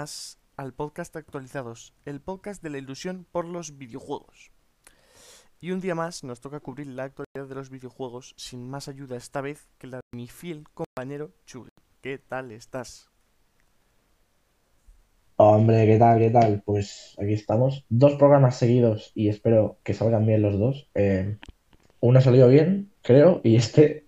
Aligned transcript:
Más 0.00 0.38
al 0.56 0.72
podcast 0.72 1.14
Actualizados, 1.14 1.92
el 2.06 2.22
podcast 2.22 2.62
de 2.62 2.70
la 2.70 2.78
ilusión 2.78 3.26
por 3.30 3.44
los 3.44 3.76
videojuegos. 3.76 4.50
Y 5.60 5.72
un 5.72 5.80
día 5.82 5.94
más 5.94 6.24
nos 6.24 6.40
toca 6.40 6.60
cubrir 6.60 6.86
la 6.86 7.04
actualidad 7.04 7.46
de 7.46 7.54
los 7.54 7.68
videojuegos 7.68 8.32
sin 8.38 8.66
más 8.66 8.88
ayuda 8.88 9.18
esta 9.18 9.42
vez 9.42 9.68
que 9.76 9.88
la 9.88 9.98
de 9.98 10.16
mi 10.16 10.26
fiel 10.26 10.64
compañero 10.72 11.32
Chugui. 11.44 11.68
¿Qué 12.00 12.16
tal 12.16 12.50
estás? 12.50 13.10
Hombre, 15.36 15.84
¿qué 15.84 15.98
tal? 15.98 16.18
¿Qué 16.18 16.30
tal? 16.30 16.62
Pues 16.64 17.14
aquí 17.22 17.34
estamos. 17.34 17.84
Dos 17.90 18.14
programas 18.14 18.56
seguidos 18.56 19.12
y 19.14 19.28
espero 19.28 19.80
que 19.82 19.92
salgan 19.92 20.24
bien 20.24 20.40
los 20.40 20.58
dos. 20.58 20.88
Eh, 20.94 21.36
uno 22.00 22.18
ha 22.18 22.22
salido 22.22 22.48
bien, 22.48 22.90
creo, 23.02 23.42
y 23.44 23.56
este, 23.56 24.06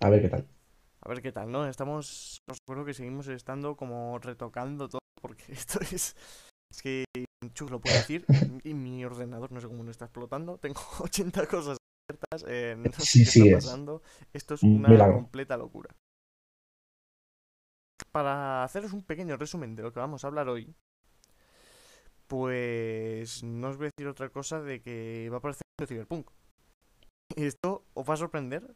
a 0.00 0.08
ver 0.08 0.22
qué 0.22 0.28
tal. 0.28 0.46
A 1.00 1.08
ver 1.08 1.20
qué 1.20 1.32
tal, 1.32 1.50
¿no? 1.50 1.66
Estamos, 1.66 2.40
os 2.46 2.58
recuerdo 2.60 2.84
que 2.84 2.94
seguimos 2.94 3.26
estando 3.26 3.76
como 3.76 4.20
retocando 4.20 4.88
todo 4.88 5.00
porque 5.26 5.44
esto 5.52 5.80
es... 5.80 6.14
Es 6.70 6.82
que, 6.82 7.04
Chug 7.54 7.70
lo 7.70 7.80
puedo 7.80 7.94
decir, 7.96 8.26
y 8.64 8.74
mi 8.74 9.04
ordenador 9.04 9.52
no 9.52 9.60
sé 9.60 9.68
cómo 9.68 9.84
no 9.84 9.90
está 9.90 10.06
explotando, 10.06 10.58
tengo 10.58 10.80
80 11.00 11.46
cosas 11.46 11.78
abiertas, 12.08 12.44
eh, 12.48 12.74
no 12.76 12.92
sé 12.92 13.02
Sí, 13.04 13.18
qué 13.24 13.30
sí 13.30 13.40
está 13.46 13.58
es. 13.58 13.64
pasando, 13.64 14.02
esto 14.32 14.54
es 14.54 14.62
Un 14.64 14.76
una 14.76 14.88
milagro. 14.88 15.14
completa 15.14 15.56
locura. 15.56 15.94
Para 18.12 18.64
haceros 18.64 18.92
un 18.92 19.02
pequeño 19.02 19.36
resumen 19.36 19.76
de 19.76 19.82
lo 19.84 19.92
que 19.92 20.00
vamos 20.00 20.24
a 20.24 20.26
hablar 20.28 20.48
hoy, 20.48 20.74
pues 22.26 23.42
no 23.44 23.68
os 23.68 23.76
voy 23.76 23.86
a 23.86 23.90
decir 23.96 24.08
otra 24.08 24.28
cosa 24.30 24.60
de 24.60 24.80
que 24.82 25.28
va 25.30 25.36
a 25.36 25.38
aparecer 25.38 25.62
el 25.80 25.86
Cyberpunk. 25.86 26.28
Y 27.36 27.44
esto 27.44 27.84
os 27.94 28.08
va 28.08 28.14
a 28.14 28.18
sorprender, 28.18 28.74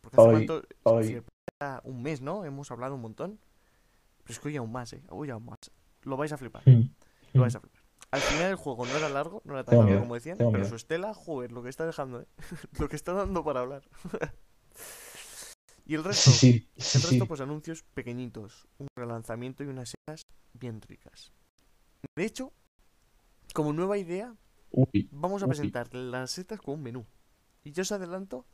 porque 0.00 0.16
hace 0.16 0.28
Hoy- 0.28 0.46
cuánto- 0.46 0.66
hoy- 0.84 1.22
un 1.84 2.02
mes, 2.02 2.20
¿no? 2.20 2.44
Hemos 2.44 2.70
hablado 2.70 2.94
un 2.94 3.00
montón. 3.02 3.38
Pero 4.22 4.32
es 4.32 4.38
que 4.40 4.48
hoy 4.48 4.56
aún 4.56 4.72
más, 4.72 4.92
¿eh? 4.92 5.02
Hoy 5.08 5.30
aún 5.30 5.44
más. 5.44 5.58
Lo 6.08 6.16
vais 6.16 6.32
a 6.32 6.38
flipar. 6.38 6.62
Mm. 6.66 6.90
Lo 7.34 7.42
vais 7.42 7.54
a 7.54 7.60
flipar. 7.60 7.82
Al 8.10 8.20
final 8.20 8.50
el 8.50 8.56
juego 8.56 8.86
no 8.86 8.96
era 8.96 9.08
largo, 9.10 9.42
no 9.44 9.52
era 9.52 9.64
tan 9.64 9.78
largo 9.80 10.00
como 10.00 10.14
decían, 10.14 10.38
pero 10.38 10.64
su 10.64 10.76
estela, 10.76 11.12
joder, 11.12 11.52
lo 11.52 11.62
que 11.62 11.68
está 11.68 11.84
dejando, 11.84 12.22
¿eh? 12.22 12.26
lo 12.78 12.88
que 12.88 12.96
está 12.96 13.12
dando 13.12 13.44
para 13.44 13.60
hablar. 13.60 13.82
y 15.84 15.94
el 15.94 16.04
resto, 16.04 16.30
Sí, 16.30 16.68
el 16.76 16.82
resto 16.82 17.08
sí. 17.08 17.20
pues 17.26 17.40
anuncios 17.42 17.82
pequeñitos, 17.94 18.66
un 18.78 18.88
relanzamiento 18.96 19.62
y 19.62 19.66
unas 19.66 19.90
setas 19.90 20.22
bien 20.54 20.80
ricas. 20.80 21.32
De 22.16 22.24
hecho, 22.24 22.52
como 23.52 23.74
nueva 23.74 23.98
idea, 23.98 24.34
Uy, 24.70 25.08
vamos 25.12 25.42
a 25.42 25.46
Uy. 25.46 25.50
presentar 25.50 25.94
las 25.94 26.30
setas 26.30 26.60
con 26.60 26.74
un 26.74 26.82
menú. 26.82 27.06
Y 27.62 27.72
yo 27.72 27.82
os 27.82 27.92
adelanto 27.92 28.46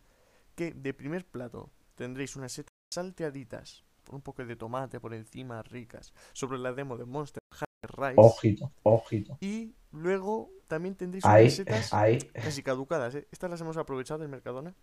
que 0.56 0.72
de 0.72 0.94
primer 0.94 1.24
plato 1.24 1.70
tendréis 1.94 2.34
unas 2.34 2.50
setas 2.52 2.72
salteaditas, 2.92 3.84
un 4.10 4.22
poco 4.22 4.44
de 4.44 4.56
tomate 4.56 5.00
por 5.00 5.14
encima, 5.14 5.62
ricas, 5.62 6.12
sobre 6.32 6.58
la 6.58 6.72
demo 6.72 6.96
de 6.96 7.04
Monster 7.04 7.40
Hunter 7.52 7.98
Rise. 7.98 8.14
ojito, 8.16 8.72
ojito. 8.82 9.36
Y 9.40 9.74
luego 9.92 10.50
también 10.66 10.94
tendréis 10.94 11.24
Ahí, 11.24 11.44
unas 11.44 11.54
setas 11.54 11.94
ahí. 11.94 12.18
casi 12.32 12.62
caducadas, 12.62 13.14
¿eh? 13.14 13.28
Estas 13.30 13.50
las 13.50 13.60
hemos 13.60 13.76
aprovechado 13.76 14.24
en 14.24 14.30
Mercadona. 14.30 14.74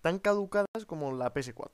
Tan 0.00 0.18
caducadas 0.18 0.84
como 0.86 1.12
la 1.12 1.32
PS4. 1.32 1.70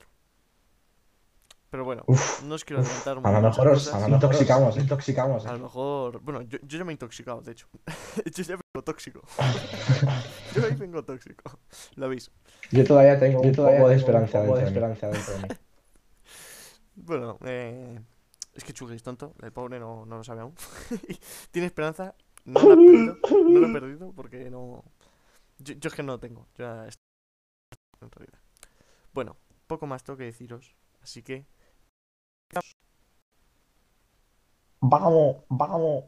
Pero 1.69 1.85
bueno, 1.85 2.03
Uf, 2.05 2.43
no 2.43 2.55
os 2.55 2.65
quiero 2.65 2.81
adelantar 2.81 3.13
a 3.13 3.15
lo 3.15 3.21
muchas 3.21 3.43
mejor 3.43 3.67
os 3.69 3.73
cosas. 3.85 3.93
a 3.93 3.99
lo 3.99 4.03
mejor 4.09 4.13
os 4.13 4.23
intoxicamos, 4.23 4.77
intoxicamos. 4.77 5.45
A 5.45 5.53
lo 5.53 5.59
mejor. 5.59 6.19
Bueno, 6.21 6.41
yo, 6.41 6.57
yo 6.63 6.77
ya 6.79 6.83
me 6.83 6.91
he 6.91 6.95
intoxicado, 6.95 7.41
de 7.41 7.53
hecho. 7.53 7.67
yo 8.25 8.43
ya 8.43 8.55
vengo 8.55 8.83
tóxico. 8.83 9.21
yo 10.55 10.65
ahí 10.65 10.75
vengo 10.75 11.01
tóxico. 11.05 11.59
Lo 11.95 12.09
veis. 12.09 12.29
Yo 12.71 12.83
todavía 12.83 13.17
tengo 13.17 13.41
Yo 13.41 13.49
un 13.49 13.55
todavía 13.55 13.77
poco 13.79 13.89
de 13.89 13.95
un 13.95 13.99
esperanza 14.01 14.41
poco 14.41 14.57
de 14.57 14.65
esperanza 14.65 15.07
dentro 15.09 15.33
de 15.33 15.39
mí. 15.39 15.47
Bueno, 16.95 17.37
eh, 17.45 17.99
es 18.53 18.63
que 18.63 18.73
Chugui 18.73 18.95
es 18.95 19.03
tonto. 19.03 19.33
El 19.41 19.51
pobre 19.51 19.79
no, 19.79 20.05
no 20.05 20.17
lo 20.17 20.23
sabe 20.23 20.41
aún. 20.41 20.53
Tiene 21.51 21.67
esperanza. 21.67 22.15
No 22.45 22.61
lo 22.61 22.73
ha 22.73 22.75
perdido. 22.75 23.17
No 23.31 23.59
lo 23.59 23.67
he 23.67 23.73
perdido 23.73 24.13
porque 24.13 24.49
no. 24.49 24.83
Yo, 25.59 25.75
es 25.81 25.93
que 25.93 26.03
no 26.03 26.13
lo 26.13 26.19
tengo. 26.19 26.47
Ya 26.57 26.87
en 28.01 28.11
realidad. 28.11 28.39
Bueno, 29.13 29.37
poco 29.67 29.87
más 29.87 30.03
tengo 30.03 30.17
que 30.17 30.25
deciros. 30.25 30.75
Así 31.01 31.23
que. 31.23 31.45
Vamos, 34.81 35.43
vamos. 35.49 36.05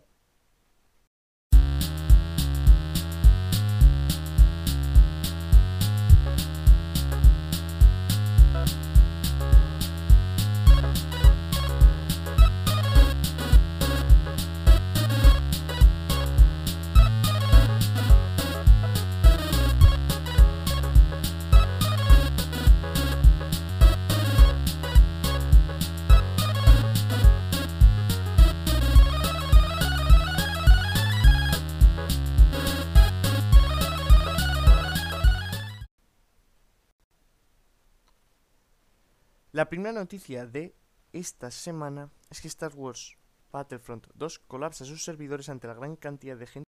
La 39.64 39.70
primera 39.70 39.94
noticia 39.94 40.46
de 40.46 40.76
esta 41.14 41.50
semana 41.50 42.10
es 42.30 42.42
que 42.42 42.50
Star 42.50 42.74
Wars 42.76 43.16
Battlefront 43.50 44.08
2 44.14 44.40
colapsa 44.40 44.84
sus 44.84 45.06
servidores 45.06 45.48
ante 45.48 45.70
la 45.70 45.74
gran 45.74 45.96
cantidad 45.96 46.36
de 46.36 46.48
gente 46.48 46.68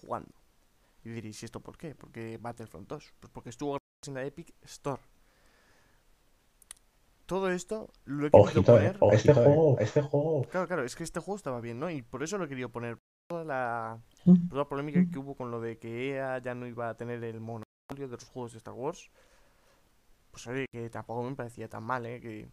jugando. 0.00 0.30
Y 1.02 1.08
diréis, 1.08 1.42
¿y 1.42 1.46
esto 1.46 1.58
por 1.58 1.76
qué? 1.76 1.96
¿Por 1.96 2.12
qué 2.12 2.38
Battlefront 2.38 2.86
2? 2.88 3.14
Pues 3.18 3.32
porque 3.32 3.50
estuvo 3.50 3.76
en 4.06 4.14
la 4.14 4.24
Epic 4.24 4.54
Store. 4.62 5.02
Todo 7.26 7.50
esto 7.50 7.90
lo 8.04 8.28
he 8.28 8.30
querido 8.30 8.44
Ojito, 8.44 8.62
poner. 8.62 8.94
eh. 8.94 8.98
Este 9.14 9.32
Ojito, 9.32 9.32
eh. 9.32 9.44
juego, 9.44 9.78
este 9.80 10.02
juego. 10.02 10.42
Claro, 10.48 10.68
claro, 10.68 10.84
es 10.84 10.94
que 10.94 11.02
este 11.02 11.18
juego 11.18 11.36
estaba 11.38 11.60
bien, 11.60 11.80
¿no? 11.80 11.90
Y 11.90 12.02
por 12.02 12.22
eso 12.22 12.38
lo 12.38 12.44
he 12.44 12.48
querido 12.48 12.68
poner. 12.68 12.98
Toda 13.28 13.42
la, 13.42 14.00
Mm. 14.26 14.48
toda 14.48 14.62
la 14.62 14.68
polémica 14.68 15.04
que 15.10 15.18
hubo 15.18 15.34
con 15.34 15.50
lo 15.50 15.60
de 15.60 15.76
que 15.76 16.10
EA 16.14 16.38
ya 16.38 16.54
no 16.54 16.68
iba 16.68 16.88
a 16.88 16.96
tener 16.96 17.24
el 17.24 17.40
monopolio 17.40 18.06
de 18.06 18.14
los 18.16 18.24
juegos 18.26 18.52
de 18.52 18.58
Star 18.58 18.74
Wars. 18.74 19.10
Pues 20.38 20.46
oye, 20.46 20.66
que 20.70 20.88
tampoco 20.88 21.24
me 21.24 21.34
parecía 21.34 21.68
tan 21.68 21.82
mal, 21.82 22.06
¿eh? 22.06 22.20
Que 22.20 22.48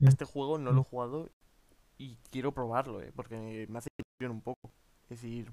Mm. 0.00 0.08
este 0.08 0.26
juego 0.26 0.58
no 0.58 0.72
lo 0.72 0.82
he 0.82 0.84
jugado 0.84 1.30
y 1.96 2.18
quiero 2.30 2.52
probarlo, 2.52 3.00
¿eh? 3.00 3.10
Porque 3.16 3.66
me 3.70 3.78
hace 3.78 3.88
ilusión 3.96 4.36
un 4.36 4.42
poco. 4.42 4.70
Es 5.04 5.22
decir, 5.22 5.50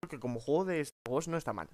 creo 0.00 0.10
que 0.10 0.18
como 0.18 0.40
juego 0.40 0.64
de 0.64 0.80
Star 0.80 1.08
Wars 1.08 1.28
no 1.28 1.36
está 1.36 1.52
mal. 1.52 1.68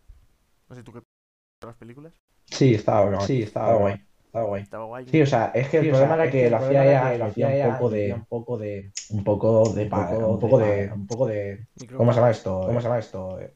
No 0.69 0.77
sé 0.77 0.83
tú 0.83 0.93
qué 0.93 1.01
piensas 1.01 1.63
de 1.63 1.67
las 1.69 1.77
películas. 1.77 2.13
Sí, 2.51 2.75
estaba 2.75 3.07
guay. 3.09 3.27
Sí, 3.27 3.43
estaba 3.45 3.77
guay. 3.77 4.05
Estaba 4.27 4.45
guay. 4.45 4.63
Estaba 4.63 4.85
guay. 4.85 5.09
Sí, 5.09 5.23
o 5.23 5.27
sea, 5.27 5.47
es 5.55 5.69
que 5.71 5.79
el 5.79 5.85
Sí, 5.85 5.89
o 5.89 5.93
problema 5.93 6.15
sea, 6.17 6.25
era 6.25 6.33
que 6.33 6.45
el 6.45 6.53
lo 6.53 6.59
problema 6.59 6.83
hacía 6.83 7.03
era 7.17 7.33
que 7.33 7.69
un 7.69 7.79
poco 7.79 7.89
de, 7.89 8.13
un 8.13 8.25
poco 8.27 8.59
de, 8.59 8.93
un 9.09 9.25
poco 9.25 9.73
de, 9.73 9.85
un 9.85 9.89
poco, 9.89 10.29
un 10.29 10.39
poco 10.39 10.59
de, 10.59 10.93
un 10.93 11.07
poco 11.07 11.27
de, 11.29 11.67
¿cómo 11.97 12.13
se 12.13 12.17
llama 12.17 12.31
esto? 12.31 12.61
¿cómo 12.67 12.79
se 12.79 12.85
llama 12.85 12.99
esto? 12.99 13.41
Eh, 13.41 13.55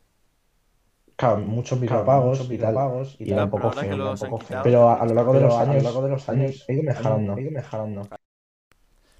Claro, 1.16 1.38
muchos 1.38 1.78
claro, 1.78 1.80
micropagos 1.80 2.38
muchos 2.38 2.52
y 2.52 2.58
tal. 2.58 2.74
micropagos 2.74 3.16
Y 3.18 3.30
y 3.30 3.32
un 3.32 3.50
poco 3.50 3.70
feo, 3.72 4.12
un 4.12 4.18
poco 4.18 4.38
feo. 4.38 4.60
Pero 4.62 4.90
a 4.90 5.04
lo 5.06 5.14
largo 5.14 5.32
de 5.34 5.40
los 5.40 5.54
a 5.54 5.64
lo 5.64 5.70
años, 5.72 5.82
largo 5.82 6.02
de 6.02 6.10
los 6.10 6.28
años 6.28 6.64
he 6.68 6.74
ido 6.74 6.82
mejorando. 6.82 7.34
ha 7.34 7.40
ido 7.40 7.50
mejorando. 7.50 8.02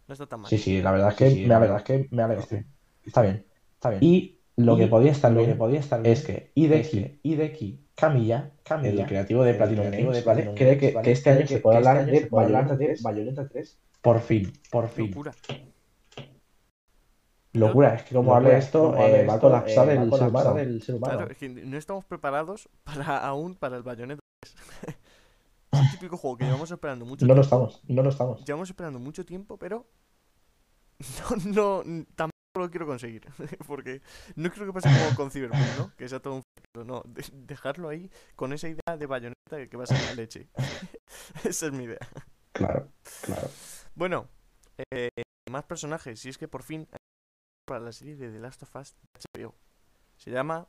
No 0.07 0.13
está 0.13 0.27
tan 0.27 0.41
mal. 0.41 0.49
Sí, 0.51 0.59
sí, 0.59 0.83
la 0.83 0.93
verdad 0.93 1.11
es 1.11 1.17
que 1.17 1.31
Sí, 1.31 1.35
sí, 1.37 1.43
me 1.43 1.49
la 1.49 1.59
verdad 1.59 1.77
es 1.79 1.83
que 1.85 2.09
me 2.11 2.23
alegra. 2.23 2.43
Este, 2.43 2.67
Está 3.05 3.23
bien. 3.23 3.47
Está 3.75 3.91
bien. 3.91 4.03
Y 4.03 4.39
lo 4.57 4.75
Y 4.75 4.79
que 4.79 4.87
podía 4.87 5.13
estar 5.13 5.33
lo 5.33 5.39
bien 5.39 5.51
que 5.51 5.57
podía 5.57 5.81
estar 5.81 6.03
bien 6.03 6.13
es 6.13 6.23
que 6.23 6.53
que 6.55 7.21
Hideki 7.23 7.87
Kamiya, 7.95 8.53
Camilla, 8.63 9.03
el 9.03 9.07
creativo 9.07 9.43
de 9.43 9.55
Platinum 9.55 9.87
creativo 9.87 10.11
Games, 10.11 10.25
de 10.25 10.29
¿vale? 10.29 10.43
Platinum 10.43 10.55
cree 10.55 10.79
que, 10.79 10.93
¿vale? 10.93 11.05
que 11.05 11.13
este 11.13 11.31
año 11.31 11.39
cree 11.39 11.49
se 11.49 11.59
puede 11.61 11.79
este 11.79 11.89
hablar 11.89 12.07
de 12.07 12.29
Bayonetta 12.31 12.77
de 12.77 12.87
3 12.87 13.03
Bayonetta 13.03 13.49
3 13.49 13.79
por 14.03 14.21
fin, 14.21 14.53
por 14.71 14.89
fin. 14.89 15.15
Locura. 17.57 17.95
Es 17.95 18.03
que 18.05 18.15
como 18.15 18.31
Locura, 18.35 18.49
hable 18.51 18.59
esto, 18.59 18.81
como 18.91 19.03
hable 19.05 19.21
eh, 19.23 19.27
va 19.27 19.33
a 19.33 19.37
esto, 19.37 19.47
colapsar 19.49 19.89
eh, 19.91 19.95
va 19.97 20.01
a 20.01 20.05
el 20.05 20.11
colapsar 20.11 20.29
humano. 20.53 20.59
el 20.61 20.83
ser 20.83 20.95
humano. 20.95 21.17
Claro, 21.17 21.33
es 21.33 21.39
que 21.39 21.49
no 21.49 21.77
estamos 21.77 22.05
preparados 22.05 22.69
para 22.85 23.19
aún 23.27 23.55
para 23.55 23.77
el 23.77 23.83
Bayonetta 23.83 24.21
3. 24.41 24.57
es 25.73 25.81
el 25.81 25.91
típico 25.93 26.17
juego 26.17 26.37
que 26.39 26.45
llevamos 26.45 26.71
esperando 26.71 27.05
mucho 27.05 27.27
No 27.27 27.35
lo 27.35 27.43
tiempo. 27.43 27.67
estamos, 27.67 27.83
no 27.89 28.03
lo 28.03 28.11
estamos. 28.11 28.45
Llevamos 28.45 28.71
esperando 28.71 28.99
mucho 28.99 29.25
tiempo, 29.25 29.59
pero 29.59 29.87
no, 31.47 31.83
no 31.85 32.05
tampoco 32.15 32.33
lo 32.57 32.71
quiero 32.71 32.87
conseguir. 32.87 33.27
Porque 33.67 34.01
no 34.35 34.51
creo 34.51 34.67
que 34.67 34.73
pase 34.73 34.89
como 34.89 35.15
con 35.17 35.31
Cyberpunk, 35.31 35.61
¿no? 35.79 35.93
Que 35.97 36.09
sea 36.09 36.21
todo 36.21 36.37
un. 36.37 36.43
No, 36.87 37.03
de- 37.07 37.25
dejarlo 37.33 37.89
ahí 37.89 38.11
con 38.35 38.53
esa 38.53 38.69
idea 38.69 38.97
de 38.99 39.07
bayoneta 39.07 39.67
que 39.71 39.77
va 39.77 39.85
a 39.85 39.87
ser 39.87 39.99
la 40.09 40.15
leche. 40.15 40.49
esa 41.45 41.67
es 41.67 41.73
mi 41.73 41.85
idea. 41.85 41.99
Claro, 42.53 42.89
claro. 43.23 43.49
Bueno, 43.95 44.29
eh, 44.91 45.09
más 45.51 45.65
personajes. 45.65 46.25
Y 46.25 46.29
es 46.31 46.39
que 46.39 46.49
por 46.49 46.63
fin 46.63 46.87
para 47.67 47.81
la 47.81 47.93
serie 47.93 48.17
de 48.17 48.31
The 48.31 48.39
Last 48.39 48.63
of 48.63 48.75
Us 48.77 48.95
de 49.35 49.43
HBO. 49.45 49.55
Se 50.17 50.31
llama 50.31 50.67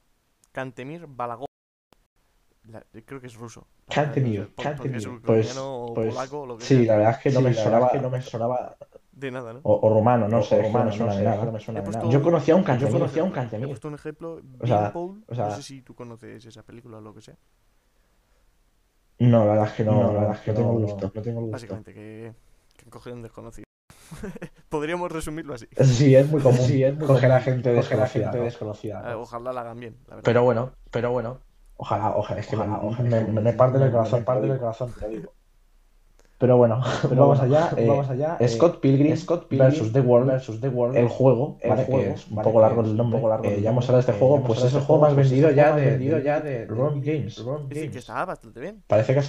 Cantemir 0.52 1.06
Balagov. 1.08 1.46
La- 2.70 2.84
creo 3.06 3.22
que 3.22 3.28
es 3.28 3.36
ruso. 3.36 3.68
Cantemir. 3.88 4.42
ucraniano 4.58 5.22
Pues- 5.24 5.58
o 5.58 5.94
pues, 5.94 6.14
polaco 6.14 6.42
o 6.42 6.46
lo 6.46 6.58
que 6.58 6.66
Sí, 6.66 6.76
sea. 6.86 6.86
la 6.94 6.98
verdad 6.98 7.14
es 7.14 7.20
que 7.20 7.30
no 7.32 7.40
Sí, 7.40 7.46
me 7.46 7.54
sonaba, 7.54 7.92
que 7.92 8.00
no 8.00 8.10
me 8.10 8.22
sonaba 8.22 8.76
De 9.12 9.32
nada, 9.32 9.54
¿no? 9.54 9.62
O, 9.64 9.88
o 9.88 9.94
rumano, 9.94 10.28
no 10.28 10.40
O- 10.40 10.44
sé, 10.44 10.56
o 10.56 10.62
es 10.62 10.68
que 10.68 10.74
no 10.74 10.92
suena 10.92 11.06
no 11.06 11.12
de 11.14 11.18
sé, 11.18 11.24
nada. 11.24 11.46
no 11.46 11.52
me 11.54 11.60
suena 11.60 11.82
de 11.82 11.90
nada. 11.92 12.10
Yo 12.10 12.22
conocía 12.22 12.56
un 12.56 12.62
Yo 12.62 12.66
Cantemir. 12.68 12.94
conocía 12.94 13.24
un 13.24 13.32
Cantemir. 13.32 13.66
He 13.66 13.70
puesto 13.70 13.88
un 13.88 13.94
ejemplo. 13.96 14.42
O 14.60 14.68
sea, 14.68 14.80
Beanpole, 14.82 15.22
o 15.28 15.36
sea- 15.36 15.46
no 15.48 15.56
sé 15.56 15.64
si 15.64 15.82
tú 15.82 15.96
conoces 15.96 16.46
esa 16.46 16.64
película 16.64 16.98
o 16.98 17.02
lo 17.02 17.14
que 17.14 17.22
sea. 17.22 17.38
No, 19.20 19.46
la 19.46 19.52
verdad 19.54 19.68
es 19.68 19.74
que 19.74 19.84
no, 19.86 19.92
No, 19.94 20.14
la 20.14 20.20
verdad 20.20 20.36
es 20.36 20.42
que 20.42 20.52
no 20.52 20.58
tengo 20.58 20.74
gusto. 20.74 21.12
no 21.16 21.22
tengo 21.22 21.40
gusto. 21.42 21.52
Básicamente, 21.54 21.94
que, 21.94 22.34
que 22.76 22.84
han 22.86 22.90
cogido 22.92 23.16
un 23.16 23.22
desconocido. 23.24 23.67
Podríamos 24.70 25.12
resumirlo 25.12 25.54
así. 25.54 25.68
Sí, 25.84 26.16
es 26.16 26.30
muy 26.30 26.42
común. 26.42 26.60
Sí, 26.66 26.84
es 26.84 26.96
muy 26.98 27.08
coger 27.08 27.32
a 27.32 27.40
gente 27.42 27.72
desconocida. 27.74 28.26
gente 28.26 28.38
¿no? 28.40 28.44
desconocida. 28.46 29.12
Eh, 29.12 29.16
Ojalá 29.16 29.54
la 29.54 29.62
hagan 29.62 29.80
bien, 29.80 29.98
la 30.08 30.16
verdad. 30.16 30.24
Pero 30.26 30.44
bueno, 30.44 30.72
pero 30.92 31.12
bueno. 31.12 31.40
Ojalá, 31.78 32.16
ojalá, 32.16 32.40
es 32.40 32.48
que 32.48 32.56
Ojalá, 32.56 32.78
me, 32.82 32.88
ojalá, 32.88 33.22
me, 33.28 33.54
parte 33.54 33.78
del 33.78 33.88
me- 33.90 33.94
corazón, 33.94 34.24
parte 34.24 34.48
digo. 34.48 34.58
corazón, 34.60 34.94
te 35.00 35.08
digo. 35.10 35.34
Pero 36.40 36.56
bueno, 36.56 36.82
Pero 37.02 37.16
vamos 37.22 37.40
bueno, 37.40 37.56
allá. 37.56 37.72
eh, 37.78 37.88
vamos 37.88 38.10
allá. 38.10 38.38
eh, 38.40 38.48
Scott 38.48 38.80
Pilgrim, 38.80 39.16
Scott 39.18 39.48
Pilgrim 39.48 39.70
versus 39.72 39.92
The 39.92 40.02
World, 40.02 40.28
versus 40.28 40.62
The 40.62 40.70
World. 40.70 40.96
el 40.98 41.08
juego, 41.08 41.58
el 41.62 41.70
¿vale? 41.72 41.86
juego, 41.86 42.02
que 42.04 42.10
es 42.12 42.28
un 42.28 42.36
¿vale? 42.36 42.48
poco 42.48 42.62
largo 42.62 42.82
el 42.82 42.88
un 42.92 42.98
nombre. 42.98 43.18
poco 43.20 43.30
largo 43.30 43.46
eh, 43.46 43.56
el 43.56 43.62
ya 43.64 43.70
hemos 43.72 43.86
hablado 43.86 43.98
de 43.98 44.00
este 44.02 44.12
Eh, 44.12 44.20
juego, 44.20 44.44
pues 44.44 44.58
es 44.60 44.64
de 44.66 44.70
el 44.70 44.76
este 44.76 44.86
juego 44.86 45.02
más 45.02 45.10
juego, 45.14 45.22
el 45.22 45.30
vendido 45.30 45.52
ya 45.52 45.68
más 45.72 45.76
de, 45.78 45.86
vendido 45.90 46.18
de 46.18 46.24
ya 46.24 46.40
de- 46.40 46.66
Ron 46.68 47.02
Games. 47.02 47.44
Ron 47.44 47.70
Games. 47.70 47.96
está 47.96 48.26
bastante 48.26 48.60
bien. 48.60 48.84
Parece 48.86 49.14
que 49.16 49.20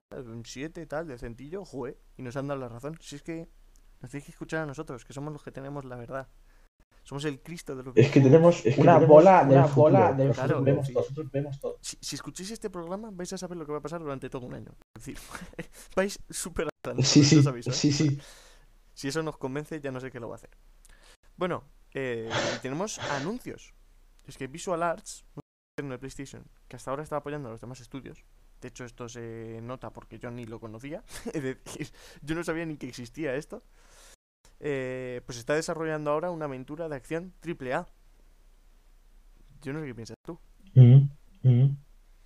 ha 0.00 0.14
salido 0.14 0.32
bastante 0.32 0.38
Parece 0.38 0.38
bien. 0.38 0.38
que 0.38 0.38
ha 0.38 0.38
salido 0.38 0.38
Claro, 0.38 0.38
bastante 0.38 0.38
nosotros 0.38 0.38
bien. 0.38 0.38
en 0.38 0.38
los 0.38 0.38
lanzamientos 0.38 0.38
de 0.38 0.38
la 0.38 0.38
otra 0.38 0.38
Sí, 0.38 0.38
semana 0.38 0.38
sí, 0.38 0.38
sí. 0.38 0.38
dijimos 0.38 0.38
Sí, 0.38 0.38
sí, 0.38 0.38
sí. 0.38 0.38
bastante 0.38 0.38
buena. 0.38 0.38
Un 0.38 0.44
7, 0.44 0.86
tal, 0.86 1.06
decentillo, 1.08 1.64
jugué. 1.64 1.98
Y 2.16 2.22
nos 2.22 2.36
han 2.36 2.46
dado 2.48 2.60
la 2.60 2.68
razón. 2.68 2.98
Si 3.00 3.16
es 3.16 3.22
que 3.22 3.48
nos 4.00 4.10
tenéis 4.10 4.24
que 4.26 4.32
escuchar 4.32 4.62
a 4.62 4.66
nosotros, 4.66 5.04
que 5.04 5.12
somos 5.12 5.32
los 5.32 5.42
que 5.42 5.52
tenemos 5.52 5.84
la 5.84 5.96
verdad. 5.96 6.28
Somos 7.04 7.24
el 7.24 7.40
Cristo 7.40 7.74
de 7.74 7.82
los 7.82 7.96
Es 7.96 8.10
que 8.10 8.20
tenemos 8.20 8.66
Es 8.66 8.74
que 8.74 8.80
una 8.82 8.94
tenemos 8.94 9.08
bola 9.08 9.42
una 9.48 9.66
bola 9.66 10.12
del 10.12 10.32
Claro, 10.32 10.62
vemos 10.62 10.86
Sí. 10.86 10.92
todo. 10.92 11.02
Nosotros 11.04 11.30
vemos 11.32 11.58
todo. 11.58 11.78
Si, 11.80 11.96
si 12.00 12.16
escucháis 12.16 12.50
este 12.50 12.68
programa, 12.68 13.08
vais 13.12 13.32
a 13.32 13.38
saber 13.38 13.56
lo 13.56 13.64
que 13.64 13.72
va 13.72 13.78
a 13.78 13.80
pasar 13.82 14.00
durante 14.00 14.28
todo 14.28 14.46
un 14.46 14.52
año. 14.54 14.72
Es 14.94 15.04
decir, 15.06 15.18
vais 15.96 16.18
súper 16.28 16.68
Sí, 17.02 17.24
sí, 17.24 17.38
¿eh? 17.38 17.72
sí, 17.72 17.92
sí. 17.92 18.18
Si 18.94 19.08
eso 19.08 19.22
nos 19.22 19.36
convence, 19.38 19.80
ya 19.80 19.90
no 19.90 20.00
sé 20.00 20.10
qué 20.10 20.20
lo 20.20 20.28
va 20.28 20.34
a 20.34 20.36
hacer. 20.36 20.50
Bueno, 21.36 21.64
eh, 21.94 22.28
tenemos 22.62 22.98
anuncios. 22.98 23.74
Es 24.26 24.36
que 24.36 24.46
Visual 24.46 24.82
Arts, 24.82 25.24
en 25.78 25.92
el 25.92 25.98
PlayStation, 25.98 26.44
que 26.66 26.76
hasta 26.76 26.90
ahora 26.90 27.02
está 27.02 27.16
apoyando 27.16 27.48
a 27.48 27.52
los 27.52 27.60
demás 27.60 27.80
estudios. 27.80 28.24
De 28.60 28.68
hecho, 28.68 28.84
esto 28.84 29.08
se 29.08 29.60
nota 29.62 29.90
porque 29.90 30.18
yo 30.18 30.30
ni 30.30 30.46
lo 30.46 30.60
conocía. 30.60 31.02
Es 31.32 31.42
decir, 31.42 31.88
yo 32.22 32.34
no 32.34 32.44
sabía 32.44 32.66
ni 32.66 32.76
que 32.76 32.88
existía 32.88 33.34
esto. 33.34 33.62
Eh, 34.60 35.22
pues 35.24 35.38
está 35.38 35.54
desarrollando 35.54 36.10
ahora 36.10 36.30
una 36.30 36.46
aventura 36.46 36.88
de 36.88 36.96
acción 36.96 37.32
AAA. 37.44 37.86
Yo 39.62 39.72
no 39.72 39.80
sé 39.80 39.86
qué 39.86 39.94
piensas 39.94 40.16
tú. 40.24 40.38
Mm, 40.74 41.08
mm. 41.42 41.76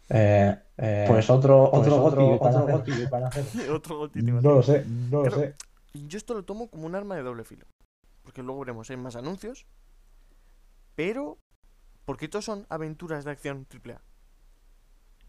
Eh, 0.09 0.63
Eh, 0.79 1.05
pues 1.07 1.31
otro, 1.31 1.71
pues 1.71 1.87
otro 1.87 2.05
otro, 2.05 2.27
goti 2.27 2.39
para 2.39 2.61
otro 2.61 2.93
hacer. 2.93 3.11
para 3.11 3.27
hacer. 3.29 3.71
Otro 3.71 3.99
goti, 3.99 4.21
No 4.21 4.41
lo 4.41 4.63
sé, 4.63 4.85
no 4.85 5.23
lo 5.23 5.31
sé. 5.31 5.55
Y 5.93 6.09
yo 6.09 6.19
esto 6.19 6.35
lo 6.35 6.45
tomo 6.45 6.69
como 6.69 6.87
un 6.87 6.95
arma 6.95 7.15
de 7.15 7.23
doble 7.23 7.45
filo. 7.45 7.67
Porque 8.23 8.43
luego 8.43 8.61
veremos, 8.61 8.91
hay 8.91 8.97
más 8.97 9.15
anuncios. 9.15 9.67
Pero, 10.97 11.39
¿por 12.05 12.17
qué 12.17 12.29
todos 12.29 12.45
son 12.45 12.67
aventuras 12.69 13.25
de 13.25 13.31
acción 13.31 13.67
AAA? 13.71 14.01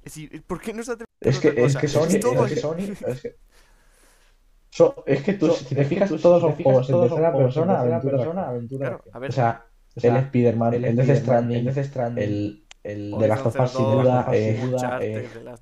Es 0.04 0.16
decir, 0.16 0.44
¿por 0.44 0.60
qué 0.62 0.74
no 0.74 0.84
se 0.84 0.94
Es 1.22 1.40
que, 1.40 1.50
es 1.50 1.76
que 1.76 1.88
Sony, 1.88 2.06
es 2.06 2.18
que 2.18 2.56
es- 2.56 2.62
Sony, 2.62 2.78
es 3.08 3.22
que, 3.22 3.36
So- 4.72 5.04
es 5.06 5.22
que 5.22 5.34
tú, 5.34 5.48
So- 5.48 5.54
si 5.56 5.76
te 5.76 5.86
fijas, 5.86 6.10
tú, 6.10 6.18
todos 6.18 6.42
son 6.42 6.54
juegos 6.54 6.90
en 6.90 6.96
todos 6.96 7.10
son 7.10 7.18
tercera 7.20 7.38
persona, 7.38 7.80
aventura. 7.80 8.18
persona, 8.18 8.48
aventura. 8.48 8.90
Claro, 8.90 9.04
a 9.14 9.20
ver, 9.20 9.30
O 9.30 9.34
sea, 9.34 9.66
O 9.96 10.02
sea, 10.02 10.18
el 10.18 10.26
Spider-Man, 10.26 10.74
el, 10.74 10.86
el 10.86 10.96
Death 10.96 11.18
Stranding, 11.18 11.58
el 11.58 11.66
Death 11.76 11.86
Stranding, 11.86 12.24
el, 12.24 12.64
el 12.84 13.12
de 13.20 13.28
las 13.28 13.44
tofas 13.44 13.72
sin 13.72 13.92
duda, 13.92 14.28
eh, 14.34 14.58
eh, 15.00 15.30
de 15.34 15.44
las 15.44 15.62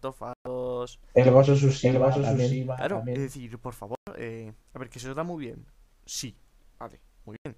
el 1.14 1.34
of 1.34 1.42
el 1.44 1.44
Tsushima. 1.58 2.10
Tsushima 2.10 2.76
Claro, 2.78 2.96
también. 2.96 3.18
es 3.18 3.24
decir, 3.24 3.60
por 3.60 3.74
favor, 3.74 3.98
eh, 4.18 4.54
a 4.74 4.80
ver, 4.80 4.90
que 4.90 5.00
se 5.00 5.10
os 5.10 5.16
da 5.16 5.24
muy 5.24 5.46
bien. 5.46 5.66
Sí, 6.06 6.36
vale, 6.80 7.00
muy 7.26 7.36
bien. 7.44 7.56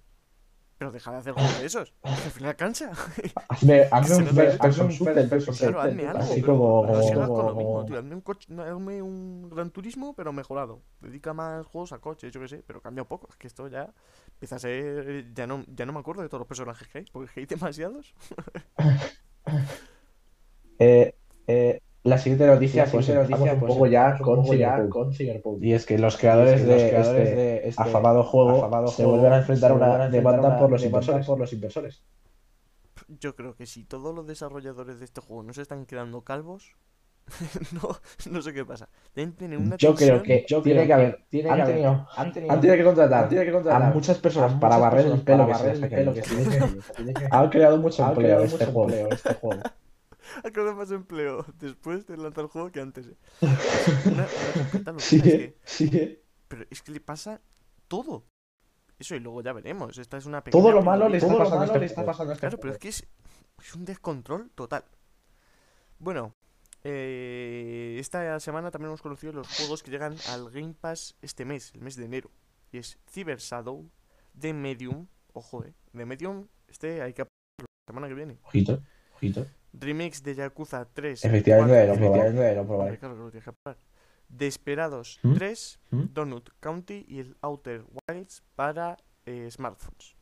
Pero 0.84 0.92
deja 0.92 1.12
de 1.14 1.18
hacer 1.20 1.32
juegos 1.32 1.60
de 1.60 1.66
esos. 1.66 1.94
al 2.04 2.14
final 2.14 2.56
cansa. 2.58 2.92
Hazme, 3.48 3.88
un 3.90 4.36
person 4.58 4.90
person 5.30 5.56
Claro, 5.56 5.80
hazme 5.80 6.08
algo. 6.08 6.20
así 6.20 6.42
como. 6.42 6.86
Hazme 6.86 8.16
un, 8.16 8.20
coche, 8.20 8.54
hazme 8.54 9.02
un 9.02 9.50
Gran 9.50 9.72
Turismo, 9.72 10.14
pero 10.14 10.34
mejorado. 10.34 10.82
Dedica 11.00 11.34
más 11.34 11.66
juegos 11.68 11.94
a 11.94 12.00
coches, 12.00 12.34
yo 12.34 12.42
qué 12.42 12.50
sé, 12.50 12.64
pero 12.68 12.82
cambia 12.82 13.04
un 13.04 13.08
poco. 13.08 13.30
Es 13.30 13.38
que 13.38 13.48
esto 13.48 13.70
ya 13.70 13.94
empieza 14.34 14.58
a 14.58 14.60
ser. 14.60 15.34
Ya 15.34 15.48
no, 15.48 15.64
ya 15.74 15.86
no 15.86 15.94
me 15.94 16.00
acuerdo 16.00 16.22
de 16.22 16.28
todos 16.28 16.40
los 16.40 16.48
personajes 16.50 16.86
que 16.90 16.98
hay, 16.98 17.06
porque 17.14 17.40
hay 17.40 17.46
demasiados. 17.46 18.14
Eh, 20.80 21.16
eh, 21.48 21.80
la 22.04 22.18
siguiente 22.18 22.46
noticia, 22.48 22.86
La 22.86 22.92
pues 22.92 23.06
siguiente 23.06 23.34
empezamos 23.34 23.40
noticia, 23.48 23.54
un 23.54 23.60
pues 23.60 23.74
poco 23.74 23.88
ya 23.88 24.18
con 24.18 24.42
poco 24.42 24.54
ya 24.56 24.70
Cyberpunk. 24.76 24.90
con 24.92 25.14
Cyberpunk. 25.14 25.64
Y 25.64 25.74
es 25.74 25.86
que 25.86 25.98
los 25.98 26.18
creadores, 26.18 26.62
es 26.62 26.66
que 26.66 26.68
los 26.74 26.82
de, 26.84 26.90
creadores 26.90 27.24
este 27.30 27.36
de 27.36 27.68
este 27.70 27.82
afamado 27.82 28.24
juego 28.24 28.58
afamado 28.58 28.88
se 28.88 28.96
juego 28.98 29.12
vuelven 29.12 29.34
a 29.34 29.38
enfrentar 29.38 29.72
a 29.72 29.74
una 29.76 30.10
demanda 30.10 30.48
una 30.50 30.60
por 30.60 30.70
los 30.72 30.84
inversores. 30.84 31.26
por 31.26 31.40
los 31.40 31.54
inversores. 31.54 32.04
Yo 33.20 33.36
creo 33.36 33.56
que 33.56 33.66
si 33.66 33.84
todos 33.86 34.14
los 34.16 34.28
desarrolladores 34.28 35.00
de 35.00 35.06
este 35.06 35.22
juego 35.22 35.44
no 35.44 35.54
se 35.54 35.62
están 35.62 35.86
quedando 35.86 36.22
calvos, 36.22 36.76
no, 37.72 37.98
no 38.32 38.42
sé 38.42 38.54
qué 38.54 38.66
pasa. 38.66 38.90
Deben 39.16 39.34
tener 39.34 39.58
una 39.58 39.78
Yo 39.78 39.96
creo 39.96 40.22
que 40.22 40.46
Yo 40.48 40.62
tiene 40.62 40.80
creo 40.84 40.88
que 40.88 40.94
haber, 40.94 41.26
tiene 41.30 41.50
han 41.50 41.56
que 41.56 41.62
haber- 41.62 41.74
tenido, 41.76 42.08
han 42.18 42.34
tenido, 42.34 42.54
han 42.54 42.60
tenido 42.62 42.78
que 42.78 42.84
contratar 42.84 43.24
han 43.24 43.30
tenido 43.30 43.64
que 43.64 43.70
a 43.72 43.80
muchas 43.92 44.18
personas 44.18 44.54
a 44.54 44.60
para 44.60 44.76
muchas 44.78 44.82
barrer 44.92 45.06
el 45.06 45.22
personas 45.22 45.26
pelo 45.26 45.48
para 45.48 45.58
que 45.58 45.64
barrer 45.64 45.84
el 45.84 45.90
pelo 45.90 46.14
que 46.14 46.24
se 46.24 46.36
les 46.36 46.48
ha 46.48 46.50
caído, 46.60 46.82
que 46.84 46.94
tiene 46.96 47.14
que- 47.14 47.28
Han 47.32 47.50
creado 47.50 47.78
mucho 47.78 48.06
empleo 48.06 48.42
este 48.44 48.66
juego. 48.66 48.84
empleo 48.90 49.10
este 49.10 49.34
juego. 49.36 49.62
ha 50.44 50.52
creado 50.52 50.76
más 50.76 50.92
empleo 50.92 51.46
después 51.60 52.06
de 52.08 52.18
lanzar 52.18 52.44
el 52.46 52.50
juego 52.50 52.72
que 52.72 52.80
antes. 52.82 53.08
eh. 53.08 53.16
Una, 53.42 54.28
una 54.28 54.28
completa 54.54 54.92
locura, 54.92 55.00
Sí, 55.00 55.18
es 55.18 55.24
que- 55.24 55.58
sí, 55.64 55.90
eh. 55.94 56.24
pero 56.48 56.66
es 56.70 56.82
que 56.82 56.92
le 56.92 57.00
pasa 57.00 57.42
todo. 57.88 58.26
Eso 59.00 59.16
y 59.16 59.20
luego 59.20 59.42
ya 59.42 59.54
veremos. 59.54 59.98
Esta 59.98 60.18
es 60.18 60.26
una 60.26 60.44
pequeña 60.44 60.62
Todo 60.64 60.72
lo 60.72 60.82
malo 60.82 61.10
le 61.10 61.18
está 61.18 61.28
Todo 61.30 61.38
pasando 61.40 61.60
malo 61.60 61.66
este 61.74 61.80
le 61.80 61.86
está 61.88 62.06
pasando 62.06 62.32
a 62.32 62.34
este 62.36 62.42
Claro, 62.48 62.60
pero 62.60 62.74
es 62.74 62.80
que 62.80 62.90
es, 62.90 63.06
es 63.62 63.76
un 63.76 63.86
descontrol 63.86 64.50
total. 64.56 64.86
Bueno, 66.00 66.36
eh, 66.84 67.98
esta 68.00 68.40
semana 68.40 68.70
también 68.72 68.90
hemos 68.90 69.02
conocido 69.02 69.34
los 69.34 69.48
juegos 69.58 69.82
que 69.84 69.92
llegan 69.92 70.16
al 70.30 70.50
Game 70.52 70.74
Pass 70.80 71.16
este 71.22 71.44
mes, 71.46 71.72
el 71.74 71.82
mes 71.82 71.96
de 71.96 72.06
enero. 72.06 72.30
Y 72.72 72.78
es 72.78 72.98
Cyber 73.10 73.40
Shadow, 73.40 73.90
The 74.40 74.54
Medium, 74.54 75.08
ojo, 75.34 75.64
eh, 75.66 75.74
The 75.96 76.06
Medium, 76.06 76.48
este 76.68 77.02
hay 77.02 77.14
que 77.14 77.24
la 77.24 77.66
semana 77.88 78.08
que 78.08 78.14
viene. 78.14 78.38
Ojito, 78.44 78.82
ojito. 79.16 79.46
Remix 79.74 80.22
de 80.24 80.36
Yakuza 80.36 80.86
3. 80.94 81.26
Efectivamente, 81.26 81.88
lo 81.88 81.94
4, 81.94 82.00
probaré. 82.00 82.22
efectivamente, 82.22 82.56
lo 82.56 82.68
probaré. 82.68 82.98
claro 83.00 83.16
que 83.16 83.22
lo 83.22 83.32
tienes 83.32 83.46
que 83.46 83.52
probar. 83.54 83.78
Desperados 84.30 85.20
¿Mm? 85.24 85.34
3, 85.34 85.80
¿Mm? 85.92 86.02
Donut 86.14 86.50
County 86.60 87.06
y 87.08 87.20
el 87.20 87.36
Outer 87.42 87.84
Wilds 88.08 88.44
para 88.56 88.98
eh, 89.26 89.48
smartphones. 89.52 90.16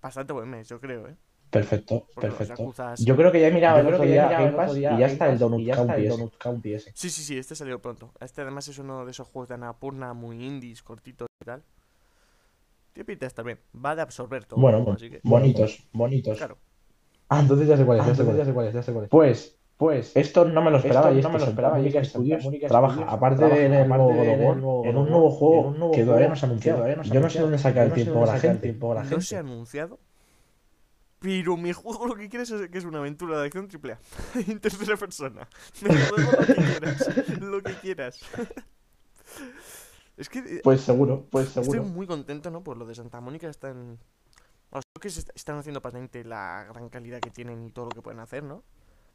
Bastante 0.00 0.32
buen 0.32 0.48
mes, 0.48 0.68
yo 0.68 0.80
creo, 0.80 1.08
¿eh? 1.08 1.16
Perfecto, 1.50 2.08
Porque 2.14 2.28
perfecto. 2.28 2.64
Yakuzas- 2.64 3.04
Yo 3.04 3.16
creo 3.16 3.30
que 3.30 3.40
ya 3.40 3.46
he 3.48 3.52
mirado 3.52 3.76
Yo 3.76 3.80
el 3.82 3.86
creo 3.86 3.96
otro 3.98 4.08
que 4.08 4.14
ya 4.14 4.24
he 4.24 4.50
mirado 4.50 4.76
y 4.76 4.80
ya 4.98 5.06
está 5.06 5.30
el 5.30 5.38
Donut 5.38 5.60
está 5.60 5.76
County 5.86 6.00
ese. 6.02 6.08
Donut 6.08 6.36
County 6.36 6.74
ese. 6.74 6.92
Sí, 6.94 7.10
sí, 7.10 7.22
sí, 7.22 7.38
este 7.38 7.54
salió 7.54 7.80
pronto. 7.80 8.12
Este 8.20 8.40
además 8.42 8.66
es 8.68 8.78
uno 8.78 9.04
de 9.04 9.12
esos 9.12 9.28
juegos 9.28 9.48
de 9.50 9.54
Anapurna 9.54 10.12
muy 10.14 10.44
indies, 10.44 10.82
cortitos 10.82 11.28
y 11.40 11.44
tal. 11.44 11.62
Tiene 12.92 13.04
pinta 13.06 13.26
estar 13.26 13.44
bien. 13.44 13.60
Va 13.84 13.94
de 13.94 14.02
absorber 14.02 14.44
todo. 14.46 14.60
Bueno, 14.60 14.84
así 14.92 15.10
que, 15.10 15.20
bonitos, 15.22 15.86
bonitos. 15.92 16.38
claro. 16.38 16.58
Ah, 17.28 17.40
entonces 17.40 17.66
ya 17.68 17.76
sé 17.76 17.84
cuál 17.84 17.98
es, 17.98 18.04
Ah, 18.04 18.08
ya 18.08 18.14
sé 18.14 18.24
cuál 18.24 18.36
es. 18.36 18.38
ya 18.38 18.44
sé 18.44 18.52
cuál 18.52 18.66
es, 18.68 18.74
ya 18.74 18.82
sé 18.82 18.92
cuál 18.92 19.04
es. 19.04 19.10
Pues, 19.10 19.58
Pues, 19.76 20.16
esto 20.16 20.44
no 20.44 20.62
me 20.62 20.70
lo 20.70 20.76
esperaba 20.78 21.10
Esto 21.10 21.18
y 21.18 21.22
no 21.22 21.28
es 21.28 21.32
me 21.32 21.38
que 21.38 21.44
lo 21.44 21.50
esperaba, 21.50 21.80
y 21.80 21.86
es 21.88 21.92
que 21.92 22.04
Santa 22.04 22.10
Studios 22.10 22.44
Mónica 22.44 22.68
trabaja, 22.68 23.02
aparte 23.10 23.44
de 23.44 23.66
en 23.66 23.72
el 23.74 23.88
nuevo 23.88 24.04
God 24.06 24.14
en 24.24 24.88
en 24.88 24.96
un 24.96 25.10
nuevo 25.10 25.30
juego 25.30 25.74
en 25.74 25.90
que 25.90 26.04
todavía 26.04 26.28
no 26.28 26.36
se 26.36 26.46
ha 26.46 26.48
anunciado. 26.48 27.02
Yo 27.02 27.20
no 27.20 27.28
sé 27.30 27.40
dónde 27.40 27.58
saca 27.58 27.82
el 27.82 27.92
tiempo 27.92 28.14
dónde 28.14 28.32
la 28.32 28.38
gente. 28.38 28.76
No 29.10 29.20
se 29.20 29.36
ha 29.36 29.40
anunciado. 29.40 29.98
Pero 31.18 31.56
mi 31.56 31.72
juego 31.72 32.06
lo 32.06 32.16
que 32.16 32.28
quieres 32.28 32.50
es 32.50 32.68
que 32.68 32.76
es 32.76 32.84
una 32.84 32.98
aventura 32.98 33.40
de 33.40 33.46
acción 33.46 33.66
triple 33.66 33.94
A. 33.94 33.98
en 34.46 34.60
tercera 34.60 34.94
persona. 34.96 35.48
Me 35.80 35.96
juego 35.96 36.32
lo 36.32 36.46
que 36.46 36.54
quieras. 36.54 37.10
Lo 37.40 37.62
que 37.62 37.72
quieras. 37.74 38.20
es 40.18 40.28
que 40.28 40.38
eh, 40.40 40.60
Pues 40.62 40.82
seguro, 40.82 41.26
pues 41.30 41.48
Estoy 41.48 41.64
seguro. 41.64 41.84
muy 41.84 42.06
contento, 42.06 42.50
¿no? 42.50 42.62
Por 42.62 42.76
lo 42.76 42.84
de 42.84 42.94
Santa 42.94 43.22
Mónica 43.22 43.48
están... 43.48 43.98
Vamos, 44.74 44.84
creo 44.92 45.00
que 45.02 45.10
se 45.10 45.20
est- 45.20 45.30
están 45.36 45.56
haciendo 45.56 45.80
patente 45.80 46.24
la 46.24 46.64
gran 46.64 46.88
calidad 46.88 47.20
que 47.20 47.30
tienen 47.30 47.64
y 47.64 47.70
todo 47.70 47.84
lo 47.86 47.90
que 47.92 48.02
pueden 48.02 48.18
hacer, 48.20 48.42
¿no? 48.42 48.64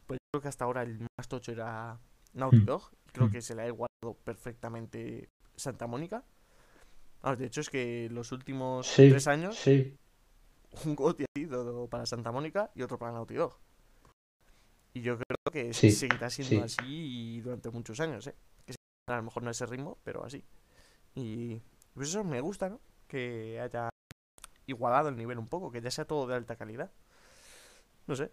Pues 0.07 0.17
yo 0.17 0.27
creo 0.31 0.41
que 0.41 0.47
hasta 0.47 0.63
ahora 0.65 0.83
el 0.83 0.99
más 1.17 1.27
tocho 1.27 1.51
era 1.51 1.99
Naughty 2.33 2.61
Mm. 2.61 2.65
Dog. 2.65 2.91
y 3.07 3.11
Creo 3.11 3.27
Mm. 3.27 3.31
que 3.31 3.41
se 3.41 3.55
le 3.55 3.63
ha 3.63 3.67
igualado 3.67 4.13
perfectamente 4.23 5.29
Santa 5.55 5.85
Mónica. 5.87 6.23
Vamos, 7.21 7.39
de 7.39 7.47
hecho 7.47 7.59
es 7.61 7.69
que 7.69 8.07
los 8.11 8.31
últimos 8.31 8.87
Sí, 8.87 9.09
tres 9.09 9.27
años 9.27 9.57
sí. 9.57 9.97
un 10.85 10.95
GOTY 10.95 11.23
ha 11.25 11.39
sido 11.39 11.87
para 11.87 12.05
Santa 12.05 12.31
Mónica 12.31 12.71
y 12.75 12.83
otro 12.83 12.97
para 12.97 13.11
Naughty 13.11 13.33
Dog. 13.33 13.57
Y 14.93 15.01
yo 15.01 15.17
creo 15.17 15.37
que 15.51 15.73
Sí, 15.73 15.91
seguirá 15.91 16.29
siendo 16.29 16.65
sí. 16.67 16.79
así 16.81 17.41
durante 17.41 17.69
muchos 17.69 17.99
años, 17.99 18.27
¿eh? 18.27 18.35
Que 18.65 18.73
a 19.07 19.17
lo 19.17 19.23
mejor 19.23 19.43
no 19.43 19.49
a 19.49 19.51
ese 19.51 19.65
ritmo, 19.65 19.97
pero 20.03 20.23
así. 20.23 20.43
Y 21.15 21.59
pues 21.93 22.09
eso 22.09 22.23
me 22.23 22.39
gusta, 22.39 22.69
¿no? 22.69 22.79
Que 23.07 23.59
haya 23.59 23.89
igualado 24.69 25.09
el 25.09 25.17
nivel 25.17 25.37
un 25.37 25.47
poco, 25.47 25.71
que 25.71 25.81
ya 25.81 25.91
sea 25.91 26.05
todo 26.05 26.27
de 26.27 26.35
alta 26.35 26.55
calidad. 26.55 26.91
No 28.07 28.15
sé. 28.15 28.31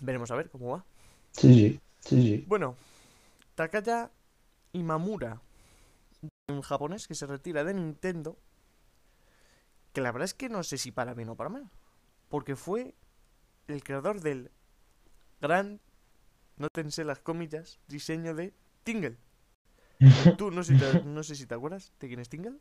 Veremos 0.00 0.30
a 0.30 0.36
ver 0.36 0.50
cómo 0.50 0.70
va. 0.70 0.84
Sí, 1.32 1.52
sí, 1.52 1.80
sí, 2.00 2.22
sí. 2.22 2.44
Bueno, 2.46 2.76
Takaya 3.54 4.10
Imamura, 4.72 5.40
un 6.48 6.62
japonés 6.62 7.08
que 7.08 7.14
se 7.14 7.26
retira 7.26 7.64
de 7.64 7.74
Nintendo, 7.74 8.38
que 9.92 10.00
la 10.00 10.12
verdad 10.12 10.26
es 10.26 10.34
que 10.34 10.48
no 10.48 10.62
sé 10.62 10.78
si 10.78 10.92
para 10.92 11.14
bien 11.14 11.28
o 11.28 11.36
para 11.36 11.50
mal, 11.50 11.70
porque 12.28 12.56
fue 12.56 12.94
el 13.66 13.82
creador 13.82 14.20
del 14.20 14.50
gran, 15.40 15.80
nótense 16.56 17.04
las 17.04 17.20
comillas, 17.20 17.78
diseño 17.88 18.34
de 18.34 18.54
Tingle. 18.84 19.18
Tú 20.38 20.50
no 20.50 20.62
sé, 20.62 20.74
si 20.74 20.78
te, 20.78 21.04
no 21.04 21.22
sé 21.22 21.34
si 21.34 21.46
te 21.46 21.54
acuerdas 21.54 21.92
de 21.98 22.08
quién 22.08 22.20
es 22.20 22.28
Tingle. 22.28 22.58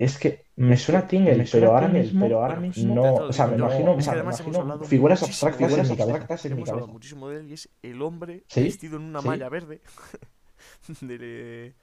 Es 0.00 0.18
que 0.18 0.46
me 0.56 0.76
suena 0.76 1.06
Tingle, 1.06 1.36
me 1.36 1.46
suena 1.46 1.66
pero 1.66 1.74
ahora 1.74 1.86
Tingle, 1.88 2.02
mismo, 2.04 2.20
pero 2.26 2.42
ahora 2.42 2.56
mismo 2.56 2.94
no, 2.94 3.14
o 3.14 3.32
sea, 3.32 3.46
me 3.46 3.56
no, 3.56 3.66
imagino, 3.66 3.92
o 3.92 4.00
sea, 4.00 4.14
me 4.14 4.20
imagino 4.20 4.84
figuras 4.84 5.22
abstractas 5.22 5.70
de 5.76 5.80
en 5.82 5.88
mi 5.90 5.96
cabeza. 5.96 6.02
abstractas 6.02 6.44
en 6.46 6.52
mi 6.52 6.56
Hemos 6.58 6.68
hablado 6.70 6.88
muchísimo 6.88 7.28
de 7.28 7.40
él 7.40 7.50
y 7.50 7.52
es 7.52 7.68
el 7.82 8.00
hombre 8.02 8.44
¿Sí? 8.48 8.62
vestido 8.64 8.96
en 8.96 9.02
una 9.04 9.20
¿Sí? 9.20 9.26
malla 9.28 9.48
verde 9.50 9.82
de, 11.00 11.74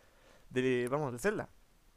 de, 0.49 0.87
vamos, 0.89 1.13
de 1.13 1.19
Zelda. 1.19 1.49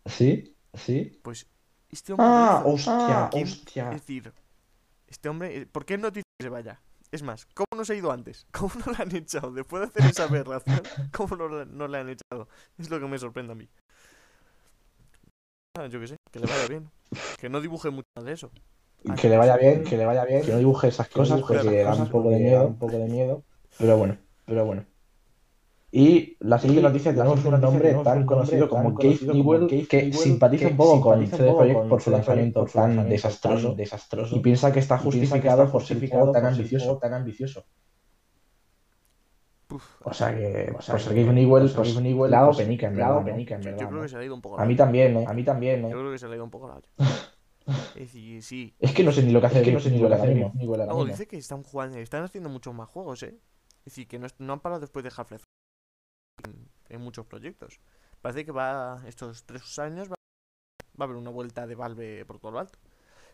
Sí, 0.06 0.56
sí. 0.74 1.18
Pues 1.22 1.46
este 1.90 2.12
hombre 2.12 2.26
Ah, 2.28 2.62
hizo. 2.66 2.74
hostia, 2.74 3.28
¿Quién? 3.30 3.44
hostia. 3.44 3.84
Es 3.92 4.00
decir, 4.02 4.32
este 5.08 5.28
hombre, 5.28 5.56
eh, 5.56 5.66
¿por 5.66 5.84
qué 5.84 5.98
no 5.98 6.10
dice 6.10 6.24
que 6.38 6.44
se 6.44 6.50
vaya? 6.50 6.80
Es 7.12 7.22
más, 7.22 7.46
¿cómo 7.54 7.66
no 7.76 7.84
se 7.84 7.94
ha 7.94 7.96
ido 7.96 8.12
antes? 8.12 8.46
¿Cómo 8.52 8.72
no 8.86 8.92
le 8.92 9.02
han 9.02 9.16
echado? 9.16 9.52
Después 9.52 9.80
de 9.82 9.88
hacer 9.88 10.10
esa 10.10 10.24
aberración, 10.24 10.82
¿cómo 11.12 11.36
no, 11.36 11.48
la- 11.48 11.64
no 11.64 11.88
le 11.88 11.98
han 11.98 12.08
echado? 12.10 12.48
Es 12.78 12.90
lo 12.90 13.00
que 13.00 13.06
me 13.06 13.18
sorprende 13.18 13.52
a 13.52 13.56
mí. 13.56 13.68
Ah, 15.78 15.86
yo 15.86 16.00
qué 16.00 16.08
sé, 16.08 16.16
que 16.32 16.40
le 16.40 16.46
vaya 16.46 16.66
bien. 16.66 16.90
Que 17.38 17.48
no 17.48 17.60
dibuje 17.60 17.90
mucho 17.90 18.08
de 18.24 18.32
eso. 18.32 18.50
Que 19.20 19.28
le 19.28 19.36
vaya 19.36 19.56
bien, 19.56 19.84
que 19.84 19.96
le 19.96 20.04
vaya 20.04 20.24
bien, 20.24 20.42
que 20.42 20.50
no 20.50 20.58
dibuje 20.58 20.88
esas 20.88 21.08
cosas 21.08 21.36
dibuje 21.36 21.54
porque 21.58 21.82
da 21.82 21.94
un 21.94 22.08
poco 22.08 22.28
de 22.30 22.40
miedo, 22.40 22.66
un 22.66 22.78
poco 22.78 22.98
de 22.98 23.06
miedo. 23.06 23.44
Pero 23.78 23.96
bueno, 23.96 24.16
pero 24.46 24.64
bueno. 24.66 24.84
Y 25.92 26.36
la 26.40 26.58
siguiente 26.58 26.82
noticia 26.82 27.12
tenemos 27.12 27.44
un 27.44 27.60
nombre 27.60 27.82
tenemos 27.82 28.04
tan 28.04 28.18
un 28.18 28.26
conocido 28.26 28.66
nombre 28.66 28.68
como 28.68 28.82
tan 28.82 28.94
Gabe 28.94 29.06
conocido 29.06 29.28
como 29.28 29.34
Newell 29.34 29.66
que 29.88 30.02
Newell, 30.02 30.14
simpatiza 30.14 30.66
que 30.66 30.70
un 30.72 30.76
poco 30.76 31.00
con 31.00 31.18
simpatiza 31.20 31.36
un 31.36 31.38
CD 31.38 31.48
poco 31.48 31.58
Projekt 31.58 31.78
con 31.78 31.88
por 31.88 32.02
su 32.02 32.10
lanzamiento 32.10 32.60
por 32.60 32.70
su 32.70 32.78
tan 32.78 32.96
lanzamiento 32.96 33.10
desastroso 33.12 33.68
tan 33.68 33.76
desastroso 33.76 34.36
y 34.36 34.40
piensa 34.40 34.72
que 34.72 34.80
está 34.80 34.96
y 34.96 35.10
piensa 35.10 35.40
que 35.40 35.48
justificado 35.48 35.62
está 35.62 35.72
por 35.72 35.82
ser 35.82 35.98
tan 35.98 36.08
por 36.10 36.32
ser 36.32 36.42
un 36.42 36.46
ambicioso. 36.46 36.98
tan 36.98 37.14
ambicioso. 37.14 37.64
O 40.04 40.12
sea 40.14 40.34
que, 40.34 40.72
O 40.76 40.82
sea 40.82 40.94
pues 40.94 41.08
Gabe 41.08 41.32
Newell, 41.32 41.62
pues, 41.64 41.74
pues, 41.74 42.00
Newell, 42.00 42.32
pues, 42.44 42.56
penica, 42.58 42.86
en 42.88 42.96
verdad, 42.96 43.24
penica, 43.24 43.54
en 43.56 43.62
yo, 43.62 43.70
yo 43.70 43.76
verdad, 43.76 43.88
creo 43.90 44.02
que 44.02 44.08
se 44.08 44.16
le 44.16 44.22
ha 44.22 44.24
ido 44.26 44.34
un 44.34 44.42
poco 44.42 44.56
A 44.56 44.60
la 44.60 44.66
mí 44.66 44.72
olla. 44.74 44.84
también, 44.84 45.16
¿eh? 45.18 45.24
A 45.28 45.32
mí 45.32 45.44
también, 45.44 45.82
Yo 45.82 45.88
¿eh? 45.88 45.90
creo 45.92 46.10
que 46.12 46.18
se 46.18 46.26
le 46.26 46.32
ha 46.32 46.36
ido 46.36 46.44
un 46.44 46.50
poco 46.50 46.68
la 46.68 46.74
olla. 46.76 46.88
Es 47.94 47.94
decir, 48.12 48.42
sí. 48.42 48.74
Es 48.80 48.92
que 48.92 49.04
no 49.04 49.12
sé 49.12 49.22
ni 49.22 49.30
lo 49.32 49.40
que 49.40 49.46
hace, 49.46 49.58
Es 49.60 49.64
que 49.64 49.72
no 49.72 49.80
sé 49.80 49.90
ni 49.90 49.98
lo 49.98 50.08
que 50.08 50.14
hace 50.14 50.34
Newell 50.34 50.80
ahora 50.80 50.86
No, 50.86 50.98
mismo. 50.98 51.04
dice 51.06 51.26
que 51.28 51.36
están 51.36 51.62
jugando, 51.62 51.98
están 51.98 52.24
haciendo 52.24 52.48
muchos 52.48 52.74
más 52.74 52.88
juegos, 52.88 53.22
¿eh? 53.22 53.38
Es 53.80 53.84
decir, 53.84 54.08
que 54.08 54.18
no, 54.18 54.52
han 54.52 54.60
parado 54.60 54.80
después 54.80 55.04
de 55.04 55.12
Half-Life 55.16 55.44
en, 56.44 56.68
en 56.88 57.00
muchos 57.00 57.26
proyectos. 57.26 57.80
Parece 58.20 58.44
que 58.44 58.52
va, 58.52 59.02
estos 59.06 59.44
tres 59.44 59.78
años 59.78 60.08
va, 60.10 60.14
va 60.98 61.00
a 61.00 61.04
haber 61.04 61.16
una 61.16 61.30
vuelta 61.30 61.66
de 61.66 61.74
Valve 61.74 62.24
por 62.24 62.38
todo 62.40 62.52
lo 62.52 62.58
alto. 62.58 62.78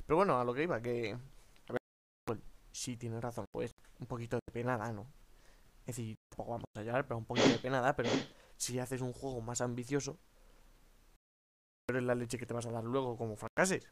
Pero 0.07 0.17
bueno, 0.17 0.39
a 0.39 0.45
lo 0.45 0.53
que 0.55 0.65
iba, 0.65 0.81
que... 0.83 1.13
A 1.69 1.73
ver, 1.73 1.79
pues, 2.27 2.39
sí, 2.73 2.97
tiene 2.97 3.21
razón, 3.21 3.47
pues 3.53 3.73
un 4.01 4.07
poquito 4.07 4.37
de 4.37 4.53
pena 4.53 4.77
da, 4.77 4.93
¿no? 4.93 5.07
Es 5.87 5.97
decir, 5.97 6.17
tampoco 6.29 6.51
vamos 6.53 6.65
a 6.77 6.83
llorar, 6.83 7.07
pero 7.07 7.19
un 7.19 7.25
poquito 7.25 7.49
de 7.49 7.59
pena 7.59 7.81
da, 7.81 7.95
pero 7.95 8.11
si 8.57 8.79
haces 8.79 9.01
un 9.01 9.13
juego 9.13 9.41
más 9.41 9.61
ambicioso, 9.61 10.19
pero 11.87 12.01
es 12.01 12.05
la 12.05 12.15
leche 12.15 12.39
que 12.39 12.47
te 12.47 12.55
vas 12.55 12.67
a 12.67 12.73
dar 12.73 12.85
luego 12.85 13.17
como 13.17 13.37
fracases. 13.37 13.89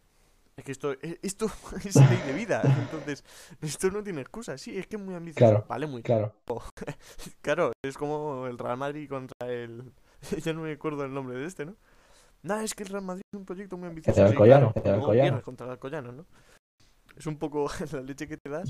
Es 0.56 0.64
que 0.64 0.72
esto, 0.72 0.92
eh, 0.92 1.18
esto 1.22 1.46
es 1.84 1.96
ley 1.96 2.22
de 2.26 2.32
vida, 2.32 2.62
entonces 2.64 3.24
esto 3.60 3.90
no 3.90 4.02
tiene 4.02 4.20
excusa. 4.20 4.58
Sí, 4.58 4.76
es 4.76 4.86
que 4.86 4.96
es 4.96 5.02
muy 5.02 5.14
ambicioso. 5.14 5.50
Claro, 5.50 5.66
vale, 5.68 5.86
muy 5.86 6.02
Claro. 6.02 6.34
Claro, 7.42 7.72
es 7.84 7.96
como 7.96 8.46
el 8.46 8.58
Real 8.58 8.76
Madrid 8.76 9.08
contra 9.08 9.48
el. 9.48 9.92
ya 10.44 10.52
no 10.52 10.62
me 10.62 10.72
acuerdo 10.72 11.04
el 11.04 11.14
nombre 11.14 11.38
de 11.38 11.46
este, 11.46 11.66
¿no? 11.66 11.76
Nada, 12.42 12.62
es 12.62 12.74
que 12.74 12.82
el 12.82 12.90
Real 12.90 13.04
Madrid 13.04 13.22
es 13.32 13.38
un 13.38 13.46
proyecto 13.46 13.76
muy 13.76 13.88
ambicioso. 13.88 14.20
El 14.20 14.26
sí, 14.28 14.32
Alcoyano, 14.32 14.72
claro, 14.72 14.88
el 14.88 14.94
Alcoyano. 14.94 15.42
contra 15.42 15.66
el 15.66 15.72
Alcoyano, 15.72 16.12
¿no? 16.12 16.26
Es 17.16 17.26
un 17.26 17.38
poco 17.38 17.68
la 17.92 18.00
leche 18.02 18.28
que 18.28 18.36
te 18.36 18.50
das. 18.50 18.68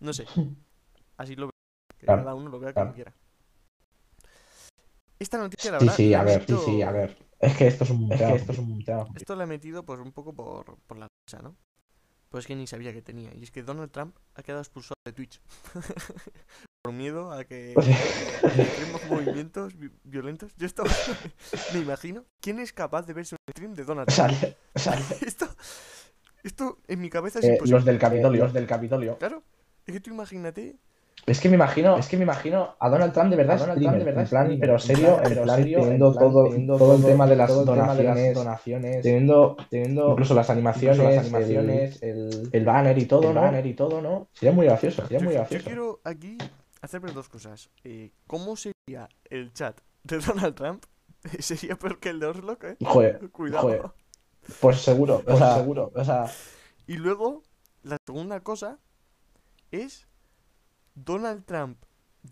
No 0.00 0.12
sé. 0.12 0.26
Así 1.16 1.34
lo. 1.36 1.53
Que 2.04 2.06
Claro, 2.08 2.22
cada 2.24 2.34
uno 2.34 2.50
lo 2.50 2.60
vea 2.60 2.72
claro. 2.74 2.88
como 2.90 2.94
quiera. 2.96 3.14
Esta 5.18 5.38
noticia, 5.38 5.72
la 5.72 5.78
Sí, 5.80 5.84
verdad. 5.86 5.96
sí, 5.96 6.10
la 6.10 6.20
a 6.20 6.24
ver, 6.24 6.44
sí, 6.46 6.56
sí, 6.66 6.82
a 6.82 6.90
ver. 6.90 7.16
Es 7.40 7.56
que 7.56 7.66
esto 7.66 7.84
es 7.84 7.90
un 7.90 8.12
Es 8.12 8.20
que 8.20 8.34
esto 8.34 8.52
es 8.52 8.58
un. 8.58 8.84
Esto 9.16 9.36
lo 9.36 9.42
he 9.42 9.46
metido 9.46 9.82
pues 9.84 10.00
un 10.00 10.12
poco 10.12 10.34
por, 10.34 10.76
por 10.86 10.98
la 10.98 11.08
cosa, 11.26 11.42
¿no? 11.42 11.56
Pues 12.28 12.44
es 12.44 12.48
que 12.48 12.56
ni 12.56 12.66
sabía 12.66 12.92
que 12.92 13.00
tenía. 13.00 13.32
Y 13.34 13.42
es 13.42 13.50
que 13.50 13.62
Donald 13.62 13.90
Trump 13.90 14.16
ha 14.34 14.42
quedado 14.42 14.60
expulsado 14.60 14.94
de 15.06 15.12
Twitch. 15.12 15.40
por 16.82 16.92
miedo 16.92 17.32
a 17.32 17.44
que 17.44 17.72
extremos 17.72 19.00
movimientos 19.08 19.78
vi- 19.78 19.90
violentos. 20.02 20.52
Yo 20.56 20.66
estaba. 20.66 20.90
me 21.72 21.80
imagino. 21.80 22.24
¿Quién 22.42 22.58
es 22.58 22.72
capaz 22.74 23.06
de 23.06 23.14
verse 23.14 23.34
un 23.36 23.52
stream 23.52 23.74
de 23.74 23.84
Donald 23.84 24.08
Trump? 24.12 24.30
Sale, 24.32 24.56
sale. 24.74 25.04
esto. 25.26 25.48
Esto 26.42 26.78
en 26.88 27.00
mi 27.00 27.08
cabeza 27.08 27.38
es 27.38 27.44
Eh, 27.46 27.52
imposible. 27.52 27.76
los 27.78 27.84
del 27.86 27.98
Capitolio. 27.98 28.44
Los 28.44 28.52
del 28.52 28.66
Capitolio. 28.66 29.16
Claro. 29.16 29.42
Es 29.86 29.94
que 29.94 30.00
tú 30.00 30.10
imagínate. 30.10 30.76
Es 31.26 31.40
que 31.40 31.48
me 31.48 31.54
imagino, 31.54 31.96
es 31.96 32.06
que 32.08 32.16
me 32.18 32.24
imagino 32.24 32.74
a 32.78 32.90
Donald 32.90 33.12
Trump 33.14 33.30
de 33.30 33.36
verdad, 33.36 33.56
A 33.56 33.58
Donald 33.60 33.78
streamer, 33.78 33.94
Trump 33.94 33.98
de 33.98 34.04
verdad 34.04 34.22
en 34.24 34.28
plan, 34.28 34.44
streamer, 34.44 34.60
pero 34.60 34.72
en 34.74 34.78
serio, 34.80 35.22
en 35.24 35.42
plan, 35.42 35.56
serio, 35.56 35.78
en 35.78 35.84
teniendo 35.84 36.12
plan, 36.12 36.24
todo, 36.28 36.44
teniendo 36.44 36.76
todo 36.78 36.94
el 36.96 37.04
tema 37.04 37.26
de 37.26 37.36
las 37.36 37.48
todo 37.50 37.60
el 37.60 37.66
tema 37.80 37.94
de 37.94 38.04
las 38.04 38.34
donaciones, 38.34 39.02
teniendo, 39.02 39.56
teniendo 39.70 40.10
incluso 40.12 40.34
las 40.34 40.50
animaciones, 40.50 40.98
incluso 40.98 41.14
las 41.16 41.24
el- 41.26 41.34
animaciones, 41.34 42.02
el, 42.02 42.48
el, 42.52 42.64
banner 42.66 42.98
y 42.98 43.06
todo, 43.06 43.28
el 43.28 43.34
¿no? 43.34 43.40
banner 43.40 43.66
y 43.66 43.74
todo, 43.74 44.02
¿no? 44.02 44.28
Sería 44.34 44.52
muy 44.52 44.66
gracioso, 44.66 45.02
sería 45.02 45.18
Yo, 45.18 45.24
muy 45.24 45.32
yo 45.34 45.38
gracioso. 45.40 45.64
quiero 45.64 46.00
aquí 46.04 46.36
hacerme 46.82 47.12
dos 47.12 47.28
cosas. 47.30 47.70
Eh, 47.84 48.10
¿Cómo 48.26 48.54
sería 48.56 49.08
el 49.30 49.52
chat 49.54 49.80
de 50.02 50.18
Donald 50.18 50.54
Trump? 50.54 50.84
Sería 51.38 51.76
peor 51.76 52.00
que 52.00 52.10
el 52.10 52.20
de 52.20 52.26
Orlok, 52.26 52.64
¿eh? 52.64 52.76
Joder, 52.84 53.30
Cuidado. 53.30 53.62
joder. 53.62 53.82
pues 54.60 54.82
seguro, 54.82 55.16
o 55.16 55.22
Pues 55.24 55.38
sea, 55.38 55.54
seguro, 55.56 55.90
o 55.94 56.04
sea, 56.04 56.26
Y 56.86 56.98
luego, 56.98 57.42
la 57.82 57.96
segunda 58.06 58.40
cosa 58.40 58.78
es 59.70 60.06
Donald 60.94 61.44
Trump 61.44 61.78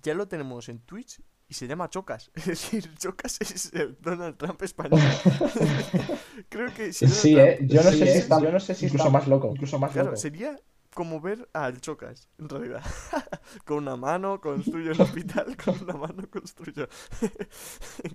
ya 0.03 0.15
lo 0.15 0.27
tenemos 0.29 0.69
en 0.69 0.79
Twitch 0.81 1.21
y 1.49 1.55
se 1.55 1.67
llama 1.67 1.91
Chocas. 1.91 2.31
Es 2.35 2.47
decir, 2.47 2.95
Chocas 2.97 3.41
es 3.41 3.73
el 3.75 3.97
Donald 4.01 4.37
Trump 4.39 4.63
español. 4.63 5.01
Creo 6.49 6.73
que 6.75 6.93
si 6.93 7.07
sí, 7.09 7.35
Trump- 7.35 7.49
eh, 7.49 7.59
yo 7.63 7.83
no 7.83 7.91
Sí, 7.91 7.99
sé 7.99 8.05
eh, 8.05 8.13
si 8.13 8.19
está, 8.19 8.41
yo 8.41 8.51
no 8.53 8.61
sé 8.61 8.75
si 8.75 8.87
incluso 8.87 9.05
está- 9.05 9.19
más 9.19 9.29
loco, 9.29 9.51
incluso 9.53 9.79
más 9.79 9.93
Claro, 9.93 10.09
loco. 10.11 10.17
sería 10.21 10.59
como 10.95 11.21
ver 11.21 11.49
al 11.55 11.81
Chocas, 11.81 12.29
en 12.39 12.49
realidad. 12.49 12.83
con 13.65 13.79
una 13.79 13.97
mano 13.97 14.41
construyo 14.41 14.93
el 14.93 15.01
hospital, 15.01 15.57
con 15.63 15.83
una 15.83 15.95
mano 15.95 16.29
construyo. 16.31 16.87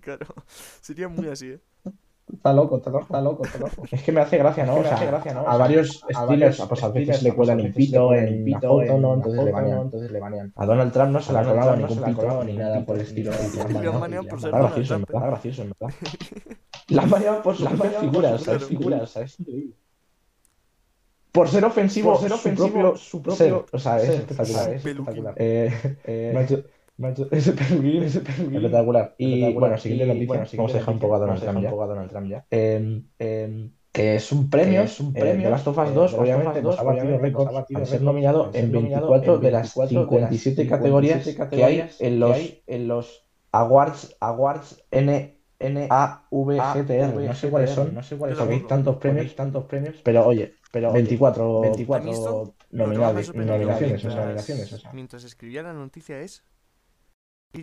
claro, 0.01 0.27
sería 0.81 1.07
muy 1.07 1.27
así, 1.27 1.47
¿eh? 1.51 1.61
Está 2.33 2.51
loco, 2.53 2.77
está 2.77 2.89
loco, 2.89 3.03
está 3.03 3.21
loco, 3.21 3.45
está 3.45 3.57
loco. 3.59 3.83
Es 3.89 4.03
que 4.03 4.11
me 4.11 4.19
hace 4.21 4.37
gracia, 4.37 4.65
¿no? 4.65 4.73
Es 4.73 4.79
O 4.79 4.83
que 4.83 4.83
me 4.83 4.87
sea, 4.89 4.95
hace 4.97 5.05
gracia, 5.07 5.33
¿no? 5.33 5.47
a 5.47 5.55
O 5.55 5.57
sea, 5.57 5.57
varios 5.57 6.03
a 6.13 6.23
streamers, 6.23 6.57
varios 6.57 6.67
pues 6.67 6.83
a 6.83 6.89
veces 6.89 7.17
streamers, 7.17 7.23
le 7.23 7.33
pues, 7.33 7.35
cuelan 7.35 7.59
a 7.59 7.63
veces 7.63 7.87
le 7.87 7.87
pito 7.87 8.07
cuelan 8.07 8.27
en 8.27 8.39
la 8.51 8.59
pito 8.59 8.67
foto, 8.69 8.81
en 8.81 9.01
¿no? 9.01 9.07
la 9.09 9.13
Entonces 9.15 9.43
le 9.43 9.51
banean. 9.51 9.81
Entonces 9.81 10.11
le 10.11 10.19
banean. 10.19 10.53
A 10.55 10.65
Donald 10.65 10.91
Trump 10.91 11.11
no 11.11 11.21
se 11.21 11.33
le 11.33 11.39
ha 11.39 11.43
colado 11.45 11.75
ningún 11.75 11.95
se 11.95 11.99
le 12.01 12.05
ha 12.05 12.09
pito 12.09 12.21
colado 12.21 12.43
ni 12.43 12.53
nada 12.53 12.75
pito, 12.75 12.85
por 12.85 12.95
el 12.95 13.01
estilo. 13.01 13.31
por 13.31 13.39
han 13.39 13.71
el 13.93 13.99
baneado. 13.99 14.39
ser 14.39 14.51
gracioso, 14.51 14.95
en 14.95 15.01
verdad, 15.03 15.23
¿eh? 15.23 15.27
gracioso, 15.27 15.61
en 15.63 15.73
verdad. 15.79 15.95
La 16.89 17.03
han 17.03 17.09
baneado 17.09 17.41
por 17.43 17.55
sus 17.55 17.63
La 17.65 17.71
han 17.71 17.77
propias 17.77 18.01
baneado 18.01 18.11
por 18.11 18.13
figuras, 18.13 18.31
sus 18.33 18.45
¿sabes? 18.45 18.63
propias 18.63 18.79
Figuras, 18.79 19.09
¿sabes? 19.11 19.39
Increíble. 19.39 19.75
Por 21.31 21.47
ser 21.49 21.65
ofensivo, 21.65 22.11
Por 22.11 22.19
ser 22.21 22.29
su 22.29 22.35
ofensivo, 22.35 22.69
propio 22.71 22.95
su 22.97 23.21
propio 23.21 23.35
ser. 23.35 23.65
O 23.71 23.79
sea, 23.79 24.01
es 24.01 24.05
ser, 24.07 24.15
espectacular. 24.15 24.69
es 24.69 24.75
espectacular. 24.85 25.33
Eh, 25.37 25.97
Eh, 26.03 26.67
macho, 26.97 27.27
ese 27.31 27.53
peluquín, 27.53 28.03
ese 28.03 28.21
peluquín. 28.21 28.55
Espectacular. 28.57 29.15
Y 29.17 29.25
espectacular. 29.25 29.59
bueno, 29.59 29.77
siguiente 29.77 30.05
Y, 30.05 30.07
noticia. 30.07 30.27
bueno, 30.27 30.43
Vamos 30.57 30.71
a 30.73 30.77
dejar 30.77 30.93
un 30.93 30.99
poco 30.99 31.15
a 31.15 31.19
Donald 31.19 31.39
Trump 31.41 31.55
ya. 31.55 31.61
dejar 31.61 31.65
un 31.65 31.71
poco 31.71 31.83
a 31.83 31.87
Donald 31.87 32.09
Trump 32.09 32.27
ya. 32.29 32.45
Eh, 32.51 33.01
eh, 33.19 33.69
que 33.91 34.15
es 34.15 34.31
un 34.31 34.49
premio, 34.49 34.81
es 34.83 34.99
un 34.99 35.07
eh, 35.15 35.19
premio, 35.19 35.45
de 35.45 35.49
Last 35.49 35.67
of 35.67 35.77
Us 35.77 35.89
eh, 35.89 35.91
2, 35.93 35.93
The 35.93 35.99
Last 36.01 36.13
of 36.13 36.19
obviamente 36.19 36.61
nos 36.61 36.75
2, 36.75 36.79
ha 36.79 36.83
batido 36.83 37.03
obviamente 37.05 37.11
nos 37.13 37.19
ha 37.19 37.23
récords 37.23 37.53
batido 37.53 37.79
al 37.79 37.87
ser 37.87 38.01
nominado 38.03 38.45
al 38.45 38.51
ser 38.53 38.63
en 38.65 38.71
nominado 38.71 39.09
24 39.09 39.35
en 39.35 39.41
de 39.41 39.51
las 39.51 39.75
24 39.75 40.15
de 40.17 40.21
las 40.21 40.29
57 40.29 40.67
categorías 40.69 41.23
57 41.23 41.55
que 41.55 41.63
hay 41.63 41.89
en 41.99 42.19
los, 42.19 42.31
hay 42.35 42.63
en 42.67 42.87
los 42.87 43.25
Awards, 43.51 44.15
Awards 44.19 44.83
N, 44.91 45.39
N 45.59 45.87
A, 45.89 46.27
V, 46.29 46.59
G, 46.59 46.85
T, 46.85 46.99
R. 46.99 47.25
No 47.25 47.33
sé 47.33 47.49
cuáles 47.49 47.71
son, 47.71 47.95
no 47.95 48.03
sé 48.03 48.17
cuáles 48.17 48.37
son, 48.37 48.51
hay 48.51 48.59
tantos 48.61 48.97
premios, 48.97 49.35
tantos 49.35 49.63
premios, 49.65 49.95
pero 50.03 50.27
oye, 50.27 50.53
pero 50.71 50.89
oye, 50.89 50.93
24, 51.01 51.61
24 51.61 52.05
Lo 52.11 52.13
que 52.13 52.53
me 52.77 52.83
ha 52.83 52.87
nominados, 52.87 53.25
sorprendido 53.25 53.57
nominaciones, 53.57 54.05
o 54.05 54.11
sea, 54.11 54.25
mientras- 54.25 54.25
nominaciones, 54.25 54.73
o 54.73 54.77
sea. 54.77 54.93
Mientras 54.93 55.23
escribía 55.23 55.63
la 55.63 55.73
noticia 55.73 56.19
es 56.19 56.43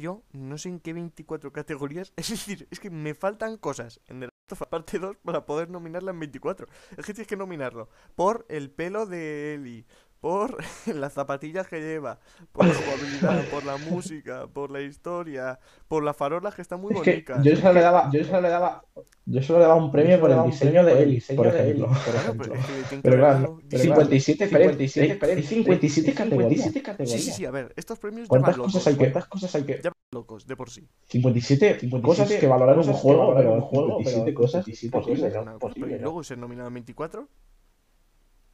yo 0.00 0.22
no 0.32 0.58
sé 0.58 0.68
en 0.68 0.80
qué 0.80 0.92
24 0.92 1.52
categorías. 1.52 2.12
Es 2.16 2.30
decir, 2.30 2.68
es 2.70 2.80
que 2.80 2.90
me 2.90 3.14
faltan 3.14 3.56
cosas 3.56 4.00
en 4.06 4.24
Us 4.24 4.58
parte 4.68 4.98
2 4.98 5.16
para 5.24 5.46
poder 5.46 5.70
nominarla 5.70 6.10
en 6.10 6.20
24. 6.20 6.66
Es 6.96 7.06
que 7.06 7.14
tienes 7.14 7.26
que 7.26 7.36
nominarlo 7.36 7.88
por 8.14 8.44
el 8.48 8.70
pelo 8.70 9.06
de 9.06 9.54
Ellie, 9.54 9.86
por 10.24 10.56
las 10.86 11.12
zapatillas 11.12 11.68
que 11.68 11.80
lleva, 11.82 12.18
por 12.50 12.64
la 12.64 12.72
jugabilidad, 12.72 13.44
por 13.50 13.62
la 13.66 13.76
música, 13.76 14.46
por 14.46 14.70
la 14.70 14.80
historia, 14.80 15.60
por 15.86 16.02
las 16.02 16.16
farolas 16.16 16.54
que 16.54 16.62
están 16.62 16.80
muy 16.80 16.94
Es 16.94 17.02
que 17.02 17.10
bonitas. 17.10 17.44
yo 17.44 17.54
solo 17.56 17.74
le 17.74 17.80
daba, 17.82 18.10
yo 18.10 18.24
solo 18.24 18.40
le 18.40 18.48
daba 18.48 18.82
Yo 19.26 19.42
solo 19.42 19.58
le 19.58 19.66
daba 19.66 19.74
un 19.74 19.92
premio 19.92 20.18
por 20.18 20.30
el 20.30 20.42
diseño 20.44 20.82
de 20.82 21.02
Ellis, 21.02 21.26
por 21.36 21.46
ejemplo. 21.46 21.90
Pero 22.06 22.54
que 22.54 23.02
que 23.02 23.02
claro, 23.02 23.20
dado 23.20 23.60
pero 23.68 23.84
diseño. 23.92 23.96
57, 23.96 24.46
57 24.48 24.88
57, 24.88 25.26
hay 25.26 25.42
57 25.42 26.14
categorías. 26.14 26.72
Sí, 26.72 27.18
sí, 27.18 27.30
sí, 27.30 27.44
a 27.44 27.50
ver, 27.50 27.74
estos 27.76 27.98
premios 27.98 28.26
¿Cuántas 28.26 28.56
locos. 28.56 28.72
cosas 28.72 28.86
hay 28.86 28.94
que, 28.94 29.12
cuántas 29.12 29.26
cosas 29.26 29.54
hay 29.56 29.64
que, 29.64 29.82
locos, 30.10 30.46
de 30.46 30.56
por 30.56 30.70
sí. 30.70 30.88
57 31.08 31.90
cosas 32.00 32.32
que 32.32 32.46
valorar 32.46 32.78
un 32.78 32.84
cosas 32.84 32.96
que 32.96 33.02
juego, 33.02 33.34
pero 33.36 33.52
un 33.52 33.60
juego, 33.60 33.98
57 33.98 34.24
pero 34.24 34.34
cosas 34.34 34.64
57 34.64 35.96
y 35.96 35.98
luego 35.98 36.24
ser 36.24 36.38
nominado 36.38 36.68
en 36.68 36.74
24. 36.74 37.28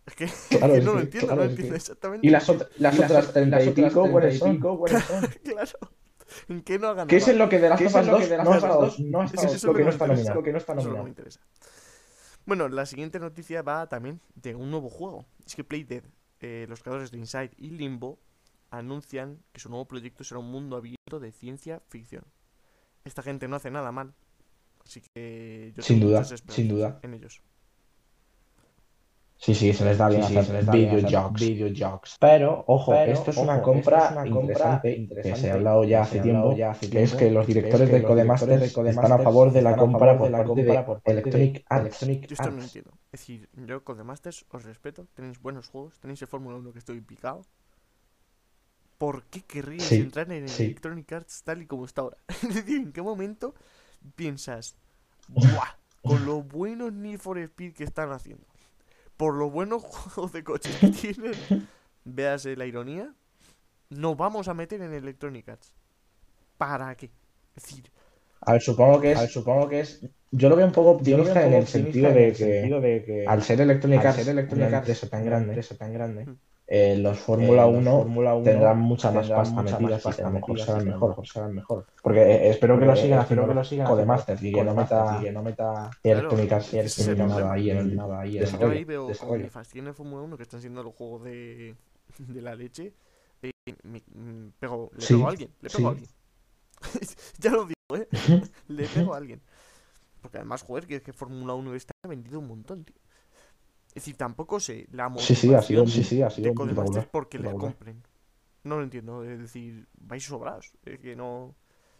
Es 0.06 0.14
que, 0.14 0.26
Claro, 0.58 0.74
que 0.74 0.80
no 0.80 0.92
lo 0.94 1.00
entiendo, 1.00 1.26
claro, 1.28 1.42
no 1.42 1.44
es 1.44 1.50
entiendo 1.50 1.76
exactamente. 1.76 2.26
Y 2.26 2.30
las, 2.30 2.48
ot- 2.48 2.68
las 2.78 2.94
Y 2.98 3.02
otras 3.02 3.28
ot- 3.28 3.32
35, 3.32 4.10
¿cuáles 4.10 4.38
son? 4.38 4.58
¿cuáles 4.58 5.02
son? 5.04 5.26
Claro. 5.44 5.78
¿En 6.48 6.62
qué 6.62 6.78
no 6.78 6.86
ha 6.88 6.90
ganado? 6.90 7.08
¿Qué 7.08 7.16
es 7.16 7.28
en 7.28 7.38
lo 7.38 7.48
que 7.48 7.58
de 7.58 7.68
las 7.68 7.78
¿Qué 7.78 7.86
es 7.86 7.92
cosas 7.92 8.06
en 8.06 8.12
lo 8.12 8.18
2 8.18 8.22
que 8.22 8.30
de 8.30 8.36
las 8.36 8.44
no 8.44 8.50
ha 8.52 8.56
Us 8.56 8.62
estado? 8.62 8.80
2 8.82 9.00
no 9.00 9.20
ha 9.20 9.24
estado? 9.24 9.46
es 9.54 9.64
lo 9.64 9.74
que 9.74 9.82
no 9.84 9.90
está 9.90 10.06
nominado. 10.06 10.34
Lo 10.34 10.42
que 10.42 10.52
no 10.52 10.58
está 10.58 10.72
Eso 10.74 10.92
no 10.92 11.02
me 11.02 11.08
interesa. 11.08 11.40
Bueno, 12.46 12.68
la 12.68 12.86
siguiente 12.86 13.18
noticia 13.20 13.62
va 13.62 13.88
también 13.88 14.20
de 14.34 14.54
un 14.54 14.70
nuevo 14.70 14.88
juego. 14.90 15.26
Es 15.46 15.54
que 15.54 15.64
Playdead, 15.64 16.04
eh, 16.40 16.66
los 16.68 16.82
creadores 16.82 17.10
de 17.10 17.18
Inside 17.18 17.50
y 17.58 17.70
Limbo, 17.70 18.18
anuncian 18.70 19.42
que 19.52 19.60
su 19.60 19.68
nuevo 19.68 19.86
proyecto 19.86 20.24
será 20.24 20.38
un 20.38 20.50
mundo 20.50 20.76
abierto 20.76 21.20
de 21.20 21.32
ciencia 21.32 21.82
ficción. 21.88 22.24
Esta 23.04 23.22
gente 23.22 23.48
no 23.48 23.56
hace 23.56 23.70
nada 23.70 23.90
mal. 23.92 24.14
Así 24.84 25.02
que 25.14 25.72
yo 25.76 25.82
Sin 25.82 25.96
tengo 25.98 26.10
duda, 26.10 26.20
muchas 26.22 26.42
sin 26.48 26.68
duda. 26.68 26.98
en 27.02 27.14
ellos. 27.14 27.42
Sí, 29.40 29.54
sí, 29.54 29.72
se 29.72 29.84
les 29.86 29.98
da 29.98 30.08
bien 30.08 30.22
Sí, 30.22 30.34
se 30.42 30.52
les 30.52 30.66
da 30.66 30.76
bien 30.76 31.04
hacer 31.06 31.30
videojuegos. 31.30 31.40
videojuegos. 31.40 32.16
Pero, 32.20 32.64
ojo, 32.66 32.92
Pero, 32.92 33.12
esto 33.12 33.30
es 33.30 33.36
ojo, 33.36 33.44
una 33.44 33.54
esto 33.54 33.62
compra 33.62 33.98
es 33.98 34.10
una 34.10 34.28
compra 34.28 34.80
interesante, 34.84 35.02
que 35.20 35.34
se 35.34 35.50
ha 35.50 35.54
hablado 35.54 35.84
ya 35.84 36.02
hace 36.02 36.20
tiempo, 36.20 36.54
ya 36.54 36.70
hace 36.70 36.88
que 36.90 37.02
es 37.02 37.10
tiempo, 37.10 37.18
que 37.18 37.30
los 37.30 37.46
es 37.46 37.46
directores 37.46 37.86
que 37.86 37.92
de 37.92 38.00
los 38.00 38.14
Codemasters 38.14 38.48
directores 38.48 38.60
de 38.60 38.72
están 38.90 39.12
a 39.12 39.18
Codemasters 39.18 39.18
favor 39.18 39.52
de 39.52 39.62
la 39.62 39.76
compra 39.76 39.98
favor 39.98 40.18
por 40.18 40.28
de 40.28 40.30
la 40.30 40.38
parte 40.38 40.44
compra 40.44 40.84
de 40.84 40.84
por 40.84 41.00
parte 41.02 41.32
de 41.32 41.32
Electronic 41.32 41.64
Arts. 41.68 41.80
Electronic 41.80 42.28
Yo 42.28 42.34
esto 42.34 42.50
no 42.50 42.62
entiendo. 42.62 42.92
Es 43.12 43.20
decir, 43.20 43.48
yo 43.54 43.82
Codemasters 43.84 44.44
os 44.50 44.64
respeto, 44.64 45.06
tenéis 45.14 45.40
buenos 45.40 45.68
juegos, 45.68 45.98
tenéis 46.00 46.22
el 46.22 46.28
Fórmula 46.28 46.56
1 46.56 46.72
que 46.72 46.78
estoy 46.78 47.00
picado. 47.00 47.46
¿Por 48.98 49.24
qué 49.30 49.40
querríais 49.42 49.86
Sí, 49.88 49.96
entrar 49.98 50.30
en 50.30 50.44
sí. 50.46 50.64
Electronic 50.64 51.10
Arts 51.12 51.42
tal 51.42 51.62
y 51.62 51.66
como 51.66 51.86
está 51.86 52.02
ahora? 52.02 52.18
es 52.28 52.54
decir, 52.54 52.76
¿en 52.82 52.92
qué 52.92 53.02
momento 53.02 53.54
piensas, 54.16 54.76
¡buah! 55.28 55.78
Con 56.02 56.24
lo 56.26 56.42
buenos 56.42 56.92
Need 56.92 57.18
for 57.20 57.38
Speed 57.38 57.74
que 57.74 57.84
están 57.84 58.12
haciendo, 58.12 58.46
por 59.20 59.34
los 59.34 59.52
buenos 59.52 59.82
juegos 59.90 60.32
de 60.32 60.42
coches 60.42 60.74
que 60.80 60.88
tienen, 60.88 61.34
véase 62.04 62.56
la 62.56 62.64
ironía, 62.64 63.12
nos 63.90 64.16
vamos 64.16 64.48
a 64.48 64.54
meter 64.54 64.80
en 64.80 64.94
Electronic 64.94 65.46
Arts. 65.50 65.74
¿Para 66.56 66.94
qué? 66.94 67.10
Es 67.54 67.64
decir, 67.64 67.90
A 68.40 68.52
ver, 68.52 68.62
supongo 68.62 68.98
que 68.98 69.12
es, 69.12 69.18
A 69.18 69.20
ver, 69.20 69.30
supongo 69.30 69.68
que 69.68 69.80
es 69.80 70.00
yo 70.30 70.48
lo 70.48 70.56
veo 70.56 70.66
un 70.66 70.72
poco 70.72 70.92
optimista 70.92 71.46
en 71.46 71.52
el 71.52 71.64
optimista 71.64 71.72
sentido 71.78 72.08
en 72.08 72.14
de 72.14 72.32
que 72.32 72.34
sentido 72.34 72.80
de 72.80 73.04
que 73.04 73.26
al 73.26 73.42
ser 73.42 73.60
Electronic 73.60 74.00
al 74.00 74.06
Arts 74.06 74.16
ser 74.16 74.28
Electronic 74.30 74.72
Arts 74.72 75.10
tan 75.10 75.24
grande, 75.26 75.62
tan 75.62 75.92
grande, 75.92 76.24
Mm. 76.24 76.36
Eh, 76.70 76.96
los 76.98 77.18
Fórmula 77.18 77.66
eh, 77.66 77.72
los 77.72 77.82
1 77.82 77.90
Fórmula 77.98 78.34
1 78.34 78.44
tendrán 78.44 78.78
mucha 78.78 79.10
más 79.10 79.26
tendrán 79.26 79.40
pasta 79.42 79.62
mucha 79.62 79.72
más 79.72 79.80
metida 79.80 79.96
y 79.98 80.02
pasta 80.02 80.22
a 80.22 80.30
lo 80.30 80.34
mejor 80.34 80.58
serán 80.58 80.84
mejor. 80.86 81.08
mejor 81.10 81.26
serán 81.26 81.54
mejor. 81.54 81.86
Porque 82.02 82.20
eh, 82.22 82.50
espero 82.50 82.78
que 82.78 82.86
lo 82.86 82.96
sigan 82.96 83.18
eh, 83.18 83.22
haciendo 83.22 83.42
espero 83.42 83.42
que 83.42 83.54
lo 83.54 83.60
los 83.60 83.68
sigan 83.68 83.86
Codemasters 83.88 84.42
y 84.42 84.52
que 84.52 84.64
no 84.64 84.74
meta 84.74 85.18
y 85.20 85.24
que 85.24 85.32
no 85.32 85.42
meta 85.42 85.90
nada 87.26 87.52
ahí 87.52 87.70
en 87.70 87.76
el 87.78 87.96
nada 87.96 88.20
ahí 88.20 88.38
Yo 88.38 88.68
ahí 88.68 88.84
veo, 88.84 89.08
me 89.08 89.50
fascina 89.50 89.88
el 89.88 89.94
Fórmula 89.94 90.22
1, 90.22 90.36
que 90.36 90.42
están 90.44 90.60
siendo 90.60 90.82
los 90.82 90.94
juegos 90.94 91.24
de, 91.24 91.74
de 92.18 92.42
la 92.42 92.54
leche. 92.54 92.92
eh, 93.42 93.50
me- 93.82 94.02
mm, 94.14 94.52
pego, 94.58 94.90
le 94.94 95.00
Sí, 95.06 95.14
pego 95.14 95.26
a 95.26 95.30
alguien, 95.30 95.50
le 95.60 95.70
pego 95.70 95.88
a 95.88 95.90
alguien. 95.90 96.08
ya 97.38 97.50
lo 97.50 97.64
digo, 97.66 97.96
¿eh? 98.02 98.08
le 98.68 98.86
pego 98.86 99.14
a 99.14 99.16
alguien. 99.16 99.40
Porque 100.22 100.36
además, 100.38 100.62
joder, 100.62 100.86
que 100.86 100.96
es 100.96 101.02
que 101.02 101.12
Fórmula 101.12 101.54
1 101.54 101.74
está 101.74 101.92
ha 102.04 102.08
vendido 102.08 102.38
un 102.38 102.48
montón, 102.48 102.84
tío. 102.84 102.96
Es 103.90 103.94
decir, 103.94 104.16
tampoco 104.16 104.60
sé 104.60 104.86
la 104.92 105.12
Sí, 105.18 105.34
sí, 105.34 105.52
ha 105.54 105.62
sido, 105.62 105.84
motivación 105.84 105.86
sí, 105.86 106.04
sí, 106.04 106.22
ha 106.22 106.28
de 106.28 106.54
Codemasters 106.54 107.06
porque 107.06 107.38
le 107.38 107.48
espectacular. 107.48 107.74
compren. 107.74 108.02
No 108.62 108.76
lo 108.76 108.82
entiendo, 108.82 109.24
es 109.24 109.38
decir, 109.38 109.88
vais 109.98 110.24
sobrados. 110.24 110.72
Es 110.84 110.98
que 111.00 111.16
no... 111.16 111.56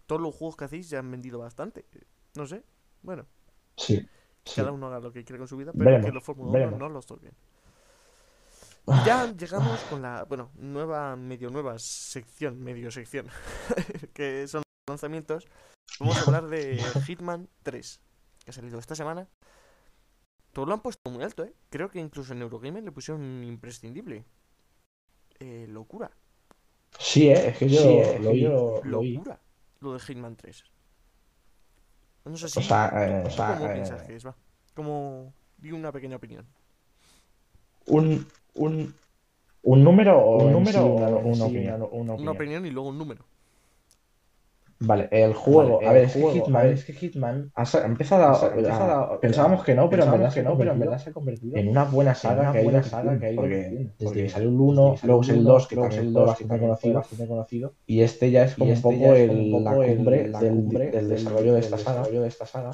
Todos 0.07 0.21
los 0.23 0.35
juegos 0.35 0.57
que 0.57 0.65
hacéis 0.65 0.89
ya 0.91 0.99
han 1.01 1.11
vendido 1.11 1.39
bastante. 1.39 1.87
No 2.35 2.47
sé, 2.47 2.65
bueno. 3.03 3.27
Sí, 3.77 4.09
sí. 4.45 4.57
Cada 4.57 4.73
uno 4.73 4.87
haga 4.89 5.01
lo 5.01 5.13
que 5.13 5.25
quiera 5.25 5.39
con 5.39 5.49
su 5.49 5.57
vida, 5.57 5.73
pero 5.73 5.85
Veremos, 5.85 6.07
que 6.07 6.13
los 6.13 6.25
Fórmula 6.25 6.49
1 6.51 6.53
veremos. 6.53 6.79
no 6.79 6.89
los 6.89 7.07
toquen. 7.07 7.33
Y 8.87 9.05
ya 9.05 9.33
llegamos 9.33 9.81
con 9.83 10.03
la, 10.03 10.25
bueno, 10.25 10.51
nueva, 10.57 11.15
medio 11.17 11.51
nueva 11.51 11.79
sección, 11.79 12.59
medio 12.61 12.91
sección, 12.91 13.27
que 14.15 14.47
son 14.49 14.63
los 14.63 14.93
lanzamientos. 14.95 15.47
Vamos 16.01 16.19
a 16.19 16.23
hablar 16.25 16.49
de 16.49 16.83
Hitman 17.07 17.49
3, 17.63 18.01
que 18.45 18.51
ha 18.51 18.55
salido 18.55 18.79
esta 18.79 18.95
semana. 18.95 19.29
Todo 20.53 20.67
lo 20.67 20.75
han 20.75 20.81
puesto 20.81 21.11
muy 21.11 21.23
alto, 21.25 21.45
¿eh? 21.45 21.55
Creo 21.71 21.91
que 21.91 22.01
incluso 22.01 22.33
en 22.33 22.43
Eurogamer 22.43 22.83
le 22.83 22.93
pusieron 22.93 23.45
imprescindible. 23.45 24.25
Eh, 25.41 25.67
locura, 25.69 26.11
Sí, 26.99 27.29
eh, 27.29 27.49
es 27.49 27.57
que 27.59 27.69
yo 27.69 27.81
Sí, 27.83 27.89
eh, 27.89 28.19
lo 28.21 28.31
que 28.31 28.37
vi. 28.37 28.43
yo 28.43 28.81
lo 28.85 29.01
vi. 29.01 29.15
locura, 29.15 29.41
lo 29.81 29.93
de 29.95 30.01
Hitman 30.01 30.37
3. 30.37 30.65
No 32.25 32.37
sé 32.37 32.49
si... 32.49 32.59
O 32.59 32.63
sea, 32.63 32.91
eh, 32.95 33.23
¿tú 33.23 33.29
o 33.29 33.31
sea, 33.31 33.55
¿Cómo 33.55 33.67
eh, 33.67 33.73
piensas 33.75 34.03
que 34.03 34.17
es? 34.17 34.27
Va. 34.27 34.35
Como... 34.75 35.33
Di 35.59 35.73
una 35.73 35.93
pequeña 35.93 36.17
opinión. 36.17 36.47
un, 37.87 38.27
un, 38.55 38.95
un 39.63 39.85
número 39.85 40.19
o 40.19 40.47
un 40.47 40.53
número 40.53 40.81
sí 40.81 40.89
o 40.89 40.97
una, 40.97 41.09
en 41.21 41.27
una 41.27 41.35
sí 41.35 41.43
opinión. 41.45 41.75
una- 41.77 41.87
una 41.87 42.15
Una 42.17 42.33
opinión. 42.33 42.33
opinión 42.33 42.67
y 42.67 42.71
luego 42.71 42.89
un 42.91 42.99
número. 42.99 43.25
Vale, 44.83 45.09
el 45.13 45.35
juego, 45.35 45.77
Vale, 45.77 45.89
a 45.89 45.93
ver, 45.93 46.03
el 46.05 46.09
es 46.09 46.15
que 46.15 46.21
juego, 46.21 46.35
Hitman 46.35 46.61
a 46.63 46.65
ver, 46.65 46.73
es 46.75 46.85
que 46.87 46.93
Hitman 46.95 47.53
ha, 47.55 47.63
ha 47.63 47.85
empezado 47.87 48.23
a, 48.25 48.29
a- 48.31 49.15
a- 49.15 49.21
pensábamos 49.21 49.63
que 49.65 49.75
no, 49.75 49.91
pero 49.91 50.05
en 50.05 50.11
verdad 50.11 50.29
que 50.29 50.35
se 50.35 50.43
no, 50.43 50.57
pero 50.57 50.73
en 50.73 50.79
verdad 50.81 50.99
se 50.99 51.11
ha 51.11 51.13
convertido 51.13 51.57
en 51.59 51.69
una 51.69 51.85
buena 51.85 52.15
saga 52.15 52.41
una 52.43 52.53
que 52.53 52.63
buena 52.63 52.83
saga 52.83 53.19
que 53.21 53.27
ha 53.27 53.31
ido 53.33 53.41
porque 53.43 53.55
creciendo, 53.57 53.93
desde 53.99 54.07
porque 54.07 54.23
que 54.25 54.29
salió 54.31 54.49
el 54.49 54.55
desde 54.55 54.71
1, 54.71 54.93
que 54.93 54.97
salió 54.99 55.07
luego 55.09 55.23
es 55.23 55.29
el 55.31 55.37
uno, 55.41 55.45
2, 55.53 55.67
que 55.69 55.75
luego 55.75 55.89
es 55.89 55.95
también 55.95 56.07
el 56.07 56.13
fue 56.13 56.23
2, 56.23 56.31
bastante 56.31 56.49
también 56.49 56.69
conocido, 56.69 56.95
bastante 56.95 57.29
conocido, 57.29 57.75
y 57.87 58.01
este 58.03 58.31
ya 58.31 58.45
es 58.45 58.55
como 58.55 58.67
y 58.67 58.71
un 58.71 58.75
este 58.75 58.83
poco 58.83 59.15
el, 59.15 59.53
la 59.65 59.71
poco 59.71 59.83
el- 59.83 59.97
cumbre 59.97 60.29
la 60.33 60.41
del, 60.41 60.55
cumbre 60.55 60.85
del 60.87 61.09
del- 61.09 61.09
desarrollo 61.09 61.53
de 61.53 61.61
del 61.61 61.65
esta 61.65 61.77
saga. 61.79 62.01
desarrollo 62.01 62.23
de 62.23 62.29
esta 62.29 62.47
saga. 62.47 62.71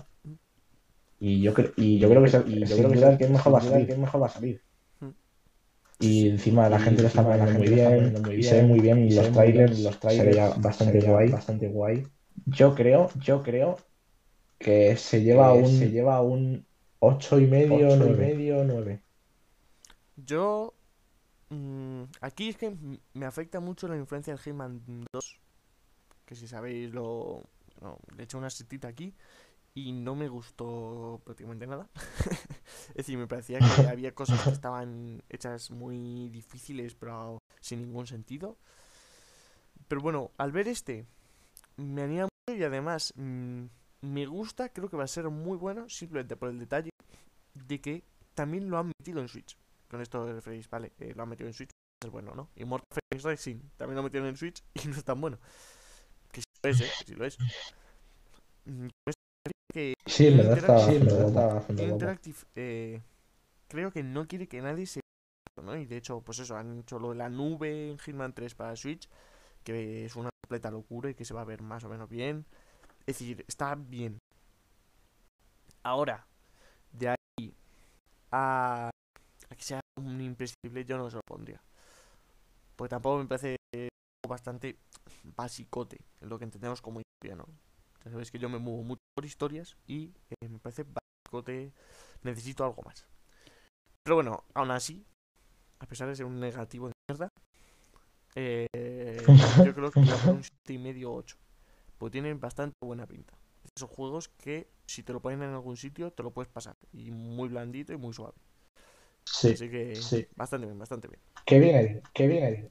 Y 1.19 1.41
yo, 1.43 1.53
creo 1.55 1.73
y 1.77 1.99
yo 1.99 2.09
creo 2.09 2.23
que 2.23 2.29
es 2.29 2.35
Y 2.47 2.61
yo 2.67 2.77
creo 2.77 2.91
que 3.19 3.25
es 3.25 3.31
mejor 3.31 3.55
va 3.55 3.59
a 3.59 3.61
salir. 3.63 3.87
que 3.87 3.97
mejor 3.97 4.23
va 4.23 4.27
a 4.27 4.31
salir. 4.31 4.63
Y 5.99 6.29
encima 6.29 6.69
la 6.69 6.79
Y 6.79 6.81
gente 6.81 7.03
lo 7.03 7.09
está 7.09 7.25
poniendo 7.25 7.53
muy 7.53 7.69
bien, 7.69 8.15
y 8.37 8.43
se 8.43 8.57
ve 8.57 8.63
muy 8.65 8.81
bien, 8.81 8.99
y 9.05 9.13
los 9.13 9.31
trailers, 9.33 9.79
los 9.79 9.99
se 10.07 10.25
trailers 10.25 10.25
veía 10.25 10.51
bastante 10.51 11.01
se 11.01 11.01
veía 11.01 11.13
guay. 11.13 11.29
bastante 11.29 11.69
guay. 11.69 12.05
Yo 12.47 12.75
creo, 12.75 13.11
yo 13.17 13.43
creo 13.43 13.77
que 14.59 14.97
se 14.97 15.23
lleva 15.23 15.53
Que 15.53 15.65
un 15.65 15.67
se 15.67 15.91
lleva 15.91 16.23
un 16.23 16.67
8 17.01 17.41
y 17.41 17.47
medio, 17.47 17.97
8 17.97 18.07
y 18.09 18.15
9. 18.15 18.17
medio, 18.17 18.65
9. 18.65 19.05
Yo. 20.17 20.75
mm, 21.51 22.05
aquí 22.23 22.51
es 22.51 22.57
que 22.59 22.77
me 23.15 23.27
afecta 23.27 23.61
mucho 23.61 23.89
la 23.89 23.97
influencia 23.97 24.35
del 24.35 24.43
Hitman 24.43 24.83
2. 25.13 25.41
Que 26.27 26.37
si 26.37 26.49
sabéis, 26.49 26.93
lo. 26.93 27.45
no, 27.83 27.99
le 28.17 28.23
he 28.23 28.25
hecho 28.25 28.39
una 28.39 28.51
setita 28.51 28.89
aquí. 28.89 29.15
Y 29.75 29.93
no 29.93 30.17
me 30.17 30.29
gustó 30.29 31.23
prácticamente 31.25 31.67
nada. 31.67 31.89
es 32.89 32.95
decir, 32.95 33.19
me 33.19 33.27
parecía 33.27 33.59
que 33.59 33.89
había 33.89 34.15
cosas 34.15 34.43
que 34.43 34.51
estaban 34.51 35.23
hechas 35.29 35.71
muy 35.71 36.29
difíciles, 36.29 36.95
pero 36.95 37.39
sin 37.61 37.83
ningún 37.83 38.07
sentido. 38.07 38.59
Pero 39.89 40.01
bueno, 40.01 40.33
al 40.39 40.53
ver 40.53 40.69
este, 40.69 41.07
me 41.77 42.03
anima 42.03 42.25
mucho 42.25 42.59
y 42.59 42.65
además 42.65 43.13
mm, 43.17 43.65
me 44.03 44.27
gusta, 44.27 44.71
creo 44.71 44.89
que 44.89 44.97
va 44.97 45.05
a 45.05 45.09
ser 45.09 45.29
muy 45.31 45.57
bueno, 45.57 45.89
simplemente 45.89 46.37
por 46.37 46.49
el 46.49 46.59
detalle 46.59 46.91
de 47.55 47.81
que 47.81 48.05
también 48.35 48.69
lo 48.69 48.79
han 48.79 48.93
metido 48.99 49.21
en 49.21 49.29
Switch. 49.29 49.57
Con 49.89 50.01
esto 50.01 50.23
os 50.23 50.31
referéis, 50.31 50.69
vale, 50.69 50.93
eh, 50.99 51.13
lo 51.15 51.23
han 51.23 51.29
metido 51.29 51.49
en 51.49 51.55
Switch, 51.55 51.71
es 52.05 52.11
bueno, 52.11 52.35
¿no? 52.35 52.51
Y 52.57 52.65
Mortal 52.65 52.87
Phoenix 53.11 53.25
Racing 53.25 53.61
también 53.77 53.97
lo 53.97 54.03
metieron 54.03 54.29
en 54.29 54.37
Switch 54.37 54.63
y 54.75 54.89
no 54.89 54.97
es 54.97 55.05
tan 55.05 55.21
bueno. 55.21 55.39
Que 56.33 56.41
sí 56.41 56.47
lo 56.63 56.71
es, 56.71 56.81
¿eh? 56.81 56.91
Que 56.99 57.05
sí 57.05 57.15
lo 57.15 57.25
es. 57.25 57.39
Mm, 58.65 58.89
que 59.73 59.95
Sí, 60.07 60.27
en 60.27 60.37
verdad 60.39 60.59
está 60.59 60.73
Interactive- 60.73 61.55
bastante 61.55 61.85
eh, 62.55 63.03
creo 63.69 63.91
que 63.91 64.03
no 64.03 64.27
quiere 64.27 64.49
que 64.49 64.63
nadie 64.63 64.87
se 64.87 65.01
¿no? 65.63 65.77
Y 65.77 65.87
de 65.87 65.97
hecho, 65.97 66.21
pues 66.21 66.39
eso, 66.39 66.57
han 66.57 66.81
hecho 66.81 66.99
lo 66.99 67.11
de 67.11 67.17
la 67.17 67.31
nube 67.31 67.91
en 67.91 67.99
Hitman 67.99 68.35
3 68.35 68.55
para 68.55 68.77
Switch, 68.77 69.09
que 69.65 70.05
es 70.05 70.15
una 70.17 70.31
completa 70.43 70.71
locura 70.71 71.11
y 71.11 71.15
que 71.15 71.25
se 71.25 71.35
va 71.35 71.43
a 71.43 71.45
ver 71.45 71.63
más 71.63 71.83
o 71.85 71.89
menos 71.89 72.09
bien. 72.09 72.45
Es 73.07 73.19
decir, 73.19 73.45
está 73.49 73.75
bien. 73.75 74.19
Ahora, 75.83 76.27
de 76.93 77.09
ahí 77.11 77.55
a, 78.33 78.91
a 79.51 79.57
que 79.57 79.63
sea 79.63 79.81
un 79.99 80.21
imprescindible, 80.21 80.85
yo 80.85 80.99
no 80.99 81.09
se 81.11 81.17
lo 81.17 81.23
pondría. 81.27 81.61
Porque 82.77 82.91
tampoco 82.91 83.19
me 83.19 83.27
parece 83.27 83.57
bastante 84.29 84.77
basicote, 85.37 85.99
en 86.21 86.29
lo 86.29 86.39
que 86.39 86.45
entendemos 86.45 86.83
como 86.83 87.01
¿no? 87.37 87.47
Ya 88.07 88.13
sabéis 88.13 88.31
que 88.31 88.39
yo 88.39 88.49
me 88.49 88.61
muevo 88.61 88.85
mucho 88.85 89.03
por 89.17 89.25
historias 89.25 89.77
y 89.89 90.15
eh, 90.31 90.49
me 90.49 90.61
parece 90.61 90.85
basicote, 90.85 91.73
necesito 92.23 92.65
algo 92.65 92.81
más. 92.85 93.05
Pero 94.05 94.15
bueno, 94.15 94.45
aún 94.55 94.71
así, 94.71 95.05
a 95.81 95.87
pesar 95.87 96.07
de 96.07 96.15
ser 96.15 96.25
un 96.25 96.39
negativo 96.39 96.87
de 96.87 96.93
mierda, 97.11 97.29
eh, 98.37 98.69
yo 99.65 99.75
creo 99.75 99.91
que 99.91 99.99
voy 99.99 100.11
a 100.11 100.17
poner 100.19 100.37
un 100.37 100.45
7,5 100.45 101.15
8. 101.17 101.37
Porque 101.99 102.13
tienen 102.13 102.39
bastante 102.39 102.77
buena 102.81 103.09
pinta. 103.09 103.35
esos 103.75 103.91
juegos 103.91 104.29
que 104.29 104.69
si 104.87 105.03
te 105.03 105.13
lo 105.13 105.21
ponen 105.21 105.43
en 105.43 105.51
algún 105.51 105.77
sitio 105.77 106.13
te 106.13 106.23
lo 106.23 106.31
puedes 106.31 106.53
pasar. 106.53 106.77
Y 106.93 107.11
muy 107.11 107.49
blandito 107.49 107.93
y 107.93 107.97
muy 107.97 108.13
suave. 108.13 108.35
Sí, 109.25 109.55
Así 109.55 109.69
que 109.69 109.97
sí. 109.97 110.29
bastante 110.37 110.67
bien, 110.67 110.79
bastante 110.79 111.09
bien. 111.09 111.21
Qué 111.45 111.59
bien, 111.59 111.75
Eddie, 111.75 112.03
qué 112.15 112.29
bien, 112.29 112.45
Eddie. 112.45 112.71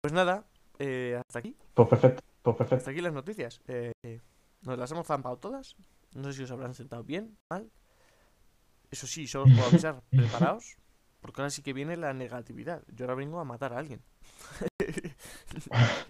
Pues 0.00 0.12
nada, 0.12 0.46
eh, 0.78 1.20
hasta 1.26 1.40
aquí. 1.40 1.56
Pues 1.74 1.88
perfecto, 1.88 2.22
pues 2.42 2.56
perfecto. 2.56 2.76
Hasta 2.76 2.90
aquí 2.92 3.00
las 3.00 3.12
noticias. 3.12 3.60
Eh, 3.66 3.90
nos 4.64 4.78
las 4.78 4.90
hemos 4.90 5.06
zampado 5.06 5.36
todas. 5.38 5.76
No 6.14 6.24
sé 6.24 6.34
si 6.38 6.42
os 6.44 6.50
habrán 6.50 6.74
sentado 6.74 7.04
bien, 7.04 7.36
mal. 7.50 7.70
Eso 8.90 9.06
sí, 9.06 9.26
solo 9.26 9.44
os 9.46 9.52
puedo 9.52 9.66
avisar, 9.68 10.02
preparaos. 10.10 10.76
Porque 11.20 11.40
ahora 11.40 11.50
sí 11.50 11.62
que 11.62 11.72
viene 11.72 11.96
la 11.96 12.12
negatividad. 12.12 12.82
Yo 12.88 13.04
ahora 13.06 13.14
vengo 13.14 13.40
a 13.40 13.44
matar 13.44 13.72
a 13.72 13.78
alguien. 13.78 14.02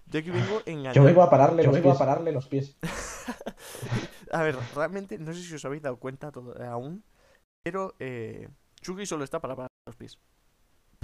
Yo 0.07 0.19
aquí 0.19 0.29
vengo 0.29 0.61
engañado. 0.65 0.95
Yo 0.95 1.03
vengo 1.03 1.21
a 1.21 1.29
pararle, 1.29 1.63
Yo 1.63 1.67
los, 1.69 1.75
vengo 1.75 1.89
a 1.89 1.93
pies. 1.93 1.99
pararle 1.99 2.31
los 2.31 2.47
pies. 2.47 2.77
A 4.31 4.43
ver, 4.43 4.57
realmente 4.75 5.17
no 5.17 5.33
sé 5.33 5.41
si 5.41 5.53
os 5.53 5.63
habéis 5.65 5.81
dado 5.83 5.97
cuenta 5.97 6.31
todo- 6.31 6.61
aún, 6.65 7.03
pero 7.63 7.95
eh, 7.99 8.49
Chucky 8.81 9.05
solo 9.05 9.23
está 9.23 9.39
para 9.39 9.55
parar 9.55 9.69
los 9.87 9.95
pies. 9.95 10.19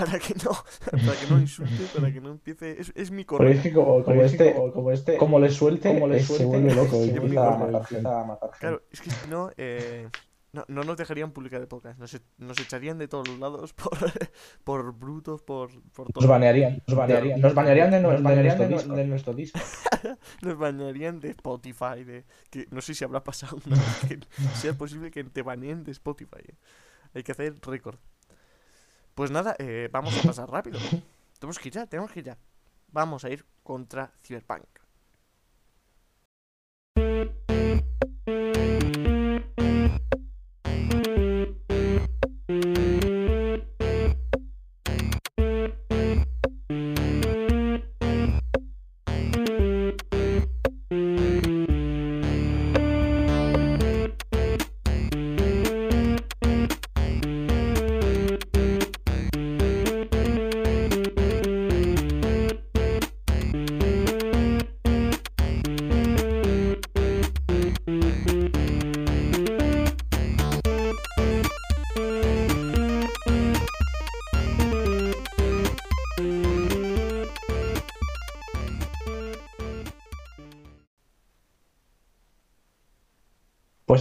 Para 0.05 0.19
que 0.19 0.33
no, 0.35 0.51
para 0.91 1.19
que 1.19 1.27
no 1.29 1.39
insulte, 1.39 1.85
para 1.95 2.11
que 2.11 2.21
no 2.21 2.31
empiece. 2.31 2.79
Es, 2.81 2.91
es 2.95 3.11
mi 3.11 3.23
Pero 3.25 3.47
es 3.49 3.57
correo. 3.59 3.63
que 3.63 3.73
como, 3.73 3.85
como 3.85 4.05
Pero 4.05 4.25
es 4.25 4.31
que 4.31 4.37
este, 4.47 4.53
como, 4.55 4.71
como 4.73 4.91
este, 4.91 5.17
como 5.17 5.39
le 5.39 5.49
suelte, 5.51 5.93
como 5.93 6.07
le 6.07 6.17
eh, 6.17 6.23
suelte, 6.23 6.43
se 6.43 6.49
vuelve 6.49 6.73
loco 6.75 7.05
y 7.05 7.09
empieza 7.09 7.47
a 7.53 7.57
matar 7.57 7.85
gente. 7.85 7.95
empieza 7.97 8.21
a 8.21 8.25
matar 8.25 8.49
gente. 8.49 8.59
Claro, 8.59 8.83
es 8.91 9.01
que 9.01 9.09
si 9.11 9.27
no, 9.29 9.51
eh, 9.57 10.07
no, 10.53 10.65
no 10.67 10.83
nos 10.83 10.97
dejarían 10.97 11.31
publicar 11.31 11.61
el 11.61 11.67
podcast. 11.67 11.97
Nos, 11.99 12.13
e- 12.13 12.21
nos 12.37 12.59
echarían 12.59 12.97
de 12.97 13.07
todos 13.07 13.27
los 13.27 13.39
lados 13.39 13.73
por, 13.73 13.97
por 14.63 14.93
brutos, 14.93 15.41
por, 15.41 15.69
por 15.93 16.07
Nos 16.07 16.13
todo. 16.13 16.27
banearían, 16.27 16.81
nos 16.87 16.97
banearían, 16.97 17.39
nos 17.41 17.53
banearían 17.53 17.91
de, 17.91 17.99
Nos 18.01 18.11
de 18.17 18.21
banearían 18.21 18.69
nuestro 18.69 18.95
de, 18.95 19.05
nuestro 19.05 19.33
disco. 19.33 19.59
Nos 20.41 20.57
banearían 20.57 21.19
de 21.19 21.29
Spotify, 21.29 22.03
de 22.03 22.25
que 22.49 22.65
no 22.71 22.81
sé 22.81 22.95
si 22.95 23.03
habrá 23.03 23.23
pasado 23.23 23.57
una 23.67 23.75
vez 23.77 24.07
que 24.07 24.19
sea 24.55 24.73
posible 24.73 25.11
que 25.11 25.23
te 25.23 25.41
baneen 25.43 25.83
de 25.83 25.91
Spotify. 25.91 26.41
eh. 26.47 26.55
Hay 27.13 27.23
que 27.23 27.33
hacer 27.33 27.55
récord. 27.61 27.97
Pues 29.21 29.29
nada, 29.29 29.55
eh, 29.59 29.87
vamos 29.91 30.17
a 30.17 30.23
pasar 30.23 30.49
rápido. 30.49 30.79
Tenemos 31.39 31.59
que 31.59 31.67
ir 31.67 31.75
ya, 31.75 31.85
tenemos 31.85 32.11
que 32.11 32.21
ir 32.21 32.25
ya. 32.25 32.39
Vamos 32.87 33.23
a 33.23 33.29
ir 33.29 33.45
contra 33.61 34.11
Cyberpunk. 34.23 34.80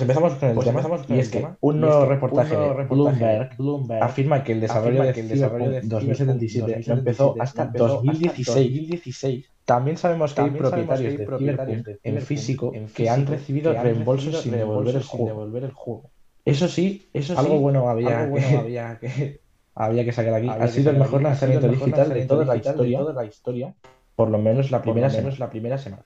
Pues 0.07 0.17
empezamos 0.17 0.35
con 0.35 0.49
el 0.49 0.55
Pues 0.55 0.67
tema, 0.67 0.83
con 1.07 1.17
y 1.17 1.19
el 1.19 1.21
es 1.21 1.31
que 1.31 1.39
tema, 1.39 1.59
un 1.61 1.81
y 1.81 1.89
es 1.89 1.97
nuevo 1.97 2.01
que 2.01 2.07
reportaje 2.07 2.55
un 2.57 2.61
nuevo 2.61 2.75
de 2.75 2.83
reportaje 2.83 3.21
de 3.27 3.29
Bloomberg 3.29 3.57
Bloomberg 3.57 4.03
afirma 4.03 4.45
que 4.45 4.53
el 4.53 4.61
desarrollo 4.61 5.03
de 5.05 5.13
que 5.13 5.21
el 5.21 5.29
desarrollo 5.29 5.71
de 5.71 5.83
Cyberpunk 5.83 5.91
2077 5.91 6.85
no 6.87 6.93
2077 6.93 6.93
empezó 6.93 7.37
hasta 7.39 7.63
empezó 7.65 7.85
hasta 7.87 7.95
2016. 7.95 8.57
2016. 8.71 9.53
También 9.65 9.97
sabemos 9.99 10.35
que 10.35 10.43
hay 10.43 10.51
También 10.51 10.67
sabemos 10.67 10.99
propietarios 10.99 11.01
que 11.01 11.09
hay 11.09 11.17
de 11.17 11.25
propietarios 11.27 11.83
Cyberpunk 11.83 11.87
de 11.87 12.01
en 12.03 12.21
físico 12.23 12.73
en 12.75 12.89
que 12.89 13.09
han 13.09 13.27
físico 13.27 13.33
recibido 13.33 13.73
que 13.73 13.79
han 13.79 13.85
reembolsos 13.85 14.25
recibido 14.25 14.43
sin 14.43 14.53
devolver 14.53 14.97
el 14.97 15.03
reembolsos 15.03 15.07
sin 15.07 15.21
juego. 15.21 15.27
devolver 15.27 15.65
el 15.65 15.73
juego. 15.73 16.11
Eso 16.45 16.69
sí, 16.69 17.09
Eso 17.13 17.37
algo 17.37 17.57
sí, 17.57 17.59
bueno 17.59 17.89
había 17.89 18.21
algo 18.21 18.31
que, 18.31 18.31
bueno 18.31 18.59
había 18.59 18.99
que 18.99 19.41
había 19.75 20.05
que 20.05 20.13
sacar 20.13 20.35
aquí. 20.35 20.49
había 20.49 20.65
Ha 20.65 20.71
que 20.71 20.73
sido 20.73 20.91
el 20.91 20.97
sacar 20.97 20.99
mejor 20.99 21.21
aquí. 21.21 21.29
Ha 21.29 21.37
sido 21.37 21.61
lanzamiento 21.61 21.67
el 21.67 21.73
mejor 21.73 21.93
digital 21.93 22.13
de 22.15 22.25
lanzamiento 22.25 22.35
toda 22.35 22.45
la 22.47 22.55
digital 22.55 22.79
de 22.79 22.89
historia, 22.89 22.99
toda 22.99 23.13
la 23.15 23.25
historia, 23.27 23.75
por 24.17 24.31
lo 24.31 24.39
menos 24.39 24.71
la 24.71 24.83
primera 24.83 25.09
lo 25.09 25.15
menos 25.15 25.35
semana. 25.35 25.47
la 25.47 25.51
primera 25.51 25.79
semana. 25.79 26.05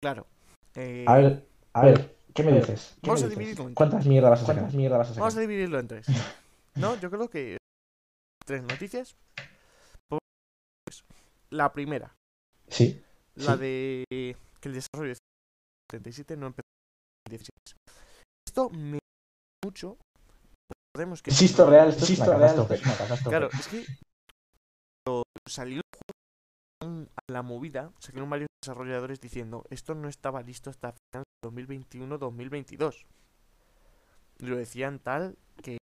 Claro. 0.00 0.26
eh, 0.74 1.04
A 1.06 1.18
ver, 1.18 1.44
a 1.72 1.84
ver, 1.86 2.17
¿qué 2.38 2.50
me 2.50 2.58
dices? 2.58 2.96
¿qué 3.02 3.08
vamos 3.10 3.20
me 3.20 3.26
a 3.26 3.28
dices? 3.28 3.38
dividirlo 3.38 3.68
en. 3.68 3.74
¿Cuántas 3.74 4.06
mierdas 4.06 4.30
vas 4.30 4.40
a 4.42 4.44
¿Cuántas 4.44 4.64
sacar? 4.64 4.76
mierdas 4.76 4.98
vas 4.98 5.08
a 5.08 5.12
Vamos 5.20 5.26
a 5.26 5.30
sacar? 5.34 5.48
dividirlo 5.48 5.78
en 5.78 5.88
tres. 5.88 6.06
No, 6.74 6.94
yo 7.00 7.10
creo 7.10 7.28
que 7.28 7.56
tres 8.46 8.62
noticias. 8.62 9.16
Pues, 10.08 11.02
la 11.50 11.72
primera, 11.72 12.14
Sí, 12.68 13.02
la 13.34 13.54
Sí. 13.54 13.58
de 13.60 14.04
que 14.60 14.68
el 14.68 14.74
desarrollo 14.74 15.08
de 15.10 15.16
77 15.90 16.36
no 16.36 16.46
empezó 16.46 16.66
en 17.26 17.32
2016. 17.32 17.76
Esto 18.46 18.70
me 18.70 18.98
mucho. 19.64 19.96
Recordemos 20.94 21.20
que 21.22 21.30
esto 21.30 21.44
es 21.64 21.68
real, 21.68 21.88
esto 21.88 22.04
es 22.04 22.18
real, 22.20 22.42
esto 22.44 22.74
es 22.74 22.82
una 22.84 22.96
catástrofe. 22.96 23.28
Claro, 23.28 23.48
es 23.58 23.66
que 23.68 23.84
cuando 25.04 25.22
salió 25.48 25.80
a 26.80 27.32
la 27.32 27.42
movida, 27.42 27.92
salieron 27.98 28.30
varios 28.30 28.48
desarrolladores 28.62 29.20
diciendo 29.20 29.64
esto 29.70 29.94
no 29.94 30.08
estaba 30.08 30.42
listo 30.42 30.70
hasta 30.70 30.92
final 30.92 31.24
de 31.42 31.50
2021-2022. 31.50 33.04
Y 34.40 34.46
lo 34.46 34.56
decían 34.56 34.98
tal 35.00 35.36
que, 35.62 35.78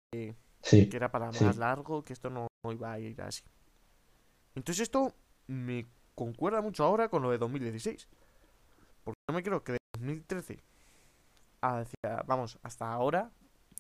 Sí, 0.62 0.90
que 0.90 0.98
era 0.98 1.12
para 1.12 1.32
Sí. 1.34 1.44
más 1.44 1.58
largo, 1.58 2.04
que 2.04 2.14
esto 2.14 2.30
no, 2.30 2.48
no 2.64 2.72
iba 2.72 2.92
a 2.92 3.00
ir 3.00 3.22
así. 3.22 3.44
Entonces 4.56 4.84
esto 4.84 5.14
me 5.48 5.86
concuerda 6.16 6.62
mucho 6.62 6.84
ahora 6.86 7.10
con 7.10 7.22
lo 7.22 7.32
de 7.32 7.38
2016. 7.38 8.08
Porque 9.04 9.20
no 9.30 9.36
me 9.36 9.44
creo 9.44 9.64
que 9.64 9.74
de 9.74 9.78
2013 10.00 10.64
hacia, 11.62 12.24
vamos, 12.26 12.58
hasta 12.64 12.92
ahora, 12.92 13.32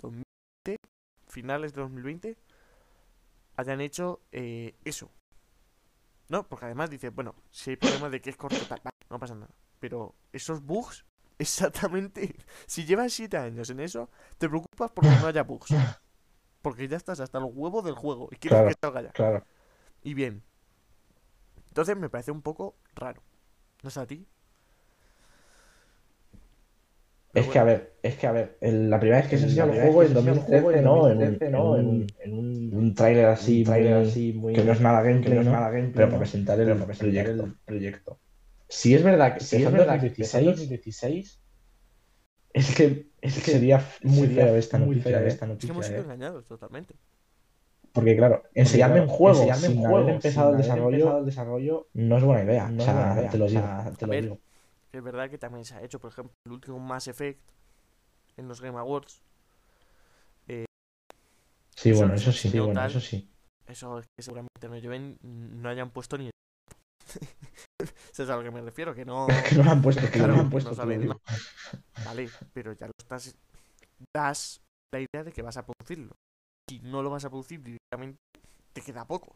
2020, 0.01 0.77
finales 1.27 1.73
de 1.73 1.81
2020, 1.81 2.37
hayan 3.55 3.81
hecho 3.81 4.19
eh, 4.31 4.75
eso. 4.83 5.09
No, 6.29 6.47
porque 6.47 6.65
además 6.65 6.89
dice, 6.89 7.09
bueno, 7.09 7.35
si 7.51 7.71
hay 7.71 7.75
problemas 7.77 8.11
de 8.11 8.21
que 8.21 8.29
es 8.31 8.37
corto, 8.37 8.57
tal, 8.67 8.81
no 9.09 9.19
pasa 9.19 9.35
nada. 9.35 9.53
Pero 9.79 10.15
esos 10.33 10.61
bugs, 10.61 11.05
exactamente, 11.39 12.35
si 12.65 12.85
llevas 12.85 13.13
7 13.13 13.37
años 13.37 13.69
en 13.69 13.79
eso, 13.79 14.09
te 14.37 14.47
preocupas 14.49 14.91
porque 14.91 15.09
no 15.21 15.27
haya 15.27 15.43
bugs. 15.43 15.73
Porque 16.61 16.87
ya 16.87 16.97
estás 16.97 17.19
hasta 17.19 17.39
los 17.39 17.51
huevos 17.53 17.83
del 17.83 17.93
juego 17.95 18.27
y 18.31 18.37
quieres 18.37 18.57
Claro. 18.59 18.67
que 18.69 18.75
salga 18.81 19.01
ya. 19.03 19.11
claro. 19.11 19.45
Y 20.01 20.13
bien. 20.15 20.43
Entonces 21.67 21.95
me 21.97 22.09
parece 22.09 22.31
un 22.31 22.41
poco 22.41 22.75
raro. 22.95 23.21
¿No 23.83 23.89
es 23.89 23.97
a 23.97 24.07
ti? 24.07 24.25
Pero 27.35 27.47
Es 27.47 27.49
que, 27.49 27.59
a 27.59 27.63
ver, 27.63 27.97
es 28.01 28.15
que, 28.17 28.27
a 28.27 28.31
ver, 28.31 28.57
el- 28.61 28.89
la 28.89 28.99
primera 28.99 29.21
vez 29.21 29.29
que 29.29 29.37
se 29.37 29.45
enseñó 29.45 29.65
el 29.65 29.71
juego 29.71 30.03
en 30.03 30.07
que 30.07 30.07
se 30.07 30.13
enseñó 30.13 30.31
el 30.33 30.39
2013, 30.39 30.47
juego 30.47 30.71
¿no? 30.81 31.07
en 31.07 31.09
En 31.09 31.17
un, 31.19 31.41
2013, 31.41 31.49
en 31.49 31.57
¿no? 31.57 31.77
En 31.77 31.87
un, 31.87 31.87
un- 31.87 32.15
en 32.19 32.33
un- 32.33 32.73
un 32.73 32.95
tráiler 32.95 33.25
así, 33.25 33.59
un 33.59 33.63
tráiler 33.63 33.93
muy- 33.93 34.07
así 34.07 34.33
muy- 34.33 34.53
que 34.53 34.63
no 34.63 34.71
es 34.71 34.81
nada 34.81 35.01
que 35.19 35.29
gameplay, 35.29 35.35
no 35.35 35.41
es 35.41 35.47
nada 35.47 35.69
gameplay, 35.69 35.93
Pero 35.93 36.09
¿no? 36.09 36.11
para 36.11 36.19
presentar 36.19 36.59
el 36.59 36.67
para 36.73 36.85
presentar 36.87 37.27
proyecto. 37.27 37.43
el 37.43 37.59
proyecto. 37.65 38.21
Si 38.69 38.93
es 38.93 39.03
verdad 39.03 39.33
que 39.35 39.39
Si 39.43 39.63
es 39.63 39.71
verdad 39.71 39.99
que 39.99 40.07
empezó 40.07 40.37
en 40.39 40.45
2016, 40.45 40.45
2016, 40.45 41.41
es 42.53 42.75
que, 42.75 43.11
es 43.21 43.35
que 43.43 43.51
sería 43.51 43.79
muy 44.03 44.27
sería 44.27 44.29
feo 44.29 44.55
esta 44.55 44.77
muy 44.77 44.95
noticia, 44.95 45.17
fea 45.17 45.23
¿eh? 45.23 45.27
esta 45.27 45.45
es 45.57 45.65
que 45.65 45.71
noticia, 45.71 45.71
hemos 45.71 45.85
sido 45.87 46.01
¿eh? 46.01 46.03
engañados 46.03 46.45
totalmente. 46.47 46.95
Porque 47.93 48.15
claro, 48.17 48.43
enseñarme 48.53 48.99
Porque, 48.99 49.01
un 49.01 49.07
juego 49.07 49.41
enseñarme 49.43 49.67
sin 49.67 49.77
un 49.77 49.85
haber 49.85 50.09
juego 50.09 50.09
empezado 50.09 50.51
el 50.51 50.57
haber 50.57 50.57
desarrollo 50.57 50.83
empezado 50.83 51.19
el 51.19 51.25
desarrollo 51.25 51.87
no 51.93 52.17
es 52.17 52.23
buena 52.23 52.43
idea. 52.43 52.73
no 52.73 52.77
o 52.77 52.85
es 52.85 52.91
sea, 52.91 52.93
buena 52.93 53.11
idea, 53.11 53.31
te 53.31 53.37
lo 53.37 53.45
o 53.45 53.49
digo. 53.49 53.61
sea, 53.61 53.93
te 53.97 54.05
lo 54.07 54.11
ver, 54.11 54.37
Es 54.95 55.03
verdad 55.03 55.29
que 55.29 55.37
también 55.37 55.65
se 55.65 55.75
ha 55.75 55.83
hecho, 55.83 55.99
por 55.99 56.11
ejemplo, 56.11 56.33
el 56.45 56.53
último 56.53 56.79
Mass 56.79 57.09
Effect 57.09 57.41
en 58.37 58.47
los 58.47 58.61
Game 58.61 58.79
Awards. 58.79 59.21
Sí, 61.75 61.89
Eso 61.89 61.99
bueno, 61.99 62.13
eso 62.13 62.31
sí, 62.31 62.49
sí, 62.49 62.59
bueno, 62.59 62.85
eso 62.85 63.01
sí. 63.01 63.29
Eso 63.67 63.99
es 63.99 64.05
que 64.17 64.23
seguramente 64.23 64.69
no 64.69 64.77
lleven, 64.77 65.17
no 65.21 65.67
hayan 65.67 65.91
puesto 65.91 66.17
ni. 66.17 66.29
¿Sabes 68.13 68.29
a 68.31 68.37
lo 68.37 68.43
que 68.43 68.51
me 68.51 68.61
refiero? 68.61 68.95
Que 68.95 69.03
no. 69.03 69.27
Que 69.49 69.55
no 69.55 69.63
lo 69.65 69.71
han 69.71 69.81
puesto, 69.81 70.01
que 70.03 70.11
Claro, 70.11 70.29
no 70.29 70.37
lo 70.37 70.43
han 70.43 70.49
puesto, 70.49 70.73
saben. 70.73 71.09
Vale, 72.05 72.29
pero 72.53 72.71
ya 72.73 72.87
lo 72.87 72.93
estás. 72.97 73.35
Das 74.15 74.61
la 74.93 74.99
idea 75.01 75.23
de 75.25 75.33
que 75.33 75.41
vas 75.41 75.57
a 75.57 75.65
producirlo. 75.65 76.13
Si 76.69 76.79
no 76.79 77.03
lo 77.03 77.09
vas 77.09 77.25
a 77.25 77.29
producir 77.29 77.61
directamente, 77.61 78.17
te 78.71 78.81
queda 78.81 79.05
poco. 79.05 79.35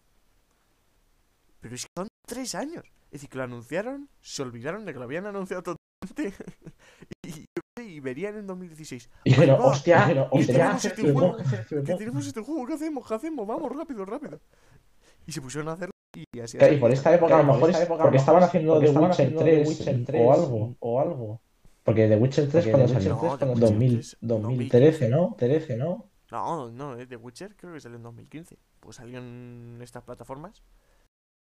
Pero 1.59 1.75
es 1.75 1.81
que 1.81 1.89
son 1.97 2.07
tres 2.25 2.55
años. 2.55 2.85
Es 3.09 3.13
decir, 3.13 3.29
que 3.29 3.37
lo 3.37 3.43
anunciaron, 3.43 4.09
se 4.21 4.41
olvidaron 4.41 4.85
de 4.85 4.93
que 4.93 4.99
lo 4.99 5.05
habían 5.05 5.25
anunciado 5.25 5.63
totalmente. 5.63 6.33
y, 7.25 7.45
y 7.81 7.99
verían 7.99 8.37
en 8.37 8.47
2016. 8.47 9.09
Y 9.23 9.29
dijeron, 9.31 9.55
Ahí 9.55 9.61
va, 9.61 9.65
hostia, 9.65 10.03
Pero, 10.07 10.27
hostia, 10.31 10.53
tenemos 10.55 10.85
este 10.85 11.01
juego, 11.11 11.37
Cyberpunk. 11.43 11.85
Que 11.85 11.95
tenemos 11.95 12.27
este 12.27 12.41
juego, 12.41 12.65
¿qué 12.67 12.73
hacemos? 12.73 13.07
¿Qué 13.07 13.13
hacemos? 13.13 13.47
Vamos, 13.47 13.75
rápido, 13.75 14.05
rápido. 14.05 14.39
Y 15.25 15.31
se 15.31 15.41
pusieron 15.41 15.69
a 15.69 15.73
hacerlo 15.73 15.91
y 16.15 16.39
así. 16.39 16.57
Así 16.57 16.75
y 16.75 16.77
por 16.77 16.91
esta 16.91 17.13
época 17.13 17.39
a 17.39 17.43
lo 17.43 17.53
mejor 17.53 17.69
es 17.69 17.81
época, 17.81 18.03
porque 18.03 18.17
estaban 18.17 18.43
es 18.43 18.49
haciendo 18.49 18.79
The 18.79 18.89
Witcher 18.89 19.11
haciendo 19.11 19.39
The 19.39 19.51
3 19.51 19.67
Witcher 19.67 20.05
3 20.05 20.21
o 20.25 20.33
algo. 20.33 20.75
o 20.79 20.99
algo. 20.99 21.41
Porque 21.83 22.07
The 22.07 22.17
Witcher 22.17 22.49
3 22.49 22.53
Porque 22.53 22.71
cuando 22.71 22.87
salió, 22.93 23.17
3 23.19 23.37
cuando 23.37 23.55
2000, 23.55 24.03
salió. 24.03 24.17
2013, 24.21 25.09
¿no? 25.09 25.35
13, 25.37 25.77
¿no? 25.77 26.09
No, 26.31 26.71
no, 26.71 26.95
es 26.95 27.07
The 27.07 27.15
Witcher 27.15 27.55
creo 27.55 27.73
que 27.73 27.79
salió 27.79 27.97
en 27.97 28.03
2015. 28.03 28.57
Pues 28.79 28.97
salió 28.97 29.19
en 29.19 29.79
estas 29.81 30.03
plataformas. 30.03 30.63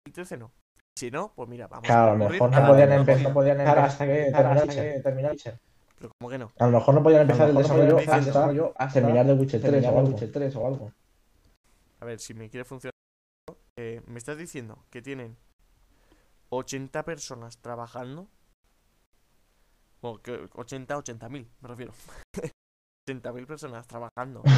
2013 0.05 0.37
no. 0.37 0.51
Si 0.97 1.11
no, 1.11 1.33
pues 1.35 1.49
mira, 1.49 1.67
vamos 1.67 1.85
Claro, 1.87 2.11
a 2.11 2.13
a 2.13 2.17
lo 2.17 2.29
mejor 2.29 2.55
a 2.55 2.59
no 2.61 2.67
podían, 2.67 2.91
empezar, 2.93 3.21
no 3.27 3.33
podían 3.33 3.59
empezar 3.59 3.79
hasta 3.79 4.05
que 4.05 4.13
terminar 4.31 4.57
hasta 4.57 4.81
que 4.81 4.99
terminar 5.01 5.31
Witcher. 5.33 5.59
Pero 5.97 6.11
como 6.17 6.29
que 6.29 6.37
no. 6.37 6.51
A 6.57 6.65
lo 6.67 6.71
mejor 6.71 6.95
no 6.95 7.03
podían 7.03 7.21
empezar 7.23 7.49
el 7.49 7.55
desarrollo 7.55 7.97
hasta, 7.97 8.15
hasta 8.77 8.93
terminar 8.93 9.25
The 9.25 9.33
Witcher 9.33 9.59
3 9.61 9.71
terminar 9.71 9.93
o 9.93 9.99
algo. 9.99 10.11
Witcher 10.11 10.31
3 10.31 10.55
o 10.55 10.67
algo. 10.67 10.91
A 11.99 12.05
ver, 12.05 12.19
si 12.19 12.33
me 12.33 12.49
quiere 12.49 12.63
funcionar. 12.63 12.93
eh, 13.77 14.01
me 14.07 14.17
estás 14.17 14.37
diciendo 14.37 14.85
que 14.89 15.01
tienen 15.01 15.35
80 16.49 17.03
personas 17.03 17.57
trabajando. 17.57 18.29
Bueno, 20.01 20.21
que 20.21 20.47
80, 20.53 20.97
80 20.97 21.29
mil, 21.29 21.49
me 21.59 21.67
refiero. 21.67 21.93
80 23.09 23.33
mil 23.33 23.45
personas 23.45 23.85
trabajando. 23.87 24.43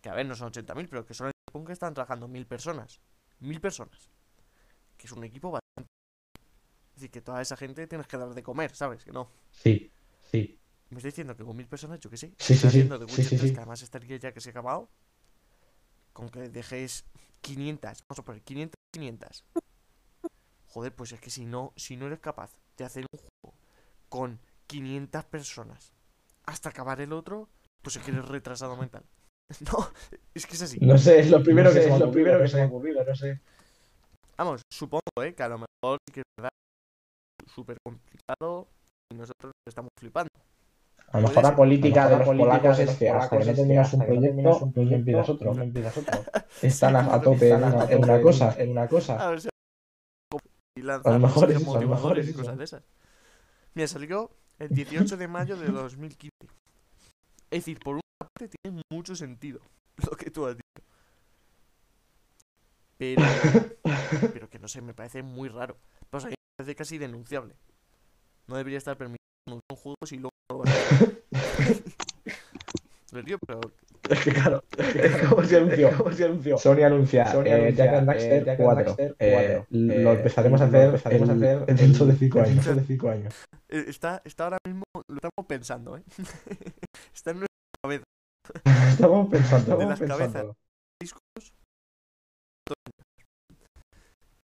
Que 0.00 0.08
a 0.10 0.14
ver, 0.14 0.26
no 0.26 0.36
son 0.36 0.46
80 0.48 0.74
mil, 0.76 0.88
pero 0.88 1.04
que 1.04 1.12
solo 1.12 1.30
en 1.30 1.32
Japón 1.48 1.66
que 1.66 1.72
están 1.72 1.92
trabajando 1.92 2.28
mil 2.28 2.46
personas. 2.46 3.00
Mil 3.40 3.60
personas. 3.60 4.08
Que 4.98 5.06
es 5.06 5.12
un 5.12 5.24
equipo 5.24 5.50
bastante. 5.50 5.88
Es 6.90 6.94
decir, 6.96 7.10
que 7.10 7.20
toda 7.22 7.40
esa 7.40 7.56
gente 7.56 7.86
tienes 7.86 8.06
que 8.06 8.18
dar 8.18 8.34
de 8.34 8.42
comer, 8.42 8.74
¿sabes? 8.74 9.04
Que 9.04 9.12
no. 9.12 9.30
Sí, 9.52 9.90
sí. 10.30 10.58
Me 10.90 10.98
está 10.98 11.08
diciendo 11.08 11.36
que 11.36 11.44
con 11.44 11.56
mil 11.56 11.66
personas, 11.66 12.00
yo 12.00 12.10
que 12.10 12.16
sé. 12.16 12.34
Sí, 12.38 12.54
sí, 12.54 12.68
sí, 12.70 12.82
sí, 12.82 12.88
Witcher 12.90 13.24
sí, 13.24 13.36
3, 13.36 13.40
sí. 13.40 13.52
que 13.52 13.60
además 13.60 13.82
estaría 13.82 14.16
ya 14.16 14.32
que 14.32 14.40
se 14.40 14.50
ha 14.50 14.52
acabado. 14.52 14.90
Con 16.12 16.28
que 16.28 16.48
dejéis 16.48 17.04
500, 17.42 18.04
vamos 18.08 18.18
a 18.18 18.24
poner 18.24 18.42
500, 18.42 18.74
500. 18.92 19.44
Joder, 20.66 20.94
pues 20.94 21.12
es 21.12 21.20
que 21.20 21.30
si 21.30 21.46
no, 21.46 21.72
si 21.76 21.96
no 21.96 22.06
eres 22.06 22.18
capaz 22.18 22.56
de 22.76 22.84
hacer 22.84 23.06
un 23.12 23.18
juego 23.18 23.56
con 24.08 24.40
500 24.66 25.24
personas 25.24 25.92
hasta 26.44 26.70
acabar 26.70 27.00
el 27.00 27.12
otro, 27.12 27.48
pues 27.82 27.96
es 27.96 28.02
que 28.02 28.10
eres 28.10 28.26
retrasado 28.26 28.76
mental. 28.76 29.04
No, 29.72 29.90
es 30.34 30.46
que 30.46 30.54
es 30.56 30.62
así. 30.62 30.78
No 30.80 30.98
sé, 30.98 31.20
es 31.20 31.30
lo 31.30 31.42
primero 31.42 31.70
No 31.70 31.74
sé, 31.74 31.80
que 31.80 31.84
se 31.84 31.88
me 31.90 31.96
es 31.96 32.02
ha 32.02 32.04
lo 32.04 32.12
primero 32.12 32.38
que 32.38 32.48
se 32.48 32.56
me 32.56 32.62
ha 32.62 32.66
ocurrido, 32.66 33.02
no 33.02 33.14
sé. 33.14 33.40
Vamos, 34.38 34.62
supongo, 34.72 35.02
¿eh? 35.20 35.34
Que 35.34 35.42
a 35.42 35.48
lo 35.48 35.58
mejor 35.58 35.98
sí 36.06 36.12
que 36.12 36.20
es 36.20 36.26
verdad. 36.36 36.50
Súper 37.46 37.76
complicado 37.84 38.68
y 39.10 39.16
nosotros 39.16 39.52
estamos 39.66 39.90
flipando. 39.98 40.30
A 41.10 41.20
lo 41.20 41.28
mejor 41.28 41.42
la 41.42 41.56
política 41.56 42.04
de 42.08 42.12
lo 42.12 42.18
los 42.18 42.26
política 42.26 42.72
es 42.72 42.96
que 42.96 43.08
hasta 43.08 43.38
que 43.38 43.44
no 43.46 43.54
terminas 43.54 43.92
un 43.94 44.04
proyecto, 44.04 44.58
un 44.58 44.72
no 44.74 44.94
empiezas 44.96 45.26
proyecto, 45.26 45.62
empiezas 45.62 45.96
otro. 45.96 46.24
Están 46.62 46.96
a, 46.96 47.20
tope 47.20 47.50
en 47.50 47.64
una, 48.04 48.20
cosa, 48.20 48.54
en 48.58 48.70
una 48.70 48.86
cosa. 48.86 49.16
A 49.16 49.30
lo 51.10 51.18
mejor 51.18 51.50
es 51.50 51.56
eso, 51.56 51.74
a 51.74 51.80
lo 51.80 51.88
mejor 51.88 51.94
motivadores 51.94 52.28
es 52.28 52.34
y 52.34 52.36
cosas 52.36 52.58
de 52.58 52.64
esas. 52.64 52.82
Mira, 53.74 53.88
salió 53.88 54.30
el 54.58 54.68
18 54.68 55.16
de 55.16 55.28
mayo 55.28 55.56
de 55.56 55.68
2015. 55.68 56.30
Es 57.50 57.60
decir, 57.60 57.78
por 57.80 57.94
una 57.94 58.02
parte 58.18 58.48
tiene 58.62 58.82
mucho 58.90 59.16
sentido 59.16 59.60
lo 59.96 60.16
que 60.16 60.30
tú 60.30 60.46
has 60.46 60.56
dicho. 60.56 60.86
Pero, 62.98 63.22
pero 64.32 64.48
que 64.48 64.58
no 64.58 64.68
sé, 64.68 64.80
me 64.82 64.94
parece 64.94 65.22
muy 65.22 65.48
raro. 65.48 65.76
O 66.10 66.20
sea, 66.20 66.30
me 66.30 66.34
parece 66.56 66.74
casi 66.74 66.98
denunciable. 66.98 67.54
No 68.46 68.56
debería 68.56 68.78
estar 68.78 68.96
permitido 68.96 69.18
un 69.46 69.60
juego 69.76 69.96
si 70.04 70.16
luego 70.16 70.30
no 70.50 70.56
lo 70.58 70.64
van 70.64 70.72
a 70.72 70.74
digo, 73.24 73.38
pero 73.46 73.60
Es 74.10 74.20
que 74.24 74.32
claro, 74.32 74.62
¿cómo 75.30 75.44
se 75.44 75.56
anunció? 75.56 75.90
¿Cómo 75.96 76.12
se 76.12 76.24
anunció? 76.24 76.58
Sony 76.58 76.82
anuncia, 76.84 77.26
Sony 77.32 77.44
eh, 77.46 77.52
anuncia, 77.54 77.84
Jack 77.84 77.94
and 77.94 78.02
eh, 78.02 78.12
Daxter 78.12 78.44
Jack 78.44 78.60
and 78.60 78.66
4. 78.66 78.84
Daxter 78.84 79.16
Eh, 79.18 79.32
4. 79.58 79.66
lo 79.70 79.92
Eh, 79.92 80.12
empezaremos 80.14 80.60
a 80.60 80.64
hacer, 80.64 80.84
empezaremos 80.86 81.28
a 81.28 81.32
el- 81.32 81.42
hacer 81.44 81.66
dentro 81.76 82.06
de 82.06 82.12
el- 82.12 82.18
5 82.18 82.40
años. 82.40 82.54
dentro 82.54 82.74
de 82.74 82.84
5 82.84 83.10
años. 83.10 83.34
eh, 83.68 83.84
está, 83.88 84.22
está 84.24 84.44
ahora 84.44 84.58
mismo, 84.66 84.84
lo 84.94 85.16
estamos 85.16 85.46
pensando, 85.46 85.96
¿eh? 85.96 86.02
está 87.14 87.30
en 87.32 87.38
nuestra 87.40 87.56
cabeza. 87.82 88.04
Estamos 88.90 89.28
pensando, 89.28 89.76
De 89.76 89.84
estamos 89.84 89.88
las 89.90 89.98
cabezas. 90.00 90.18
pensando. 90.32 90.56
discos. 91.00 91.52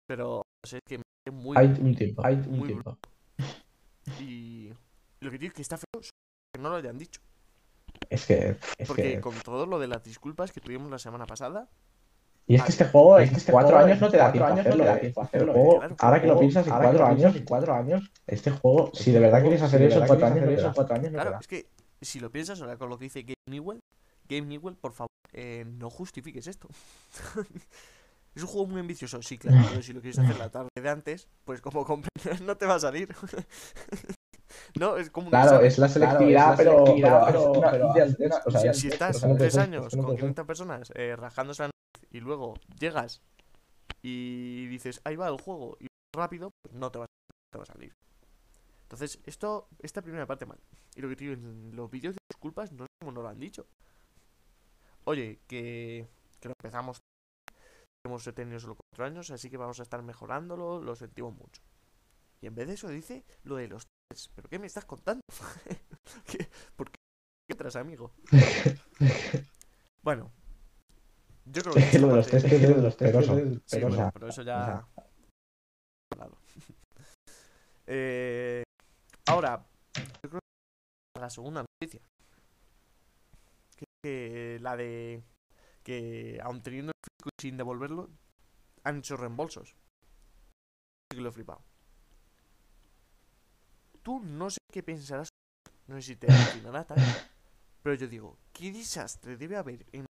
Pero 0.06 0.42
no 0.62 0.68
sé, 0.68 0.76
es 0.78 0.82
que 0.86 0.98
me 0.98 1.04
parece 1.24 1.42
muy. 1.44 1.56
Hay 1.56 1.66
un 1.68 1.94
tiempo, 1.96 2.24
hay 2.24 2.34
un 2.34 2.58
Muy 2.58 2.66
tiempo. 2.68 2.98
Y 4.20 4.70
lo 5.20 5.30
que 5.30 5.38
digo 5.38 5.48
es 5.50 5.54
que 5.54 5.62
está 5.62 5.76
feo 5.78 6.00
que 6.52 6.60
no 6.60 6.68
lo 6.70 6.76
hayan 6.76 6.98
dicho. 6.98 7.20
Es 8.10 8.26
que, 8.26 8.56
es 8.78 8.88
Porque 8.88 9.14
que... 9.14 9.20
con 9.20 9.34
todo 9.40 9.66
lo 9.66 9.78
de 9.78 9.86
las 9.88 10.02
disculpas 10.04 10.52
que 10.52 10.60
tuvimos 10.60 10.90
la 10.90 10.98
semana 10.98 11.26
pasada, 11.26 11.68
Y 12.46 12.56
es 12.56 12.62
que 12.62 12.72
este 12.72 12.84
juego, 12.84 13.18
Es 13.18 13.30
que 13.30 13.36
este 13.36 13.52
4 13.52 13.70
juego 13.70 13.84
años 13.86 14.00
no 14.00 14.10
te 14.10 14.16
da 14.18 14.30
tiempo 14.30 14.46
cuatro 14.48 14.60
años 14.62 14.66
hacerlo. 14.66 14.76
no 14.76 14.84
te 14.84 14.90
da 14.94 15.00
tiempo 15.00 15.20
a 15.20 15.24
El 15.24 15.28
hacerlo, 15.28 15.52
juego, 15.54 15.78
claro. 15.78 15.96
ahora 16.00 16.20
que 16.20 16.26
lo 16.26 16.38
piensas, 16.38 16.66
en 16.66 16.72
Ahora 16.74 16.90
que 16.90 16.96
4 16.98 17.00
lo 17.00 17.08
piensas, 17.14 17.24
años, 17.30 17.36
en 17.40 17.44
4 17.46 17.74
años, 17.74 18.12
este 18.26 18.50
juego, 18.50 18.90
si 18.92 19.12
de 19.12 19.18
verdad 19.20 19.40
quieres 19.40 19.62
hacer 19.62 19.78
si 19.80 19.82
de 19.84 19.88
eso 19.88 19.94
en 19.96 20.00
verdad 20.02 20.18
4 20.18 20.32
quieres 20.34 20.42
años, 20.42 20.42
hacer 20.44 20.58
eso 20.58 20.66
en 20.68 20.74
4 20.74 20.96
años, 20.96 21.10
claro, 21.12 21.38
es 21.40 21.46
que 21.46 21.66
si 22.02 22.20
lo 22.20 22.30
piensas 22.30 22.60
ahora 22.60 22.76
con 22.76 22.90
lo 22.90 22.98
que 22.98 23.04
dice 23.04 23.22
Game 23.22 23.36
Newell, 23.48 23.80
Game 24.28 24.46
Newell, 24.46 24.76
por 24.76 24.92
favor, 24.92 25.08
eh, 25.32 25.64
no 25.66 25.88
justifiques 25.88 26.46
esto. 26.46 26.68
es 28.34 28.42
un 28.42 28.48
juego 28.48 28.66
muy 28.66 28.80
ambicioso, 28.80 29.22
sí, 29.22 29.38
claro, 29.38 29.58
pero 29.70 29.82
si 29.82 29.92
lo 29.92 30.00
quieres 30.00 30.18
hacer 30.18 30.36
la 30.38 30.50
tarde 30.50 30.68
de 30.74 30.88
antes, 30.88 31.28
pues 31.44 31.60
como 31.60 31.84
comprendes, 31.84 32.40
no 32.42 32.56
te 32.56 32.66
va 32.66 32.74
a 32.76 32.80
salir. 32.80 33.14
no, 34.78 34.96
es 34.96 35.10
como 35.10 35.26
un 35.26 35.30
Claro, 35.30 35.60
es 35.60 35.78
la 35.78 35.86
Claro, 35.88 35.92
selectividad, 35.92 36.42
es 36.44 36.50
la 36.50 36.56
pero, 36.56 36.70
selectividad, 36.72 37.26
pero, 37.26 37.38
pero- 37.40 37.52
una- 37.58 37.70
pero- 37.70 37.92
de 37.92 38.02
antes, 38.02 38.32
o 38.46 38.50
sea, 38.50 38.74
si 38.74 38.88
estás 38.88 39.24
no 39.24 39.36
tres 39.36 39.56
años 39.56 39.94
no 39.94 40.02
con 40.02 40.06
puede 40.06 40.16
ser. 40.16 40.20
500 40.20 40.46
personas 40.46 40.92
eh, 40.94 41.16
rajándose 41.16 41.62
la 41.62 41.68
nariz 41.68 42.10
y 42.10 42.20
luego 42.20 42.54
llegas 42.78 43.20
y 44.02 44.66
dices, 44.66 45.00
ahí 45.04 45.16
va 45.16 45.28
el 45.28 45.40
juego, 45.40 45.76
y 45.80 45.86
rápido, 46.14 46.50
pues 46.62 46.74
no 46.74 46.90
te 46.90 46.98
va, 46.98 47.06
no 47.06 47.36
te 47.52 47.58
va 47.58 47.62
a 47.64 47.66
salir. 47.66 47.92
Entonces, 48.82 49.18
esto, 49.24 49.66
esta 49.80 50.02
primera 50.02 50.26
parte 50.26 50.44
mal. 50.46 50.58
Y 50.94 51.00
lo 51.00 51.08
que 51.08 51.16
te 51.16 51.24
digo, 51.24 51.34
en 51.34 51.74
los 51.74 51.90
vídeos 51.90 52.14
de 52.14 52.18
disculpas, 52.30 52.70
no 52.70 52.84
sé 52.84 52.88
cómo 53.00 53.12
nos 53.12 53.22
lo 53.24 53.28
han 53.30 53.40
dicho. 53.40 53.66
Oye, 55.04 55.40
que, 55.48 56.06
que 56.40 56.48
lo 56.48 56.54
empezamos, 56.58 57.00
hemos 58.04 58.24
tenido 58.34 58.58
solo 58.60 58.76
cuatro 58.76 59.04
años, 59.06 59.30
así 59.30 59.48
que 59.50 59.56
vamos 59.56 59.80
a 59.80 59.82
estar 59.82 60.02
mejorándolo, 60.02 60.80
lo 60.80 60.94
sentimos 60.94 61.34
mucho. 61.34 61.62
Y 62.40 62.46
en 62.46 62.54
vez 62.54 62.66
de 62.68 62.74
eso 62.74 62.88
dice 62.88 63.24
lo 63.44 63.56
de 63.56 63.68
los 63.68 63.86
tres. 64.08 64.30
¿Pero 64.34 64.48
qué 64.48 64.58
me 64.58 64.66
estás 64.66 64.84
contando? 64.84 65.22
¿Qué- 66.26 66.48
¿Por 66.76 66.90
qué 66.90 66.98
entras, 67.48 67.76
amigo? 67.76 68.12
Bueno, 70.02 70.30
yo 71.46 71.62
creo 71.62 71.74
que 71.74 71.80
lo 71.98 72.08
de 72.08 72.16
los 72.16 72.26
esta 72.26 72.38
test 72.40 72.44
parte- 72.44 72.56
es 72.56 72.76
de 72.76 72.82
los. 72.82 72.94
Sí, 72.94 72.98
pero, 73.70 73.88
bueno, 73.88 74.28
eso 74.28 74.42
ya. 74.42 74.86
Eh, 77.86 78.62
ahora, 79.26 79.62
yo 80.22 80.30
creo 80.30 80.40
que 81.14 81.20
la 81.20 81.28
segunda 81.28 81.62
noticia. 81.62 82.00
Que, 83.76 83.84
que 84.02 84.58
la 84.62 84.74
de 84.76 85.22
que, 85.84 86.40
aun 86.42 86.62
teniendo 86.62 86.90
el 86.90 87.00
fisco 87.00 87.30
y 87.38 87.42
sin 87.42 87.56
devolverlo, 87.56 88.10
han 88.82 88.98
hecho 88.98 89.16
reembolsos. 89.16 89.68
Sí 89.68 91.16
que 91.16 91.20
lo 91.20 91.28
he 91.28 91.32
flipado. 91.32 91.62
Tú 94.02 94.20
no 94.20 94.50
sé 94.50 94.58
qué 94.72 94.82
pensarás, 94.82 95.28
no 95.86 95.96
sé 95.96 96.02
si 96.02 96.16
te 96.16 96.26
tal, 96.26 96.98
pero 97.82 97.94
yo 97.94 98.08
digo, 98.08 98.38
¿qué 98.52 98.72
desastre 98.72 99.36
debe 99.36 99.56
haber 99.56 99.86
en, 99.92 100.06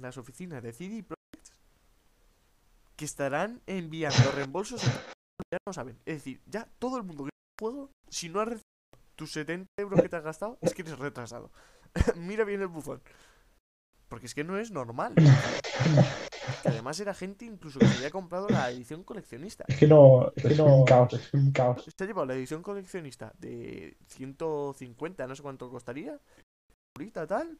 las 0.00 0.16
oficinas 0.16 0.62
de 0.62 0.72
CD 0.72 1.02
Projekt 1.02 1.50
que 2.96 3.04
estarán 3.04 3.60
enviando 3.66 4.32
reembolsos 4.32 4.82
ya 5.52 5.58
no 5.66 5.72
saben. 5.72 5.98
Es 6.06 6.16
decir, 6.16 6.40
ya 6.46 6.66
todo 6.78 6.96
el 6.96 7.02
mundo 7.02 7.24
que 7.24 7.30
juego, 7.60 7.90
si 8.08 8.28
no 8.28 8.40
has 8.40 8.48
recibido 8.48 8.62
tus 9.16 9.32
70 9.32 9.66
euros 9.76 10.00
que 10.00 10.08
te 10.08 10.16
has 10.16 10.24
gastado, 10.24 10.58
es 10.60 10.72
que 10.74 10.82
eres 10.82 10.98
retrasado. 10.98 11.50
Mira 12.16 12.44
bien 12.44 12.62
el 12.62 12.68
bufón. 12.68 13.02
Porque 14.12 14.26
es 14.26 14.34
que 14.34 14.44
no 14.44 14.58
es 14.58 14.70
normal. 14.70 15.14
Que 16.62 16.68
además 16.68 16.98
era 17.00 17.14
gente 17.14 17.44
incluso 17.44 17.78
que 17.78 17.86
se 17.86 17.96
había 17.98 18.10
comprado 18.10 18.48
la 18.48 18.70
edición 18.70 19.04
coleccionista. 19.04 19.64
Es 19.68 19.78
que 19.78 19.86
no, 19.86 20.32
es 20.34 20.42
que 20.42 20.54
no, 20.56 20.76
un 20.76 20.84
caos, 20.84 21.12
es 21.14 21.32
un 21.32 21.52
caos. 21.52 21.88
Se 21.96 22.04
ha 22.04 22.06
llevado 22.06 22.26
la 22.26 22.34
edición 22.34 22.62
coleccionista 22.62 23.32
de 23.38 23.96
150, 24.08 25.26
no 25.26 25.36
sé 25.36 25.42
cuánto 25.42 25.70
costaría, 25.70 26.20
ahorita 26.96 27.26
tal, 27.26 27.58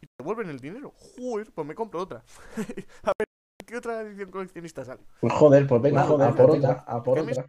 y 0.00 0.06
te 0.06 0.12
devuelven 0.18 0.50
el 0.50 0.60
dinero. 0.60 0.92
Joder, 0.94 1.50
pues 1.52 1.66
me 1.66 1.74
compro 1.74 2.00
otra. 2.00 2.22
a 3.02 3.12
ver, 3.18 3.26
¿qué 3.66 3.76
otra 3.78 4.02
edición 4.02 4.30
coleccionista 4.30 4.84
sale? 4.84 5.00
Pues 5.20 5.32
joder, 5.32 5.66
pues 5.66 5.82
venga, 5.82 6.04
joder, 6.04 6.28
a 6.28 6.34
por 6.34 6.46
pues 6.48 6.58
otra, 6.58 6.84
a 6.86 7.02
por 7.02 7.18
¿Qué 7.18 7.24
me- 7.24 7.32
otra. 7.32 7.46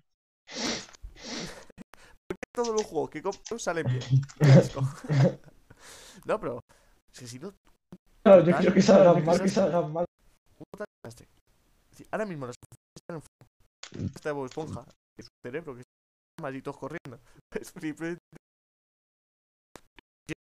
Todos 2.56 2.70
los 2.70 2.86
juegos 2.86 3.10
que 3.10 3.22
compro 3.22 3.60
salen 3.60 3.86
bien. 3.86 4.02
No, 6.26 6.40
pero 6.40 6.64
es 7.12 7.20
que 7.20 7.28
si 7.28 7.38
no, 7.38 7.54
Claro, 8.24 8.44
yo 8.46 8.56
quiero 8.58 8.74
que 8.74 8.82
salgan 8.82 9.26
mal, 9.26 9.42
que 9.42 9.50
salgan 9.50 9.92
mal. 9.92 10.06
ahora 12.12 12.26
mismo 12.26 12.46
las 12.48 12.56
están 12.96 13.18
en 13.18 13.22
fuego. 13.22 14.10
Está 14.16 14.32
Bob 14.32 14.46
Esponja, 14.46 14.84
que 15.16 15.22
es 15.22 15.28
un 15.28 15.38
cerebro 15.52 15.76
que 15.76 15.82
está 15.82 16.42
malditos 16.42 16.78
corriendo. 16.78 17.20
Es 17.60 17.72
flip- 17.74 18.18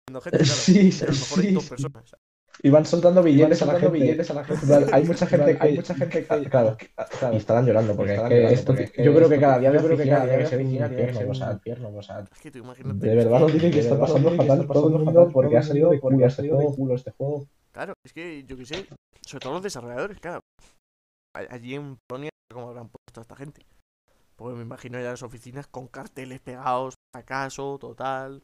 Yendo 0.09 0.21
gente, 0.21 0.39
claro. 0.39 0.53
Sí, 0.53 0.93
sí, 0.93 1.07
sí. 1.13 1.69
personas. 1.69 2.15
Y 2.61 2.71
van 2.71 2.85
soltando 2.85 3.23
billetes, 3.23 3.61
Van 3.65 3.77
a, 3.77 3.79
la 3.79 3.89
billetes 3.89 4.31
a 4.31 4.35
la 4.35 4.45
gente. 4.45 4.67
Hay 4.93 5.05
mucha 5.07 5.27
gente 5.27 5.57
que, 5.57 5.63
Hay 5.65 5.77
mucha 5.77 5.95
gente 5.95 6.27
que- 6.27 6.51
claro, 6.51 6.77
Claro. 7.21 7.35
y 7.35 7.37
estarán 7.37 7.67
llorando 7.67 7.95
porque, 7.95 8.15
Estarán 8.15 8.33
es 8.33 8.37
que 8.37 8.43
llorando 8.43 8.55
esto, 8.61 8.73
porque 8.73 8.91
que 8.91 9.05
yo 9.05 9.15
creo 9.15 9.29
que 9.29 9.39
cada 9.41 9.59
día 9.61 9.71
de 9.71 9.79
yo 9.79 9.85
creo 9.85 9.97
que 9.97 10.09
cada 10.09 10.25
día 10.27 10.39
que 10.39 10.43
que 10.43 10.51
ser 10.51 10.61
infierno, 10.61 11.21
un 11.21 11.31
o 11.31 11.35
sea, 11.35 11.53
infierno, 11.53 11.89
o 11.97 12.03
sea, 12.03 12.25
Es 12.33 12.41
que 12.41 12.51
tú 12.51 12.59
imagínate. 12.59 13.07
de 13.07 13.15
verdad 13.15 13.41
lo 13.41 13.47
tienen 13.47 13.71
que 13.71 13.77
de 13.77 13.83
estar 13.83 13.99
verdad 13.99 14.07
pasando 14.13 14.31
fatal 14.31 14.47
todo 14.47 14.61
el 14.63 14.67
pasando 14.67 14.99
mundo 14.99 15.31
porque 15.33 15.49
todo 15.51 15.59
ha 15.59 15.63
salido 15.63 15.91
de 15.91 16.01
culo 16.01 16.25
ha 16.25 16.27
este 16.97 17.11
de 17.11 17.17
juego. 17.17 17.47
Claro, 17.79 17.95
es 18.05 18.13
que 18.13 18.43
yo 18.43 18.57
qué 18.57 18.67
sé, 18.67 18.89
sobre 19.25 19.41
todo 19.41 19.53
los 19.53 19.63
desarrolladores, 19.63 20.19
claro. 20.19 20.41
Allí 21.33 21.77
en 21.77 21.97
Polonia, 22.09 22.31
¿cómo 22.53 22.71
habrán 22.71 22.89
puesto 22.89 23.21
a 23.21 23.23
esta 23.23 23.37
gente? 23.37 23.65
Pues 24.35 24.57
me 24.57 24.63
imagino 24.63 24.99
ya 24.99 25.11
las 25.11 25.23
oficinas 25.23 25.69
con 25.69 25.87
carteles 25.87 26.41
pegados, 26.41 26.95
acaso, 27.15 27.79
total. 27.79 28.43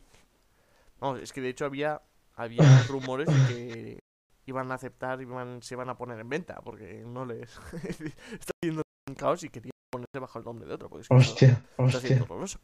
Vamos, 1.01 1.19
es 1.19 1.33
que 1.33 1.41
de 1.41 1.49
hecho 1.49 1.65
había, 1.65 2.01
había 2.37 2.59
rumores 2.89 3.27
de 3.27 3.99
que 4.45 4.51
iban 4.51 4.71
a 4.71 4.77
aceptar, 4.77 5.21
iban, 5.21 5.61
se 5.65 5.75
iban 5.75 5.89
a 5.89 5.97
poner 5.97 6.21
en 6.21 6.29
venta, 6.29 6.61
porque 6.63 7.03
no 7.05 7.27
les. 7.27 7.59
está 8.39 8.53
haciendo 8.63 8.83
un 9.09 9.17
caos 9.17 9.43
y 9.43 9.49
querían 9.49 9.73
ponerse 9.91 10.21
bajo 10.21 10.39
el 10.39 10.45
nombre 10.45 10.69
de 10.69 10.75
otro, 10.75 10.89
porque 10.89 11.03
es 11.03 11.09
que 11.09 11.17
eso 11.17 11.33
Hostia, 11.33 11.49
está 11.49 11.83
hostia. 11.83 12.01
siendo 12.03 12.25
horroroso. 12.27 12.61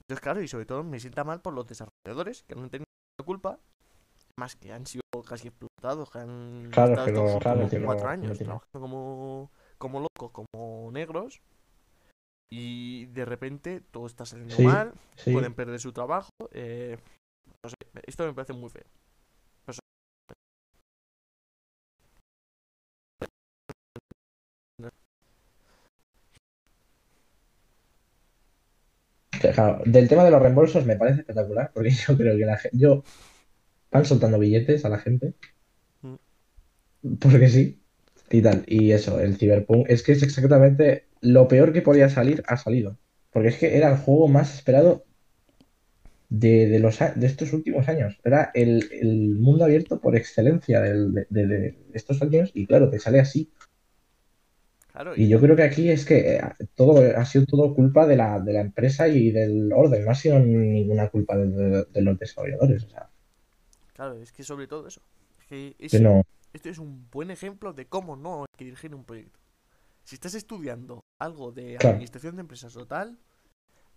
Entonces, 0.00 0.22
claro, 0.22 0.40
y 0.40 0.48
sobre 0.48 0.64
todo 0.64 0.84
me 0.84 0.98
sienta 0.98 1.22
mal 1.22 1.42
por 1.42 1.52
los 1.52 1.66
desarrolladores 1.66 2.44
que 2.44 2.54
no 2.54 2.62
han 2.62 2.70
tenido 2.70 2.86
culpa, 3.26 3.60
más 4.38 4.56
que 4.56 4.72
han 4.72 4.86
sido 4.86 5.02
casi 5.28 5.48
explotados, 5.48 6.10
que 6.10 6.18
han 6.18 6.70
Claro, 6.72 6.90
estado 6.92 7.06
que 7.06 7.10
estos 7.12 7.32
no- 7.34 7.38
claro, 7.40 7.60
últimos 7.60 7.70
que 7.70 7.78
no- 7.78 7.86
cuatro 7.86 8.04
no 8.06 8.10
años 8.10 8.38
trabajando 8.38 8.80
como, 8.80 9.50
como 9.78 10.00
locos, 10.00 10.30
como 10.32 10.90
negros, 10.92 11.42
y 12.50 13.06
de 13.06 13.24
repente 13.24 13.80
todo 13.80 14.06
está 14.06 14.26
saliendo 14.26 14.56
Sí, 14.56 14.64
mal, 14.64 14.94
Sí. 15.16 15.32
pueden 15.32 15.54
perder 15.54 15.80
su 15.80 15.92
trabajo. 15.92 16.30
eh, 16.52 16.98
no 17.62 17.70
sé, 17.70 17.76
esto 18.06 18.24
me 18.26 18.34
parece 18.34 18.52
muy 18.52 18.70
feo. 18.70 18.84
Claro, 29.54 29.82
del 29.86 30.08
tema 30.08 30.24
de 30.24 30.30
los 30.30 30.40
reembolsos 30.42 30.84
me 30.84 30.96
parece 30.96 31.20
espectacular, 31.20 31.70
porque 31.72 31.90
yo 32.08 32.16
creo 32.16 32.36
que 32.36 32.44
la 32.44 32.58
gente, 32.58 32.76
yo 32.78 33.02
van 33.92 34.04
soltando 34.04 34.38
billetes 34.40 34.84
a 34.84 34.88
la 34.88 34.98
gente, 34.98 35.34
porque 37.20 37.48
sí, 37.48 37.82
y 38.30 38.42
tal, 38.42 38.64
y 38.66 38.92
eso, 38.92 39.20
el 39.20 39.36
Cyberpunk, 39.36 39.86
es 39.88 40.02
que 40.02 40.12
es 40.12 40.22
exactamente 40.22 41.08
lo 41.20 41.48
peor 41.48 41.72
que 41.72 41.82
podía 41.82 42.08
salir, 42.08 42.42
ha 42.46 42.56
salido, 42.56 42.98
porque 43.30 43.48
es 43.48 43.58
que 43.58 43.76
era 43.76 43.90
el 43.90 43.98
juego 43.98 44.28
más 44.28 44.54
esperado 44.54 45.06
de, 46.28 46.66
de 46.68 46.78
los, 46.80 46.98
de 46.98 47.26
estos 47.26 47.52
últimos 47.52 47.88
años, 47.88 48.18
era 48.24 48.50
el, 48.54 48.88
el 48.92 49.36
mundo 49.38 49.64
abierto 49.64 50.00
por 50.00 50.16
excelencia 50.16 50.80
del- 50.80 51.12
de, 51.14 51.26
de- 51.30 51.46
de 51.46 51.76
estos 51.94 52.22
años, 52.22 52.50
y 52.54 52.66
claro, 52.66 52.90
te 52.90 52.98
sale 52.98 53.20
así, 53.20 53.52
Claro, 54.92 55.14
y 55.16 55.28
yo 55.28 55.40
creo 55.40 55.56
que 55.56 55.62
aquí 55.62 55.90
es 55.90 56.04
que 56.06 56.36
eh, 56.36 56.42
todo 56.74 57.02
ha 57.16 57.24
sido 57.26 57.44
todo 57.46 57.74
culpa 57.74 58.06
de 58.06 58.16
la, 58.16 58.40
de 58.40 58.52
la 58.54 58.60
empresa 58.62 59.08
y 59.08 59.30
del 59.30 59.72
orden, 59.72 60.04
no 60.04 60.10
ha 60.10 60.14
sido 60.14 60.38
ninguna 60.40 61.08
culpa 61.10 61.36
de 61.36 62.02
los 62.02 62.18
desarrolladores. 62.18 62.84
O 62.84 62.88
sea, 62.88 63.11
claro, 64.02 64.20
es 64.20 64.32
que 64.32 64.42
sobre 64.42 64.66
todo 64.66 64.86
eso. 64.88 65.00
Es 65.40 65.46
que 65.46 65.76
es- 65.78 65.92
que 65.92 66.00
no. 66.00 66.22
Este 66.52 66.68
es 66.70 66.78
un 66.78 67.08
buen 67.10 67.30
ejemplo 67.30 67.72
de 67.72 67.86
cómo 67.86 68.14
no 68.16 68.40
hay 68.40 68.46
que 68.58 68.64
dirigir 68.66 68.94
un 68.94 69.04
proyecto. 69.04 69.38
Si 70.04 70.16
estás 70.16 70.34
estudiando 70.34 71.00
algo 71.20 71.52
de 71.52 71.76
Claro. 71.76 71.94
administración 71.94 72.34
de 72.36 72.40
empresas 72.42 72.76
o 72.76 72.86
tal, 72.86 73.18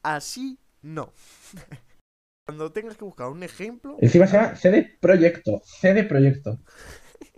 así 0.04 0.58
no. 0.82 1.12
Cuando 2.48 2.72
tengas 2.72 2.96
que 2.96 3.04
buscar 3.04 3.28
un 3.30 3.42
ejemplo, 3.44 3.98
Encima 4.00 4.28
se 4.28 4.38
llama 4.38 4.56
CD 4.56 4.98
Proyecto, 5.02 5.62
CD 5.66 6.04
Proyecto, 6.04 6.60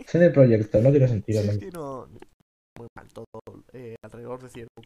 CD 0.06 0.30
Proyecto, 0.30 0.80
no 0.82 0.90
tiene 0.90 1.08
sentido. 1.08 1.40
es 1.40 1.54
¿no? 1.54 1.58
que 1.58 1.70
no. 1.70 2.06
Muy 2.78 2.86
mal 2.94 3.08
todo 3.12 3.24
eh, 3.72 3.96
alrededor 4.04 4.42
de 4.42 4.50
cierto. 4.50 4.82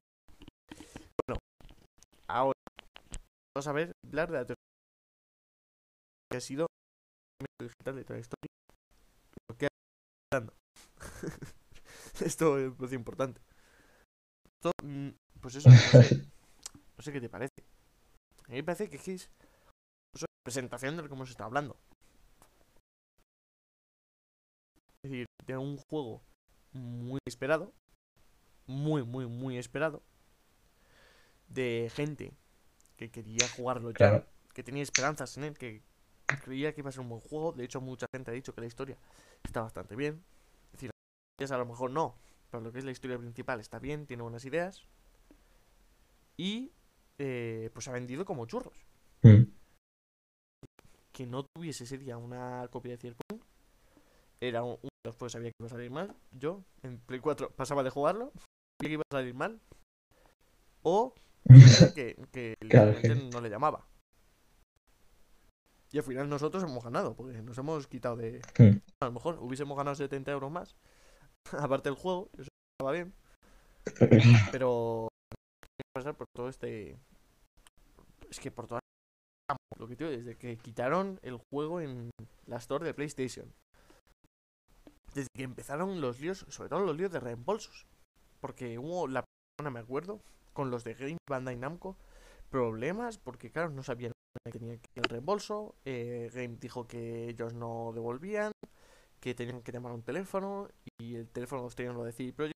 Bueno, 1.27 1.40
ahora 2.29 2.59
vamos 3.55 3.66
a 3.66 3.73
ver 3.73 3.92
hablar 4.07 4.31
de 4.31 4.38
la 4.38 4.47
tercera 4.47 4.57
que 6.31 6.37
ha 6.38 6.40
sido 6.40 6.66
el 7.62 7.68
digital 7.68 7.96
de 7.96 8.05
toda 8.05 8.16
la 8.16 8.20
historia. 8.20 8.51
Lo 9.48 9.57
que 9.57 9.66
ha 9.66 9.68
dando. 10.33 10.55
Esto 12.25 12.55
me 12.55 12.70
parece 12.70 12.94
importante. 12.94 13.40
Esto, 14.44 14.72
mm, 14.83 15.09
pues 15.40 15.57
eso, 15.57 15.70
no 15.70 15.77
sé, 15.77 16.16
no 16.96 17.03
sé 17.03 17.12
qué 17.12 17.20
te 17.20 17.29
parece. 17.29 17.53
A 18.46 18.51
mí 18.51 18.57
me 18.57 18.64
parece 18.64 18.88
que 18.88 18.96
es 18.96 19.03
que 19.03 19.14
es 19.14 19.29
una 20.16 20.27
presentación 20.44 20.96
de 20.96 21.03
lo 21.03 21.09
que 21.09 21.14
hemos 21.14 21.31
estado 21.31 21.46
hablando. 21.48 21.77
Es 25.05 25.11
decir, 25.11 25.27
de 25.46 25.57
un 25.57 25.79
juego 25.90 26.22
muy 26.72 27.18
esperado, 27.27 27.72
muy, 28.66 29.03
muy, 29.03 29.27
muy 29.27 29.59
esperado, 29.59 30.03
de 31.48 31.90
gente 31.92 32.33
que 32.96 33.11
quería 33.11 33.48
jugarlo 33.57 33.90
ya, 33.90 34.25
que 34.55 34.62
tenía 34.62 34.83
esperanzas 34.83 35.37
en 35.37 35.44
él, 35.44 35.59
que 35.59 35.83
creía 36.40 36.73
que 36.73 36.81
iba 36.81 36.90
a 36.90 36.92
ser 36.92 37.01
un 37.01 37.09
buen 37.09 37.21
juego. 37.21 37.53
De 37.53 37.64
hecho, 37.64 37.81
mucha 37.81 38.07
gente 38.14 38.31
ha 38.31 38.35
dicho 38.35 38.55
que 38.55 38.61
la 38.61 38.66
historia 38.66 38.97
está 39.42 39.62
bastante 39.62 39.97
bien. 39.97 40.23
Es 40.73 40.81
decir, 40.81 40.90
a 41.55 41.59
lo 41.59 41.66
mejor 41.66 41.90
no, 41.90 42.14
pero 42.51 42.62
lo 42.62 42.73
que 42.73 42.79
es 42.79 42.85
la 42.85 42.92
historia 42.92 43.18
principal 43.18 43.61
está 43.61 43.79
bien, 43.79 44.07
tiene 44.07 44.23
buenas 44.23 44.45
ideas. 44.45 44.83
Y 46.37 46.73
eh, 47.18 47.71
pues 47.73 47.88
ha 47.88 47.92
vendido 47.92 48.25
como 48.25 48.47
churros. 48.47 48.87
Mm. 49.23 49.45
Que 51.12 51.27
no 51.27 51.45
tuviese 51.45 51.85
ese 51.85 51.99
día 51.99 52.16
una 52.16 52.68
copia 52.71 52.92
de 52.92 52.99
Cyberpunk 52.99 53.42
era 54.42 54.64
un, 54.64 54.73
uno 54.83 54.90
de 55.05 55.09
los 55.09 55.16
juegos 55.16 55.33
que 55.33 55.38
sabía 55.38 55.51
que 55.51 55.57
iba 55.61 55.66
a 55.66 55.71
salir 55.71 55.90
mal. 55.90 56.16
Yo 56.33 56.64
en 56.83 56.99
Play 56.99 57.21
4 57.21 57.51
pasaba 57.55 57.83
de 57.83 57.90
jugarlo, 57.90 58.33
sabía 58.81 58.88
que 58.88 58.92
iba 58.92 59.03
a 59.09 59.16
salir 59.16 59.35
mal. 59.35 59.61
O 60.83 61.14
que, 61.95 62.16
que 62.33 62.55
Claro, 62.68 62.95
no 63.33 63.40
le 63.40 63.49
llamaba. 63.49 63.87
Y 65.92 65.98
al 65.98 66.05
final 66.05 66.28
nosotros 66.28 66.64
hemos 66.64 66.83
ganado, 66.83 67.14
porque 67.14 67.42
nos 67.42 67.59
hemos 67.59 67.87
quitado 67.87 68.16
de. 68.16 68.40
Mm. 68.59 68.78
A 69.00 69.07
lo 69.07 69.12
mejor 69.12 69.38
hubiésemos 69.40 69.76
ganado 69.76 69.94
70 69.94 70.33
euros 70.33 70.50
más. 70.50 70.74
Aparte 71.52 71.90
del 71.90 71.98
juego, 71.98 72.31
eso 72.38 72.48
estaba 72.78 72.92
bien. 72.92 73.14
Pero. 74.50 75.09
pasar 75.94 76.16
por 76.16 76.26
todo 76.35 76.48
este. 76.48 76.98
Es 78.31 78.40
que 78.40 78.50
por 78.50 78.66
toda. 78.66 78.81
Lo 79.78 79.87
que 79.87 79.96
digo, 79.96 80.11
desde 80.11 80.37
que 80.37 80.57
quitaron 80.57 81.20
el 81.22 81.38
juego 81.50 81.81
en 81.81 82.11
la 82.46 82.57
store 82.57 82.87
de 82.87 82.94
PlayStation. 82.94 83.52
Desde 85.14 85.28
que 85.37 85.42
empezaron 85.42 86.00
los 86.00 86.20
líos, 86.20 86.46
sobre 86.48 86.70
todo 86.70 86.81
los 86.81 86.96
líos 86.96 87.12
de 87.12 87.20
reembolsos. 87.20 87.87
Porque 88.40 88.78
hubo 88.78 89.09
la 89.09 89.24
persona, 89.59 89.70
me 89.70 89.81
acuerdo, 89.81 90.22
con 90.55 90.70
los 90.70 90.85
de 90.85 90.94
Game 90.94 91.18
Bandai 91.28 91.57
Namco, 91.57 91.98
problemas 92.48 93.18
porque, 93.18 93.50
claro, 93.50 93.70
no 93.70 93.83
sabían 93.83 94.12
tenía 94.50 94.78
que 94.78 94.88
el 95.00 95.05
reembolso. 95.05 95.76
eh, 95.85 96.31
Game 96.33 96.57
dijo 96.61 96.87
que 96.87 97.28
ellos 97.28 97.55
no 97.55 97.92
devolvían, 97.94 98.52
que 99.20 99.35
tenían 99.35 99.62
que 99.62 99.72
llamar 99.72 99.92
a 99.92 99.94
un 99.94 100.02
teléfono 100.02 100.68
y 101.00 101.16
el 101.16 101.28
teléfono 101.28 101.62
los 101.62 101.76
tenían 101.76 101.94
lo 101.94 102.05
de 102.05 102.12
CD 102.12 102.33
Projekt. 102.33 102.52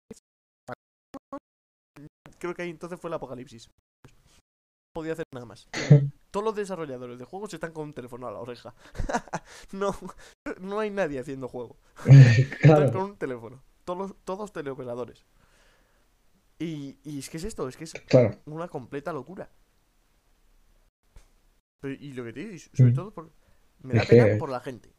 Creo 2.39 2.53
que 2.53 2.61
ahí 2.61 2.69
entonces 2.69 2.99
fue 2.99 3.09
el 3.09 3.13
apocalipsis. 3.15 3.67
No 3.67 5.01
podía 5.01 5.13
hacer 5.13 5.25
nada 5.33 5.45
más. 5.45 5.67
Todos 6.31 6.43
los 6.43 6.55
desarrolladores 6.55 7.19
de 7.19 7.25
juegos 7.25 7.53
están 7.53 7.73
con 7.73 7.83
un 7.85 7.93
teléfono 7.93 8.27
a 8.27 8.31
la 8.31 8.39
oreja. 8.39 8.73
no, 9.71 9.95
no 10.59 10.79
hay 10.79 10.89
nadie 10.89 11.19
haciendo 11.19 11.47
juego. 11.47 11.77
Están 12.05 12.91
con 12.91 13.01
un 13.01 13.17
teléfono. 13.17 13.61
Todos, 13.85 14.15
todos 14.23 14.51
teleoperadores. 14.51 15.25
Y, 16.57 16.97
y 17.03 17.19
es 17.19 17.29
que 17.29 17.37
es 17.37 17.43
esto, 17.43 17.67
es 17.67 17.77
que 17.77 17.83
es 17.83 17.93
claro. 18.07 18.39
una 18.45 18.67
completa 18.67 19.13
locura. 19.13 19.51
Pero- 21.83 21.93
y 21.99 22.13
lo 22.13 22.23
que 22.23 22.31
te 22.33 22.39
digo, 22.39 22.53
y 22.53 22.59
sobre 22.59 22.91
Mm. 22.91 22.95
todo 22.95 23.11
por, 23.13 23.29
me 23.83 23.93
da 23.95 24.03
pena 24.05 24.37
por 24.39 24.49
la 24.49 24.61
gente. 24.61 24.89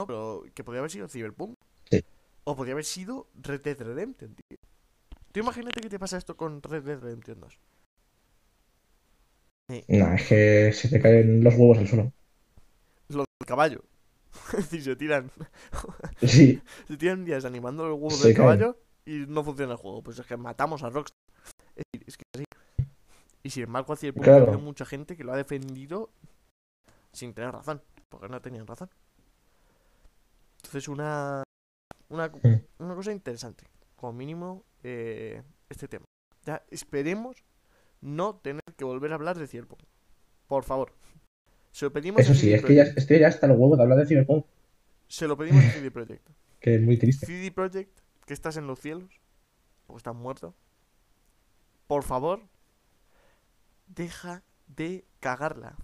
No, 0.00 0.06
pero 0.06 0.44
que 0.54 0.64
podría 0.64 0.80
haber 0.80 0.90
sido 0.90 1.06
Cyberpunk. 1.08 1.54
Sí. 1.90 2.02
O 2.44 2.56
podría 2.56 2.72
haber 2.72 2.84
sido 2.86 3.28
Red 3.42 3.60
Dead 3.60 3.78
Redemption, 3.80 4.34
tío. 4.34 4.58
Tú 5.32 5.40
imagínate 5.40 5.80
que 5.82 5.90
te 5.90 5.98
pasa 5.98 6.16
esto 6.16 6.36
con 6.36 6.62
Red 6.62 6.82
Dead 6.84 6.98
Redemption 6.98 7.40
2. 7.40 7.58
No, 9.88 10.12
es 10.14 10.28
que 10.28 10.72
se 10.72 10.88
te 10.88 11.00
caen 11.00 11.42
los 11.42 11.54
huevos 11.54 11.78
al 11.78 11.88
suelo. 11.88 12.12
Lo 13.08 13.18
del 13.38 13.46
caballo. 13.46 13.84
es 14.52 14.70
decir, 14.70 14.82
se 14.82 14.96
tiran, 14.96 15.30
Sí, 16.22 16.60
se 16.86 16.96
tiran 16.96 17.24
días 17.24 17.44
animando 17.44 17.84
los 17.86 17.96
huevos 17.96 18.16
Se 18.18 18.28
del 18.28 18.36
caen. 18.36 18.48
caballo 18.60 18.78
y 19.04 19.24
no 19.28 19.42
funciona 19.44 19.72
el 19.72 19.78
juego. 19.78 20.02
Pues 20.02 20.18
es 20.18 20.26
que 20.26 20.36
matamos 20.36 20.82
a 20.82 20.90
Rockstar. 20.90 21.18
Es 21.74 21.84
decir, 21.92 22.04
es 22.08 22.16
que 22.16 22.22
así. 22.34 22.44
Y 23.46 23.50
sin 23.50 23.62
embargo, 23.62 23.92
a 23.92 23.96
Cyberpunk 23.96 24.24
Claro. 24.24 24.44
ha 24.46 24.48
habido 24.48 24.58
mucha 24.58 24.84
gente 24.84 25.16
que 25.16 25.22
lo 25.22 25.32
ha 25.32 25.36
defendido 25.36 26.10
sin 27.12 27.32
tener 27.32 27.52
razón. 27.52 27.80
Porque 28.08 28.28
no 28.28 28.40
tenían 28.42 28.66
razón. 28.66 28.90
Entonces, 30.56 30.88
una, 30.88 31.44
una, 32.08 32.32
una 32.78 32.94
cosa 32.96 33.12
interesante. 33.12 33.64
Como 33.94 34.14
mínimo, 34.14 34.64
eh, 34.82 35.44
este 35.68 35.86
tema. 35.86 36.06
Ya 36.44 36.64
esperemos 36.72 37.36
no 38.00 38.34
tener 38.34 38.62
que 38.76 38.84
volver 38.84 39.12
a 39.12 39.14
hablar 39.14 39.38
de 39.38 39.46
Cyberpunk. 39.46 39.80
Por 40.48 40.64
favor. 40.64 40.92
Se 41.70 41.84
lo 41.84 41.92
pedimos 41.92 42.22
eso 42.22 42.32
a 42.32 42.34
sí, 42.34 42.40
CD 42.40 42.54
es 42.56 42.64
que 42.64 42.74
ya 42.74 42.82
estoy 42.82 43.20
ya 43.20 43.28
hasta 43.28 43.46
el 43.46 43.52
huevo 43.52 43.76
de 43.76 43.82
hablar 43.84 43.98
de 43.98 44.06
Cyberpunk. 44.06 44.44
Se 45.06 45.28
lo 45.28 45.36
pedimos 45.36 45.64
a 45.64 45.70
CD 45.70 45.92
Projekt. 45.92 46.28
Que 46.58 46.74
es 46.74 46.82
muy 46.82 46.96
triste. 46.98 47.26
CD 47.26 47.52
Projekt, 47.52 48.00
que 48.24 48.34
estás 48.34 48.56
en 48.56 48.66
los 48.66 48.80
cielos, 48.80 49.20
o 49.86 49.96
estás 49.98 50.16
muerto. 50.16 50.52
Por 51.86 52.02
favor, 52.02 52.40
deja 53.86 54.42
de 54.66 55.04
cagarla. 55.20 55.76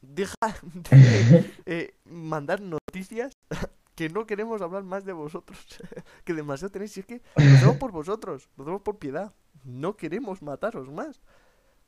Deja 0.00 0.34
de 0.90 1.50
eh, 1.66 1.94
mandar 2.04 2.60
noticias 2.60 3.32
que 3.94 4.08
no 4.08 4.26
queremos 4.26 4.60
hablar 4.62 4.82
más 4.84 5.04
de 5.04 5.12
vosotros. 5.12 5.58
que 6.24 6.34
demasiado 6.34 6.70
tenéis. 6.72 6.96
Y 6.96 7.00
es 7.00 7.06
que 7.06 7.22
lo 7.36 7.44
hacemos 7.56 7.76
por 7.76 7.92
vosotros, 7.92 8.48
lo 8.56 8.64
hacemos 8.64 8.82
por 8.82 8.98
piedad. 8.98 9.32
No 9.64 9.96
queremos 9.96 10.42
mataros 10.42 10.90
más. 10.90 11.22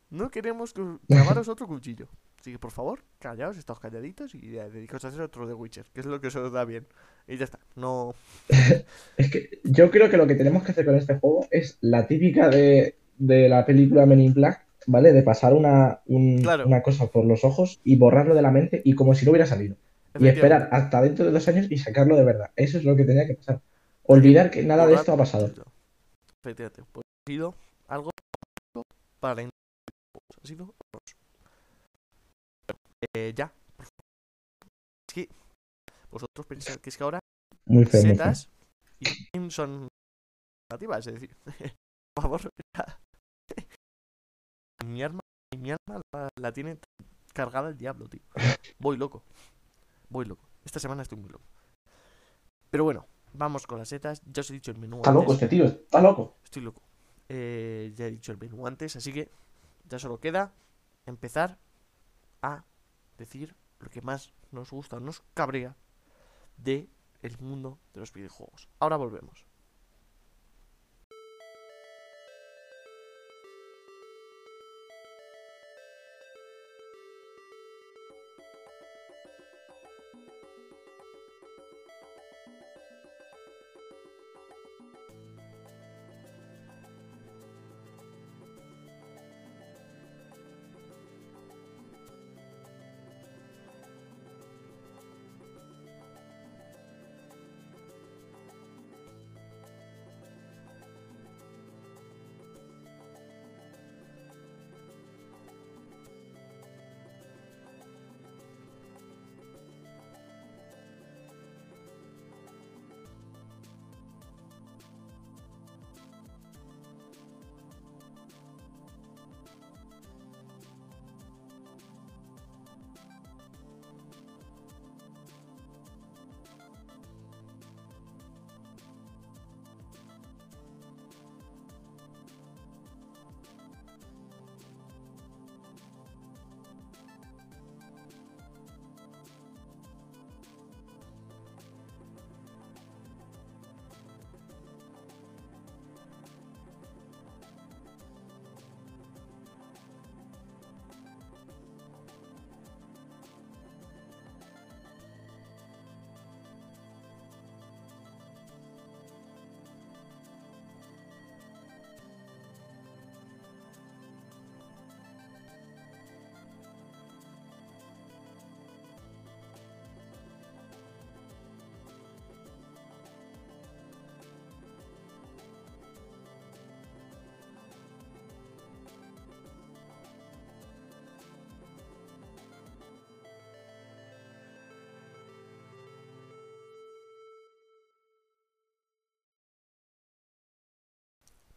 No 0.08 0.30
queremos 0.30 0.72
que- 0.72 0.98
clavaros 1.08 1.48
otro 1.48 1.66
cuchillo. 1.66 2.08
Así 2.40 2.52
que 2.52 2.58
por 2.60 2.70
favor, 2.70 3.02
callaos, 3.18 3.56
estáos 3.56 3.80
calladitos 3.80 4.32
y 4.36 4.50
dedicaos 4.50 5.04
a 5.04 5.08
hacer 5.08 5.20
otro 5.20 5.48
de 5.48 5.54
Witcher, 5.54 5.86
que 5.92 5.98
es 6.00 6.06
lo 6.06 6.20
que 6.20 6.28
os 6.28 6.52
da 6.52 6.64
bien. 6.64 6.86
Y 7.26 7.36
ya 7.38 7.44
está. 7.44 7.58
No. 7.74 8.14
Es 9.16 9.30
que 9.32 9.60
yo 9.64 9.90
creo 9.90 10.08
que 10.08 10.16
lo 10.16 10.28
que 10.28 10.36
tenemos 10.36 10.62
que 10.62 10.70
hacer 10.70 10.84
con 10.84 10.94
este 10.94 11.18
juego 11.18 11.48
es 11.50 11.76
la 11.80 12.06
típica 12.06 12.48
de, 12.48 12.96
de 13.18 13.48
la 13.48 13.66
película 13.66 14.06
Men 14.06 14.20
in 14.20 14.32
Black, 14.34 14.64
¿vale? 14.86 15.12
De 15.12 15.22
pasar 15.22 15.52
una, 15.54 16.00
un- 16.06 16.42
Claro. 16.42 16.66
una 16.66 16.82
cosa 16.82 17.06
por 17.08 17.24
los 17.24 17.44
ojos 17.44 17.80
y 17.84 17.96
borrarlo 17.96 18.34
de 18.34 18.42
la 18.42 18.50
mente 18.50 18.80
y 18.84 18.94
como 18.94 19.14
si 19.14 19.24
no 19.24 19.32
hubiera 19.32 19.46
salido. 19.46 19.76
Y 20.18 20.28
esperar 20.28 20.70
hasta 20.72 21.02
dentro 21.02 21.26
de 21.26 21.30
dos 21.30 21.46
años 21.48 21.66
y 21.70 21.76
sacarlo 21.76 22.16
de 22.16 22.24
verdad. 22.24 22.50
Eso 22.56 22.78
es 22.78 22.84
lo 22.84 22.96
que 22.96 23.04
tenía 23.04 23.26
que 23.26 23.34
pasar. 23.34 23.60
Olvidar 24.04 24.50
que 24.50 24.62
nada 24.62 24.86
de 24.86 24.94
esto 24.94 25.12
ha 25.12 25.16
pasado. 25.18 25.52
Efectivamente, 26.42 26.84
pues 26.92 27.02
ha 27.04 27.30
sido 27.30 27.54
algo 27.88 28.10
para 29.20 29.42
la. 29.42 29.48
Ha 30.42 30.46
sido. 30.46 30.74
Eh, 33.14 33.32
ya. 33.36 33.52
Es 35.08 35.14
que 35.14 35.28
vosotros 36.10 36.46
pensáis 36.46 36.78
que 36.78 36.90
es 36.90 36.96
que 36.96 37.04
ahora 37.04 37.18
Muy 37.66 37.84
feo, 37.84 38.00
muy 38.02 38.10
feo. 38.16 38.16
setas 38.16 38.48
y 39.00 39.04
Steam 39.06 39.50
son 39.50 39.88
negativas, 40.70 41.06
es 41.06 41.14
decir, 41.14 41.36
por 42.14 42.22
favor, 42.22 42.40
ya. 42.76 42.98
Mi 44.84 45.02
arma, 45.02 45.20
mi 45.56 45.70
arma 45.70 46.00
la, 46.12 46.28
la 46.40 46.52
tiene 46.52 46.78
cargada 47.32 47.68
el 47.68 47.76
diablo, 47.78 48.08
tío. 48.08 48.20
Voy 48.78 48.96
loco. 48.96 49.22
Voy 50.08 50.24
loco. 50.24 50.42
Esta 50.64 50.80
semana 50.80 51.02
estoy 51.02 51.18
muy 51.18 51.30
loco. 51.30 51.44
Pero 52.70 52.84
bueno, 52.84 53.06
vamos 53.32 53.66
con 53.66 53.78
las 53.78 53.88
setas. 53.88 54.20
Ya 54.24 54.40
os 54.40 54.50
he 54.50 54.54
dicho 54.54 54.70
el 54.70 54.78
menú 54.78 54.96
Está 54.96 55.12
loco 55.12 55.32
antes. 55.32 55.42
este 55.44 55.48
tío, 55.48 55.64
está 55.64 56.00
loco. 56.00 56.36
Estoy 56.44 56.62
loco. 56.62 56.82
Eh, 57.28 57.92
ya 57.96 58.06
he 58.06 58.10
dicho 58.10 58.32
el 58.32 58.38
menú 58.38 58.66
antes, 58.66 58.96
así 58.96 59.12
que 59.12 59.30
ya 59.88 59.98
solo 59.98 60.20
queda 60.20 60.52
empezar 61.06 61.58
a 62.42 62.64
decir 63.18 63.54
lo 63.80 63.88
que 63.90 64.02
más 64.02 64.32
nos 64.52 64.70
gusta, 64.70 65.00
nos 65.00 65.22
cabrea 65.34 65.76
de 66.56 66.88
el 67.22 67.38
mundo 67.38 67.78
de 67.94 68.00
los 68.00 68.12
videojuegos. 68.12 68.68
Ahora 68.78 68.96
volvemos. 68.96 69.45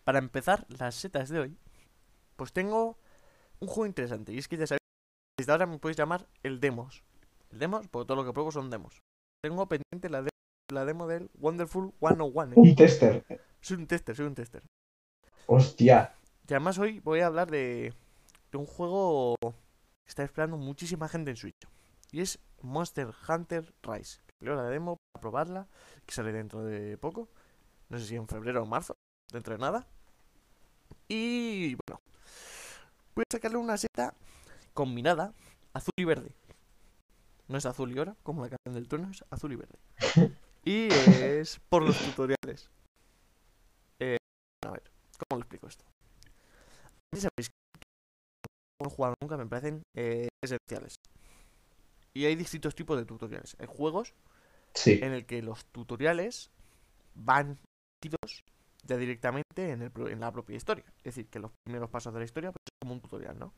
Para 0.10 0.18
empezar 0.18 0.66
las 0.70 0.96
setas 0.96 1.30
de 1.30 1.40
hoy, 1.40 1.58
pues 2.36 2.52
tengo 2.52 2.98
un 3.60 3.68
juego 3.68 3.86
interesante. 3.86 4.34
Y 4.34 4.40
es 4.40 4.48
que 4.48 4.58
ya 4.58 4.66
sabéis, 4.66 4.80
desde 5.38 5.52
ahora 5.52 5.68
me 5.68 5.78
podéis 5.78 5.98
llamar 5.98 6.28
el 6.42 6.60
Demos. 6.60 7.04
El 7.52 7.60
Demos, 7.60 7.88
porque 7.90 8.08
todo 8.08 8.16
lo 8.16 8.26
que 8.26 8.34
pruebo 8.34 8.52
son 8.52 8.72
demos. 8.72 8.98
Tengo 9.44 9.68
pendiente 9.68 10.10
la, 10.10 10.24
de- 10.24 10.30
la 10.74 10.84
demo 10.86 11.06
del 11.06 11.30
Wonderful 11.36 11.94
101. 12.00 12.54
¿eh? 12.54 12.56
Un 12.56 12.76
tester. 12.76 13.24
Soy 13.62 13.78
un 13.78 13.86
tester, 13.86 14.16
soy 14.16 14.26
un 14.26 14.34
tester. 14.34 14.64
Hostia. 15.46 16.16
Y 16.48 16.54
además 16.54 16.80
hoy 16.80 17.02
voy 17.02 17.20
a 17.20 17.28
hablar 17.28 17.52
de, 17.52 17.94
de 18.52 18.58
un 18.58 18.66
juego 18.66 19.36
que 19.44 20.08
está 20.08 20.24
esperando 20.24 20.58
muchísima 20.58 21.08
gente 21.08 21.30
en 21.30 21.38
Switch. 21.38 21.68
Y 22.12 22.22
es 22.22 22.40
Monster 22.64 23.10
Hunter 23.28 23.76
Rise. 23.84 24.22
Leo 24.40 24.56
la 24.56 24.64
demo 24.64 24.98
para 25.14 25.22
probarla, 25.22 25.68
que 26.08 26.16
sale 26.16 26.32
dentro 26.32 26.64
de 26.64 26.98
poco. 26.98 27.30
No 27.90 28.00
sé 28.00 28.06
si 28.06 28.16
en 28.16 28.28
febrero 28.28 28.64
o 28.64 28.66
marzo, 28.66 28.96
dentro 29.32 29.54
de 29.54 29.60
nada. 29.60 29.88
Y 31.10 31.76
bueno, 31.76 32.00
voy 33.16 33.24
a 33.28 33.34
sacarle 33.34 33.58
una 33.58 33.78
seta 33.78 34.14
combinada, 34.74 35.34
azul 35.74 35.92
y 35.98 36.06
verde. 36.06 36.32
No 37.48 37.58
es 37.58 37.66
azul 37.66 37.92
y 37.92 37.98
oro, 38.00 38.16
como 38.24 38.44
la 38.44 38.50
canción 38.50 38.76
del 38.76 38.88
turno, 38.88 39.10
es 39.12 39.24
azul 39.30 39.52
y 39.54 39.56
verde. 39.56 39.80
Y 40.66 40.90
es 40.92 41.58
por 41.70 41.82
los 41.82 41.98
tutoriales. 41.98 42.70
Eh, 44.00 44.18
a 44.64 44.72
ver, 44.72 44.84
¿cómo 45.18 45.40
lo 45.40 45.40
explico 45.40 45.68
esto? 45.68 45.86
Sabéis 47.14 47.50
que 47.50 47.88
no 48.84 48.88
he 48.90 48.94
jugado 48.94 49.16
nunca, 49.22 49.38
me 49.38 49.46
parecen 49.48 49.82
eh, 49.96 50.28
esenciales. 50.44 50.96
Y 52.14 52.26
hay 52.26 52.36
distintos 52.36 52.76
tipos 52.76 52.98
de 52.98 53.06
tutoriales. 53.06 53.56
Hay 53.58 53.68
juegos 53.68 54.14
Sí. 54.76 55.00
en 55.02 55.14
el 55.14 55.26
que 55.26 55.42
los 55.42 55.66
tutoriales 55.68 56.52
van 57.16 57.58
metidos 58.04 58.44
ya 58.84 58.98
directamente 58.98 59.72
en, 59.72 59.82
el, 59.84 59.92
en 60.08 60.20
la 60.20 60.32
propia 60.32 60.56
historia. 60.56 60.86
Es 61.00 61.16
decir, 61.16 61.28
que 61.30 61.40
los 61.40 61.52
primeros 61.64 61.90
pasos 61.90 62.14
de 62.14 62.20
la 62.20 62.26
historia 62.26 62.52
pues, 62.52 62.62
es 62.66 62.78
como 62.82 62.94
un 62.94 63.02
tutorial, 63.02 63.38
¿no? 63.38 63.54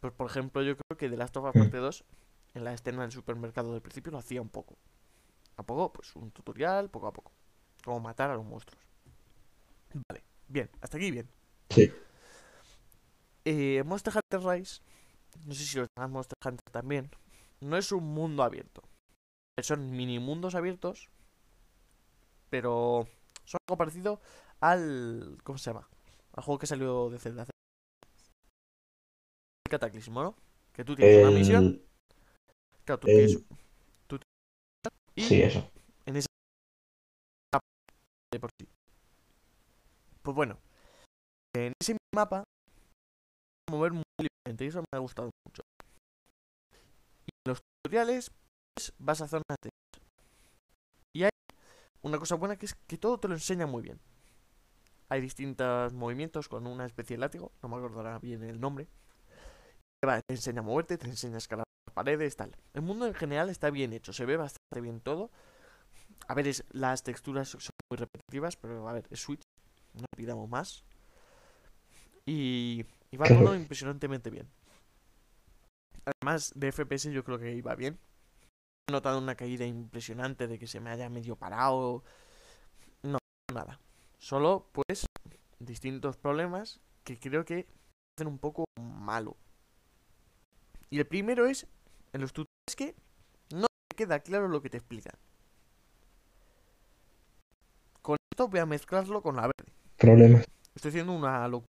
Pues 0.00 0.12
por 0.12 0.30
ejemplo, 0.30 0.62
yo 0.62 0.76
creo 0.76 0.98
que 0.98 1.08
The 1.08 1.16
Last 1.16 1.36
of 1.36 1.44
Us 1.46 1.54
Mm. 1.54 1.58
Parte 1.60 1.76
2, 1.78 2.04
en 2.54 2.64
la 2.64 2.72
escena 2.74 3.02
del 3.02 3.12
supermercado 3.12 3.72
del 3.72 3.82
principio, 3.82 4.12
lo 4.12 4.18
hacía 4.18 4.42
un 4.42 4.48
poco. 4.48 4.76
A 5.56 5.62
poco, 5.62 5.92
pues 5.92 6.14
un 6.16 6.30
tutorial, 6.30 6.90
poco 6.90 7.06
a 7.06 7.12
poco. 7.12 7.32
Como 7.84 8.00
matar 8.00 8.30
a 8.30 8.34
los 8.34 8.44
monstruos. 8.44 8.82
Vale, 10.08 10.22
bien, 10.48 10.70
hasta 10.80 10.96
aquí 10.96 11.10
bien. 11.10 11.28
Sí. 11.70 11.92
Eh, 13.44 13.82
Monster 13.84 14.12
Hunter 14.14 14.48
Rise, 14.48 14.82
no 15.44 15.54
sé 15.54 15.64
si 15.64 15.78
los 15.78 15.88
demás 15.96 16.10
Monster 16.10 16.36
Hunter 16.44 16.72
también, 16.72 17.10
no 17.60 17.76
es 17.76 17.92
un 17.92 18.04
mundo 18.04 18.42
abierto. 18.42 18.82
son 19.62 19.90
mini 19.92 20.18
mundos 20.18 20.54
abiertos, 20.54 21.08
pero 22.50 23.08
son 23.46 23.58
algo 23.68 23.78
parecido 23.78 24.20
al. 24.60 25.38
¿Cómo 25.42 25.58
se 25.58 25.70
llama? 25.70 25.88
Al 26.32 26.42
juego 26.44 26.58
que 26.58 26.66
salió 26.66 27.08
de 27.10 27.18
Zelda. 27.18 27.46
El 29.66 29.70
Cataclismo, 29.70 30.22
¿no? 30.22 30.34
Que 30.72 30.84
tú 30.84 30.94
tienes 30.94 31.16
una 31.18 31.30
misión. 31.30 31.82
Claro, 32.84 33.00
tú 33.00 33.08
el- 33.08 33.14
tienes. 33.16 33.44
Tú 34.06 34.18
y 35.16 35.22
Sí, 35.22 35.42
eso. 35.42 35.70
en 36.04 36.16
esa 36.16 36.26
de 38.32 38.40
por 38.40 38.50
sí. 38.60 38.68
Pues 40.22 40.34
bueno, 40.34 40.58
en 41.54 41.72
ese 41.80 41.96
mapa 42.14 42.44
mover 43.70 43.92
muy 43.92 44.02
libremente 44.18 44.64
y 44.64 44.68
eso 44.68 44.80
me 44.80 44.96
ha 44.96 45.00
gustado 45.00 45.30
mucho. 45.46 45.62
Y 47.26 47.30
en 47.30 47.50
los 47.52 47.60
tutoriales 47.82 48.30
pues, 48.74 48.92
vas 48.98 49.20
a 49.22 49.28
zonas 49.28 49.56
de 49.62 49.70
y 51.14 51.24
hay 51.24 51.30
una 52.02 52.18
cosa 52.18 52.36
buena 52.36 52.56
que 52.56 52.66
es 52.66 52.74
que 52.86 52.98
todo 52.98 53.18
te 53.18 53.28
lo 53.28 53.34
enseña 53.34 53.66
muy 53.66 53.82
bien. 53.82 54.00
Hay 55.08 55.20
distintos 55.20 55.92
movimientos 55.94 56.48
con 56.48 56.66
una 56.66 56.86
especie 56.86 57.16
de 57.16 57.20
látigo, 57.20 57.50
no 57.62 57.68
me 57.68 57.76
acuerdo 57.76 57.96
ahora 57.98 58.18
bien 58.20 58.42
el 58.44 58.60
nombre. 58.60 58.86
Te 60.00 60.34
enseña 60.34 60.60
a 60.60 60.62
moverte, 60.62 60.98
te 60.98 61.06
enseña 61.08 61.34
a 61.36 61.38
escalar 61.38 61.64
las 61.86 61.94
paredes, 61.94 62.36
tal. 62.36 62.54
El 62.74 62.82
mundo 62.82 63.06
en 63.06 63.14
general 63.14 63.48
está 63.50 63.70
bien 63.70 63.92
hecho, 63.92 64.12
se 64.12 64.24
ve 64.24 64.36
bastante 64.36 64.80
bien 64.80 65.00
todo. 65.00 65.30
A 66.28 66.34
ver, 66.34 66.48
es- 66.48 66.64
las 66.72 67.02
texturas 67.02 67.48
son 67.50 67.72
muy 67.90 67.98
repetitivas, 67.98 68.56
pero 68.56 68.88
a 68.88 68.92
ver, 68.94 69.06
es 69.10 69.20
Switch, 69.20 69.42
no 69.94 70.06
pidamos 70.16 70.48
más. 70.48 70.84
Y, 72.24 72.84
y 73.10 73.16
va 73.16 73.28
todo 73.30 73.54
impresionantemente 73.54 74.30
bien. 74.30 74.48
Además 76.04 76.52
de 76.56 76.68
FPS 76.68 77.12
yo 77.12 77.22
creo 77.22 77.38
que 77.38 77.54
iba 77.54 77.74
bien. 77.74 77.98
Notado 78.90 79.18
una 79.18 79.34
caída 79.34 79.66
impresionante 79.66 80.46
de 80.46 80.58
que 80.58 80.66
se 80.66 80.80
me 80.80 80.90
haya 80.90 81.08
medio 81.08 81.36
parado. 81.36 82.04
No, 83.02 83.18
nada. 83.52 83.80
Solo 84.18 84.68
pues 84.72 85.06
distintos 85.58 86.16
problemas 86.16 86.80
que 87.02 87.18
creo 87.18 87.44
que 87.44 87.66
hacen 88.16 88.28
un 88.28 88.38
poco 88.38 88.64
malo. 88.80 89.36
Y 90.90 90.98
el 90.98 91.06
primero 91.06 91.46
es 91.46 91.66
en 92.12 92.20
los 92.20 92.32
tutoriales 92.32 92.76
que 92.76 92.94
no 93.52 93.66
te 93.88 93.96
queda 93.96 94.20
claro 94.20 94.48
lo 94.48 94.62
que 94.62 94.70
te 94.70 94.78
explican. 94.78 95.14
Con 98.02 98.16
esto 98.32 98.48
voy 98.48 98.60
a 98.60 98.66
mezclarlo 98.66 99.20
con 99.20 99.36
la 99.36 99.42
verde. 99.42 99.72
Problemas. 99.96 100.46
Estoy 100.74 100.90
haciendo 100.90 101.12
una 101.12 101.48
locura. 101.48 101.66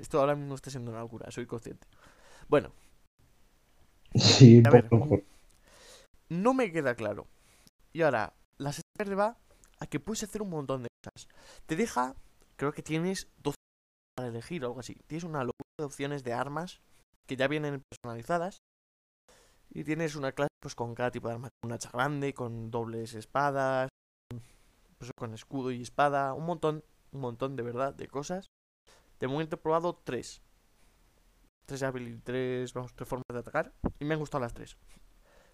Esto 0.00 0.20
ahora 0.20 0.36
mismo 0.36 0.54
está 0.54 0.70
siendo 0.70 0.92
una 0.92 1.00
locura, 1.00 1.30
soy 1.32 1.46
consciente. 1.46 1.88
Bueno, 2.48 2.72
Sí, 4.14 4.62
A 4.66 4.70
ver. 4.70 4.88
No 6.30 6.54
me 6.54 6.72
queda 6.72 6.94
claro. 6.94 7.26
Y 7.92 8.02
ahora, 8.02 8.34
la 8.56 8.72
verde 8.96 9.14
va 9.14 9.36
a 9.78 9.86
que 9.86 10.00
puedes 10.00 10.22
hacer 10.22 10.40
un 10.40 10.50
montón 10.50 10.84
de 10.84 10.88
cosas. 11.02 11.28
Te 11.66 11.76
deja, 11.76 12.14
creo 12.56 12.72
que 12.72 12.82
tienes 12.82 13.28
12 13.38 13.56
para 14.16 14.28
elegir 14.28 14.64
o 14.64 14.68
algo 14.68 14.80
así. 14.80 14.94
Tienes 15.06 15.24
una 15.24 15.40
locura 15.40 15.68
de 15.78 15.84
opciones 15.84 16.22
de 16.22 16.32
armas 16.32 16.80
que 17.26 17.36
ya 17.36 17.48
vienen 17.48 17.82
personalizadas. 17.90 18.58
Y 19.72 19.84
tienes 19.84 20.16
una 20.16 20.32
clase 20.32 20.50
pues 20.60 20.74
con 20.74 20.94
cada 20.94 21.10
tipo 21.10 21.28
de 21.28 21.34
arma. 21.34 21.48
Con 21.60 21.70
un 21.70 21.74
hacha 21.74 21.90
grande, 21.90 22.32
con 22.32 22.70
dobles 22.70 23.14
espadas, 23.14 23.88
pues, 24.98 25.10
con 25.16 25.34
escudo 25.34 25.70
y 25.72 25.82
espada. 25.82 26.34
Un 26.34 26.46
montón, 26.46 26.84
un 27.12 27.20
montón 27.20 27.56
de 27.56 27.62
verdad 27.62 27.94
de 27.94 28.06
cosas. 28.06 28.46
De 29.18 29.26
momento 29.26 29.56
he 29.56 29.58
probado 29.58 30.00
tres. 30.04 30.42
Tres, 31.66 31.84
tres, 32.24 32.72
vamos, 32.72 32.94
tres 32.94 33.08
formas 33.08 33.24
de 33.32 33.38
atacar. 33.38 33.72
Y 33.98 34.04
me 34.04 34.14
han 34.14 34.20
gustado 34.20 34.42
las 34.42 34.54
tres. 34.54 34.76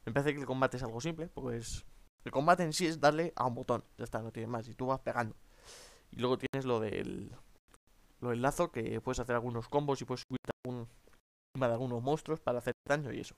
Me 0.07 0.13
parece 0.13 0.33
que 0.33 0.41
el 0.41 0.47
combate 0.47 0.77
es 0.77 0.83
algo 0.83 1.01
simple, 1.01 1.29
pues 1.29 1.85
el 2.25 2.31
combate 2.31 2.63
en 2.63 2.73
sí 2.73 2.87
es 2.87 3.01
darle 3.01 3.33
a 3.37 3.47
un 3.47 3.55
botón, 3.55 3.85
ya 3.99 4.05
está, 4.05 4.23
no 4.23 4.33
tiene 4.33 4.47
más, 4.47 4.69
y 4.69 4.75
tú 4.75 4.87
vas 4.87 5.01
pegando. 5.01 5.37
Y 6.13 6.21
luego 6.21 6.39
tienes 6.39 6.65
lo 6.65 6.81
del 6.81 7.31
lo 8.21 8.31
del 8.31 8.41
lazo, 8.41 8.71
que 8.71 9.01
puedes 9.01 9.19
hacer 9.21 9.35
algunos 9.35 9.69
combos 9.69 10.01
y 10.01 10.05
puedes 10.05 10.23
subir 10.27 10.41
algún, 10.65 10.89
encima 11.55 11.69
de 11.69 11.75
algunos 11.75 12.03
monstruos 12.03 12.41
para 12.41 12.59
hacer 12.59 12.73
daño 12.89 13.13
y 13.13 13.21
eso. 13.21 13.35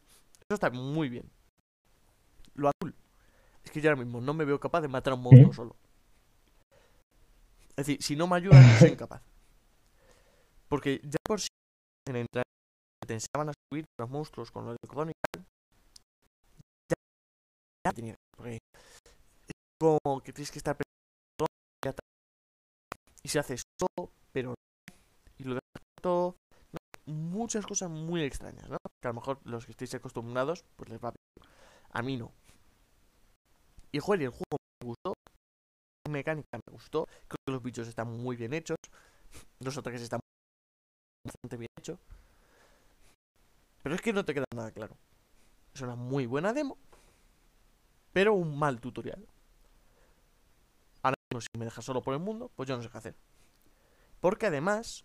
Eso 0.48 0.54
está 0.54 0.70
muy 0.70 1.08
bien. 1.08 1.28
Lo 2.54 2.68
azul 2.68 2.94
es 3.64 3.70
que 3.70 3.80
yo 3.80 3.90
ahora 3.90 4.02
mismo 4.02 4.20
no 4.20 4.34
me 4.34 4.44
veo 4.44 4.60
capaz 4.60 4.80
de 4.80 4.88
matar 4.88 5.12
a 5.12 5.16
un 5.16 5.22
monstruo 5.22 5.52
solo. 5.52 5.76
Es 7.70 7.86
decir, 7.86 8.02
si 8.02 8.16
no 8.16 8.26
me 8.26 8.36
ayudan, 8.36 8.66
no 8.66 8.78
soy 8.78 8.90
incapaz. 8.90 9.22
Porque 10.68 11.00
ya 11.04 11.18
por 11.22 11.40
sí 11.40 11.48
en 12.08 12.16
entrenamiento 12.16 13.06
te 13.06 13.14
enseñaban 13.14 13.50
a 13.50 13.52
subir 13.68 13.84
los 13.98 14.10
monstruos 14.10 14.50
con 14.50 14.64
lo 14.64 14.70
del 14.70 14.78
cordón 14.86 15.10
y 15.10 15.12
tal, 15.12 15.44
ya, 15.44 15.46
ya 15.46 15.47
porque 18.36 18.58
es 19.46 19.54
como 19.80 20.20
que 20.22 20.32
tienes 20.32 20.50
que 20.50 20.58
estar 20.58 20.76
preparado 20.76 21.98
y 23.22 23.28
se 23.28 23.38
hace 23.38 23.56
todo, 23.76 24.10
pero 24.32 24.50
no, 24.50 24.54
y 25.38 25.44
lo 25.44 25.54
dejas 25.54 25.82
todo, 26.00 26.36
no, 26.72 27.12
muchas 27.12 27.66
cosas 27.66 27.90
muy 27.90 28.22
extrañas. 28.22 28.68
Que 28.68 29.08
a 29.08 29.10
lo 29.10 29.14
mejor 29.14 29.40
los 29.44 29.64
que 29.64 29.72
estéis 29.72 29.94
acostumbrados, 29.94 30.64
pues 30.76 30.90
les 30.90 30.98
va 31.02 31.12
bien. 31.12 31.50
A 31.90 32.02
mí 32.02 32.16
no. 32.16 32.32
Y 33.92 33.98
joder, 34.00 34.22
el 34.22 34.30
juego 34.30 34.56
me 34.82 34.86
gustó, 34.86 35.14
la 36.06 36.12
mecánica 36.12 36.58
me 36.66 36.72
gustó, 36.72 37.06
creo 37.06 37.38
que 37.46 37.52
los 37.52 37.62
bichos 37.62 37.88
están 37.88 38.08
muy 38.08 38.36
bien 38.36 38.52
hechos, 38.52 38.76
los 39.60 39.76
ataques 39.76 40.02
están 40.02 40.20
bastante 41.24 41.56
bien 41.56 41.68
hechos. 41.78 41.98
Pero 43.82 43.94
es 43.94 44.00
que 44.00 44.12
no 44.12 44.24
te 44.24 44.34
queda 44.34 44.44
nada 44.54 44.70
claro. 44.70 44.96
Es 45.74 45.80
una 45.80 45.94
muy 45.94 46.26
buena 46.26 46.52
demo, 46.52 46.76
pero 48.12 48.34
un 48.34 48.58
mal 48.58 48.80
tutorial. 48.80 49.26
Ahora 51.02 51.16
mismo, 51.30 51.40
si 51.40 51.58
me 51.58 51.64
dejas 51.64 51.84
solo 51.84 52.02
por 52.02 52.14
el 52.14 52.20
mundo, 52.20 52.50
pues 52.54 52.68
yo 52.68 52.76
no 52.76 52.82
sé 52.82 52.88
qué 52.90 52.98
hacer. 52.98 53.16
Porque 54.20 54.46
además, 54.46 55.04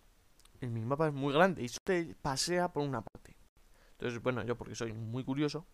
el 0.60 0.70
minimapa 0.70 1.08
es 1.08 1.14
muy 1.14 1.32
grande 1.32 1.62
y 1.62 1.68
solo 1.68 1.80
te 1.84 2.14
pasea 2.20 2.72
por 2.72 2.82
una 2.82 3.02
parte. 3.02 3.36
Entonces, 3.92 4.20
bueno, 4.22 4.42
yo 4.44 4.56
porque 4.56 4.74
soy 4.74 4.92
muy 4.92 5.24
curioso, 5.24 5.66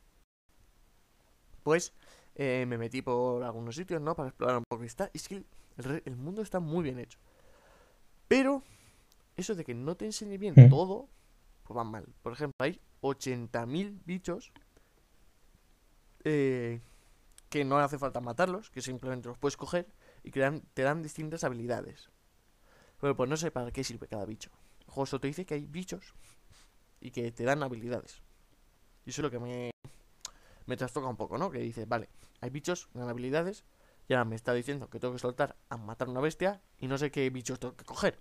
pues 1.63 1.93
eh, 2.35 2.65
me 2.67 2.79
metí 2.79 3.03
por 3.03 3.43
algunos 3.43 3.75
sitios, 3.75 4.01
¿no? 4.01 4.15
Para 4.15 4.29
explorar 4.29 4.59
un 4.59 4.65
poco 4.69 4.85
está. 4.85 5.11
Y 5.13 5.19
es 5.19 5.29
que 5.29 5.45
el 6.05 6.17
mundo 6.17 6.43
está 6.43 6.61
muy 6.61 6.83
bien 6.85 6.99
hecho. 6.99 7.19
Pero, 8.29 8.63
eso 9.37 9.55
de 9.55 9.65
que 9.65 9.75
no 9.75 9.97
te 9.97 10.05
enseñe 10.05 10.39
bien 10.39 10.55
Mm. 10.57 10.69
todo, 10.69 11.09
pues 11.65 11.77
va 11.77 11.85
mal. 11.85 12.07
Por 12.23 12.33
ejemplo, 12.33 12.55
hay 12.61 12.81
80.000 13.01 14.01
bichos 14.05 14.53
eh, 16.25 16.81
que 17.51 17.65
no 17.65 17.79
hace 17.79 17.99
falta 17.99 18.21
matarlos, 18.21 18.71
que 18.71 18.81
simplemente 18.81 19.29
los 19.29 19.37
puedes 19.37 19.57
coger 19.57 19.93
y 20.23 20.31
que 20.31 20.63
te 20.73 20.83
dan 20.83 21.03
distintas 21.03 21.45
habilidades. 21.45 22.09
Pero 23.01 23.17
pues 23.17 23.29
no 23.29 23.37
sé 23.37 23.51
para 23.51 23.71
qué 23.73 23.85
sirve 23.85 24.07
cada 24.07 24.25
bicho. 24.25 24.51
El 24.87 24.93
juego 24.93 25.07
solo 25.07 25.21
te 25.21 25.29
dice 25.29 25.45
que 25.45 25.55
hay 25.55 25.67
bichos 25.67 26.15
y 27.01 27.11
que 27.11 27.33
te 27.33 27.45
dan 27.45 27.63
habilidades. 27.63 28.23
Y 29.05 29.11
eso 29.11 29.21
es 29.21 29.25
lo 29.25 29.31
que 29.31 29.41
me, 29.41 29.71
me 30.67 30.77
trastoca 30.77 31.09
un 31.09 31.17
poco, 31.17 31.37
¿no? 31.39 31.51
Que 31.51 31.59
dices, 31.59 31.89
vale, 31.89 32.09
hay 32.41 32.51
bichos, 32.51 32.89
me 32.95 33.01
dan 33.01 33.11
habilidades, 33.11 33.65
y 34.11 34.15
ahora 34.15 34.25
me 34.25 34.37
está 34.37 34.53
diciendo 34.53 34.91
que 34.91 34.99
tengo 34.99 35.15
que 35.15 35.21
soltar 35.21 35.57
a 35.69 35.77
matar 35.77 36.09
una 36.09 36.21
bestia 36.21 36.61
y 36.79 36.89
no 36.89 36.99
sé 36.99 37.11
qué 37.11 37.31
bichos 37.31 37.61
tengo 37.61 37.77
que 37.77 37.85
coger. 37.85 38.19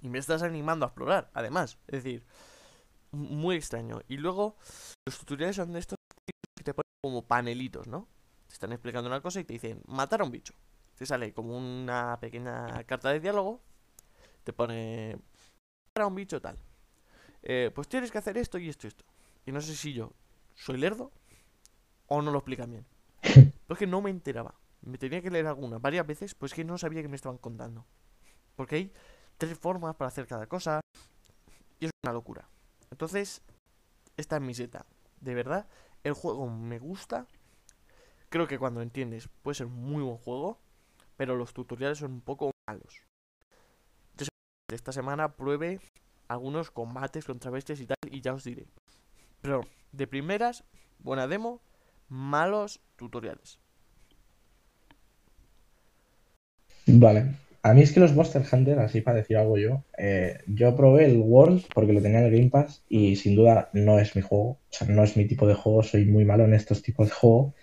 Y 0.00 0.08
me 0.08 0.18
estás 0.18 0.42
animando 0.42 0.86
a 0.86 0.88
explorar, 0.88 1.30
además. 1.34 1.78
Es 1.86 2.02
decir, 2.02 2.24
muy 3.12 3.56
extraño. 3.56 4.00
Y 4.08 4.16
luego, 4.16 4.56
los 5.06 5.18
tutoriales 5.18 5.56
son 5.56 5.72
de 5.72 5.80
estos 5.80 5.98
como 7.04 7.20
panelitos, 7.20 7.86
¿no? 7.86 8.08
Te 8.46 8.54
están 8.54 8.72
explicando 8.72 9.10
una 9.10 9.20
cosa 9.20 9.38
y 9.38 9.44
te 9.44 9.52
dicen, 9.52 9.82
matar 9.86 10.22
a 10.22 10.24
un 10.24 10.30
bicho. 10.30 10.54
Te 10.96 11.04
sale 11.04 11.34
como 11.34 11.54
una 11.54 12.18
pequeña 12.18 12.82
carta 12.84 13.10
de 13.10 13.20
diálogo. 13.20 13.60
Te 14.42 14.54
pone, 14.54 15.18
matar 15.88 16.04
a 16.04 16.06
un 16.06 16.14
bicho 16.14 16.40
tal. 16.40 16.56
Eh, 17.42 17.70
pues 17.74 17.88
tienes 17.88 18.10
que 18.10 18.16
hacer 18.16 18.38
esto 18.38 18.56
y 18.56 18.70
esto 18.70 18.86
y 18.86 18.88
esto. 18.88 19.04
Y 19.44 19.52
no 19.52 19.60
sé 19.60 19.76
si 19.76 19.92
yo 19.92 20.12
soy 20.54 20.78
lerdo 20.78 21.12
o 22.06 22.22
no 22.22 22.30
lo 22.30 22.38
explican 22.38 22.70
bien. 22.70 22.86
Pero 23.20 23.52
es 23.68 23.78
que 23.78 23.86
no 23.86 24.00
me 24.00 24.08
enteraba. 24.08 24.54
Me 24.80 24.96
tenía 24.96 25.20
que 25.20 25.30
leer 25.30 25.46
alguna 25.46 25.78
varias 25.78 26.06
veces, 26.06 26.34
pues 26.34 26.54
que 26.54 26.64
no 26.64 26.78
sabía 26.78 27.02
que 27.02 27.08
me 27.08 27.16
estaban 27.16 27.36
contando. 27.36 27.84
Porque 28.56 28.76
hay 28.76 28.92
tres 29.36 29.58
formas 29.58 29.94
para 29.96 30.08
hacer 30.08 30.26
cada 30.26 30.46
cosa. 30.46 30.80
Y 31.80 31.84
es 31.84 31.90
una 32.02 32.14
locura. 32.14 32.48
Entonces, 32.90 33.42
esta 34.16 34.36
es 34.36 34.42
mi 34.42 34.54
seta. 34.54 34.86
De 35.20 35.34
verdad, 35.34 35.68
el 36.04 36.12
juego 36.12 36.48
me 36.48 36.78
gusta. 36.78 37.26
Creo 38.28 38.46
que 38.46 38.58
cuando 38.58 38.82
entiendes 38.82 39.28
puede 39.42 39.56
ser 39.56 39.66
muy 39.66 40.02
buen 40.02 40.18
juego. 40.18 40.60
Pero 41.16 41.36
los 41.36 41.52
tutoriales 41.54 41.98
son 41.98 42.12
un 42.12 42.20
poco 42.20 42.50
malos. 42.68 43.02
Esta 44.72 44.92
semana 44.92 45.36
pruebe 45.36 45.80
algunos 46.26 46.70
combates 46.70 47.24
contra 47.24 47.50
bestias 47.50 47.80
y 47.80 47.86
tal. 47.86 47.96
Y 48.10 48.20
ya 48.20 48.34
os 48.34 48.44
diré. 48.44 48.66
Pero 49.40 49.60
de 49.92 50.06
primeras, 50.06 50.64
buena 50.98 51.28
demo, 51.28 51.60
malos 52.08 52.80
tutoriales. 52.96 53.58
Vale. 56.86 57.34
A 57.66 57.72
mí 57.72 57.80
es 57.80 57.92
que 57.92 58.00
los 58.00 58.14
Monster 58.14 58.42
Hunter, 58.52 58.78
así 58.78 59.00
para 59.00 59.16
decir 59.16 59.36
algo 59.38 59.56
yo, 59.56 59.82
eh, 59.96 60.38
yo 60.46 60.76
probé 60.76 61.06
el 61.06 61.16
World 61.18 61.64
porque 61.74 61.94
lo 61.94 62.02
tenía 62.02 62.18
en 62.20 62.26
el 62.26 62.30
Game 62.36 62.50
Pass 62.50 62.84
y 62.90 63.16
sin 63.16 63.34
duda 63.36 63.70
no 63.72 63.98
es 63.98 64.14
mi 64.14 64.22
juego, 64.22 64.44
o 64.50 64.58
sea, 64.68 64.86
no 64.88 65.02
es 65.02 65.16
mi 65.16 65.26
tipo 65.26 65.46
de 65.46 65.54
juego, 65.54 65.82
soy 65.82 66.04
muy 66.04 66.24
malo 66.26 66.44
en 66.44 66.52
estos 66.54 66.82
tipos 66.82 67.08
de 67.08 67.14
juego. 67.14 67.54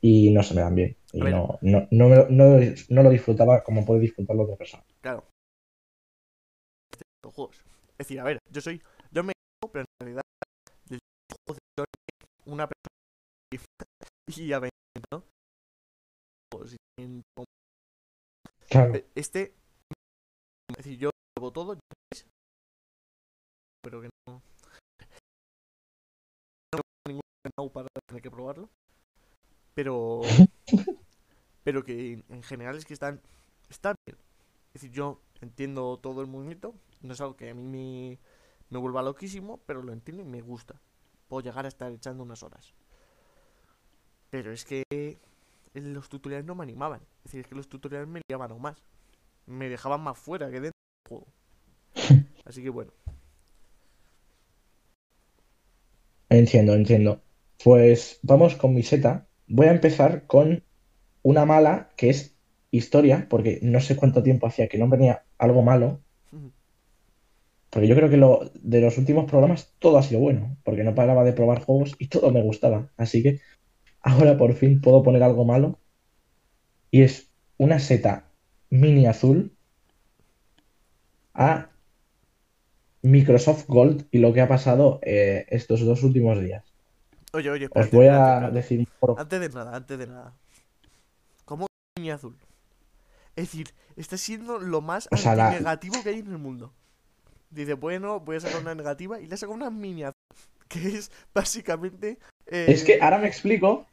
y 0.00 0.30
no 0.30 0.42
se 0.44 0.54
me 0.54 0.60
dan 0.62 0.74
bien. 0.76 0.96
Y 1.12 1.18
no, 1.20 1.58
no, 1.60 1.86
no, 1.90 2.08
me 2.08 2.16
lo- 2.16 2.28
no, 2.30 2.58
no 2.88 3.02
lo 3.02 3.10
disfrutaba 3.10 3.62
como 3.64 3.84
puede 3.84 4.00
disfrutarlo 4.00 4.44
otra 4.44 4.56
persona. 4.56 4.84
Claro. 5.00 5.24
Los 7.24 7.34
juegos. 7.34 7.56
Es 7.98 7.98
decir, 8.06 8.20
a 8.20 8.24
ver, 8.24 8.38
yo 8.50 8.60
soy. 8.60 8.80
Yo 9.10 9.22
me 9.24 9.32
pero 9.72 9.80
en 9.80 9.86
realidad. 10.06 10.22
Del 10.88 10.98
juego 11.46 11.58
de 11.76 11.84
una 12.46 12.68
persona. 12.68 12.92
Y 14.36 14.52
a 14.52 14.58
20, 14.60 14.70
¿no? 15.12 15.24
Claro. 18.72 18.94
Este. 19.14 19.54
Es 20.70 20.76
decir, 20.78 20.98
yo 20.98 21.10
hago 21.38 21.52
todo. 21.52 21.76
veis, 21.76 22.26
Pero 23.82 24.00
que 24.00 24.08
no. 24.26 24.42
No 26.72 26.80
tengo 26.80 26.82
ningún 27.08 27.22
know 27.56 27.72
para 27.72 27.88
tener 28.06 28.22
que 28.22 28.30
probarlo. 28.30 28.68
Pero. 29.74 30.20
pero 31.64 31.84
que 31.84 32.14
en- 32.14 32.24
en 32.28 32.42
general 32.42 32.76
es 32.76 32.84
que 32.84 32.94
están. 32.94 33.20
Está 33.68 33.94
bien. 34.06 34.18
Es 34.74 34.82
decir, 34.82 34.92
yo 34.92 35.20
entiendo 35.40 35.98
todo 35.98 36.20
el 36.22 36.26
movimiento. 36.28 36.74
No 37.02 37.12
es 37.14 37.20
algo 37.20 37.36
que 37.36 37.50
a 37.50 37.54
mí 37.54 37.62
me, 37.62 38.18
me 38.70 38.78
vuelva 38.78 39.02
loquísimo, 39.02 39.58
pero 39.66 39.82
lo 39.82 39.92
entiendo 39.92 40.22
y 40.22 40.26
me 40.26 40.42
gusta. 40.42 40.80
Puedo 41.28 41.42
llegar 41.42 41.64
a 41.64 41.68
estar 41.68 41.92
echando 41.92 42.22
unas 42.22 42.42
horas. 42.42 42.74
Pero 44.30 44.52
es 44.52 44.64
que 44.64 44.84
en 45.74 45.94
los 45.94 46.08
tutoriales 46.08 46.46
no 46.46 46.54
me 46.54 46.64
animaban. 46.64 47.02
Es 47.24 47.30
decir, 47.30 47.40
es 47.40 47.46
que 47.46 47.54
los 47.54 47.68
tutoriales 47.68 48.08
me 48.08 48.20
liaban 48.28 48.50
aún 48.50 48.62
más. 48.62 48.76
Me 49.46 49.68
dejaban 49.68 50.00
más 50.00 50.18
fuera 50.18 50.46
que 50.50 50.60
dentro 50.60 50.72
del 50.72 51.08
juego. 51.08 51.26
Así 52.44 52.62
que 52.62 52.70
bueno. 52.70 52.92
Entiendo, 56.28 56.74
entiendo. 56.74 57.20
Pues 57.62 58.18
vamos 58.22 58.56
con 58.56 58.74
mi 58.74 58.82
seta. 58.82 59.26
Voy 59.46 59.66
a 59.66 59.72
empezar 59.72 60.26
con 60.26 60.64
una 61.22 61.44
mala 61.44 61.90
que 61.96 62.10
es 62.10 62.34
historia, 62.70 63.26
porque 63.28 63.60
no 63.62 63.80
sé 63.80 63.96
cuánto 63.96 64.22
tiempo 64.22 64.46
hacía 64.46 64.68
que 64.68 64.78
no 64.78 64.88
venía 64.88 65.24
algo 65.38 65.62
malo. 65.62 66.00
Porque 67.70 67.88
yo 67.88 67.94
creo 67.94 68.10
que 68.10 68.18
lo, 68.18 68.50
de 68.54 68.80
los 68.80 68.98
últimos 68.98 69.24
programas 69.24 69.72
todo 69.78 69.96
ha 69.96 70.02
sido 70.02 70.20
bueno, 70.20 70.58
porque 70.62 70.84
no 70.84 70.94
paraba 70.94 71.24
de 71.24 71.32
probar 71.32 71.62
juegos 71.62 71.94
y 71.98 72.08
todo 72.08 72.30
me 72.30 72.42
gustaba. 72.42 72.90
Así 72.96 73.22
que 73.22 73.40
ahora 74.00 74.36
por 74.36 74.54
fin 74.54 74.80
puedo 74.80 75.02
poner 75.02 75.22
algo 75.22 75.44
malo. 75.44 75.78
Y 76.92 77.02
es 77.02 77.26
una 77.56 77.80
seta 77.80 78.26
mini 78.70 79.06
azul 79.06 79.50
a 81.34 81.70
Microsoft 83.00 83.64
Gold 83.66 84.06
y 84.10 84.18
lo 84.18 84.32
que 84.32 84.42
ha 84.42 84.46
pasado 84.48 85.00
eh, 85.02 85.46
estos 85.48 85.80
dos 85.84 86.02
últimos 86.02 86.38
días. 86.40 86.62
Oye, 87.32 87.50
oye, 87.50 87.68
Os 87.74 87.90
voy 87.90 88.06
a 88.06 88.34
espérate. 88.34 88.54
decir 88.54 88.88
por... 89.00 89.18
Antes 89.18 89.40
de 89.40 89.48
nada, 89.48 89.74
antes 89.74 89.98
de 89.98 90.06
nada. 90.06 90.34
¿Cómo 91.46 91.66
mini 91.98 92.10
azul? 92.10 92.36
Es 93.36 93.46
decir, 93.46 93.68
está 93.96 94.18
siendo 94.18 94.58
lo 94.58 94.82
más 94.82 95.08
O 95.10 95.16
sea, 95.16 95.34
la- 95.34 95.50
negativo 95.50 96.02
que 96.02 96.10
hay 96.10 96.18
en 96.18 96.30
el 96.30 96.38
mundo. 96.38 96.74
Dice, 97.48 97.72
bueno, 97.74 98.20
voy 98.20 98.36
a 98.36 98.40
sacar 98.40 98.60
una 98.60 98.74
negativa 98.74 99.18
y 99.18 99.26
le 99.26 99.36
saca 99.38 99.52
una 99.52 99.70
mini 99.70 100.02
azul. 100.04 100.12
Que 100.68 100.88
es 100.88 101.10
básicamente. 101.34 102.18
eh, 102.46 102.66
Es 102.68 102.84
que 102.84 103.00
ahora 103.00 103.18
me 103.18 103.28
explico. 103.28 103.86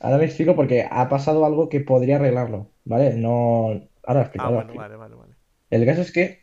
Ahora 0.00 0.18
me 0.18 0.24
explico 0.24 0.56
porque 0.56 0.86
ha 0.90 1.08
pasado 1.08 1.44
algo 1.44 1.68
que 1.68 1.80
podría 1.80 2.16
arreglarlo, 2.16 2.72
¿vale? 2.84 3.14
No. 3.14 3.88
Ahora 4.02 4.22
explico. 4.22 4.44
Ah, 4.44 4.48
bueno, 4.48 4.60
explico. 4.62 4.82
vale, 4.82 4.96
vale, 4.96 5.14
vale. 5.14 5.34
El 5.70 5.86
caso 5.86 6.00
es 6.02 6.10
que 6.10 6.40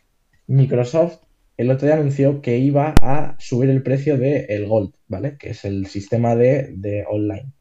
Microsoft 0.48 1.20
el 1.58 1.72
otro 1.72 1.88
día 1.88 1.96
anunció 1.96 2.42
que 2.42 2.60
iba 2.60 2.94
a 3.02 3.36
subir 3.40 3.70
el 3.72 3.82
precio 3.84 4.18
del 4.18 4.68
Gold, 4.68 4.94
¿vale? 5.08 5.38
Que 5.38 5.50
es 5.50 5.66
el 5.66 5.88
sistema 5.88 6.36
de, 6.36 6.74
de 6.78 7.04
online. 7.10 7.52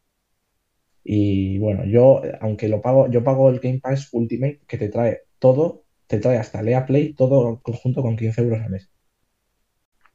Y 1.03 1.59
bueno, 1.59 1.85
yo, 1.87 2.21
aunque 2.41 2.69
lo 2.69 2.83
pago, 2.83 3.09
yo 3.11 3.25
pago 3.25 3.49
el 3.49 3.61
Game 3.61 3.81
Pass 3.81 4.09
Ultimate, 4.13 4.61
que 4.67 4.77
te 4.77 4.91
trae 4.91 5.23
todo, 5.39 5.85
te 6.07 6.19
trae 6.19 6.37
hasta 6.37 6.63
Lea 6.63 6.85
Play, 6.85 7.15
todo 7.15 7.63
conjunto 7.63 8.03
con 8.03 8.17
15 8.17 8.43
euros 8.43 8.61
al 8.61 8.71
mes. 8.71 8.91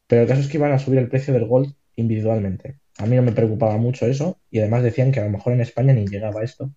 Pero 0.07 0.23
el 0.23 0.27
caso 0.27 0.41
es 0.41 0.47
que 0.47 0.57
iban 0.57 0.73
a 0.73 0.79
subir 0.79 0.99
el 0.99 1.09
precio 1.09 1.34
del 1.34 1.45
Gold 1.45 1.73
individualmente. 1.95 2.80
A 3.02 3.06
mí 3.08 3.16
no 3.16 3.24
me 3.24 3.32
preocupaba 3.32 3.78
mucho 3.78 4.06
eso, 4.06 4.39
y 4.52 4.60
además 4.60 4.84
decían 4.84 5.12
que 5.12 5.20
a 5.20 5.26
lo 5.26 5.32
mejor 5.32 5.54
en 5.54 5.62
España 5.62 5.93
ni 5.93 6.06
llegaba 6.08 6.43
esto. 6.43 6.72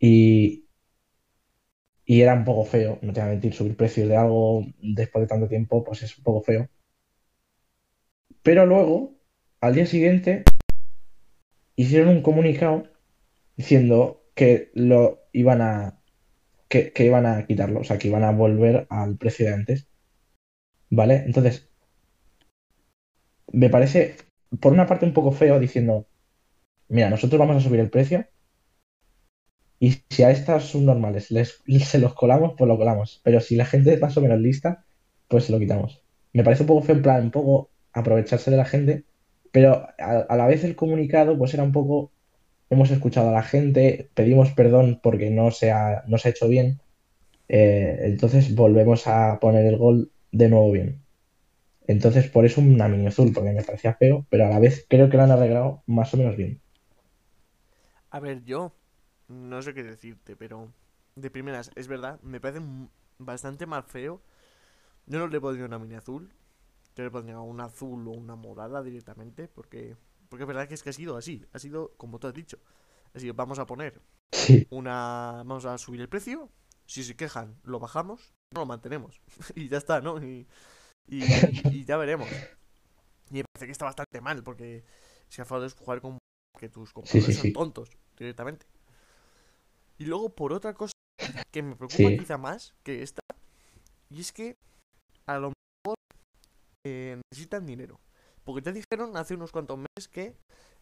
Y, 0.00 0.66
y 2.04 2.20
era 2.20 2.34
un 2.34 2.44
poco 2.44 2.64
feo, 2.64 2.98
no 3.02 3.12
te 3.12 3.20
voy 3.20 3.28
a 3.28 3.32
mentir, 3.32 3.54
subir 3.54 3.76
precios 3.76 4.08
de 4.08 4.16
algo 4.16 4.66
después 4.80 5.22
de 5.22 5.28
tanto 5.28 5.48
tiempo, 5.48 5.84
pues 5.84 6.02
es 6.02 6.18
un 6.18 6.24
poco 6.24 6.42
feo. 6.42 6.68
Pero 8.42 8.66
luego, 8.66 9.14
al 9.60 9.74
día 9.74 9.86
siguiente, 9.86 10.44
hicieron 11.76 12.08
un 12.08 12.22
comunicado 12.22 12.88
diciendo 13.56 14.24
que 14.34 14.70
lo 14.74 15.20
iban 15.32 15.60
a 15.62 16.00
que, 16.68 16.92
que 16.92 17.04
iban 17.04 17.26
a 17.26 17.46
quitarlo, 17.46 17.80
o 17.80 17.84
sea, 17.84 17.98
que 17.98 18.08
iban 18.08 18.24
a 18.24 18.32
volver 18.32 18.86
al 18.90 19.16
precio 19.16 19.46
de 19.46 19.54
antes. 19.54 19.86
¿Vale? 20.90 21.22
Entonces, 21.26 21.68
me 23.52 23.68
parece, 23.68 24.16
por 24.60 24.72
una 24.72 24.86
parte, 24.86 25.06
un 25.06 25.12
poco 25.14 25.32
feo 25.32 25.58
diciendo, 25.58 26.06
mira, 26.88 27.10
nosotros 27.10 27.38
vamos 27.38 27.56
a 27.56 27.60
subir 27.60 27.80
el 27.80 27.90
precio 27.90 28.26
y 29.78 29.92
si 30.10 30.22
a 30.22 30.30
estas 30.30 30.64
subnormales 30.64 31.30
les, 31.30 31.60
se 31.84 31.98
los 31.98 32.14
colamos, 32.14 32.54
pues 32.56 32.68
lo 32.68 32.78
colamos. 32.78 33.20
Pero 33.24 33.40
si 33.40 33.56
la 33.56 33.64
gente 33.64 33.92
es 33.92 34.00
más 34.00 34.16
o 34.16 34.20
menos 34.20 34.40
lista, 34.40 34.84
pues 35.28 35.44
se 35.44 35.52
lo 35.52 35.58
quitamos. 35.58 36.02
Me 36.32 36.44
parece 36.44 36.62
un 36.62 36.68
poco 36.68 36.82
feo, 36.82 36.96
en 36.96 37.02
plan, 37.02 37.24
un 37.24 37.30
poco 37.30 37.70
aprovecharse 37.92 38.50
de 38.50 38.56
la 38.56 38.64
gente, 38.64 39.04
pero 39.52 39.88
a, 39.98 40.36
la 40.36 40.46
vez 40.46 40.64
el 40.64 40.76
comunicado, 40.76 41.36
pues 41.36 41.54
era 41.54 41.62
un 41.62 41.72
poco, 41.72 42.12
hemos 42.70 42.90
escuchado 42.90 43.30
a 43.30 43.32
la 43.32 43.42
gente, 43.42 44.10
pedimos 44.14 44.52
perdón 44.52 45.00
porque 45.02 45.30
no 45.30 45.50
se 45.50 45.72
ha, 45.72 46.04
no 46.06 46.18
se 46.18 46.28
ha 46.28 46.30
hecho 46.30 46.48
bien, 46.48 46.80
eh, 47.48 47.98
entonces 48.04 48.54
volvemos 48.54 49.06
a 49.06 49.38
poner 49.40 49.66
el 49.66 49.76
gol 49.78 50.12
de 50.32 50.48
nuevo 50.48 50.72
bien. 50.72 51.01
Entonces, 51.86 52.28
por 52.30 52.44
eso 52.46 52.60
una 52.60 52.88
mini 52.88 53.06
azul, 53.08 53.32
porque 53.34 53.52
me 53.52 53.62
parecía 53.64 53.94
feo, 53.94 54.26
pero 54.30 54.46
a 54.46 54.50
la 54.50 54.58
vez 54.60 54.86
creo 54.88 55.08
que 55.10 55.16
lo 55.16 55.24
han 55.24 55.30
arreglado 55.32 55.82
más 55.86 56.12
o 56.14 56.16
menos 56.18 56.36
bien. 56.36 56.62
A 58.10 58.20
ver, 58.20 58.44
yo 58.44 58.74
no 59.28 59.62
sé 59.62 59.74
qué 59.74 59.82
decirte, 59.82 60.36
pero 60.36 60.72
de 61.16 61.30
primeras, 61.30 61.70
es 61.74 61.88
verdad, 61.88 62.20
me 62.22 62.40
parece 62.40 62.64
bastante 63.18 63.66
más 63.66 63.86
feo. 63.86 64.22
Yo 65.06 65.18
no 65.20 65.28
le 65.28 65.40
pondría 65.40 65.66
una 65.66 65.78
mini 65.80 65.96
azul, 65.96 66.32
yo 66.96 67.04
le 67.04 67.10
pondría 67.12 67.40
una 67.40 67.66
azul 67.66 68.08
o 68.08 68.12
una 68.12 68.36
morada 68.36 68.82
directamente, 68.82 69.48
porque, 69.48 69.96
porque 70.28 70.44
es 70.44 70.48
verdad 70.48 70.68
que 70.68 70.74
es 70.74 70.82
que 70.82 70.90
ha 70.90 70.94
sido 70.94 71.16
así, 71.16 71.46
ha 71.52 71.58
sido 71.60 71.94
como 71.98 72.18
tú 72.20 72.28
has 72.28 72.34
dicho. 72.34 72.58
Así 73.14 73.26
que 73.26 73.32
vamos 73.32 73.58
a 73.58 73.66
poner 73.66 74.02
Sí, 74.32 74.70
una, 74.70 75.42
vamos 75.46 75.64
a 75.66 75.78
subir 75.78 76.00
el 76.00 76.08
precio, 76.08 76.50
si 76.86 77.04
se 77.04 77.16
quejan, 77.16 77.58
lo 77.64 77.80
bajamos, 77.80 78.34
no 78.52 78.60
lo 78.62 78.66
mantenemos, 78.66 79.20
y 79.56 79.68
ya 79.68 79.78
está, 79.78 80.00
¿no? 80.00 80.22
Y, 80.24 80.46
y, 81.06 81.22
y 81.68 81.84
ya 81.84 81.96
veremos. 81.96 82.28
Y 83.30 83.36
me 83.36 83.44
parece 83.52 83.66
que 83.66 83.72
está 83.72 83.84
bastante 83.86 84.20
mal, 84.20 84.42
porque 84.42 84.84
si 85.28 85.40
es 85.40 85.48
jugar 85.74 86.00
con 86.00 86.18
que 86.58 86.68
tus 86.68 86.92
compradores 86.92 87.36
son 87.36 87.42
sí. 87.42 87.52
tontos, 87.52 87.90
directamente. 88.18 88.66
Y 89.98 90.04
luego, 90.04 90.28
por 90.34 90.52
otra 90.52 90.74
cosa 90.74 90.92
que 91.50 91.62
me 91.62 91.76
preocupa 91.76 92.10
quizá 92.18 92.36
más 92.36 92.74
que 92.82 93.02
esta, 93.02 93.22
y 94.10 94.20
es 94.20 94.32
que 94.32 94.56
a 95.26 95.38
lo 95.38 95.52
mejor 95.84 95.96
eh, 96.86 97.20
necesitan 97.30 97.66
dinero. 97.66 97.98
Porque 98.44 98.62
te 98.62 98.72
dijeron 98.72 99.16
hace 99.16 99.34
unos 99.34 99.52
cuantos 99.52 99.78
meses 99.78 100.08
que 100.08 100.36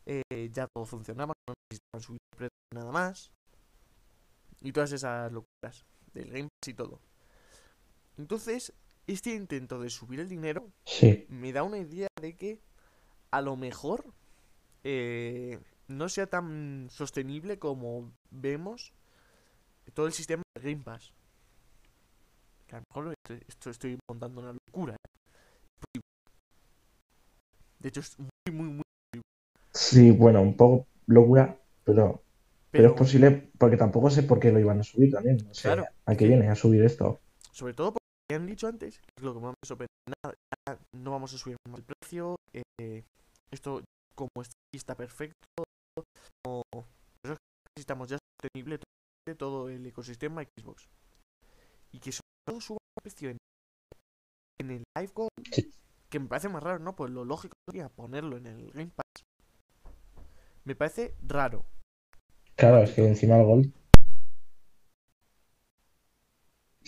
eh, 0.06 0.50
ya 0.52 0.66
todo 0.74 0.86
funcionaba, 0.86 1.32
no 1.48 1.54
necesitaban 1.70 2.02
subir 2.02 2.18
el 2.32 2.36
precio 2.36 2.56
nada 2.74 2.90
más. 2.90 3.30
Y 4.60 4.72
todas 4.72 4.92
esas 4.92 5.30
locuras 5.32 5.84
del 6.12 6.30
Game 6.30 6.48
Pass 6.48 6.68
y 6.68 6.74
todo. 6.74 7.00
Entonces, 8.18 8.72
este 9.12 9.34
intento 9.34 9.80
de 9.80 9.90
subir 9.90 10.20
el 10.20 10.28
dinero 10.28 10.70
sí, 10.84 11.26
me 11.28 11.52
da 11.52 11.62
una 11.62 11.78
idea 11.78 12.08
de 12.20 12.36
que 12.36 12.60
a 13.30 13.40
lo 13.42 13.56
mejor 13.56 14.04
eh, 14.84 15.58
no 15.88 16.08
sea 16.08 16.26
tan 16.28 16.88
sostenible 16.90 17.58
como 17.58 18.12
vemos 18.30 18.92
todo 19.94 20.06
el 20.06 20.12
sistema 20.12 20.42
de 20.56 20.62
Game 20.72 20.82
Pass. 20.84 21.12
Que 22.66 22.76
a 22.76 22.78
lo 22.80 22.84
mejor 22.88 23.14
esto, 23.24 23.44
esto 23.48 23.70
estoy 23.70 23.98
montando 24.08 24.40
una 24.40 24.52
locura. 24.52 24.94
¿eh? 24.94 26.00
De 27.78 27.88
hecho, 27.88 28.00
es 28.00 28.16
muy, 28.18 28.28
muy, 28.52 28.68
muy. 28.74 28.82
sí, 29.72 30.10
bueno, 30.10 30.42
un 30.42 30.56
poco 30.56 30.86
locura, 31.06 31.58
pero, 31.84 32.22
pero 32.70 32.88
es 32.90 32.94
posible 32.94 33.50
porque 33.58 33.76
tampoco 33.76 34.10
sé 34.10 34.22
por 34.22 34.38
qué 34.40 34.52
lo 34.52 34.60
iban 34.60 34.80
a 34.80 34.84
subir 34.84 35.10
también. 35.12 35.38
No 35.46 35.54
sé 35.54 35.62
Claro, 35.62 35.84
a 36.06 36.14
qué 36.16 36.26
viene 36.26 36.48
a 36.48 36.54
subir 36.54 36.82
esto. 36.84 37.20
sobre 37.52 37.74
todo 37.74 37.92
porque 37.92 37.99
han 38.34 38.46
dicho 38.46 38.66
antes, 38.68 38.98
que 38.98 39.04
es 39.18 39.22
lo 39.24 39.34
que 39.34 39.40
más 39.40 39.50
me 39.52 39.66
sorprende. 39.66 39.88
Nada, 40.24 40.34
ya 40.68 40.78
no 40.96 41.10
vamos 41.10 41.32
a 41.34 41.38
subir 41.38 41.56
más 41.68 41.78
el 41.78 41.84
precio. 41.84 42.36
eh, 42.52 43.04
esto, 43.50 43.82
como 44.14 44.30
está, 44.72 44.94
perfecto. 44.96 45.34
Como, 46.44 46.62
necesitamos 47.76 48.08
ya 48.08 48.18
sostenible 48.40 48.78
todo, 48.78 49.36
todo 49.36 49.68
el 49.68 49.84
ecosistema 49.86 50.42
Xbox. 50.42 50.88
Y 51.92 51.98
que 51.98 52.12
sobre 52.12 52.26
todo 52.46 52.60
suba 52.60 52.78
el 52.98 53.02
precio 53.02 53.30
en, 53.30 53.38
en 54.60 54.70
el 54.70 54.82
Live 54.96 55.12
Gold, 55.14 55.30
Sí. 55.52 55.70
que 56.08 56.20
me 56.20 56.26
parece 56.28 56.48
más 56.48 56.62
raro, 56.62 56.78
¿no? 56.78 56.94
Pues 56.94 57.10
lo 57.10 57.24
lógico 57.24 57.54
sería 57.68 57.88
ponerlo 57.88 58.36
en 58.36 58.46
el 58.46 58.70
Game 58.70 58.92
Pass. 58.94 59.24
Me 60.64 60.74
parece 60.76 61.14
raro. 61.26 61.64
Claro, 62.56 62.82
es 62.82 62.92
que 62.92 63.06
encima 63.06 63.36
el 63.38 63.44
Gold. 63.44 63.72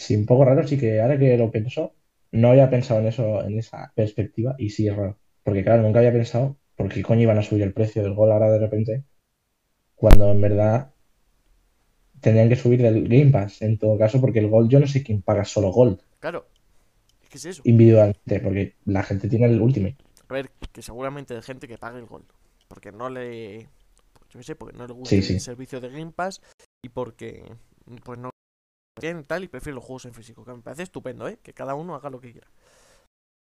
Sí, 0.03 0.17
un 0.17 0.27
poco 0.27 0.45
raro, 0.45 0.67
sí 0.67 0.77
que 0.79 1.01
ahora 1.01 1.19
que 1.19 1.37
lo 1.37 1.51
pienso, 1.51 1.95
no 2.33 2.49
había 2.51 2.69
pensado 2.71 3.01
en 3.01 3.07
eso, 3.07 3.43
en 3.45 3.59
esa 3.59 3.93
perspectiva, 3.95 4.55
y 4.59 4.71
sí 4.71 4.89
es 4.89 4.97
raro. 4.97 5.19
Porque 5.45 5.63
claro, 5.63 5.83
nunca 5.83 6.01
había 6.01 6.13
pensado 6.13 6.57
por 6.77 6.89
qué 6.89 7.03
coño 7.03 7.23
iban 7.23 7.39
a 7.39 7.43
subir 7.43 7.63
el 7.63 7.73
precio 7.73 8.03
del 8.03 8.15
Gold 8.15 8.33
ahora 8.33 8.51
de 8.51 8.59
repente, 8.59 9.05
cuando 9.95 10.33
en 10.33 10.41
verdad 10.41 10.93
tendrían 12.21 12.49
que 12.49 12.57
subir 12.57 12.83
del 12.83 13.09
Game 13.09 13.31
Pass, 13.31 13.63
en 13.63 13.79
todo 13.79 13.97
caso, 13.99 14.21
porque 14.21 14.41
el 14.41 14.49
Gold 14.49 14.71
yo 14.71 14.81
no 14.81 14.87
sé 14.87 15.03
quién 15.03 15.23
paga 15.23 15.45
solo 15.45 15.71
Gold 15.71 16.01
Claro. 16.21 16.47
Es 17.23 17.29
que 17.29 17.39
es 17.39 17.45
eso. 17.47 17.63
individualmente, 17.65 18.41
porque 18.41 18.77
la 18.85 19.03
gente 19.03 19.29
tiene 19.29 19.47
el 19.47 19.61
Ultimate. 19.61 19.97
A 20.29 20.33
ver, 20.35 20.51
que 20.73 20.83
seguramente 20.83 21.35
hay 21.35 21.43
gente 21.43 21.69
que 21.69 21.79
pague 21.79 21.99
el 21.99 22.07
Gold. 22.07 22.27
Porque 22.69 22.91
no 22.91 23.09
le. 23.11 23.61
Yo 24.31 24.39
qué 24.39 24.43
sé, 24.43 24.57
porque 24.57 24.77
no 24.79 24.87
le 24.87 24.95
gusta 24.95 25.11
Sí, 25.11 25.23
sí. 25.23 25.35
el 25.35 25.41
servicio 25.41 25.81
de 25.81 25.91
Game 25.91 26.13
Pass 26.13 26.41
y 26.83 26.89
porque. 26.89 27.45
Pues 28.05 28.19
no. 28.19 28.32
Tiene 29.01 29.22
tal 29.24 29.45
y 29.45 29.49
prefiere 29.49 29.74
los 29.74 29.84
juegos 29.84 30.05
en 30.05 30.14
físico. 30.14 30.45
Que 30.45 30.53
me 30.53 30.62
parece 30.62 30.82
estupendo, 30.84 31.26
¿eh? 31.28 31.38
Que 31.43 31.53
cada 31.55 31.74
uno 31.74 31.95
haga 31.95 32.11
lo 32.11 32.20
que 32.20 32.32
quiera. 32.32 32.49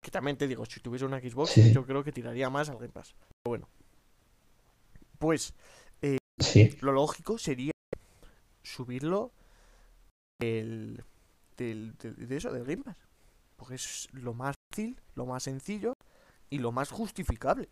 Que 0.02 0.10
también 0.10 0.36
te 0.36 0.46
digo, 0.46 0.64
si 0.66 0.80
tuviese 0.80 1.04
una 1.04 1.20
Xbox, 1.20 1.50
Sí, 1.52 1.72
yo 1.72 1.84
creo 1.86 2.04
que 2.04 2.12
tiraría 2.12 2.50
más 2.50 2.68
al 2.68 2.76
Game 2.76 2.92
Pass. 2.92 3.14
Pero 3.14 3.50
bueno. 3.50 3.68
Pues 5.18 5.54
Sí, 6.38 6.76
lo 6.82 6.92
lógico 6.92 7.38
sería 7.38 7.72
subirlo 8.62 9.32
del, 10.38 11.02
del, 11.56 11.96
del- 11.96 12.28
de 12.28 12.36
eso, 12.36 12.52
del 12.52 12.64
Game 12.64 12.82
Pass. 12.82 12.98
Porque 13.56 13.76
es 13.76 14.08
lo 14.12 14.34
más 14.34 14.54
fácil, 14.70 15.00
lo 15.14 15.24
más 15.24 15.44
sencillo 15.44 15.94
y 16.50 16.58
lo 16.58 16.72
más 16.72 16.90
justificable. 16.90 17.70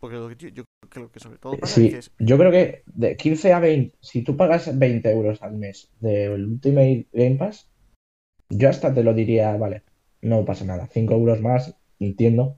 Porque 0.00 0.16
lo 0.16 0.28
que, 0.28 0.36
yo, 0.36 0.48
yo 0.48 0.64
creo 0.64 0.90
que 0.90 1.00
lo 1.00 1.12
que 1.12 1.20
sobre 1.20 1.38
todo 1.38 1.58
sí. 1.64 1.88
es 1.88 2.10
Yo 2.18 2.38
creo 2.38 2.50
que 2.50 2.82
de 2.86 3.16
15 3.16 3.52
a 3.52 3.60
20, 3.60 3.96
si 4.00 4.22
tú 4.22 4.36
pagas 4.36 4.76
20 4.76 5.10
euros 5.10 5.42
al 5.42 5.56
mes 5.56 5.90
del 6.00 6.46
Ultimate 6.46 7.06
Game 7.12 7.36
Pass, 7.36 7.70
yo 8.48 8.70
hasta 8.70 8.92
te 8.94 9.04
lo 9.04 9.12
diría, 9.12 9.56
vale, 9.58 9.82
no 10.22 10.44
pasa 10.46 10.64
nada, 10.64 10.88
5 10.90 11.14
euros 11.14 11.40
más, 11.42 11.76
entiendo. 11.98 12.56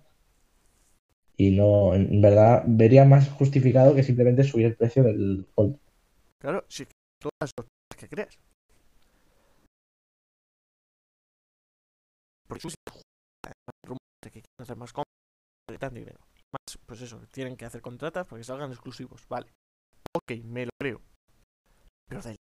Y 1.37 1.51
no, 1.51 1.95
en 1.95 2.21
verdad, 2.21 2.63
vería 2.67 3.05
más 3.05 3.29
justificado 3.29 3.95
que 3.95 4.05
simplemente 4.05 4.45
subir 4.45 4.67
el 4.67 4.77
precio 4.77 5.03
del 5.03 5.47
Gold. 5.57 5.77
claro, 6.39 6.65
si 6.69 6.87
todas 7.19 7.35
las 7.41 7.51
sorpresas 7.51 7.97
que 7.99 8.09
creas. 8.09 8.39
Porque 12.47 12.69
quieren 14.31 14.51
hacer 14.59 14.77
más 14.77 14.93
compras, 14.93 15.95
dinero. 15.95 16.21
Más, 16.53 16.79
pues 16.87 17.01
eso, 17.01 17.19
tienen 17.31 17.57
que 17.57 17.65
hacer 17.65 17.81
contratas 17.81 18.27
para 18.27 18.39
que 18.39 18.45
salgan 18.45 18.71
exclusivos. 18.71 19.27
Vale. 19.29 19.53
Ok, 20.15 20.45
me 20.45 20.67
lo 20.67 20.71
creo. 20.79 21.01
Pero 22.09 22.23
del. 22.23 22.37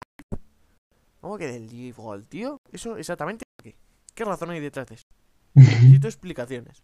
¿Cómo 1.20 1.36
que 1.36 1.46
del 1.46 1.92
Gold, 1.92 2.28
tío? 2.28 2.58
Eso 2.72 2.96
exactamente 2.96 3.44
qué? 3.62 3.76
¿Qué 4.14 4.24
razón 4.24 4.50
hay 4.50 4.60
detrás 4.60 4.86
de 4.86 4.94
eso? 4.94 5.04
Necesito 5.54 6.06
explicaciones. 6.08 6.82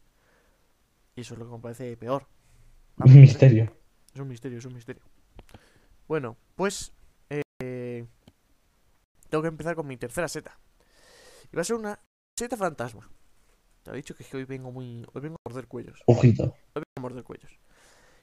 Y 1.16 1.22
eso 1.22 1.34
es 1.34 1.40
lo 1.40 1.46
que 1.46 1.52
me 1.52 1.58
parece 1.60 1.96
peor. 1.96 2.26
Vamos, 2.96 3.14
Un 3.14 3.20
misterio. 3.20 3.72
Es 4.12 4.20
un 4.20 4.28
misterio, 4.28 4.58
es 4.58 4.64
un 4.64 4.74
misterio. 4.74 5.02
Bueno, 6.06 6.36
pues 6.56 6.92
eh, 7.30 8.06
tengo 9.28 9.42
que 9.42 9.48
empezar 9.48 9.74
con 9.74 9.86
mi 9.86 9.96
tercera 9.96 10.28
seta. 10.28 10.58
Y 11.52 11.56
va 11.56 11.62
a 11.62 11.64
ser 11.64 11.76
una 11.76 12.00
seta 12.38 12.56
fantasma. 12.56 13.08
Te 13.84 13.90
he 13.90 13.94
dicho 13.96 14.16
que 14.16 14.22
es 14.22 14.30
que 14.30 14.38
hoy 14.38 14.44
vengo 14.44 14.72
muy. 14.72 15.06
Hoy 15.12 15.20
vengo 15.20 15.36
a 15.36 15.48
morder 15.48 15.68
cuellos. 15.68 16.02
Ojito. 16.06 16.44
Hoy 16.44 16.82
vengo 16.82 16.96
a 16.96 17.00
morder 17.00 17.22
cuellos. 17.22 17.52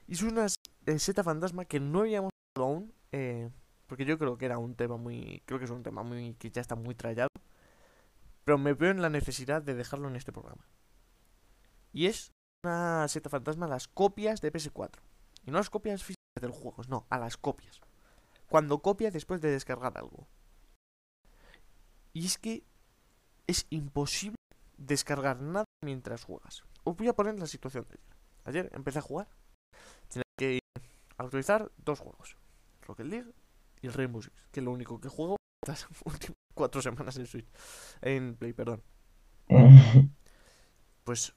Y 0.08 0.14
es 0.14 0.22
una 0.22 0.46
eh, 0.86 0.98
seta 0.98 1.22
fantasma 1.22 1.64
que 1.64 1.78
no 1.78 2.00
habíamos 2.00 2.30
hablado 2.54 2.72
aún. 2.72 2.94
eh, 3.12 3.48
porque 3.86 4.04
yo 4.04 4.18
creo 4.18 4.36
que 4.36 4.46
era 4.46 4.58
un 4.58 4.74
tema 4.74 4.96
muy. 4.96 5.42
Creo 5.46 5.60
que 5.60 5.66
es 5.66 5.70
un 5.70 5.84
tema 5.84 6.02
muy. 6.02 6.34
que 6.34 6.50
ya 6.50 6.60
está 6.60 6.74
muy 6.74 6.96
trallado. 6.96 7.28
Pero 8.44 8.58
me 8.58 8.74
veo 8.74 8.90
en 8.90 9.00
la 9.02 9.08
necesidad 9.08 9.62
de 9.62 9.74
dejarlo 9.74 10.08
en 10.08 10.16
este 10.16 10.32
programa. 10.32 10.66
Y 11.92 12.06
es 12.06 12.32
una 12.64 13.06
seta 13.06 13.30
fantasma 13.30 13.66
a 13.66 13.68
las 13.68 13.86
copias 13.86 14.40
de 14.40 14.52
PS4. 14.52 14.98
Y 15.46 15.52
no 15.52 15.58
a 15.58 15.60
las 15.60 15.70
copias 15.70 16.02
físicas 16.02 16.40
de 16.40 16.48
los 16.48 16.56
juegos, 16.56 16.88
no, 16.88 17.06
a 17.08 17.18
las 17.18 17.36
copias. 17.36 17.80
Cuando 18.48 18.80
copia 18.80 19.12
después 19.12 19.40
de 19.40 19.52
descargar 19.52 19.96
algo. 19.96 20.26
Y 22.12 22.26
es 22.26 22.36
que 22.36 22.64
es 23.46 23.66
imposible 23.70 24.36
descargar 24.86 25.40
nada 25.40 25.64
mientras 25.82 26.24
juegas. 26.24 26.62
Os 26.84 26.96
voy 26.96 27.08
a 27.08 27.14
poner 27.14 27.38
la 27.38 27.46
situación 27.46 27.86
de 27.88 27.94
ayer. 27.94 28.16
Ayer 28.44 28.70
empecé 28.74 28.98
a 28.98 29.02
jugar. 29.02 29.28
Tenía 30.08 30.24
que 30.36 30.60
actualizar 31.16 31.70
dos 31.78 32.00
juegos. 32.00 32.36
Rocket 32.82 33.06
League 33.06 33.32
y 33.80 33.86
el 33.86 33.92
Rainbow 33.92 34.22
Six. 34.22 34.34
Que 34.50 34.60
es 34.60 34.64
lo 34.64 34.72
único 34.72 35.00
que 35.00 35.08
juego 35.08 35.36
estas 35.62 35.88
últimas 36.04 36.36
cuatro 36.54 36.82
semanas 36.82 37.16
en 37.16 37.26
Switch. 37.26 37.48
En 38.00 38.36
Play, 38.36 38.52
perdón. 38.52 38.82
Pues 41.04 41.34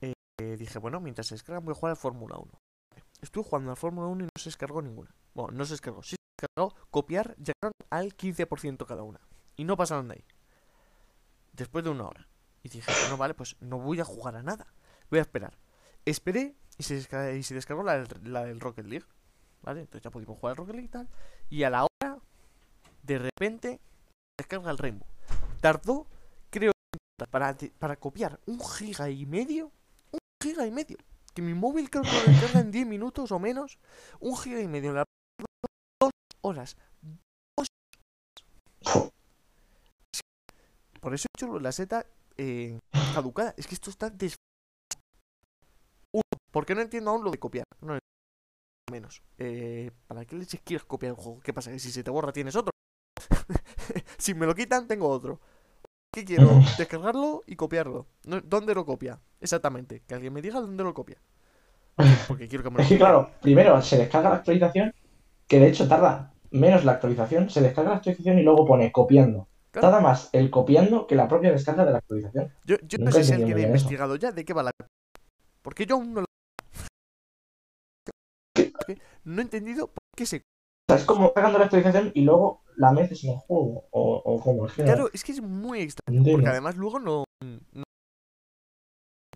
eh, 0.00 0.56
dije, 0.56 0.78
bueno, 0.78 0.98
mientras 0.98 1.26
se 1.26 1.34
descargan 1.34 1.62
voy 1.62 1.72
a 1.72 1.74
jugar 1.74 1.90
al 1.90 1.96
Fórmula 1.98 2.38
1. 2.38 2.50
Estuve 3.20 3.44
jugando 3.44 3.70
al 3.70 3.76
Fórmula 3.76 4.06
1 4.06 4.24
y 4.24 4.24
no 4.24 4.30
se 4.38 4.48
descargó 4.48 4.80
ninguna. 4.80 5.14
Bueno, 5.34 5.52
no 5.52 5.64
se 5.66 5.74
descargó. 5.74 6.02
Sí 6.02 6.16
se 6.16 6.46
descargó. 6.46 6.74
Copiar 6.90 7.36
llegaron 7.36 7.72
al 7.90 8.16
15% 8.16 8.86
cada 8.86 9.02
una. 9.02 9.20
Y 9.56 9.64
no 9.64 9.76
pasaron 9.76 10.08
de 10.08 10.14
ahí. 10.14 10.24
Después 11.52 11.84
de 11.84 11.90
una 11.90 12.06
hora. 12.06 12.27
Y 12.62 12.68
dije, 12.68 12.90
bueno, 13.02 13.16
vale, 13.16 13.34
pues 13.34 13.56
no 13.60 13.78
voy 13.78 14.00
a 14.00 14.04
jugar 14.04 14.36
a 14.36 14.42
nada. 14.42 14.66
Voy 15.10 15.18
a 15.18 15.22
esperar. 15.22 15.56
Esperé 16.04 16.54
y 16.76 16.82
se, 16.82 16.98
desca- 17.00 17.36
y 17.36 17.42
se 17.42 17.54
descargó 17.54 17.82
la, 17.82 17.98
del- 18.02 18.32
la 18.32 18.44
del 18.44 18.60
Rocket 18.60 18.86
League. 18.86 19.06
¿Vale? 19.62 19.80
Entonces 19.80 20.02
ya 20.02 20.10
pudimos 20.10 20.38
jugar 20.38 20.52
al 20.52 20.56
Rocket 20.58 20.74
League 20.74 20.86
y 20.86 20.90
tal. 20.90 21.08
Y 21.50 21.62
a 21.64 21.70
la 21.70 21.84
hora, 21.84 22.18
de 23.02 23.18
repente, 23.18 23.80
descarga 24.38 24.70
el 24.70 24.78
Rainbow. 24.78 25.06
Tardó, 25.60 26.06
creo, 26.50 26.72
para, 27.30 27.56
para 27.78 27.96
copiar 27.96 28.38
un 28.46 28.60
giga 28.60 29.10
y 29.10 29.26
medio. 29.26 29.72
Un 30.12 30.18
giga 30.42 30.66
y 30.66 30.70
medio. 30.70 30.96
Que 31.34 31.42
mi 31.42 31.54
móvil 31.54 31.90
creo 31.90 32.02
que 32.02 32.12
lo 32.12 32.22
descarga 32.32 32.60
en 32.60 32.70
10 32.70 32.86
minutos 32.86 33.32
o 33.32 33.38
menos. 33.38 33.78
Un 34.20 34.36
giga 34.36 34.60
y 34.60 34.68
medio. 34.68 34.90
en 34.90 34.96
la- 34.96 35.04
Dos 36.00 36.10
horas. 36.42 36.76
Por 41.00 41.14
eso 41.14 41.26
he 41.28 41.38
hecho 41.38 41.58
la 41.60 41.72
seta 41.72 42.06
eh, 42.38 42.78
caducada. 43.14 43.54
Es 43.56 43.66
que 43.66 43.74
esto 43.74 43.90
está 43.90 44.08
des... 44.10 44.36
Uno, 46.12 46.22
porque 46.50 46.74
no 46.74 46.80
entiendo 46.80 47.10
aún 47.10 47.24
lo 47.24 47.30
de 47.30 47.38
copiar. 47.38 47.64
No 47.80 47.94
entiendo 47.94 48.08
menos. 48.90 49.22
Eh, 49.36 49.90
¿Para 50.06 50.24
qué 50.24 50.36
leches 50.36 50.60
quieres 50.64 50.84
copiar 50.84 51.12
un 51.12 51.18
juego? 51.18 51.40
¿Qué 51.40 51.52
pasa? 51.52 51.70
¿Que 51.70 51.78
si 51.78 51.90
se 51.90 52.02
te 52.02 52.10
borra 52.10 52.32
tienes 52.32 52.56
otro? 52.56 52.70
si 54.18 54.34
me 54.34 54.46
lo 54.46 54.54
quitan, 54.54 54.86
tengo 54.86 55.08
otro. 55.08 55.40
¿Qué 56.12 56.24
quiero? 56.24 56.48
Descargarlo 56.78 57.42
y 57.46 57.56
copiarlo. 57.56 58.06
¿Dónde 58.22 58.74
lo 58.74 58.86
copia? 58.86 59.20
Exactamente. 59.40 60.02
Que 60.06 60.14
alguien 60.14 60.32
me 60.32 60.40
diga 60.40 60.60
dónde 60.60 60.82
lo 60.82 60.94
copia. 60.94 61.20
Porque 62.28 62.48
quiero 62.48 62.64
que 62.64 62.70
me 62.70 62.76
lo 62.76 62.82
Es 62.82 62.88
que 62.88 62.96
claro, 62.96 63.30
primero 63.42 63.80
se 63.82 63.98
descarga 63.98 64.30
la 64.30 64.36
actualización, 64.36 64.94
que 65.46 65.60
de 65.60 65.68
hecho 65.68 65.86
tarda 65.86 66.32
menos 66.50 66.84
la 66.84 66.92
actualización, 66.92 67.50
se 67.50 67.60
descarga 67.60 67.90
la 67.90 67.96
actualización 67.96 68.38
y 68.38 68.42
luego 68.42 68.64
pone 68.64 68.90
copiando. 68.90 69.48
Tarda 69.80 70.00
más 70.00 70.30
el 70.32 70.50
copiando 70.50 71.06
que 71.06 71.14
la 71.14 71.28
propia 71.28 71.50
descarga 71.52 71.84
de 71.84 71.92
la 71.92 71.98
actualización. 71.98 72.52
Yo, 72.64 72.76
yo 72.86 72.98
no 72.98 73.10
sé 73.12 73.24
si 73.24 73.32
alguien 73.32 73.56
ha 73.56 73.60
eso. 73.60 73.66
investigado 73.68 74.16
ya 74.16 74.32
de 74.32 74.44
qué 74.44 74.52
va 74.52 74.62
la. 74.64 74.70
Porque 75.62 75.86
yo 75.86 75.96
aún 75.96 76.14
no 76.14 76.20
lo. 76.22 76.26
Es 78.56 78.68
No 79.24 79.40
he 79.40 79.44
entendido 79.44 79.86
por 79.88 79.98
qué 80.16 80.26
se. 80.26 80.36
O 80.38 80.40
sea, 80.88 80.96
es 80.96 81.04
como 81.04 81.32
cargando 81.34 81.58
la 81.58 81.66
actualización 81.66 82.12
y 82.14 82.22
luego 82.22 82.62
la 82.76 82.92
metes 82.92 83.22
en 83.24 83.32
el 83.32 83.38
juego. 83.38 83.84
O, 83.90 84.22
o 84.24 84.40
como 84.40 84.66
es 84.66 84.72
que 84.72 84.82
no- 84.82 84.86
Claro, 84.86 85.10
es 85.12 85.22
que 85.24 85.32
es 85.32 85.40
muy 85.42 85.80
extraño. 85.82 86.22
no. 86.22 86.32
Porque 86.32 86.48
además 86.48 86.76
luego 86.76 86.98
no. 86.98 87.24
no 87.42 87.84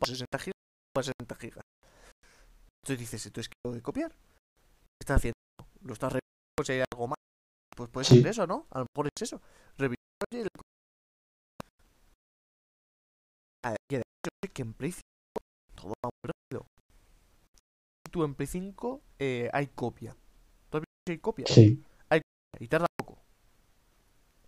60 0.05 0.39
gigas, 0.39 0.55
60 0.97 1.35
gigas. 1.37 1.63
Entonces 2.85 2.99
dices, 3.11 3.31
¿qué 3.33 3.55
tengo 3.63 3.77
que 3.77 3.83
copiar? 3.83 4.11
¿Qué 4.11 5.03
estás 5.03 5.17
haciendo? 5.19 5.37
¿Lo 5.83 5.93
estás 5.93 6.13
revisando? 6.13 6.23
Pues 6.57 6.71
hay 6.71 6.83
algo 6.93 7.07
más. 7.09 7.17
Pues 7.77 7.91
puede 7.91 8.05
Sí. 8.05 8.19
ser 8.19 8.27
eso, 8.29 8.47
¿no? 8.47 8.67
A 8.71 8.81
lo 8.81 8.87
mejor 8.95 9.09
es 9.15 9.23
eso. 9.23 9.41
Revisar 9.79 9.97
oye, 10.31 10.43
el... 10.43 10.49
Ah, 13.65 13.77
que 14.53 14.63
en 14.63 14.73
Play 14.75 14.93
5 14.93 15.03
todo 15.75 15.95
va 16.05 16.11
muy 16.23 16.31
rápido. 16.33 16.67
Tú 18.11 18.25
en 18.25 18.35
Play 18.35 18.47
5 18.47 19.03
eh, 19.19 19.49
hay 19.53 19.69
copia. 19.69 20.15
¿Tú 20.71 20.79
has 20.79 20.83
visto 20.83 21.03
que 21.07 21.13
hay 21.13 21.19
copia? 21.19 21.47
Sí. 21.47 21.83
Y 22.61 22.69
tarda 22.69 22.87
poco. 22.97 23.19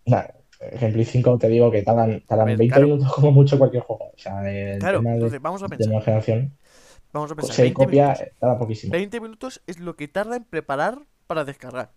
Nah, 0.06 0.24
ejemplo 0.60 1.02
5 1.04 1.38
te 1.38 1.48
digo 1.48 1.70
que 1.70 1.82
tardan, 1.82 2.20
tardan 2.26 2.46
ver, 2.46 2.56
20 2.56 2.74
claro. 2.74 2.86
minutos 2.86 3.12
como 3.14 3.32
mucho 3.32 3.58
cualquier 3.58 3.82
juego. 3.82 4.04
O 4.14 4.18
sea, 4.18 4.34
el 4.50 4.80
Claro, 4.80 4.98
tema 4.98 5.10
de, 5.12 5.18
entonces 5.20 5.40
vamos 5.40 5.62
a 5.62 5.68
de 5.68 5.76
pensar. 5.76 5.86
nueva 5.86 6.02
generación, 6.02 6.58
Vamos 7.12 7.30
a 7.30 7.34
pensar. 7.36 7.56
si 7.56 7.62
hay 7.62 7.68
20 7.68 7.86
copia, 7.86 8.06
minutos. 8.06 8.24
tarda 8.38 8.58
poquísimo. 8.58 8.92
20 8.92 9.20
minutos 9.20 9.62
es 9.66 9.78
lo 9.80 9.96
que 9.96 10.08
tarda 10.08 10.36
en 10.36 10.44
preparar 10.44 11.06
para 11.26 11.44
descargar. 11.44 11.92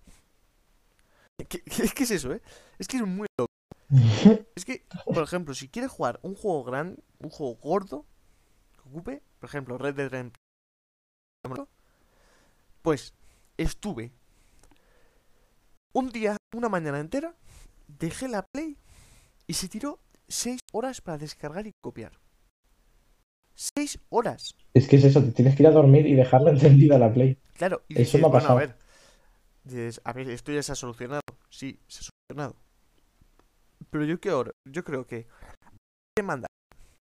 ¿Qué, 1.38 1.46
qué- 1.64 1.90
qué 1.96 2.04
es 2.04 2.12
eso, 2.12 2.34
eh? 2.34 2.42
Es 2.80 2.88
que 2.88 2.98
es 2.98 3.04
muy 3.06 3.28
loco. 3.38 3.52
Es 4.56 4.66
que, 4.66 4.86
por 5.06 5.24
ejemplo, 5.24 5.54
si 5.54 5.70
quieres 5.70 5.92
jugar 5.92 6.20
un 6.24 6.36
juego 6.36 6.64
grande, 6.64 7.02
un 7.20 7.30
juego 7.30 7.56
gordo, 7.56 8.06
que 8.74 8.90
ocupe, 8.90 9.24
por 9.40 9.50
ejemplo, 9.50 9.78
Red 9.78 9.96
Dead 9.96 10.10
Redemption, 10.10 10.38
Pues 12.82 13.14
estuve 13.58 14.12
un 15.94 16.10
día, 16.10 16.38
una 16.56 16.70
mañana 16.70 17.00
entera, 17.00 17.36
dejé 17.88 18.28
la 18.28 18.44
Play 18.44 18.78
y 19.48 19.54
se 19.54 19.70
tiró 19.70 20.00
6 20.28 20.60
horas 20.74 21.02
para 21.02 21.18
descargar 21.18 21.68
y 21.68 21.74
copiar. 21.82 22.14
6 23.56 24.00
horas. 24.10 24.56
Es 24.74 24.88
que 24.88 24.98
es 24.98 25.04
eso, 25.04 25.22
te 25.24 25.32
tienes 25.32 25.56
que 25.56 25.64
ir 25.64 25.68
a 25.68 25.72
dormir 25.72 26.06
y 26.06 26.14
dejarla 26.16 26.52
encendida 26.52 26.98
la 27.00 27.12
Play. 27.14 27.38
Claro, 27.54 27.84
y 27.88 27.96
Eso 27.96 28.02
dices, 28.02 28.22
me 28.22 28.28
ha 28.28 28.30
bueno, 28.30 28.50
a 28.50 28.54
pasado. 28.54 28.56
ver. 28.56 28.78
Dices, 29.64 30.02
a 30.04 30.14
ver, 30.14 30.30
esto 30.30 30.52
ya 30.52 30.64
se 30.64 30.72
ha 30.74 30.76
solucionado. 30.76 31.22
Sí, 31.50 31.80
se 31.88 32.02
ha 32.02 32.04
solucionado. 32.12 32.56
Pero 33.90 34.06
yo 34.06 34.20
creo, 34.20 34.46
yo 34.66 34.84
creo 34.84 35.06
que 35.06 35.28
que 36.16 36.24
manda 36.24 36.48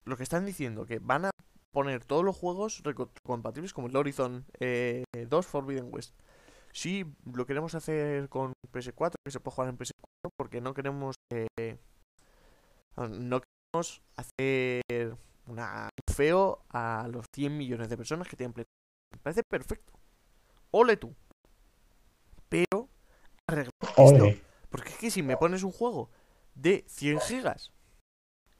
lo 0.04 0.16
que 0.16 0.22
están 0.22 0.46
diciendo, 0.46 0.86
que 0.86 0.98
van 0.98 1.26
a 1.26 1.30
poner 1.72 2.04
todos 2.04 2.24
los 2.24 2.36
juegos 2.36 2.82
compatibles 3.22 3.72
como 3.72 3.88
el 3.88 3.96
Horizon 3.96 4.44
eh, 4.58 5.04
2 5.28 5.46
Forbidden 5.46 5.88
West. 5.92 6.14
Sí, 6.72 7.04
lo 7.30 7.44
queremos 7.44 7.74
hacer 7.74 8.28
con 8.28 8.54
PS4, 8.72 9.14
que 9.24 9.30
se 9.30 9.40
puede 9.40 9.54
jugar 9.54 9.70
en 9.70 9.78
PS4, 9.78 10.30
porque 10.36 10.60
no 10.60 10.72
queremos 10.72 11.16
eh, 11.30 11.76
no 12.96 13.40
queremos 13.40 14.02
hacer 14.16 15.16
una, 15.46 15.88
un 16.08 16.14
feo 16.14 16.62
a 16.70 17.08
los 17.10 17.26
100 17.34 17.56
millones 17.56 17.88
de 17.88 17.96
personas 17.96 18.28
que 18.28 18.36
tienen 18.36 18.52
Play. 18.52 18.64
Me 19.12 19.18
parece 19.18 19.42
perfecto. 19.42 19.92
Ole 20.70 20.96
tú. 20.96 21.14
Pero 22.48 22.88
arregla 23.46 23.70
esto. 23.96 24.24
Porque 24.70 24.88
es 24.88 24.96
que 24.96 25.10
si 25.10 25.22
me 25.22 25.36
pones 25.36 25.62
un 25.62 25.72
juego 25.72 26.10
de 26.54 26.84
100 26.88 27.20
gigas 27.20 27.72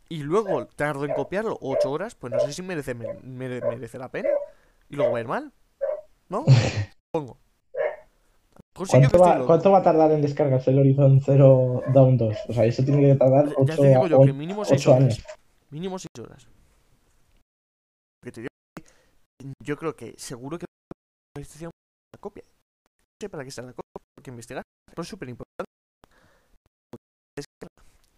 y 0.08 0.22
luego 0.22 0.66
tardo 0.66 1.04
en 1.04 1.14
copiarlo 1.14 1.56
8 1.60 1.90
horas, 1.90 2.14
pues 2.14 2.32
no 2.32 2.40
sé 2.40 2.52
si 2.52 2.62
merece, 2.62 2.94
me- 2.94 3.14
mere- 3.22 3.60
merece 3.62 3.98
la 3.98 4.10
pena. 4.10 4.28
Y 4.88 4.96
luego 4.96 5.12
va 5.12 5.18
a 5.18 5.20
ir 5.22 5.28
mal. 5.28 5.52
¿No? 6.28 6.44
Yo 7.14 7.38
que 8.74 8.86
¿Cuánto 8.88 9.18
va, 9.18 9.46
cuánto 9.46 9.70
va 9.70 9.78
a 9.78 9.82
tardar 9.82 10.10
en 10.12 10.22
descargarse 10.22 10.70
el 10.70 10.78
Horizon 10.78 11.20
Zero 11.20 11.82
Dawn 11.92 12.16
2? 12.16 12.36
O 12.48 12.52
sea, 12.52 12.64
eso 12.64 12.82
tiene 12.84 13.02
que 13.02 13.14
tardar 13.16 13.46
Ya 13.48 13.54
8, 13.56 13.76
te 13.76 13.88
digo 13.88 14.06
yo 14.06 14.20
que 14.22 14.32
mínimo 14.32 14.64
6 14.64 14.86
horas. 14.86 15.00
años. 15.00 15.24
Mínimo 15.70 15.98
6 15.98 16.08
horas. 16.20 16.46
Te 18.22 18.30
digo 18.40 18.48
yo 19.62 19.76
creo 19.76 19.94
que 19.94 20.14
seguro 20.16 20.58
que 20.58 20.66
la 21.36 22.18
copia. 22.20 22.44
No 22.44 23.16
sé 23.20 23.28
para 23.28 23.42
qué 23.44 23.48
está 23.50 23.62
la 23.62 23.72
copia, 23.72 23.90
porque 24.14 24.30
investigar 24.30 24.62
pero 24.86 25.02
es 25.02 25.08
súper 25.08 25.28
importante. 25.28 25.70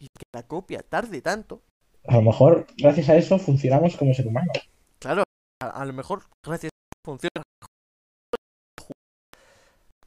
Y 0.05 0.09
que 0.19 0.25
la 0.35 0.47
copia 0.47 0.81
tarde 0.83 1.21
tanto, 1.23 1.63
A 2.09 2.15
lo 2.17 2.23
mejor, 2.23 2.67
gracias 2.79 3.09
a 3.11 3.17
eso, 3.17 3.39
funcionamos 3.39 3.97
como 3.99 4.15
ser 4.15 4.27
humano. 4.27 4.53
claro, 5.01 5.23
a, 5.63 5.69
a 5.69 5.85
lo 5.85 5.93
mejor 5.93 6.25
gracias 6.45 6.71
a 6.73 7.07
funciona. 7.07 7.43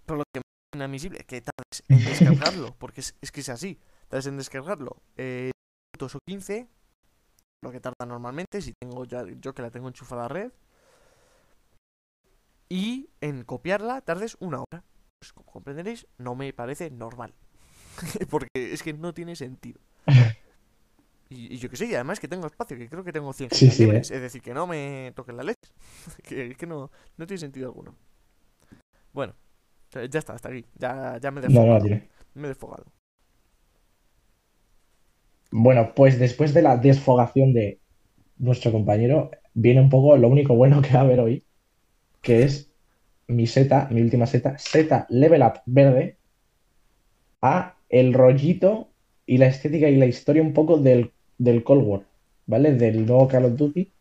Pero 0.06 0.18
lo 0.20 0.24
que 0.34 0.40
es 0.40 0.44
inadmisible 0.76 1.20
es 1.20 1.26
que 1.26 1.42
tardes 1.42 1.84
en 1.90 2.04
descargarlo, 2.06 2.76
porque 2.78 3.02
es, 3.02 3.16
es 3.22 3.32
que 3.32 3.42
es 3.42 3.50
así. 3.50 3.80
Tardes 4.08 4.28
en 4.28 4.38
descargarlo 4.38 5.02
eh, 5.18 5.52
minutos 5.94 6.16
o 6.16 6.20
15, 6.28 6.68
lo 7.64 7.72
que 7.72 7.80
tarda 7.80 8.06
normalmente, 8.06 8.62
si 8.62 8.74
tengo 8.80 9.06
ya, 9.06 9.26
yo 9.42 9.54
que 9.54 9.62
la 9.62 9.72
tengo 9.72 9.88
enchufada 9.88 10.26
a 10.26 10.30
red. 10.30 10.52
Y 12.70 13.10
en 13.22 13.44
copiarla 13.44 14.02
tardes 14.02 14.38
una 14.40 14.60
hora. 14.60 14.84
Pues 15.20 15.34
como 15.34 15.52
comprenderéis, 15.52 16.08
no 16.18 16.36
me 16.36 16.54
parece 16.54 16.90
normal. 16.92 17.34
porque 18.30 18.50
es 18.56 18.84
que 18.84 18.94
no 18.94 19.14
tiene 19.14 19.36
sentido. 19.36 19.80
Y, 21.30 21.54
y 21.56 21.58
yo 21.58 21.70
que 21.70 21.76
sé, 21.78 21.86
y 21.88 21.96
además 21.96 22.20
que 22.20 22.28
tengo 22.30 22.48
espacio, 22.48 22.78
que 22.78 22.88
creo 22.90 23.04
que 23.04 23.12
tengo 23.12 23.34
100 23.34 23.50
Sí, 23.52 23.70
sí, 23.72 23.90
¿eh? 23.90 24.02
Es 24.10 24.22
decir, 24.22 24.42
que 24.42 24.54
no 24.54 24.66
me 24.68 25.12
toquen 25.16 25.38
la 25.38 25.44
leche. 25.44 25.72
que, 26.24 26.56
que 26.56 26.68
no, 26.68 26.92
no 27.18 27.28
tiene 27.28 27.40
sentido 27.40 27.68
alguno. 27.68 27.96
Bueno, 29.14 29.36
eh, 29.96 30.08
ya 30.12 30.20
está, 30.20 30.34
hasta 30.34 30.50
aquí. 30.50 30.66
Ya, 30.76 31.18
ya 31.22 31.32
me 31.32 31.40
he 31.42 31.44
No, 31.46 31.66
no 31.66 31.74
desfogado. 31.74 31.76
la 31.76 31.82
tiene. 31.82 32.12
me 32.36 32.46
he 32.48 32.50
desfogado. 32.50 32.86
Bueno, 35.52 35.94
pues 35.96 36.20
después 36.20 36.54
de 36.54 36.62
la 36.62 36.78
desfogación 36.78 37.54
de 37.54 37.82
nuestro 38.38 38.72
compañero, 38.74 39.32
viene 39.54 39.82
un 39.82 39.90
poco 39.90 40.18
lo 40.18 40.30
único 40.30 40.56
bueno 40.56 40.82
que 40.82 40.94
va 40.94 41.02
a 41.02 41.04
haber 41.04 41.20
hoy, 41.22 41.48
que 42.22 42.44
es 42.44 42.74
mi 43.28 43.48
seta, 43.48 43.90
mi 43.92 44.02
última 44.02 44.28
seta, 44.28 44.58
seta 44.60 45.08
Level 45.10 45.44
Up 45.44 45.62
verde, 45.68 46.20
a 47.42 47.77
el 47.90 48.14
rollito 48.14 48.90
y 49.26 49.38
la 49.38 49.48
estética 49.48 49.90
y 49.90 49.98
la 49.98 50.06
historia 50.06 50.42
un 50.42 50.54
poco 50.54 50.78
del, 50.78 51.12
del 51.38 51.64
Cold 51.64 51.84
War, 51.86 52.02
¿vale? 52.46 52.74
Del 52.74 53.06
nuevo 53.06 53.28
Call 53.28 53.46
of 53.46 53.58
Duty. 53.58 53.92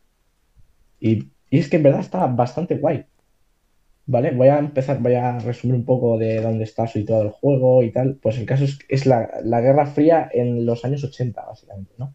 Y, 1.01 1.29
es 1.51 1.69
que 1.69 1.77
en 1.77 1.83
verdad 1.83 2.01
está 2.01 2.27
bastante 2.27 2.77
guay. 2.77 3.07
¿Vale? 4.09 4.31
Voy 4.31 4.49
a 4.49 4.59
empezar, 4.59 5.01
voy 5.01 5.15
a 5.15 5.39
resumir 5.41 5.75
un 5.75 5.85
poco 5.85 6.17
de 6.17 6.41
dónde 6.41 6.65
está 6.65 6.87
situado 6.87 7.23
el 7.23 7.31
juego 7.31 7.83
y 7.83 7.91
tal. 7.91 8.17
Pues 8.17 8.39
el 8.39 8.47
caso 8.47 8.65
es, 8.65 8.79
es 8.89 9.05
la, 9.05 9.29
la 9.43 9.61
Guerra 9.61 9.87
Fría 9.87 10.29
en 10.33 10.65
los 10.65 10.85
años 10.85 11.03
80, 11.03 11.45
básicamente, 11.45 11.93
¿no? 11.99 12.15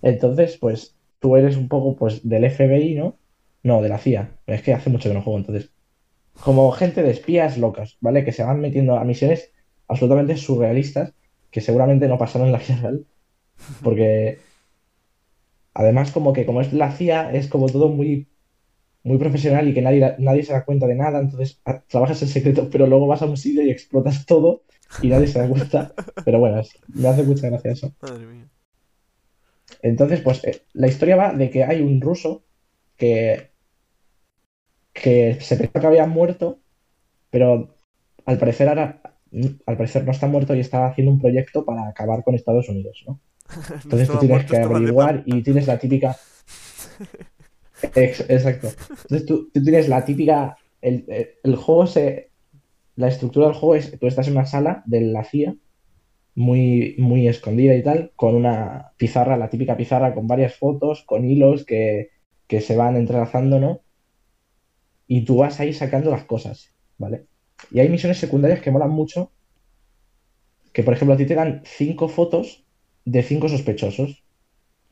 Entonces, 0.00 0.56
pues 0.56 0.96
tú 1.18 1.36
eres 1.36 1.56
un 1.56 1.68
poco 1.68 1.96
pues 1.96 2.26
del 2.26 2.50
FBI, 2.50 2.94
¿no? 2.94 3.18
No, 3.62 3.82
de 3.82 3.88
la 3.88 3.98
CIA. 3.98 4.30
Es 4.46 4.62
que 4.62 4.72
hace 4.72 4.90
mucho 4.90 5.08
que 5.08 5.14
no 5.14 5.22
juego, 5.22 5.38
entonces. 5.38 5.72
Como 6.40 6.70
gente 6.72 7.02
de 7.02 7.10
espías 7.10 7.58
locas, 7.58 7.96
¿vale? 8.00 8.24
Que 8.24 8.32
se 8.32 8.44
van 8.44 8.60
metiendo 8.60 8.96
a 8.96 9.04
misiones 9.04 9.50
absolutamente 9.88 10.36
surrealistas 10.36 11.12
que 11.50 11.60
seguramente 11.60 12.08
no 12.08 12.18
pasaron 12.18 12.48
en 12.48 12.52
la 12.52 12.58
vida 12.58 12.76
real. 12.82 13.06
Porque 13.82 14.38
además 15.74 16.10
como 16.12 16.32
que 16.32 16.46
como 16.46 16.60
es 16.60 16.72
la 16.72 16.90
CIA, 16.92 17.32
es 17.32 17.48
como 17.48 17.66
todo 17.68 17.88
muy 17.88 18.28
muy 19.02 19.18
profesional 19.18 19.68
y 19.68 19.74
que 19.74 19.82
nadie, 19.82 20.16
nadie 20.18 20.42
se 20.42 20.52
da 20.52 20.64
cuenta 20.64 20.86
de 20.88 20.96
nada, 20.96 21.20
entonces 21.20 21.60
a- 21.64 21.80
trabajas 21.82 22.20
en 22.22 22.28
secreto, 22.28 22.68
pero 22.70 22.88
luego 22.88 23.06
vas 23.06 23.22
a 23.22 23.26
un 23.26 23.36
sitio 23.36 23.62
y 23.62 23.70
explotas 23.70 24.26
todo 24.26 24.62
y 25.00 25.08
nadie 25.08 25.28
se 25.28 25.38
da 25.38 25.48
cuenta. 25.48 25.92
Pero 26.24 26.40
bueno, 26.40 26.58
es- 26.60 26.76
me 26.88 27.06
hace 27.08 27.22
mucha 27.22 27.48
gracia 27.48 27.70
eso. 27.70 27.94
Madre 28.02 28.26
mía. 28.26 28.48
Entonces, 29.82 30.20
pues 30.22 30.42
eh, 30.44 30.62
la 30.72 30.88
historia 30.88 31.14
va 31.16 31.32
de 31.32 31.50
que 31.50 31.62
hay 31.62 31.82
un 31.82 32.00
ruso 32.00 32.42
que, 32.96 33.50
que 34.92 35.38
se 35.40 35.56
pensó 35.56 35.80
que 35.80 35.86
había 35.86 36.06
muerto, 36.06 36.58
pero 37.30 37.76
al 38.24 38.38
parecer 38.38 38.68
ahora, 38.68 39.05
al 39.66 39.76
parecer 39.76 40.04
no 40.04 40.12
está 40.12 40.26
muerto 40.26 40.54
y 40.54 40.60
está 40.60 40.86
haciendo 40.86 41.12
un 41.12 41.20
proyecto 41.20 41.64
para 41.64 41.88
acabar 41.88 42.22
con 42.24 42.34
Estados 42.34 42.68
Unidos, 42.68 43.04
¿no? 43.06 43.20
Entonces 43.84 44.08
tú 44.08 44.14
Estaba 44.14 44.20
tienes 44.20 44.28
muerto, 44.36 44.50
que 44.50 44.56
estaba 44.56 44.76
averiguar 44.76 45.22
y 45.26 45.42
tienes 45.42 45.66
la 45.66 45.78
típica. 45.78 46.16
Ex- 47.94 48.28
Exacto. 48.28 48.68
Entonces 48.90 49.26
tú, 49.26 49.50
tú 49.52 49.62
tienes 49.62 49.88
la 49.88 50.04
típica. 50.04 50.56
El, 50.80 51.04
el- 51.08 51.30
el 51.42 51.56
juego 51.56 51.86
se. 51.86 52.30
La 52.96 53.08
estructura 53.08 53.46
del 53.46 53.54
juego 53.56 53.74
es. 53.74 53.98
Tú 53.98 54.06
estás 54.06 54.26
en 54.28 54.34
una 54.34 54.46
sala 54.46 54.82
de 54.86 55.02
la 55.02 55.22
CIA, 55.24 55.54
muy, 56.34 56.94
muy 56.98 57.28
escondida 57.28 57.74
y 57.74 57.82
tal, 57.82 58.12
con 58.16 58.34
una 58.34 58.92
pizarra, 58.96 59.36
la 59.36 59.50
típica 59.50 59.76
pizarra 59.76 60.14
con 60.14 60.26
varias 60.26 60.54
fotos, 60.54 61.02
con 61.04 61.24
hilos 61.24 61.64
que, 61.64 62.10
que 62.46 62.60
se 62.62 62.76
van 62.76 62.96
entrelazando, 62.96 63.60
¿no? 63.60 63.80
Y 65.06 65.24
tú 65.24 65.36
vas 65.38 65.60
ahí 65.60 65.72
sacando 65.72 66.10
las 66.10 66.24
cosas, 66.24 66.72
¿vale? 66.98 67.26
Y 67.70 67.80
hay 67.80 67.88
misiones 67.88 68.18
secundarias 68.18 68.60
que 68.60 68.70
molan 68.72 68.90
mucho. 68.90 69.32
Que 70.74 70.82
por 70.84 70.94
ejemplo 70.94 71.14
a 71.14 71.16
ti 71.20 71.26
te 71.26 71.34
dan 71.40 71.62
cinco 71.78 72.06
fotos 72.16 72.46
de 73.14 73.22
cinco 73.30 73.48
sospechosos. 73.48 74.10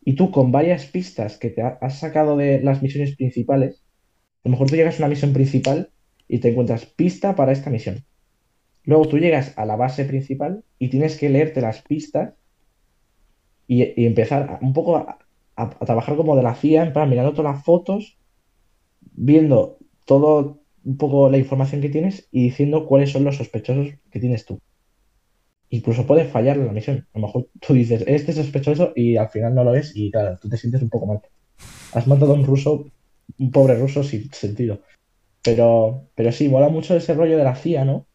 Y 0.05 0.15
tú 0.17 0.31
con 0.33 0.53
varias 0.53 0.87
pistas 0.87 1.39
que 1.39 1.51
te 1.51 1.63
ha- 1.63 1.79
has 1.83 1.99
sacado 2.01 2.37
de 2.39 2.61
las 2.63 2.83
misiones 2.83 3.17
principales, 3.17 3.85
a 4.45 4.49
lo 4.49 4.53
mejor 4.53 4.69
tú 4.71 4.77
llegas 4.77 4.97
a 4.97 5.03
una 5.05 5.09
misión 5.15 5.33
principal 5.35 5.93
y 6.29 6.41
te 6.41 6.51
encuentras 6.51 6.87
pista 6.87 7.37
para 7.37 7.53
esta 7.53 7.71
misión. 7.71 8.05
Luego 8.85 9.09
tú 9.09 9.19
llegas 9.19 9.59
a 9.59 9.67
la 9.67 9.77
base 9.77 10.05
principal 10.07 10.65
y 10.79 10.89
tienes 10.91 11.19
que 11.19 11.31
leerte 11.31 11.61
las 11.63 11.83
pistas 11.83 12.35
y, 13.67 14.07
empezar 14.07 14.59
un 14.63 14.73
poco 14.73 14.97
a, 14.97 15.19
a- 15.57 15.63
a 15.81 15.85
trabajar 15.87 16.17
como 16.17 16.37
de 16.37 16.43
la 16.43 16.55
CIA, 16.55 16.85
en 16.85 16.93
plan, 16.93 17.09
mirando 17.09 17.33
todas 17.35 17.55
las 17.55 17.65
fotos, 17.65 18.19
viendo 19.01 19.79
todo 20.07 20.64
un 20.85 20.97
poco 20.97 21.31
la 21.31 21.39
información 21.39 21.81
que 21.81 21.89
tienes 21.89 22.29
y 22.31 22.45
diciendo 22.45 22.87
cuáles 22.87 23.11
son 23.11 23.25
los 23.25 23.37
sospechosos 23.37 23.95
que 24.11 24.21
tienes 24.21 24.45
tú. 24.45 24.61
Incluso 25.71 26.07
puede 26.07 26.27
fallar 26.27 26.57
la 26.57 26.73
misión. 26.73 27.07
A 27.15 27.19
lo 27.19 27.27
mejor 27.27 27.49
tú 27.61 27.75
dices, 27.75 28.05
este 28.07 28.31
es 28.31 28.37
sospechoso 28.37 28.93
y 28.95 29.17
al 29.17 29.29
final 29.31 29.55
no 29.55 29.65
lo 29.65 29.75
es 29.75 29.97
y 29.97 30.11
claro, 30.11 30.39
tú 30.41 30.49
te 30.49 30.57
sientes 30.57 30.83
un 30.83 30.91
poco 30.91 31.07
mal. 31.07 31.21
Has 31.93 32.07
matado 32.07 32.33
a 32.33 32.37
un 32.37 32.45
ruso, 32.45 32.87
un 33.39 33.51
pobre 33.51 33.77
ruso 33.77 34.05
sin 34.05 34.31
sentido. 34.33 34.81
Pero, 35.43 36.09
pero 36.15 36.33
sí, 36.33 36.49
mola 36.49 36.69
mucho 36.69 36.97
ese 36.97 37.15
rollo 37.15 37.37
de 37.37 37.45
la 37.45 37.57
CIA, 37.57 37.85
¿no? 37.85 38.07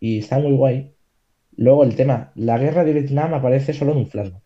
Y 0.00 0.18
está 0.18 0.38
muy 0.38 0.52
guay. 0.52 0.94
Luego 1.56 1.84
el 1.84 1.96
tema, 1.96 2.32
la 2.36 2.58
guerra 2.58 2.84
de 2.84 2.92
Vietnam 2.92 3.34
aparece 3.34 3.72
solo 3.72 3.92
en 3.92 3.98
un 3.98 4.06
flashback, 4.06 4.42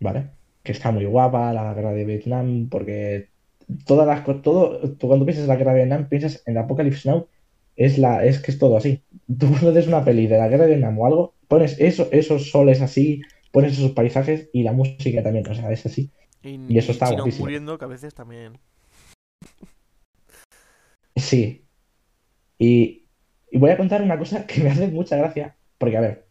¿vale? 0.00 0.30
Que 0.62 0.72
está 0.72 0.92
muy 0.92 1.04
guapa 1.06 1.52
la 1.52 1.74
guerra 1.74 1.92
de 1.92 2.04
Vietnam 2.04 2.68
porque 2.68 3.31
todas 3.86 4.06
las 4.06 4.42
todo, 4.42 4.80
tú 4.94 5.06
cuando 5.08 5.24
piensas 5.24 5.44
en 5.44 5.48
la 5.48 5.56
guerra 5.56 5.72
de 5.72 5.78
Vietnam 5.78 6.08
piensas 6.08 6.42
en 6.46 6.58
Apocalypse 6.58 7.08
Now, 7.08 7.28
es 7.76 7.98
la, 7.98 8.24
es 8.24 8.38
que 8.40 8.50
es 8.50 8.58
todo 8.58 8.76
así. 8.76 9.02
Tú 9.38 9.48
cuando 9.48 9.72
ves 9.72 9.86
una 9.86 10.04
peli 10.04 10.26
de 10.26 10.38
la 10.38 10.48
guerra 10.48 10.64
de 10.64 10.70
Vietnam 10.70 10.98
o 10.98 11.06
algo, 11.06 11.34
pones 11.48 11.78
eso, 11.80 12.08
esos 12.12 12.50
soles 12.50 12.80
así, 12.80 13.22
pones 13.50 13.72
esos 13.72 13.92
paisajes 13.92 14.50
y 14.52 14.62
la 14.62 14.72
música 14.72 15.22
también, 15.22 15.46
o 15.48 15.54
sea, 15.54 15.70
es 15.70 15.84
así. 15.86 16.10
Y, 16.42 16.60
Y 16.68 16.78
eso 16.78 16.92
está 16.92 17.10
guapísimo. 17.10 17.44
muriendo, 17.44 17.78
que 17.78 17.84
a 17.84 17.88
veces 17.88 18.14
también. 18.14 18.58
Sí. 21.16 21.64
Y, 22.58 23.06
Y 23.50 23.58
voy 23.58 23.70
a 23.70 23.76
contar 23.76 24.02
una 24.02 24.18
cosa 24.18 24.46
que 24.46 24.62
me 24.62 24.70
hace 24.70 24.88
mucha 24.88 25.16
gracia, 25.16 25.56
porque 25.78 25.96
a 25.96 26.00
ver, 26.00 26.26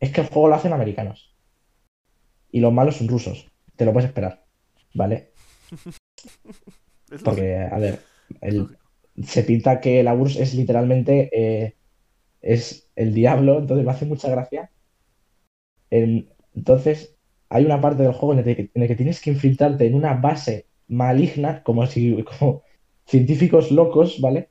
es 0.00 0.10
que 0.12 0.20
el 0.20 0.26
juego 0.28 0.48
lo 0.48 0.54
hacen 0.54 0.72
americanos. 0.72 1.34
Y 2.50 2.60
los 2.60 2.72
malos 2.72 2.96
son 2.96 3.08
rusos. 3.08 3.50
Te 3.76 3.84
lo 3.84 3.92
puedes 3.92 4.08
esperar, 4.08 4.44
¿vale? 4.94 5.32
Porque, 7.22 7.56
a 7.56 7.78
ver, 7.78 8.08
el, 8.40 8.78
se 9.22 9.42
pinta 9.44 9.80
que 9.80 10.02
la 10.02 10.14
URSS 10.14 10.42
es 10.42 10.54
literalmente 10.54 11.30
eh, 11.32 11.76
es 12.42 12.90
el 12.96 13.14
diablo, 13.14 13.58
entonces 13.60 13.86
me 13.86 13.92
hace 13.92 14.06
mucha 14.06 14.30
gracia. 14.30 14.72
En- 15.90 16.28
entonces, 16.54 17.16
hay 17.48 17.64
una 17.64 17.80
parte 17.80 18.02
del 18.02 18.12
juego 18.12 18.32
en 18.34 18.40
el 18.48 18.56
que, 18.56 18.70
en 18.74 18.82
el 18.82 18.88
que 18.88 18.96
tienes 18.96 19.20
que 19.20 19.30
infiltrarte 19.30 19.86
en 19.86 19.94
una 19.94 20.14
base 20.14 20.66
maligna, 20.88 21.62
como 21.62 21.86
si 21.86 22.22
como 22.24 22.62
científicos 23.06 23.70
locos, 23.70 24.20
¿vale? 24.20 24.50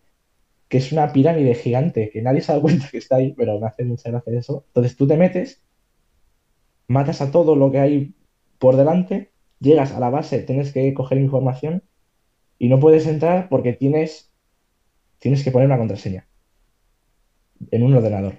Que 0.69 0.79
es 0.79 0.91
una 0.93 1.13
pirámide 1.13 1.55
gigante 1.55 2.09
que 2.11 2.21
nadie 2.23 2.41
se 2.41 2.51
ha 2.53 2.55
dado 2.55 2.63
cuenta 2.63 2.89
que 2.91 2.99
está 2.99 3.17
ahí, 3.17 3.33
pero 3.35 3.59
me 3.59 3.67
hace 3.67 3.85
mucha 3.85 4.11
gracia 4.11 4.39
eso. 4.39 4.65
Entonces 4.69 4.97
tú 4.97 5.07
te 5.07 5.17
metes, 5.17 5.63
matas 6.87 7.21
a 7.21 7.31
todo 7.31 7.55
lo 7.55 7.71
que 7.71 7.79
hay 7.79 8.15
por 8.59 8.75
delante, 8.75 9.33
llegas 9.59 9.91
a 9.91 9.99
la 9.99 10.09
base, 10.09 10.39
tienes 10.39 10.71
que 10.71 10.93
coger 10.93 11.17
información 11.17 11.83
y 12.59 12.69
no 12.69 12.79
puedes 12.79 13.07
entrar 13.07 13.49
porque 13.49 13.73
tienes, 13.73 14.31
tienes 15.19 15.43
que 15.43 15.51
poner 15.51 15.67
una 15.67 15.77
contraseña 15.77 16.27
en 17.71 17.83
un 17.83 17.93
ordenador. 17.95 18.35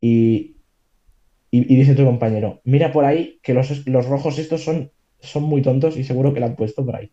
Y, 0.00 0.56
y, 1.50 1.76
dice 1.76 1.94
tu 1.94 2.04
compañero, 2.04 2.60
mira 2.64 2.92
por 2.92 3.04
ahí 3.04 3.40
que 3.42 3.54
los, 3.54 3.86
los 3.86 4.06
rojos 4.06 4.38
estos 4.38 4.62
son, 4.62 4.90
son 5.20 5.44
muy 5.44 5.62
tontos 5.62 5.96
y 5.96 6.04
seguro 6.04 6.34
que 6.34 6.40
la 6.40 6.46
han 6.46 6.56
puesto 6.56 6.84
por 6.84 6.96
ahí. 6.96 7.10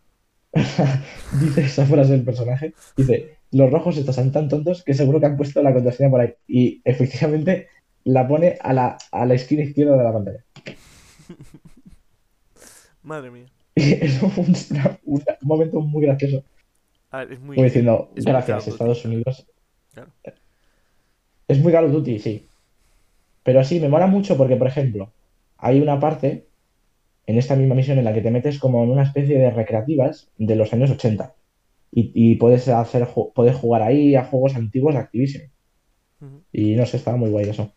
Dice 1.41 1.61
esa 1.61 1.85
frase 1.85 2.13
el 2.13 2.23
personaje. 2.23 2.73
Dice, 2.95 3.37
los 3.51 3.71
rojos 3.71 3.97
estos 3.97 4.15
son 4.15 4.31
tan 4.31 4.49
tontos 4.49 4.83
que 4.83 4.93
seguro 4.93 5.19
que 5.19 5.25
han 5.25 5.37
puesto 5.37 5.63
la 5.63 5.73
contraseña 5.73 6.11
por 6.11 6.21
ahí. 6.21 6.33
Y 6.47 6.81
efectivamente 6.83 7.69
la 8.03 8.27
pone 8.27 8.57
a 8.61 8.73
la, 8.73 8.97
a 9.11 9.25
la 9.25 9.33
esquina 9.33 9.63
izquierda 9.63 9.97
de 9.97 10.03
la 10.03 10.13
pantalla. 10.13 10.45
Madre 13.03 13.31
mía. 13.31 13.45
Es 13.75 14.21
un, 14.21 14.31
un 15.05 15.23
momento 15.41 15.81
muy 15.81 16.03
gracioso. 16.03 16.43
A 17.11 17.19
ver, 17.19 17.33
es 17.33 17.39
muy. 17.39 17.55
Como 17.55 17.65
diciendo, 17.65 18.11
es 18.15 18.25
gracias. 18.25 18.67
Estados 18.67 19.05
Unidos. 19.05 19.45
Claro. 19.93 20.09
Es 21.47 21.59
muy 21.59 21.71
Call 21.71 21.85
of 21.85 21.91
Duty, 21.91 22.19
sí. 22.19 22.45
Pero 23.43 23.63
sí, 23.63 23.79
me 23.79 23.89
mola 23.89 24.07
mucho 24.07 24.37
porque, 24.37 24.55
por 24.55 24.67
ejemplo, 24.67 25.11
hay 25.57 25.79
una 25.79 25.99
parte 25.99 26.45
en 27.27 27.37
esta 27.37 27.55
misma 27.55 27.75
misión 27.75 27.97
en 27.97 28.05
la 28.05 28.13
que 28.13 28.21
te 28.21 28.31
metes 28.31 28.59
como 28.59 28.83
en 28.83 28.89
una 28.89 29.03
especie 29.03 29.37
de 29.37 29.51
recreativas 29.51 30.29
de 30.37 30.55
los 30.55 30.71
años 30.73 30.91
80. 30.91 31.33
Y, 31.91 32.11
y 32.13 32.35
puedes 32.35 32.67
hacer, 32.67 33.07
puedes 33.35 33.55
jugar 33.55 33.83
ahí 33.83 34.15
a 34.15 34.25
juegos 34.25 34.55
antiguos 34.55 34.93
de 34.93 34.99
Activision. 34.99 35.43
Y 36.51 36.75
no 36.75 36.85
sé, 36.85 36.97
estaba 36.97 37.17
muy 37.17 37.29
guay 37.29 37.49
eso. 37.49 37.71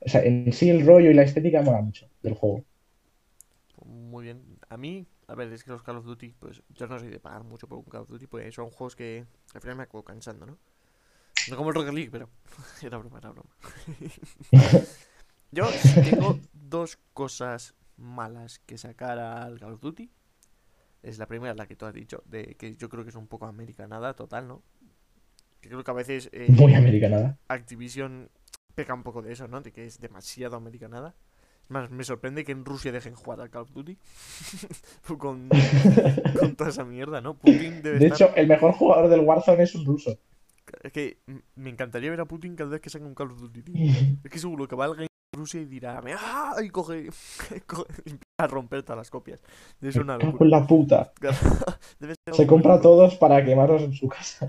O 0.00 0.08
sea, 0.08 0.22
en 0.22 0.52
sí 0.52 0.68
el 0.68 0.84
rollo 0.84 1.10
y 1.10 1.14
la 1.14 1.22
estética 1.22 1.62
mola 1.62 1.80
mucho 1.80 2.06
del 2.22 2.34
juego. 2.34 2.62
A 4.74 4.76
mí, 4.76 5.06
a 5.28 5.36
ver, 5.36 5.52
es 5.52 5.62
que 5.62 5.70
los 5.70 5.84
Call 5.84 5.98
of 5.98 6.04
Duty, 6.04 6.34
pues 6.36 6.60
yo 6.70 6.88
no 6.88 6.98
soy 6.98 7.08
de 7.08 7.20
pagar 7.20 7.44
mucho 7.44 7.68
por 7.68 7.78
un 7.78 7.84
Call 7.84 8.00
of 8.00 8.08
Duty, 8.08 8.26
porque 8.26 8.50
son 8.50 8.70
juegos 8.70 8.96
que 8.96 9.24
al 9.54 9.60
final 9.60 9.76
me 9.76 9.84
acabo 9.84 10.02
cansando, 10.02 10.46
¿no? 10.46 10.58
No 11.48 11.56
como 11.56 11.68
el 11.68 11.76
Rocket 11.76 11.94
League, 11.94 12.10
pero 12.10 12.28
era 12.82 12.98
broma, 12.98 13.18
era 13.18 13.30
broma. 13.30 13.50
Yo 15.52 15.68
tengo 16.02 16.40
dos 16.52 16.98
cosas 17.12 17.76
malas 17.96 18.58
que 18.66 18.76
sacar 18.76 19.20
al 19.20 19.60
Call 19.60 19.74
of 19.74 19.80
Duty. 19.80 20.10
Es 21.04 21.18
la 21.18 21.28
primera, 21.28 21.54
la 21.54 21.66
que 21.68 21.76
tú 21.76 21.86
has 21.86 21.94
dicho, 21.94 22.24
de 22.26 22.56
que 22.56 22.74
yo 22.74 22.88
creo 22.88 23.04
que 23.04 23.10
es 23.10 23.16
un 23.16 23.28
poco 23.28 23.46
americanada 23.46 24.14
total, 24.14 24.48
¿no? 24.48 24.64
Que 25.60 25.68
creo 25.68 25.84
que 25.84 25.90
a 25.92 25.94
veces 25.94 26.30
eh, 26.32 26.46
Muy 26.48 26.74
americanada. 26.74 27.38
Activision 27.46 28.28
peca 28.74 28.92
un 28.92 29.04
poco 29.04 29.22
de 29.22 29.34
eso, 29.34 29.46
¿no? 29.46 29.60
De 29.60 29.70
que 29.70 29.86
es 29.86 30.00
demasiado 30.00 30.56
americanada. 30.56 31.14
Es 31.64 31.70
más, 31.70 31.90
me 31.90 32.04
sorprende 32.04 32.44
que 32.44 32.52
en 32.52 32.64
Rusia 32.64 32.92
dejen 32.92 33.14
jugar 33.14 33.40
al 33.40 33.50
Call 33.50 33.62
of 33.62 33.72
Duty. 33.72 33.96
con, 35.18 35.48
con 36.38 36.56
toda 36.56 36.70
esa 36.70 36.84
mierda, 36.84 37.20
¿no? 37.20 37.34
Putin 37.34 37.82
debe 37.82 37.98
De 37.98 38.06
estar... 38.06 38.28
hecho, 38.28 38.36
el 38.36 38.46
mejor 38.46 38.72
jugador 38.72 39.08
del 39.08 39.20
Warzone 39.20 39.62
es 39.62 39.74
un 39.74 39.84
ruso. 39.86 40.18
Es 40.82 40.92
que 40.92 41.18
me 41.54 41.70
encantaría 41.70 42.10
ver 42.10 42.20
a 42.20 42.24
Putin 42.26 42.56
cada 42.56 42.70
vez 42.70 42.80
que 42.80 42.90
saque 42.90 43.04
un 43.04 43.14
Call 43.14 43.30
of 43.32 43.40
Duty, 43.40 43.62
tío. 43.62 43.74
Es 44.24 44.30
que 44.30 44.38
seguro 44.38 44.66
que 44.68 44.76
va 44.76 44.86
alguien 44.86 45.02
en 45.32 45.38
Rusia 45.38 45.60
y 45.60 45.64
dirá, 45.64 46.00
¡ah! 46.18 46.54
Y 46.62 46.68
coge, 46.70 47.08
coge- 47.66 47.86
y 48.04 48.10
empieza 48.10 48.38
a 48.38 48.46
romper 48.46 48.82
todas 48.82 48.98
las 48.98 49.10
copias. 49.10 49.40
Ser 49.80 50.02
una 50.02 50.16
locura. 50.18 50.48
la 50.60 50.66
puta. 50.66 51.12
Debe 51.98 52.14
ser 52.26 52.34
Se 52.34 52.46
compra 52.46 52.80
todos 52.80 53.16
para 53.16 53.44
quemarlos 53.44 53.82
en 53.82 53.92
su 53.94 54.08
casa. 54.08 54.46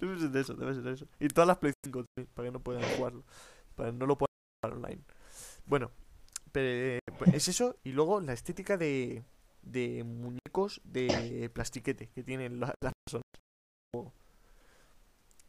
Debe 0.00 0.18
ser 0.18 0.30
de 0.30 0.40
eso, 0.40 0.54
debe 0.54 0.74
ser 0.74 0.82
de 0.82 0.92
eso. 0.92 1.06
Y 1.20 1.28
todas 1.28 1.46
las 1.48 1.58
Play 1.58 1.72
5 1.84 2.04
también, 2.14 2.30
para 2.34 2.48
que 2.48 2.52
no 2.52 2.60
puedan 2.60 2.82
jugarlo. 2.96 3.24
Para 3.74 3.90
que 3.90 3.96
no 3.96 4.06
lo 4.06 4.16
puedan 4.16 4.30
jugar 4.62 4.76
online. 4.78 5.02
Bueno, 5.66 5.90
pero 6.52 6.68
eh, 6.68 6.98
pues 7.18 7.30
es 7.34 7.48
eso. 7.48 7.76
Y 7.84 7.92
luego 7.92 8.20
la 8.20 8.32
estética 8.32 8.76
de, 8.76 9.24
de 9.62 10.04
muñecos 10.04 10.80
de 10.84 11.50
plastiquete 11.54 12.08
que 12.08 12.22
tienen 12.22 12.60
la- 12.60 12.74
las 12.80 12.92
personas. 13.04 13.24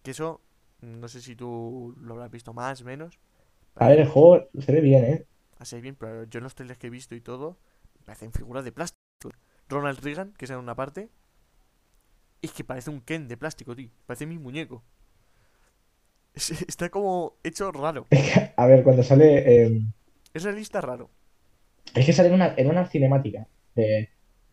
Que 0.03 0.11
eso, 0.11 0.41
no 0.81 1.07
sé 1.07 1.21
si 1.21 1.35
tú 1.35 1.95
lo 1.99 2.13
habrás 2.13 2.31
visto 2.31 2.53
más, 2.53 2.83
menos. 2.83 3.19
A 3.75 3.89
ver, 3.89 3.99
el 3.99 4.07
juego 4.07 4.47
se 4.59 4.71
ve 4.71 4.81
bien, 4.81 5.05
¿eh? 5.05 5.25
Así 5.59 5.79
bien, 5.81 5.95
pero 5.95 6.23
yo 6.25 6.37
en 6.39 6.43
los 6.43 6.55
trailers 6.55 6.79
que 6.79 6.87
he 6.87 6.89
visto 6.89 7.15
y 7.15 7.21
todo, 7.21 7.57
parecen 8.05 8.31
figuras 8.31 8.63
de 8.63 8.71
plástico. 8.71 8.97
Ronald 9.69 9.99
Reagan, 10.03 10.33
que 10.37 10.45
es 10.45 10.51
en 10.51 10.57
una 10.59 10.75
parte, 10.75 11.09
es 12.41 12.51
que 12.51 12.63
parece 12.63 12.89
un 12.89 13.01
Ken 13.01 13.27
de 13.27 13.37
plástico, 13.37 13.75
tío. 13.75 13.89
Parece 14.05 14.25
mi 14.25 14.37
muñeco. 14.37 14.83
Es- 16.33 16.51
está 16.67 16.89
como 16.89 17.37
hecho 17.43 17.71
raro. 17.71 18.05
A 18.57 18.67
ver, 18.67 18.83
cuando 18.83 19.03
sale. 19.03 19.63
eh, 19.65 19.81
Es 20.35 20.43
realista 20.43 20.81
raro. 20.81 21.09
es 21.95 22.05
que 22.05 22.11
sale 22.11 22.27
en 22.27 22.35
una, 22.35 22.53
en 22.57 22.69
una 22.69 22.85
cinemática. 22.85 23.47
De, 23.73 24.09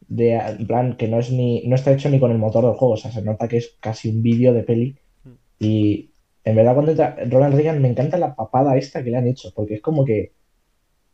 de, 0.06 0.34
en 0.34 0.66
plan, 0.68 0.96
que 0.96 1.08
no 1.08 1.18
es 1.18 1.32
ni. 1.32 1.66
No 1.66 1.74
está 1.74 1.90
hecho 1.90 2.08
ni 2.08 2.20
con 2.20 2.30
el 2.30 2.38
motor 2.38 2.64
del 2.64 2.74
juego. 2.74 2.94
O 2.94 2.96
sea, 2.96 3.10
se 3.10 3.20
nota 3.20 3.48
que 3.48 3.56
es 3.56 3.76
casi 3.80 4.08
un 4.08 4.22
vídeo 4.22 4.54
de 4.54 4.62
peli. 4.62 4.96
Mm. 5.24 5.30
Y 5.58 6.12
en 6.44 6.54
verdad, 6.54 6.74
cuando 6.74 6.92
entra 6.92 7.16
Ronald 7.28 7.56
Reagan, 7.56 7.82
me 7.82 7.88
encanta 7.88 8.16
la 8.16 8.36
papada 8.36 8.76
esta 8.76 9.02
que 9.02 9.10
le 9.10 9.16
han 9.16 9.26
hecho. 9.26 9.50
Porque 9.56 9.74
es 9.74 9.80
como 9.82 10.04
que. 10.04 10.32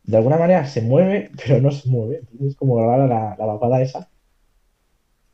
De 0.03 0.17
alguna 0.17 0.37
manera 0.37 0.65
se 0.67 0.83
mueve, 0.83 1.31
pero 1.47 1.59
no 1.61 1.71
se 1.71 1.89
mueve. 1.89 2.17
Entonces 2.19 2.49
es 2.49 2.55
como 2.55 2.79
rara 2.79 3.07
la, 3.07 3.35
la 3.39 3.45
papada 3.47 3.81
esa. 3.81 4.11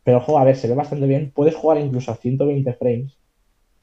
Pero 0.05 0.19
el 0.19 0.23
juego, 0.23 0.39
a 0.39 0.45
ver, 0.45 0.55
se 0.55 0.69
ve 0.69 0.75
bastante 0.75 1.07
bien. 1.07 1.31
Puedes 1.35 1.55
jugar 1.55 1.77
incluso 1.79 2.09
a 2.11 2.15
120 2.15 2.73
frames. 2.75 3.17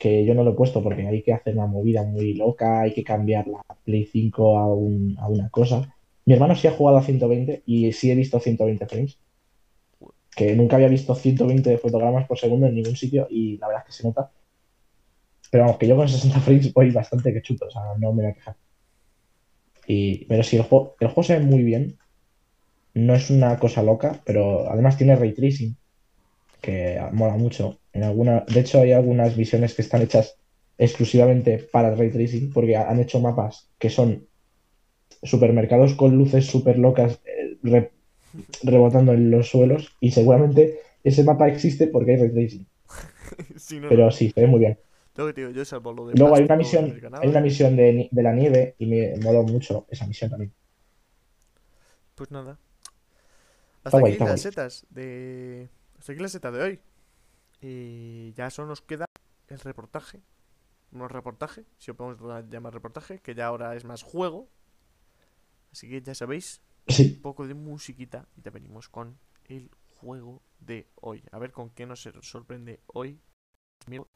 Que 0.03 0.24
yo 0.26 0.34
no 0.34 0.44
lo 0.44 0.53
he 0.53 0.55
puesto 0.61 0.82
porque 0.82 1.07
hay 1.07 1.22
que 1.22 1.32
hacer 1.34 1.55
una 1.57 1.66
movida 1.66 2.03
muy 2.05 2.34
loca, 2.34 2.82
hay 2.82 2.92
que 2.94 3.05
cambiar 3.05 3.46
la 3.48 3.62
Play 3.84 4.05
5 4.07 4.59
a, 4.59 4.66
un- 4.74 5.16
a 5.18 5.28
una 5.28 5.48
cosa. 5.50 5.76
Mi 6.26 6.34
hermano 6.34 6.55
sí 6.57 6.66
ha 6.68 6.72
jugado 6.72 6.98
a 6.98 7.03
120 7.03 7.62
y 7.66 7.92
sí 7.92 8.11
he 8.11 8.14
visto 8.16 8.40
120 8.40 8.86
frames. 8.86 9.18
Que 10.36 10.55
nunca 10.57 10.76
había 10.76 10.88
visto 10.88 11.14
120 11.14 11.78
fotogramas 11.78 12.26
por 12.26 12.38
segundo 12.38 12.66
en 12.66 12.74
ningún 12.74 12.96
sitio 12.96 13.26
y 13.30 13.57
la 13.59 13.68
verdad 13.68 13.82
es 13.82 13.86
que 13.96 14.03
se 14.03 14.09
nota. 14.09 14.30
Pero 15.50 15.62
vamos, 15.64 15.78
que 15.78 15.86
yo 15.86 15.96
con 15.96 16.09
60 16.09 16.40
frames 16.40 16.72
voy 16.74 16.90
bastante 16.90 17.32
que 17.32 17.42
chuto, 17.42 17.66
o 17.66 17.70
sea, 17.70 17.82
no 17.96 18.12
me 18.12 18.22
voy 18.24 18.32
a 18.32 18.34
quejar. 18.34 18.57
Y, 19.86 20.24
pero 20.26 20.42
sí, 20.42 20.57
el 20.57 20.62
juego, 20.62 20.96
el 21.00 21.09
juego 21.09 21.22
se 21.22 21.38
ve 21.38 21.44
muy 21.44 21.62
bien. 21.62 21.98
No 22.94 23.14
es 23.14 23.30
una 23.30 23.59
cosa 23.59 23.82
loca, 23.84 24.22
pero 24.26 24.70
además 24.70 24.98
tiene 24.98 25.16
ray 25.16 25.34
tracing, 25.34 25.76
que 26.62 27.00
mola 27.12 27.36
mucho. 27.36 27.82
En 27.93 28.05
alguna, 28.05 28.45
de 28.49 28.61
hecho, 28.61 28.80
hay 28.80 28.93
algunas 28.93 29.36
visiones 29.36 29.74
que 29.74 29.82
están 29.82 30.03
hechas 30.03 30.36
exclusivamente 30.78 31.59
para 31.72 31.90
el 31.90 31.99
ray 31.99 32.11
tracing, 32.11 32.53
porque 32.53 32.76
han 32.76 33.01
hecho 33.01 33.20
mapas 33.20 33.70
que 33.78 33.90
son 33.90 34.26
supermercados 35.22 35.95
con 35.95 36.16
luces 36.18 36.47
súper 36.47 36.78
locas 36.78 37.20
eh, 37.24 37.59
re- 37.62 37.93
rebotando 38.62 39.12
en 39.12 39.30
los 39.30 39.49
suelos, 39.51 39.97
y 40.01 40.12
seguramente 40.12 40.80
ese 41.05 41.24
mapa 41.24 41.49
existe 41.49 41.86
porque 41.88 42.12
hay 42.12 42.18
ray 42.18 42.30
tracing. 42.32 42.66
Sí, 43.57 43.80
no, 43.80 43.88
Pero 43.88 44.05
no. 44.07 44.11
sí, 44.11 44.30
se 44.34 44.40
ve 44.40 44.47
muy 44.47 44.61
bien. 44.61 44.78
Lo 45.16 45.26
que 45.26 45.32
te 45.34 45.40
digo, 45.43 45.53
yo 45.53 45.64
salvo 45.64 45.93
lo 45.93 46.07
de 46.09 46.14
Luego 46.16 46.34
hay 46.34 46.43
una 46.45 46.57
misión, 46.57 47.01
hay 47.20 47.28
una 47.28 47.40
misión 47.40 47.76
de, 47.76 48.09
de 48.11 48.22
la 48.22 48.32
nieve 48.32 48.74
y 48.78 48.86
me 48.86 49.16
moló 49.22 49.43
mucho 49.43 49.86
esa 49.90 50.07
misión 50.07 50.30
también. 50.30 50.53
Pues 52.14 52.30
nada. 52.30 52.59
Hasta 53.84 54.01
aquí 54.01 54.18
las 54.18 54.28
guay. 54.28 54.40
setas 54.40 54.86
de. 54.90 55.68
Hasta 55.99 56.12
aquí 56.12 56.22
la 56.22 56.28
seta 56.28 56.51
de 56.51 56.62
hoy. 56.62 56.80
Y 57.62 58.32
ya 58.34 58.50
solo 58.50 58.68
nos 58.68 58.82
queda 58.82 59.06
el 59.48 59.58
reportaje. 59.60 60.20
No 60.90 61.08
reportaje, 61.08 61.64
si 61.78 61.90
lo 61.90 61.96
podemos 61.96 62.50
llamar 62.50 62.74
reportaje, 62.74 63.20
que 63.20 63.34
ya 63.34 63.46
ahora 63.46 63.74
es 63.76 63.84
más 63.84 64.02
juego. 64.02 64.48
Así 65.72 65.88
que 65.88 66.02
ya 66.02 66.14
sabéis, 66.14 66.60
Sí. 66.88 67.14
un 67.16 67.22
poco 67.22 67.46
de 67.46 67.54
musiquita 67.54 68.28
y 68.36 68.42
ya 68.42 68.50
venimos 68.50 68.88
con 68.88 69.16
el 69.44 69.70
juego 70.00 70.42
de 70.58 70.88
hoy. 70.96 71.22
A 71.30 71.38
ver 71.38 71.52
con 71.52 71.70
qué 71.70 71.86
nos 71.86 72.02
sorprende 72.02 72.80
hoy. 72.88 73.20
Amigo 73.86 74.08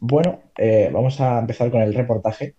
bueno, 0.00 0.40
eh, 0.56 0.90
vamos 0.92 1.20
a 1.20 1.38
empezar 1.38 1.70
con 1.70 1.82
el 1.82 1.94
reportaje. 1.94 2.56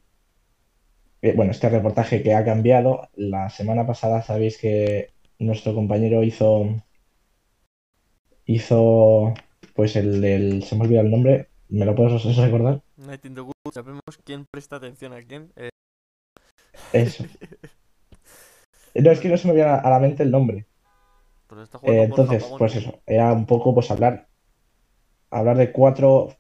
Eh, 1.24 1.34
bueno, 1.36 1.52
este 1.52 1.70
reportaje 1.70 2.22
que 2.22 2.36
ha 2.36 2.46
cambiado. 2.46 3.10
La 3.16 3.50
semana 3.50 3.86
pasada 3.86 4.22
sabéis 4.22 4.60
que 4.60 5.10
nuestro 5.40 5.74
compañero 5.74 6.24
hizo, 6.24 6.68
hizo, 8.46 9.34
pues 9.76 9.96
el 9.96 10.22
del, 10.22 10.64
se 10.64 10.76
me 10.76 10.82
ha 10.82 10.86
olvidado 10.86 11.06
el 11.08 11.12
nombre, 11.12 11.50
¿me 11.70 11.86
lo 11.86 11.96
puedes 11.96 12.24
recordar? 12.38 12.82
Night 12.98 13.26
in 13.26 13.34
the 13.34 13.42
Woods, 13.42 13.74
sabemos 13.74 14.02
quién 14.24 14.46
presta 14.50 14.76
atención 14.76 15.14
a 15.14 15.22
quién. 15.24 15.52
Eh, 15.56 15.70
Eso. 16.94 17.26
No, 18.94 19.10
es 19.10 19.20
que 19.20 19.30
no 19.30 19.38
se 19.38 19.48
me 19.48 19.56
viene 19.56 19.70
a 19.70 19.90
la 19.90 20.00
mente 20.00 20.22
el 20.22 20.30
nombre. 20.30 20.68
pero 21.48 21.64
está 21.64 21.80
Eh, 21.84 22.04
entonces, 22.04 22.44
pues 22.58 22.76
eso, 22.76 23.00
era 23.08 23.32
un 23.34 23.48
poco 23.48 23.74
pues 23.74 23.90
hablar, 23.90 24.28
hablar 25.32 25.58
de 25.58 25.72
cuatro 25.72 26.36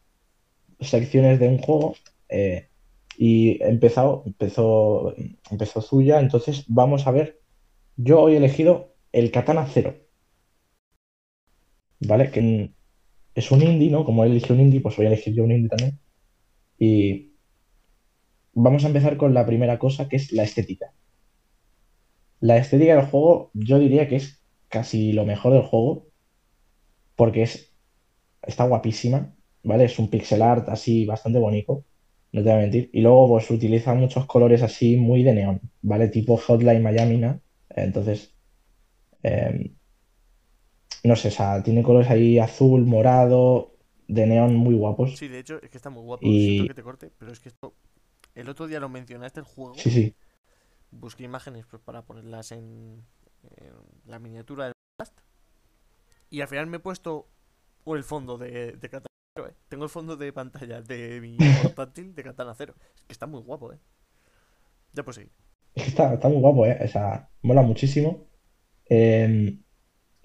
secciones 0.82 1.39
de 1.39 1.47
un 1.47 1.57
juego 1.59 1.95
eh, 2.29 2.69
y 3.17 3.61
empezado, 3.63 4.23
empezó, 4.25 5.13
empezó 5.49 5.82
Zuya, 5.82 6.19
entonces 6.19 6.65
vamos 6.67 7.07
a 7.07 7.11
ver, 7.11 7.39
yo 7.97 8.21
hoy 8.21 8.34
he 8.34 8.38
elegido 8.38 8.95
el 9.11 9.32
Katana 9.32 9.65
Zero, 9.67 9.95
¿vale? 11.99 12.32
Que 12.32 12.73
es 13.36 13.51
un 13.51 13.61
indie, 13.61 13.89
¿no? 13.91 14.05
Como 14.05 14.23
él 14.23 14.32
eligió 14.32 14.55
un 14.55 14.61
indie, 14.61 14.82
pues 14.82 14.95
voy 14.97 15.05
a 15.05 15.09
elegir 15.09 15.34
yo 15.34 15.43
un 15.43 15.51
indie 15.51 15.69
también. 15.69 15.99
Y 16.77 17.34
vamos 18.53 18.84
a 18.84 18.88
empezar 18.88 19.17
con 19.17 19.34
la 19.34 19.45
primera 19.45 19.79
cosa, 19.79 20.09
que 20.09 20.17
es 20.17 20.32
la 20.32 20.43
estética. 20.43 20.93
La 22.39 22.57
estética 22.57 22.95
del 22.95 23.05
juego, 23.05 23.51
yo 23.53 23.79
diría 23.79 24.07
que 24.07 24.15
es 24.17 24.43
casi 24.67 25.11
lo 25.13 25.25
mejor 25.25 25.53
del 25.53 25.63
juego, 25.63 26.07
porque 27.15 27.43
es, 27.43 27.73
está 28.41 28.65
guapísima, 28.65 29.36
¿vale? 29.64 29.86
Es 29.86 29.99
un 29.99 30.09
pixel 30.09 30.41
art 30.41 30.70
así 30.70 31.05
bastante 31.05 31.39
bonito, 31.39 31.86
no 32.32 32.41
te 32.43 32.49
voy 32.49 32.57
a 32.57 32.62
mentir. 32.62 32.89
Y 32.93 33.01
luego 33.01 33.28
pues 33.30 33.49
utiliza 33.51 33.93
muchos 33.93 34.26
colores 34.26 34.62
así 34.64 34.95
muy 34.97 35.24
de 35.24 35.34
neón, 35.34 35.62
¿vale? 35.82 36.07
Tipo 36.09 36.38
Hotline 36.38 36.82
Miami, 36.84 37.18
¿no? 37.18 37.39
Entonces, 37.70 38.34
eh, 39.24 39.72
no 41.03 41.16
sé, 41.16 41.30
o 41.30 41.32
sea, 41.32 41.64
tiene 41.64 41.84
colores 41.84 42.09
ahí 42.09 42.38
azul, 42.39 42.86
morado, 42.86 43.76
de 44.07 44.28
neón 44.28 44.55
muy 44.55 44.76
guapos. 44.76 45.18
Sí, 45.18 45.28
de 45.28 45.39
hecho, 45.39 45.59
es 45.62 45.70
que 45.70 45.78
está 45.78 45.89
muy 45.89 46.03
guapo. 46.03 46.26
Y- 46.26 46.55
Siento 46.55 46.68
que 46.68 46.74
te 46.76 46.84
corte, 46.84 47.12
pero 47.18 47.32
es 47.32 47.39
que 47.39 47.49
esto. 47.49 47.74
El 48.36 48.49
otro 48.49 48.68
día 48.68 48.80
lo 48.80 48.89
mencionaste 48.89 49.39
el 49.39 49.45
juego. 49.45 49.76
Sí, 49.76 49.89
sí. 49.89 50.16
Busqué 50.91 51.24
imágenes 51.24 51.66
pues, 51.70 51.82
para 51.82 52.03
ponerlas 52.03 52.51
en, 52.51 53.03
en 53.57 53.74
la 54.05 54.20
miniatura 54.20 54.66
del 54.66 54.74
podcast. 54.97 55.18
Y 56.30 56.41
al 56.41 56.47
final 56.47 56.68
me 56.68 56.78
he 56.78 56.80
puesto 56.80 57.28
el 57.86 58.03
fondo 58.03 58.38
de, 58.38 58.74
de 58.74 58.89
¿eh? 59.38 59.53
Tengo 59.69 59.86
el 59.86 59.89
fondo 59.89 60.17
de 60.17 60.34
pantalla 60.34 60.82
de 60.82 61.21
mi 61.21 61.38
portátil 61.63 62.13
de 62.13 62.23
Katana 62.23 62.53
Zero. 62.53 62.75
Es 62.95 63.03
que 63.03 63.13
está 63.13 63.27
muy 63.27 63.41
guapo, 63.41 63.71
¿eh? 63.73 63.79
Ya 64.93 65.03
pues 65.03 65.17
sí. 65.17 65.23
Es 65.75 65.84
que 65.84 65.89
está, 65.89 66.13
está 66.13 66.27
muy 66.27 66.39
guapo, 66.39 66.65
¿eh? 66.65 66.77
O 66.84 66.88
sea, 66.88 67.29
mola 67.41 67.61
muchísimo. 67.61 68.27
Eh, 68.89 69.57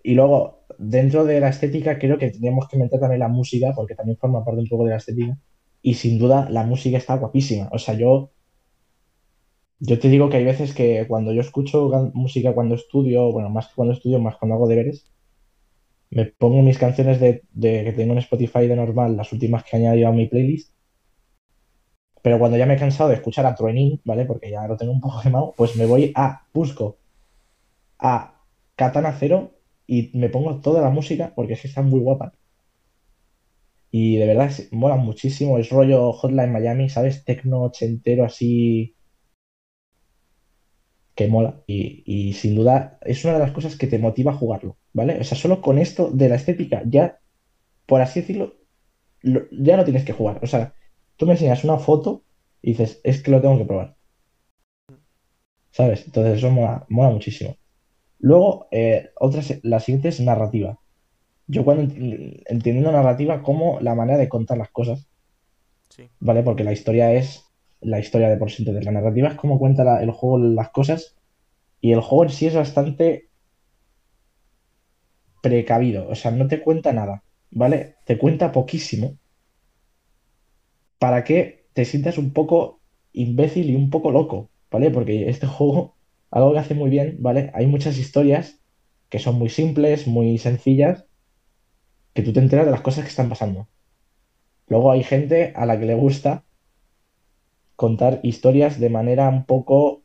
y 0.02 0.14
luego, 0.14 0.66
dentro 0.78 1.24
de 1.24 1.40
la 1.40 1.48
estética, 1.50 1.98
creo 1.98 2.18
que 2.18 2.30
teníamos 2.30 2.68
que 2.68 2.78
meter 2.78 2.98
también 2.98 3.20
la 3.20 3.28
música, 3.28 3.72
porque 3.74 3.94
también 3.94 4.18
forma 4.18 4.44
parte 4.44 4.60
un 4.60 4.68
poco 4.68 4.84
de 4.84 4.90
la 4.90 4.96
estética. 4.96 5.38
Y 5.82 5.94
sin 5.94 6.18
duda, 6.18 6.48
la 6.50 6.64
música 6.64 6.98
está 6.98 7.16
guapísima. 7.16 7.68
O 7.72 7.78
sea, 7.78 7.94
yo, 7.94 8.32
yo 9.78 9.98
te 10.00 10.08
digo 10.08 10.28
que 10.30 10.38
hay 10.38 10.44
veces 10.44 10.74
que 10.74 11.06
cuando 11.06 11.32
yo 11.32 11.40
escucho 11.40 12.10
música 12.14 12.54
cuando 12.54 12.74
estudio, 12.74 13.30
bueno, 13.30 13.50
más 13.50 13.68
que 13.68 13.74
cuando 13.76 13.94
estudio, 13.94 14.18
más 14.18 14.36
cuando 14.36 14.56
hago 14.56 14.68
deberes, 14.68 15.06
me 16.10 16.26
pongo 16.26 16.62
mis 16.62 16.78
canciones 16.78 17.20
de, 17.20 17.42
que 17.60 17.92
tengo 17.96 18.12
en 18.12 18.18
Spotify 18.18 18.66
de 18.66 18.76
normal, 18.76 19.16
las 19.16 19.32
últimas 19.32 19.64
que 19.64 19.76
he 19.76 19.80
añadido 19.80 20.08
a 20.08 20.12
mi 20.12 20.26
playlist. 20.26 20.72
Pero 22.22 22.38
cuando 22.38 22.56
ya 22.58 22.66
me 22.66 22.74
he 22.74 22.78
cansado 22.78 23.08
de 23.10 23.16
escuchar 23.16 23.46
a 23.46 23.54
Truenin, 23.54 24.00
¿vale? 24.04 24.24
Porque 24.24 24.50
ya 24.50 24.66
lo 24.66 24.76
tengo 24.76 24.92
un 24.92 25.00
poco 25.00 25.20
quemado, 25.22 25.54
pues 25.56 25.76
me 25.76 25.86
voy 25.86 26.12
a, 26.14 26.46
busco 26.52 26.98
a 27.98 28.42
Katana 28.76 29.12
Zero 29.12 29.52
y 29.86 30.10
me 30.14 30.28
pongo 30.28 30.60
toda 30.60 30.82
la 30.82 30.90
música 30.90 31.32
porque 31.34 31.54
es 31.54 31.62
que 31.62 31.68
está 31.68 31.82
muy 31.82 32.00
guapa. 32.00 32.32
Y 33.90 34.16
de 34.16 34.26
verdad, 34.26 34.52
mola 34.72 34.96
muchísimo. 34.96 35.58
Es 35.58 35.70
rollo 35.70 36.12
Hotline 36.12 36.52
Miami, 36.52 36.88
¿sabes? 36.88 37.24
Tecno 37.24 37.62
ochentero 37.62 38.24
así 38.24 38.94
que 41.16 41.28
mola. 41.28 41.62
Y, 41.66 42.02
y 42.06 42.32
sin 42.34 42.54
duda 42.54 42.98
es 43.02 43.24
una 43.24 43.34
de 43.34 43.40
las 43.40 43.52
cosas 43.52 43.76
que 43.76 43.86
te 43.86 43.98
motiva 43.98 44.32
a 44.32 44.36
jugarlo, 44.36 44.76
¿vale? 44.98 45.12
O 45.20 45.24
sea, 45.24 45.36
solo 45.38 45.60
con 45.66 45.78
esto 45.78 46.10
de 46.20 46.28
la 46.30 46.36
estética, 46.36 46.82
ya, 46.86 47.04
por 47.86 48.00
así 48.02 48.20
decirlo, 48.20 48.46
lo- 49.22 49.46
ya 49.52 49.76
no 49.76 49.84
tienes 49.84 50.04
que 50.06 50.12
jugar. 50.18 50.40
O 50.42 50.48
sea, 50.48 50.74
tú 51.16 51.26
me 51.26 51.32
enseñas 51.34 51.64
una 51.64 51.78
foto 51.78 52.24
y 52.62 52.70
dices, 52.72 53.00
es 53.04 53.22
que 53.22 53.30
lo 53.32 53.40
tengo 53.42 53.58
que 53.58 53.66
probar. 53.66 53.96
¿Sabes? 55.70 56.06
Entonces 56.06 56.38
eso 56.38 56.50
mola, 56.50 56.86
mola 56.88 57.10
muchísimo. 57.10 57.56
Luego, 58.20 58.68
eh, 58.72 59.10
otra, 59.20 59.42
la 59.62 59.80
siguiente 59.80 60.08
es 60.08 60.20
narrativa. 60.20 60.78
Yo 61.48 61.64
cuando 61.64 61.84
ent- 61.84 62.42
entiendo 62.46 62.92
narrativa 62.92 63.42
como 63.42 63.80
la 63.80 63.94
manera 63.94 64.18
de 64.18 64.28
contar 64.28 64.58
las 64.58 64.70
cosas, 64.70 65.08
Sí. 65.90 66.08
¿vale? 66.20 66.42
Porque 66.42 66.64
la 66.64 66.72
historia 66.72 67.12
es 67.14 67.44
la 67.80 67.98
historia 68.00 68.28
de 68.30 68.36
por 68.38 68.50
sí. 68.50 68.62
Entonces, 68.62 68.84
la 68.84 68.92
narrativa 68.92 69.28
es 69.28 69.34
cómo 69.36 69.58
cuenta 69.58 69.84
la- 69.84 70.02
el 70.02 70.10
juego 70.12 70.38
las 70.38 70.70
cosas 70.70 71.16
y 71.80 71.92
el 71.92 72.00
juego 72.00 72.24
en 72.24 72.30
sí 72.30 72.46
es 72.46 72.54
bastante 72.54 73.25
precavido. 75.48 76.08
O 76.08 76.14
sea, 76.14 76.30
no 76.30 76.48
te 76.48 76.60
cuenta 76.60 76.92
nada, 76.92 77.22
¿vale? 77.50 77.96
Te 78.04 78.18
cuenta 78.18 78.52
poquísimo 78.52 79.16
para 80.98 81.24
que 81.24 81.66
te 81.72 81.84
sientas 81.84 82.18
un 82.18 82.32
poco 82.32 82.80
imbécil 83.12 83.70
y 83.70 83.76
un 83.76 83.90
poco 83.90 84.10
loco, 84.10 84.50
¿vale? 84.70 84.90
Porque 84.90 85.28
este 85.28 85.46
juego, 85.54 85.96
algo 86.30 86.52
que 86.52 86.58
hace 86.58 86.74
muy 86.74 86.90
bien, 86.90 87.16
¿vale? 87.20 87.50
Hay 87.54 87.66
muchas 87.66 87.98
historias 87.98 88.60
que 89.08 89.18
son 89.18 89.36
muy 89.36 89.50
simples, 89.50 90.06
muy 90.06 90.38
sencillas, 90.38 91.06
que 92.14 92.22
tú 92.22 92.32
te 92.32 92.40
enteras 92.40 92.66
de 92.66 92.72
las 92.72 92.80
cosas 92.80 93.04
que 93.04 93.10
están 93.10 93.28
pasando. 93.28 93.68
Luego 94.68 94.90
hay 94.90 95.04
gente 95.04 95.52
a 95.54 95.66
la 95.66 95.78
que 95.78 95.86
le 95.86 95.94
gusta 95.94 96.44
contar 97.76 98.20
historias 98.22 98.80
de 98.80 98.90
manera 98.90 99.28
un 99.28 99.44
poco 99.44 100.02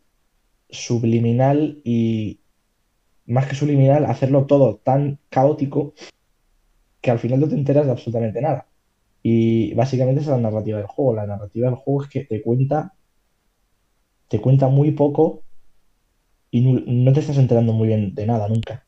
subliminal 0.69 1.81
y 1.83 2.40
más 3.31 3.47
que 3.47 3.55
subliminal, 3.55 4.05
hacerlo 4.05 4.45
todo 4.45 4.77
tan 4.77 5.19
caótico 5.29 5.93
que 7.01 7.11
al 7.11 7.19
final 7.19 7.39
no 7.39 7.49
te 7.49 7.55
enteras 7.55 7.85
de 7.85 7.91
absolutamente 7.91 8.41
nada. 8.41 8.67
Y 9.23 9.73
básicamente 9.75 10.21
esa 10.21 10.31
es 10.35 10.41
la 10.41 10.49
narrativa 10.49 10.77
del 10.77 10.87
juego. 10.87 11.15
La 11.15 11.27
narrativa 11.27 11.67
del 11.67 11.75
juego 11.75 12.03
es 12.03 12.09
que 12.09 12.25
te 12.25 12.41
cuenta, 12.41 12.93
te 14.27 14.39
cuenta 14.41 14.67
muy 14.67 14.91
poco 14.91 15.43
y 16.51 16.61
no, 16.61 16.81
no 16.85 17.13
te 17.13 17.19
estás 17.21 17.37
enterando 17.37 17.73
muy 17.73 17.87
bien 17.87 18.13
de 18.15 18.25
nada 18.25 18.47
nunca. 18.47 18.85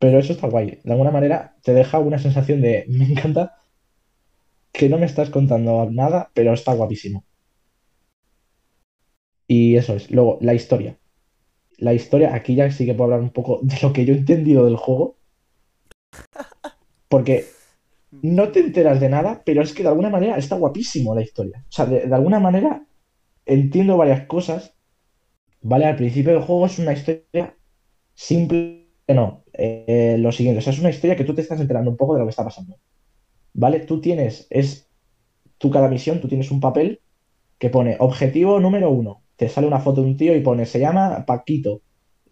Pero 0.00 0.18
eso 0.18 0.32
está 0.32 0.48
guay. 0.48 0.80
De 0.84 0.92
alguna 0.92 1.10
manera 1.10 1.56
te 1.62 1.72
deja 1.72 1.98
una 1.98 2.18
sensación 2.18 2.60
de 2.60 2.84
me 2.88 3.06
encanta 3.06 3.56
que 4.72 4.88
no 4.88 4.98
me 4.98 5.06
estás 5.06 5.30
contando 5.30 5.88
nada, 5.90 6.30
pero 6.34 6.52
está 6.52 6.74
guapísimo. 6.74 7.24
Y 9.46 9.76
eso 9.76 9.94
es. 9.94 10.10
Luego, 10.10 10.38
la 10.40 10.54
historia. 10.54 10.98
La 11.78 11.94
historia, 11.94 12.34
aquí 12.34 12.54
ya 12.54 12.70
sí 12.70 12.86
que 12.86 12.94
puedo 12.94 13.04
hablar 13.04 13.20
un 13.20 13.30
poco 13.30 13.60
de 13.62 13.76
lo 13.82 13.92
que 13.92 14.04
yo 14.04 14.14
he 14.14 14.18
entendido 14.18 14.64
del 14.64 14.76
juego. 14.76 15.16
Porque 17.08 17.46
no 18.10 18.50
te 18.50 18.60
enteras 18.60 19.00
de 19.00 19.08
nada, 19.08 19.42
pero 19.44 19.62
es 19.62 19.72
que 19.72 19.82
de 19.82 19.88
alguna 19.88 20.10
manera 20.10 20.36
está 20.36 20.56
guapísimo 20.56 21.14
la 21.14 21.22
historia. 21.22 21.64
O 21.68 21.72
sea, 21.72 21.86
de, 21.86 22.06
de 22.06 22.14
alguna 22.14 22.40
manera 22.40 22.86
entiendo 23.46 23.96
varias 23.96 24.26
cosas. 24.26 24.74
Vale, 25.62 25.86
al 25.86 25.96
principio 25.96 26.32
del 26.32 26.42
juego 26.42 26.66
es 26.66 26.78
una 26.78 26.92
historia 26.92 27.56
simple, 28.14 28.88
no, 29.08 29.44
eh, 29.52 30.16
lo 30.18 30.32
siguiente, 30.32 30.58
o 30.58 30.62
sea, 30.62 30.72
es 30.72 30.80
una 30.80 30.90
historia 30.90 31.16
que 31.16 31.24
tú 31.24 31.34
te 31.34 31.42
estás 31.42 31.60
enterando 31.60 31.90
un 31.90 31.96
poco 31.96 32.14
de 32.14 32.20
lo 32.20 32.26
que 32.26 32.30
está 32.30 32.44
pasando. 32.44 32.78
¿Vale? 33.54 33.80
Tú 33.80 34.00
tienes, 34.00 34.46
es, 34.50 34.88
tú 35.58 35.70
cada 35.70 35.88
misión, 35.88 36.20
tú 36.20 36.28
tienes 36.28 36.50
un 36.50 36.60
papel 36.60 37.00
que 37.58 37.70
pone 37.70 37.96
objetivo 38.00 38.60
número 38.60 38.90
uno. 38.90 39.21
Te 39.42 39.48
sale 39.48 39.66
una 39.66 39.80
foto 39.80 40.02
de 40.02 40.06
un 40.06 40.16
tío 40.16 40.36
y 40.36 40.40
pone, 40.40 40.66
se 40.66 40.78
llama 40.78 41.24
Paquito. 41.26 41.80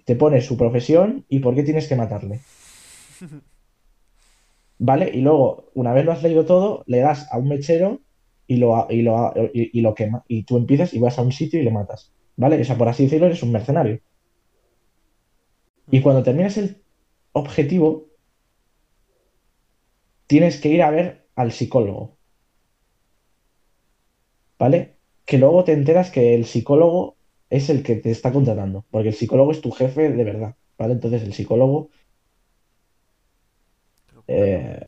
Te 0.05 0.15
pone 0.15 0.41
su 0.41 0.57
profesión 0.57 1.25
y 1.29 1.41
por 1.41 1.57
qué 1.57 1.65
tienes 1.65 1.89
que 1.89 1.97
matarle. 1.97 2.39
¿Vale? 4.79 5.11
Y 5.13 5.21
luego, 5.21 5.73
una 5.75 5.93
vez 5.93 6.05
lo 6.05 6.13
has 6.13 6.23
leído 6.23 6.45
todo, 6.45 6.85
le 6.87 7.01
das 7.01 7.27
a 7.33 7.39
un 7.39 7.49
mechero 7.49 7.99
y 8.47 8.59
lo, 8.59 8.87
y 8.89 9.03
lo, 9.03 9.35
y, 9.53 9.77
y 9.77 9.81
lo 9.81 9.93
quema. 9.93 10.25
Y 10.29 10.45
tú 10.45 10.57
empiezas 10.57 10.95
y 10.95 11.01
vas 11.01 11.19
a 11.19 11.23
un 11.23 11.33
sitio 11.33 11.59
y 11.61 11.65
le 11.65 11.73
matas. 11.73 12.13
¿Vale? 12.37 12.61
O 12.61 12.65
sea, 12.65 12.79
por 12.79 12.89
así 12.89 13.03
decirlo, 13.03 13.27
eres 13.27 13.43
un 13.43 13.51
mercenario. 13.51 13.99
Y 15.91 16.01
cuando 16.01 16.23
terminas 16.23 16.59
el 16.59 16.81
objetivo, 17.33 18.07
tienes 20.29 20.61
que 20.61 20.69
ir 20.69 20.83
a 20.83 20.91
ver 20.93 21.27
al 21.35 21.51
psicólogo. 21.51 22.17
¿Vale? 24.61 25.00
Que 25.31 25.39
luego 25.39 25.65
te 25.65 25.73
enteras 25.73 26.11
que 26.11 26.35
el 26.35 26.45
psicólogo 26.45 27.17
es 27.49 27.71
el 27.71 27.83
que 27.83 27.97
te 27.97 28.11
está 28.11 28.33
contratando, 28.33 28.85
porque 28.91 29.09
el 29.09 29.15
psicólogo 29.15 29.51
es 29.53 29.61
tu 29.63 29.71
jefe 29.71 30.11
de 30.11 30.25
verdad, 30.25 30.57
¿vale? 30.79 30.93
Entonces 30.95 31.23
el 31.23 31.33
psicólogo 31.35 31.89
eh, 34.27 34.87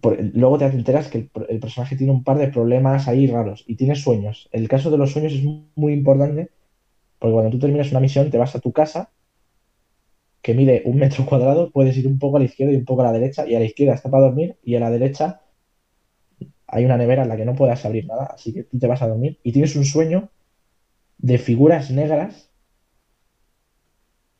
por- 0.00 0.18
luego 0.34 0.58
te 0.58 0.66
enteras 0.66 1.08
que 1.08 1.18
el, 1.18 1.30
el 1.48 1.60
personaje 1.60 1.96
tiene 1.96 2.12
un 2.12 2.24
par 2.24 2.38
de 2.38 2.48
problemas 2.48 3.08
ahí 3.08 3.26
raros 3.26 3.64
y 3.66 3.76
tiene 3.76 3.94
sueños. 3.96 4.48
El 4.52 4.68
caso 4.68 4.90
de 4.90 4.98
los 4.98 5.12
sueños 5.12 5.32
es 5.32 5.42
mu- 5.44 5.66
muy 5.76 5.92
importante 5.92 6.50
porque 7.20 7.34
cuando 7.34 7.50
tú 7.52 7.60
terminas 7.60 7.90
una 7.92 8.00
misión 8.00 8.30
te 8.30 8.38
vas 8.38 8.54
a 8.56 8.60
tu 8.60 8.72
casa 8.72 9.12
que 10.42 10.54
mide 10.54 10.82
un 10.84 10.96
metro 10.98 11.24
cuadrado, 11.26 11.70
puedes 11.72 11.96
ir 11.96 12.06
un 12.06 12.18
poco 12.20 12.36
a 12.36 12.40
la 12.40 12.46
izquierda 12.46 12.72
y 12.72 12.76
un 12.76 12.84
poco 12.84 13.00
a 13.02 13.04
la 13.06 13.12
derecha 13.12 13.46
y 13.48 13.54
a 13.54 13.58
la 13.58 13.64
izquierda 13.64 13.94
está 13.94 14.10
para 14.10 14.24
dormir 14.24 14.56
y 14.62 14.76
a 14.76 14.80
la 14.80 14.90
derecha 14.90 15.40
hay 16.66 16.84
una 16.84 16.96
nevera 16.96 17.22
en 17.24 17.28
la 17.28 17.36
que 17.36 17.44
no 17.44 17.54
puedas 17.54 17.84
abrir 17.84 18.06
nada, 18.06 18.26
así 18.34 18.52
que 18.52 18.64
tú 18.64 18.78
te 18.78 18.86
vas 18.86 19.02
a 19.02 19.08
dormir 19.08 19.38
y 19.42 19.52
tienes 19.52 19.76
un 19.76 19.84
sueño 19.84 20.30
de 21.18 21.38
figuras 21.38 21.90
negras 21.90 22.50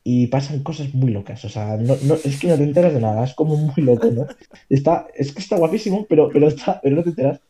y 0.03 0.27
pasan 0.27 0.61
cosas 0.63 0.93
muy 0.93 1.11
locas. 1.11 1.43
O 1.45 1.49
sea, 1.49 1.77
no, 1.77 1.95
no- 2.03 2.15
es 2.15 2.39
que 2.39 2.47
no 2.47 2.57
te 2.57 2.63
enteras 2.63 2.93
de 2.93 3.01
nada, 3.01 3.23
es 3.23 3.33
como 3.33 3.55
muy 3.57 3.83
loco, 3.83 4.07
¿no? 4.11 4.25
Está, 4.69 5.07
es 5.15 5.33
que 5.33 5.39
está 5.39 5.57
guapísimo, 5.57 6.05
pero, 6.07 6.29
pero, 6.31 6.47
está, 6.47 6.79
pero 6.81 6.95
no 6.97 7.03
te 7.03 7.09
enteras. 7.09 7.41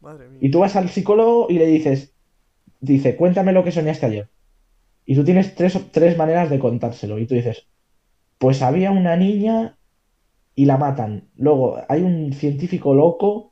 Madre 0.00 0.28
mía. 0.28 0.38
Y 0.42 0.50
tú 0.50 0.60
vas 0.60 0.76
al 0.76 0.90
psicólogo 0.90 1.46
y 1.48 1.54
le 1.58 1.66
dices, 1.66 2.12
dice, 2.80 3.16
cuéntame 3.16 3.52
lo 3.52 3.64
que 3.64 3.72
soñaste 3.72 4.06
ayer. 4.06 4.28
Y 5.06 5.14
tú 5.16 5.24
tienes 5.24 5.54
tres, 5.54 5.78
tres 5.92 6.16
maneras 6.18 6.50
de 6.50 6.58
contárselo. 6.58 7.18
Y 7.18 7.26
tú 7.26 7.34
dices, 7.34 7.66
pues 8.38 8.62
había 8.62 8.90
una 8.92 9.16
niña 9.16 9.78
y 10.54 10.66
la 10.66 10.78
matan. 10.78 11.28
Luego 11.36 11.78
hay 11.88 12.02
un 12.02 12.32
científico 12.32 12.94
loco 12.94 13.51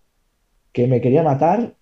que 0.72 0.86
me 0.86 1.00
quería 1.00 1.22
matar. 1.22 1.76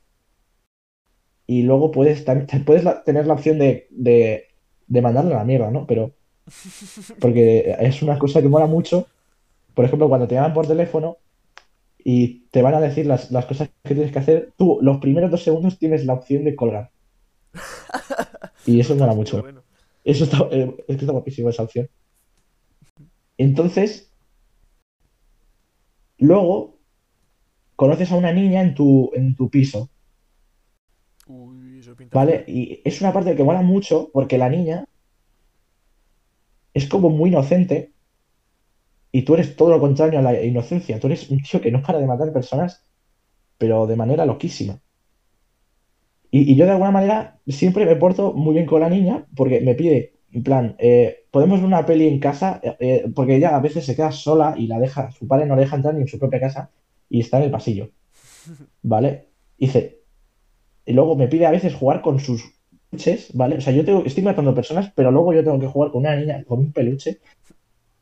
Y 1.46 1.62
luego 1.62 1.90
puedes, 1.90 2.24
tener 3.04 3.26
la 3.26 3.34
opción 3.34 3.58
de, 3.58 3.86
de, 3.90 4.48
de 4.86 5.02
mandarle 5.02 5.34
a 5.34 5.38
la 5.38 5.44
mierda, 5.44 5.70
¿no? 5.70 5.86
Pero 5.86 6.14
porque 7.20 7.76
es 7.80 8.02
una 8.02 8.18
cosa 8.18 8.42
que 8.42 8.48
mola 8.48 8.66
mucho. 8.66 9.06
Por 9.74 9.84
ejemplo, 9.84 10.08
cuando 10.08 10.26
te 10.26 10.34
llaman 10.34 10.54
por 10.54 10.66
teléfono 10.66 11.18
y 11.98 12.46
te 12.50 12.62
van 12.62 12.74
a 12.74 12.80
decir 12.80 13.06
las, 13.06 13.30
las 13.30 13.46
cosas 13.46 13.70
que 13.84 13.94
tienes 13.94 14.12
que 14.12 14.18
hacer, 14.18 14.52
tú 14.56 14.78
los 14.82 14.98
primeros 14.98 15.30
dos 15.30 15.42
segundos 15.42 15.78
tienes 15.78 16.04
la 16.04 16.14
opción 16.14 16.44
de 16.44 16.56
colgar. 16.56 16.90
Y 18.66 18.80
eso 18.80 18.94
mola 18.96 19.14
mucho. 19.14 19.40
bueno. 19.40 19.62
Eso 20.04 20.24
está, 20.24 20.46
eh, 20.50 20.74
es 20.88 20.96
que 20.96 21.04
está 21.04 21.12
guapísimo 21.12 21.48
esa 21.48 21.62
opción. 21.62 21.88
Entonces, 23.38 24.12
luego 26.18 26.77
conoces 27.80 28.12
a 28.12 28.16
una 28.16 28.32
niña 28.32 28.60
en 28.62 28.74
tu, 28.74 29.10
en 29.14 29.34
tu 29.36 29.48
piso, 29.50 29.90
Uy, 31.26 31.78
eso 31.78 31.94
pinta 31.94 32.16
¿vale? 32.18 32.44
Y 32.46 32.82
es 32.84 33.00
una 33.00 33.12
parte 33.14 33.34
que 33.36 33.44
mola 33.44 33.62
mucho 33.62 34.10
porque 34.12 34.36
la 34.38 34.48
niña 34.50 34.84
es 36.72 36.86
como 36.88 37.10
muy 37.10 37.28
inocente 37.28 37.92
y 39.12 39.22
tú 39.22 39.34
eres 39.34 39.54
todo 39.56 39.68
lo 39.70 39.80
contrario 39.80 40.18
a 40.18 40.22
la 40.22 40.42
inocencia. 40.42 40.98
Tú 41.00 41.08
eres 41.08 41.28
un 41.30 41.42
tío 41.42 41.60
que 41.60 41.70
no 41.70 41.82
para 41.82 41.98
de 41.98 42.06
matar 42.06 42.32
personas, 42.32 42.82
pero 43.58 43.86
de 43.86 43.96
manera 43.96 44.26
loquísima. 44.26 44.80
Y, 46.30 46.52
y 46.52 46.56
yo 46.56 46.64
de 46.66 46.72
alguna 46.72 46.90
manera 46.90 47.40
siempre 47.46 47.86
me 47.86 47.96
porto 47.96 48.32
muy 48.34 48.54
bien 48.54 48.66
con 48.66 48.80
la 48.80 48.88
niña 48.90 49.26
porque 49.34 49.60
me 49.60 49.74
pide, 49.74 50.14
en 50.32 50.42
plan, 50.42 50.76
eh, 50.78 51.24
podemos 51.30 51.58
ver 51.60 51.66
una 51.66 51.86
peli 51.86 52.06
en 52.08 52.20
casa, 52.20 52.60
Eh, 52.62 52.76
eh, 52.80 53.12
porque 53.14 53.36
ella 53.36 53.56
a 53.56 53.60
veces 53.60 53.84
se 53.86 53.96
queda 53.96 54.12
sola 54.12 54.54
y 54.58 54.66
la 54.66 54.78
deja, 54.78 55.10
su 55.12 55.26
padre 55.26 55.46
no 55.46 55.54
la 55.56 55.62
deja 55.62 55.76
entrar 55.76 55.94
ni 55.94 56.02
en 56.02 56.08
su 56.08 56.18
propia 56.18 56.40
casa 56.40 56.70
y 57.08 57.20
está 57.20 57.38
en 57.38 57.44
el 57.44 57.50
pasillo, 57.50 57.90
¿vale? 58.82 59.28
Dice, 59.58 60.00
y 60.86 60.92
luego 60.92 61.16
me 61.16 61.28
pide 61.28 61.46
a 61.46 61.50
veces 61.50 61.74
jugar 61.74 62.02
con 62.02 62.20
sus 62.20 62.42
peluches, 62.90 63.30
¿vale? 63.34 63.56
O 63.58 63.60
sea, 63.60 63.72
yo 63.72 63.84
tengo, 63.84 64.04
estoy 64.04 64.22
matando 64.24 64.54
personas, 64.54 64.92
pero 64.94 65.10
luego 65.10 65.32
yo 65.34 65.44
tengo 65.44 65.60
que 65.60 65.66
jugar 65.68 65.90
con 65.92 66.00
una 66.02 66.16
niña, 66.16 66.44
con 66.44 66.58
un 66.60 66.72
peluche 66.72 67.20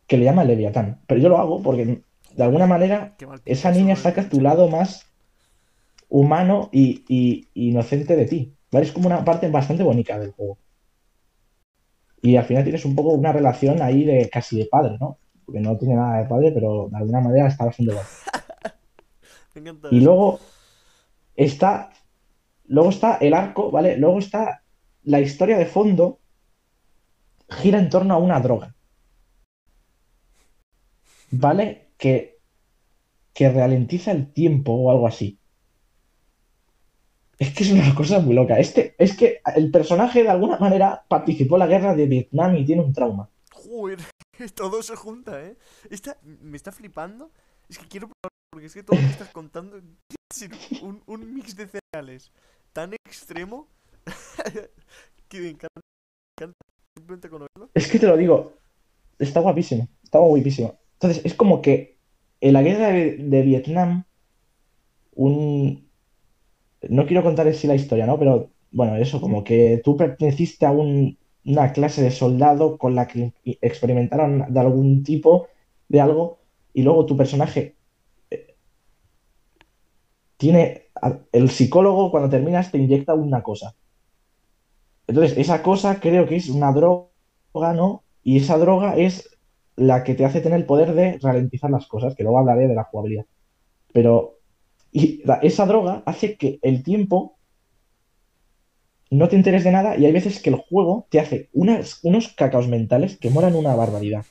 que 0.07 0.17
le 0.19 0.25
llama 0.25 0.45
Leviatán. 0.45 1.01
Pero 1.07 1.21
yo 1.21 1.29
lo 1.29 1.39
hago 1.39 1.63
porque 1.63 2.03
de 2.37 2.43
alguna 2.45 2.67
manera 2.67 3.17
esa 3.45 3.73
niña 3.73 3.95
eso, 3.95 4.03
saca 4.05 4.23
¿eh? 4.23 4.29
tu 4.31 4.41
lado 4.41 4.69
más 4.69 5.07
humano 6.09 6.69
y, 6.73 7.05
y- 7.09 7.49
y 7.55 7.71
inocente 7.71 8.17
de 8.17 8.27
ti. 8.27 8.53
¿Vale? 8.73 8.87
Es 8.87 8.93
como 8.93 9.07
una 9.07 9.25
parte 9.25 9.49
bastante 9.49 9.83
bonita 9.83 10.19
del 10.19 10.33
juego. 10.33 10.59
Y 12.23 12.37
al 12.37 12.45
final 12.45 12.65
tienes 12.65 12.85
un 12.85 12.95
poco 12.95 13.11
una 13.15 13.33
relación 13.33 13.81
ahí 13.83 14.05
de 14.05 14.29
casi 14.31 14.59
de 14.59 14.67
padre, 14.67 14.97
¿no? 15.01 15.19
Porque 15.45 15.61
no 15.61 15.77
tiene 15.79 15.95
nada 15.95 16.19
de 16.23 16.29
padre, 16.29 16.53
pero 16.53 16.89
de 16.91 16.97
alguna 16.97 17.21
manera 17.21 17.47
está 17.49 17.65
bastante 17.65 17.93
guay. 17.93 18.07
Me 19.57 19.71
encanta 19.71 19.89
Y 19.91 20.01
luego 20.01 20.39
está, 21.35 21.91
luego 22.67 22.91
está 22.91 23.17
el 23.17 23.33
arco, 23.33 23.71
¿vale? 23.71 23.97
Luego 23.97 24.19
está 24.19 24.63
la 25.05 25.21
historia 25.21 25.57
de 25.57 25.65
fondo 25.65 26.21
gira 27.49 27.79
en 27.79 27.89
torno 27.89 28.13
a 28.13 28.19
una 28.19 28.39
droga, 28.41 28.75
¿vale? 31.31 31.93
Que, 31.97 32.39
que 33.33 33.49
ralentiza 33.51 34.11
el 34.11 34.31
tiempo 34.31 34.73
o 34.73 34.91
algo 34.91 35.07
así. 35.07 35.39
Es 37.39 37.55
que 37.55 37.65
es 37.65 37.71
una 37.71 37.95
cosa 37.95 38.19
muy 38.19 38.35
loca. 38.35 38.59
Este, 38.59 38.95
es 38.99 39.17
que 39.17 39.41
el 39.55 39.71
personaje 39.71 40.23
de 40.23 40.29
alguna 40.31 40.59
manera 40.59 41.05
participó 41.09 41.57
en 41.57 41.61
la 41.61 41.67
guerra 41.67 41.95
de 41.95 42.07
Vietnam 42.07 42.57
y 42.57 42.65
tiene 42.67 42.83
un 42.83 42.93
trauma. 42.93 43.31
Joder, 43.53 44.01
todo 44.55 44.83
se 44.83 44.97
junta, 44.97 45.43
¿eh? 45.43 45.57
Esta, 45.91 46.19
me 46.23 46.57
está 46.57 46.73
flipando. 46.73 47.31
Es 47.69 47.79
que 47.79 47.89
quiero 47.89 48.09
probar, 48.09 48.33
porque 48.57 48.69
es 48.69 48.73
que 48.73 48.83
todo 48.83 48.97
lo 48.97 49.03
que 49.03 49.13
estás 49.13 49.29
contando 49.29 49.77
es 49.77 50.83
un, 50.83 51.03
un 51.05 51.35
mix 51.35 51.55
de 51.55 51.69
cereales 51.69 52.33
tan 52.73 52.95
extremo 52.95 53.69
que 55.29 55.41
me 55.43 55.49
encanta. 55.51 55.79
Me 56.41 56.47
encanta 56.47 56.57
simplemente 56.97 57.29
con. 57.29 57.47
Es 57.75 57.87
que 57.87 57.99
te 57.99 58.07
lo 58.07 58.17
digo, 58.17 58.55
está 59.19 59.41
guapísimo, 59.41 59.89
está 60.03 60.21
guapísimo. 60.21 60.79
Entonces, 60.95 61.23
es 61.27 61.35
como 61.35 61.61
que 61.61 61.99
en 62.41 62.55
la 62.55 62.63
guerra 62.63 62.89
de, 62.89 63.19
de 63.19 63.43
Vietnam, 63.43 64.05
un... 65.17 65.87
No 66.89 67.07
quiero 67.07 67.23
contar 67.23 67.53
sí 67.55 67.67
la 67.67 67.75
historia, 67.75 68.07
¿no? 68.07 68.19
Pero, 68.19 68.51
bueno, 68.71 68.97
eso, 68.97 69.21
como 69.21 69.45
que 69.45 69.81
tú 69.85 69.97
perteneciste 69.97 70.67
a 70.67 70.71
un- 70.71 71.19
una 71.45 71.73
clase 71.73 72.03
de 72.03 72.11
soldado 72.11 72.79
con 72.79 72.95
la 72.95 73.07
que 73.07 73.33
experimentaron 73.61 74.47
de 74.53 74.61
algún 74.61 75.03
tipo 75.05 75.49
de 75.89 76.01
algo, 76.01 76.39
y 76.73 76.83
luego 76.83 77.07
tu 77.07 77.17
personaje 77.17 77.76
tiene... 80.37 80.85
El 81.33 81.51
psicólogo, 81.51 82.11
cuando 82.11 82.31
terminas, 82.31 82.71
te 82.73 82.79
inyecta 82.79 83.15
una 83.15 83.43
cosa. 83.43 83.75
Entonces, 85.07 85.37
esa 85.37 85.63
cosa 85.63 86.01
creo 86.01 86.27
que 86.27 86.37
es 86.37 86.49
una 86.49 86.73
droga 86.73 87.11
¿no? 87.75 88.03
Y 88.23 88.39
esa 88.39 88.59
droga 88.59 88.97
es 88.97 89.31
la 89.77 90.05
que 90.05 90.15
te 90.15 90.25
hace 90.25 90.41
tener 90.41 90.59
el 90.59 90.67
poder 90.67 90.95
de 90.95 91.19
ralentizar 91.23 91.71
las 91.71 91.87
cosas, 91.87 92.15
que 92.15 92.23
luego 92.23 92.39
hablaré 92.39 92.67
de 92.67 92.75
la 92.75 92.85
jugabilidad. 92.85 93.27
Pero 93.93 94.37
y 94.93 95.23
esa 95.43 95.67
droga 95.67 96.03
hace 96.07 96.37
que 96.37 96.59
el 96.63 96.83
tiempo 96.83 97.37
no 99.11 99.29
te 99.29 99.37
enteres 99.37 99.63
de 99.63 99.71
nada 99.71 99.97
y 99.97 100.07
hay 100.07 100.13
veces 100.13 100.41
que 100.41 100.51
el 100.51 100.57
juego 100.57 101.07
te 101.11 101.21
hace 101.21 101.51
unos 101.53 102.29
cacaos 102.35 102.67
mentales 102.67 103.19
que 103.19 103.31
molan 103.31 103.55
una 103.55 103.75
barbaridad. 103.75 104.25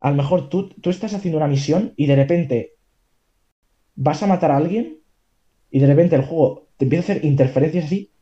A 0.00 0.10
lo 0.10 0.16
mejor 0.16 0.48
tú, 0.48 0.68
tú 0.68 0.90
estás 0.90 1.12
haciendo 1.12 1.38
una 1.38 1.48
misión 1.48 1.92
y 1.96 2.06
de 2.06 2.16
repente 2.16 2.74
vas 3.96 4.22
a 4.22 4.28
matar 4.28 4.52
a 4.52 4.58
alguien 4.58 5.00
y 5.70 5.80
de 5.80 5.86
repente 5.86 6.16
el 6.16 6.24
juego 6.24 6.68
te 6.76 6.84
empieza 6.86 7.12
a 7.12 7.16
hacer 7.16 7.24
interferencias 7.26 7.86
así, 7.86 8.12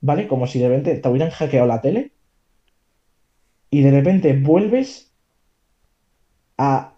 ¿vale? 0.00 0.28
Como 0.28 0.46
si 0.48 0.60
de 0.60 0.68
repente 0.68 0.96
te 0.96 1.08
hubieran 1.08 1.30
hackeado 1.30 1.66
la 1.68 1.80
tele 1.82 2.12
y 3.70 3.82
de 3.82 3.90
repente 3.90 4.34
vuelves 4.40 5.12
a, 6.58 6.92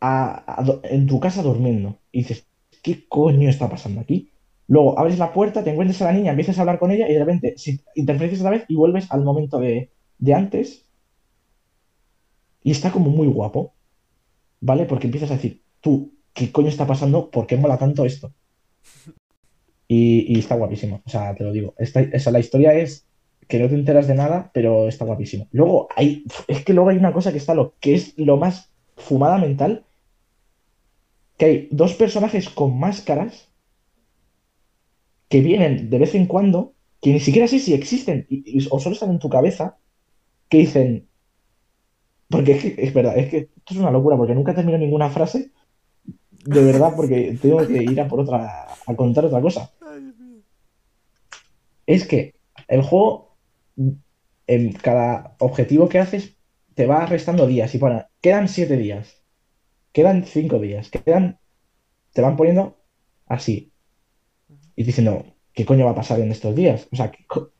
a- 0.00 0.80
en 0.84 1.06
tu 1.06 1.20
casa 1.20 1.42
durmiendo 1.42 1.98
y 2.12 2.18
dices, 2.20 2.46
¿qué 2.82 3.06
coño 3.08 3.48
está 3.48 3.68
pasando 3.68 4.00
aquí? 4.00 4.32
Luego 4.66 4.98
abres 4.98 5.18
la 5.18 5.32
puerta, 5.32 5.64
te 5.64 5.70
encuentras 5.70 6.00
a 6.02 6.06
la 6.06 6.12
niña, 6.12 6.30
empiezas 6.30 6.58
a 6.58 6.62
hablar 6.62 6.78
con 6.78 6.90
ella 6.90 7.08
y 7.08 7.12
de 7.14 7.18
repente 7.18 7.54
si, 7.56 7.80
interferencias 7.94 8.40
otra 8.40 8.52
vez 8.52 8.64
y 8.68 8.76
vuelves 8.76 9.10
al 9.10 9.24
momento 9.24 9.58
de, 9.58 9.92
de 10.18 10.34
antes 10.34 10.86
y 12.62 12.70
está 12.70 12.90
como 12.92 13.10
muy 13.10 13.26
guapo, 13.28 13.74
¿vale? 14.60 14.86
Porque 14.86 15.06
empiezas 15.08 15.30
a 15.32 15.36
decir, 15.36 15.64
tú, 15.80 16.14
¿qué 16.34 16.52
coño 16.52 16.68
está 16.70 16.86
pasando? 16.86 17.30
¿Por 17.30 17.46
qué 17.48 17.56
mola 17.58 17.78
tanto 17.78 18.04
esto? 18.06 18.34
Y, 19.88 20.38
está 20.38 20.54
guapísimo, 20.54 21.02
o 21.04 21.10
sea, 21.10 21.34
te 21.34 21.42
lo 21.44 21.52
digo. 21.52 21.74
Esta, 21.78 22.00
esa, 22.00 22.30
la 22.30 22.38
historia 22.38 22.74
es 22.74 23.06
que 23.48 23.58
no 23.58 23.68
te 23.68 23.74
enteras 23.74 24.06
de 24.06 24.14
nada, 24.14 24.50
pero 24.54 24.86
está 24.88 25.04
guapísimo. 25.04 25.48
Luego 25.50 25.88
hay, 25.96 26.24
es 26.46 26.64
que 26.64 26.72
luego 26.72 26.90
hay 26.90 26.96
una 26.96 27.12
cosa 27.12 27.32
que 27.32 27.38
está 27.38 27.54
lo 27.54 27.74
que 27.80 27.94
es 27.94 28.16
lo 28.16 28.36
más 28.36 28.70
fumada 28.96 29.38
mental, 29.38 29.84
que 31.36 31.44
hay 31.46 31.68
dos 31.72 31.94
personajes 31.94 32.48
con 32.48 32.78
máscaras 32.78 33.48
que 35.28 35.40
vienen 35.40 35.90
de 35.90 35.98
vez 35.98 36.14
en 36.14 36.26
cuando, 36.26 36.74
que 37.00 37.12
ni 37.12 37.20
siquiera 37.20 37.48
sé 37.48 37.58
si 37.58 37.72
existen 37.74 38.26
y- 38.28 38.66
o 38.70 38.78
solo 38.78 38.94
están 38.94 39.10
en 39.10 39.18
tu 39.18 39.28
cabeza, 39.28 39.78
que 40.48 40.58
dicen, 40.58 41.08
porque 42.28 42.52
es 42.52 42.62
que 42.62 42.74
es 42.78 42.94
verdad, 42.94 43.18
es 43.18 43.28
que 43.28 43.36
esto 43.38 43.74
es 43.74 43.76
una 43.76 43.90
locura, 43.90 44.16
porque 44.16 44.34
nunca 44.34 44.54
termino 44.54 44.78
ninguna 44.78 45.10
frase, 45.10 45.50
de 46.44 46.62
verdad, 46.64 46.94
porque 46.96 47.38
tengo 47.40 47.66
que 47.68 47.82
ir 47.82 48.00
a 48.00 48.08
por 48.08 48.20
otra, 48.20 48.78
a 48.86 48.96
contar 48.96 49.24
otra 49.26 49.40
cosa 49.40 49.70
es 51.86 52.06
que 52.06 52.34
el 52.68 52.82
juego, 52.82 53.36
en 54.46 54.72
cada 54.72 55.36
objetivo 55.38 55.88
que 55.88 55.98
haces, 55.98 56.36
te 56.74 56.86
va 56.86 57.06
restando 57.06 57.46
días 57.46 57.74
y 57.74 57.78
pone, 57.78 58.04
quedan 58.20 58.48
siete 58.48 58.76
días, 58.76 59.22
quedan 59.92 60.24
cinco 60.24 60.58
días, 60.60 60.90
quedan 60.90 61.40
te 62.12 62.22
van 62.22 62.36
poniendo 62.36 62.78
así. 63.26 63.72
Y 64.76 64.84
diciendo, 64.84 65.24
¿qué 65.52 65.64
coño 65.64 65.84
va 65.84 65.92
a 65.92 65.94
pasar 65.94 66.20
en 66.20 66.30
estos 66.32 66.54
días? 66.56 66.88
O 66.92 66.96
sea, 66.96 67.10
¿qué 67.10 67.24
co- 67.26 67.52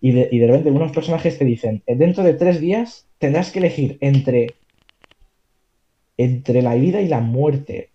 y, 0.00 0.12
de, 0.12 0.28
y 0.30 0.38
de 0.38 0.46
repente 0.46 0.70
unos 0.70 0.92
personajes 0.92 1.38
te 1.38 1.44
dicen, 1.44 1.82
"Eh, 1.86 1.96
dentro 1.96 2.22
de 2.24 2.34
tres 2.34 2.60
días 2.60 3.08
tendrás 3.18 3.50
que 3.50 3.58
elegir 3.58 3.98
entre, 4.00 4.56
entre 6.16 6.62
la 6.62 6.74
vida 6.74 7.00
y 7.00 7.08
la 7.08 7.20
muerte. 7.20 7.90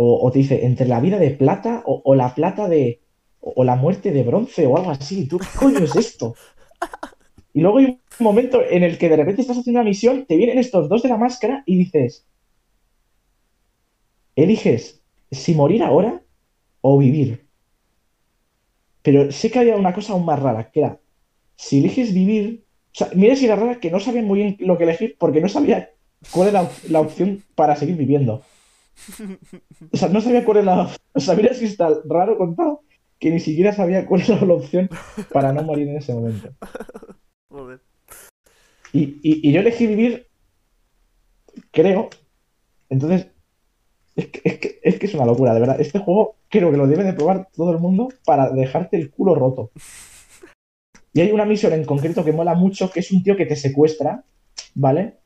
O, 0.00 0.30
te 0.30 0.38
dice, 0.38 0.64
entre 0.64 0.86
la 0.86 1.00
vida 1.00 1.18
de 1.18 1.30
plata 1.30 1.82
o, 1.84 2.14
la 2.14 2.34
plata 2.34 2.68
de... 2.68 3.00
O, 3.40 3.52
o 3.56 3.64
la 3.64 3.74
muerte 3.74 4.12
de 4.12 4.22
bronce 4.22 4.66
o 4.66 4.76
algo 4.76 4.90
así. 4.90 5.26
¿Tú 5.26 5.38
qué 5.38 5.46
coño 5.58 5.78
es 5.78 5.96
esto? 5.96 6.34
Y 7.52 7.60
luego 7.60 7.78
hay 7.78 7.86
un 7.86 8.00
momento 8.20 8.62
en 8.62 8.84
el 8.84 8.98
que 8.98 9.08
de 9.08 9.16
repente 9.16 9.42
estás 9.42 9.58
haciendo 9.58 9.80
una 9.80 9.88
misión, 9.88 10.26
te 10.26 10.36
vienen 10.36 10.58
estos 10.58 10.88
dos 10.88 11.02
de 11.02 11.08
la 11.08 11.16
máscara 11.16 11.64
y 11.66 11.76
dices, 11.76 12.24
eliges 14.36 15.02
si 15.32 15.54
morir 15.54 15.82
ahora 15.82 16.22
o 16.80 16.98
vivir. 16.98 17.48
Pero 19.02 19.32
sé 19.32 19.50
que 19.50 19.58
había 19.58 19.76
una 19.76 19.92
cosa 19.92 20.12
aún 20.12 20.24
más 20.24 20.40
rara, 20.40 20.70
que 20.70 20.80
era, 20.80 21.00
si 21.56 21.78
eliges 21.78 22.14
vivir, 22.14 22.64
o 22.92 22.96
sea, 22.98 23.08
mira 23.14 23.34
si 23.34 23.46
era 23.46 23.56
rara 23.56 23.80
que 23.80 23.90
no 23.90 23.98
sabía 23.98 24.22
muy 24.22 24.38
bien 24.38 24.56
lo 24.60 24.78
que 24.78 24.84
elegir 24.84 25.16
porque 25.18 25.40
no 25.40 25.48
sabía 25.48 25.90
cuál 26.30 26.48
era 26.48 26.70
la 26.88 27.00
opción 27.00 27.42
para 27.54 27.74
seguir 27.74 27.96
viviendo. 27.96 28.42
O 29.92 29.96
sea, 29.96 30.08
no 30.08 30.20
sabía 30.20 30.44
cuál 30.44 30.58
era 30.58 30.76
la... 30.76 30.90
O 31.14 31.20
sea, 31.20 31.34
mira 31.34 31.52
si 31.54 31.64
está 31.64 31.88
raro 32.04 32.36
contado 32.38 32.82
que 33.18 33.30
ni 33.30 33.40
siquiera 33.40 33.72
sabía 33.72 34.06
cuál 34.06 34.22
era 34.22 34.40
la 34.44 34.54
opción 34.54 34.88
para 35.32 35.52
no 35.52 35.62
morir 35.62 35.88
en 35.88 35.96
ese 35.96 36.14
momento. 36.14 36.50
Joder. 37.50 37.80
Y, 38.92 39.00
y- 39.22 39.48
y 39.48 39.52
yo 39.52 39.60
elegí 39.60 39.86
vivir, 39.86 40.26
creo. 41.72 42.08
Entonces, 42.88 43.28
es 44.16 44.26
que, 44.28 44.40
es 44.44 44.58
que- 44.58 44.80
es 44.82 44.98
que 44.98 45.06
es 45.06 45.14
una 45.14 45.26
locura, 45.26 45.54
de 45.54 45.60
verdad. 45.60 45.80
Este 45.80 45.98
juego 45.98 46.36
creo 46.48 46.70
que 46.70 46.76
lo 46.76 46.86
debe 46.86 47.04
de 47.04 47.12
probar 47.12 47.48
todo 47.54 47.72
el 47.72 47.78
mundo 47.78 48.08
para 48.24 48.50
dejarte 48.50 48.96
el 48.96 49.10
culo 49.10 49.34
roto. 49.34 49.70
Y 51.12 51.20
hay 51.20 51.32
una 51.32 51.44
misión 51.44 51.72
en 51.72 51.84
concreto 51.84 52.24
que 52.24 52.32
mola 52.32 52.54
mucho, 52.54 52.90
que 52.90 53.00
es 53.00 53.10
un 53.10 53.22
tío 53.22 53.36
que 53.36 53.46
te 53.46 53.56
secuestra, 53.56 54.24
¿vale? 54.74 55.18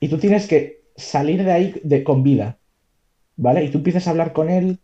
Y 0.00 0.08
tú 0.08 0.18
tienes 0.18 0.46
que 0.48 0.82
salir 0.96 1.44
de 1.44 1.52
ahí 1.52 1.80
de, 1.84 2.04
con 2.04 2.22
vida, 2.22 2.58
¿vale? 3.36 3.64
Y 3.64 3.70
tú 3.70 3.78
empiezas 3.78 4.06
a 4.06 4.10
hablar 4.10 4.32
con 4.32 4.50
él 4.50 4.78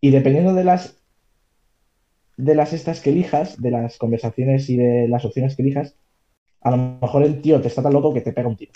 y 0.00 0.10
dependiendo 0.10 0.54
de 0.54 0.64
las 0.64 0.96
de 2.36 2.54
las 2.54 2.72
estas 2.72 3.00
que 3.00 3.10
elijas, 3.10 3.60
de 3.60 3.72
las 3.72 3.98
conversaciones 3.98 4.70
y 4.70 4.76
de 4.76 5.08
las 5.08 5.24
opciones 5.24 5.56
que 5.56 5.62
elijas, 5.62 5.96
a 6.60 6.70
lo 6.70 6.98
mejor 7.00 7.24
el 7.24 7.40
tío 7.42 7.60
te 7.60 7.68
está 7.68 7.82
tan 7.82 7.92
loco 7.92 8.14
que 8.14 8.20
te 8.20 8.32
pega 8.32 8.48
un 8.48 8.56
tiro. 8.56 8.72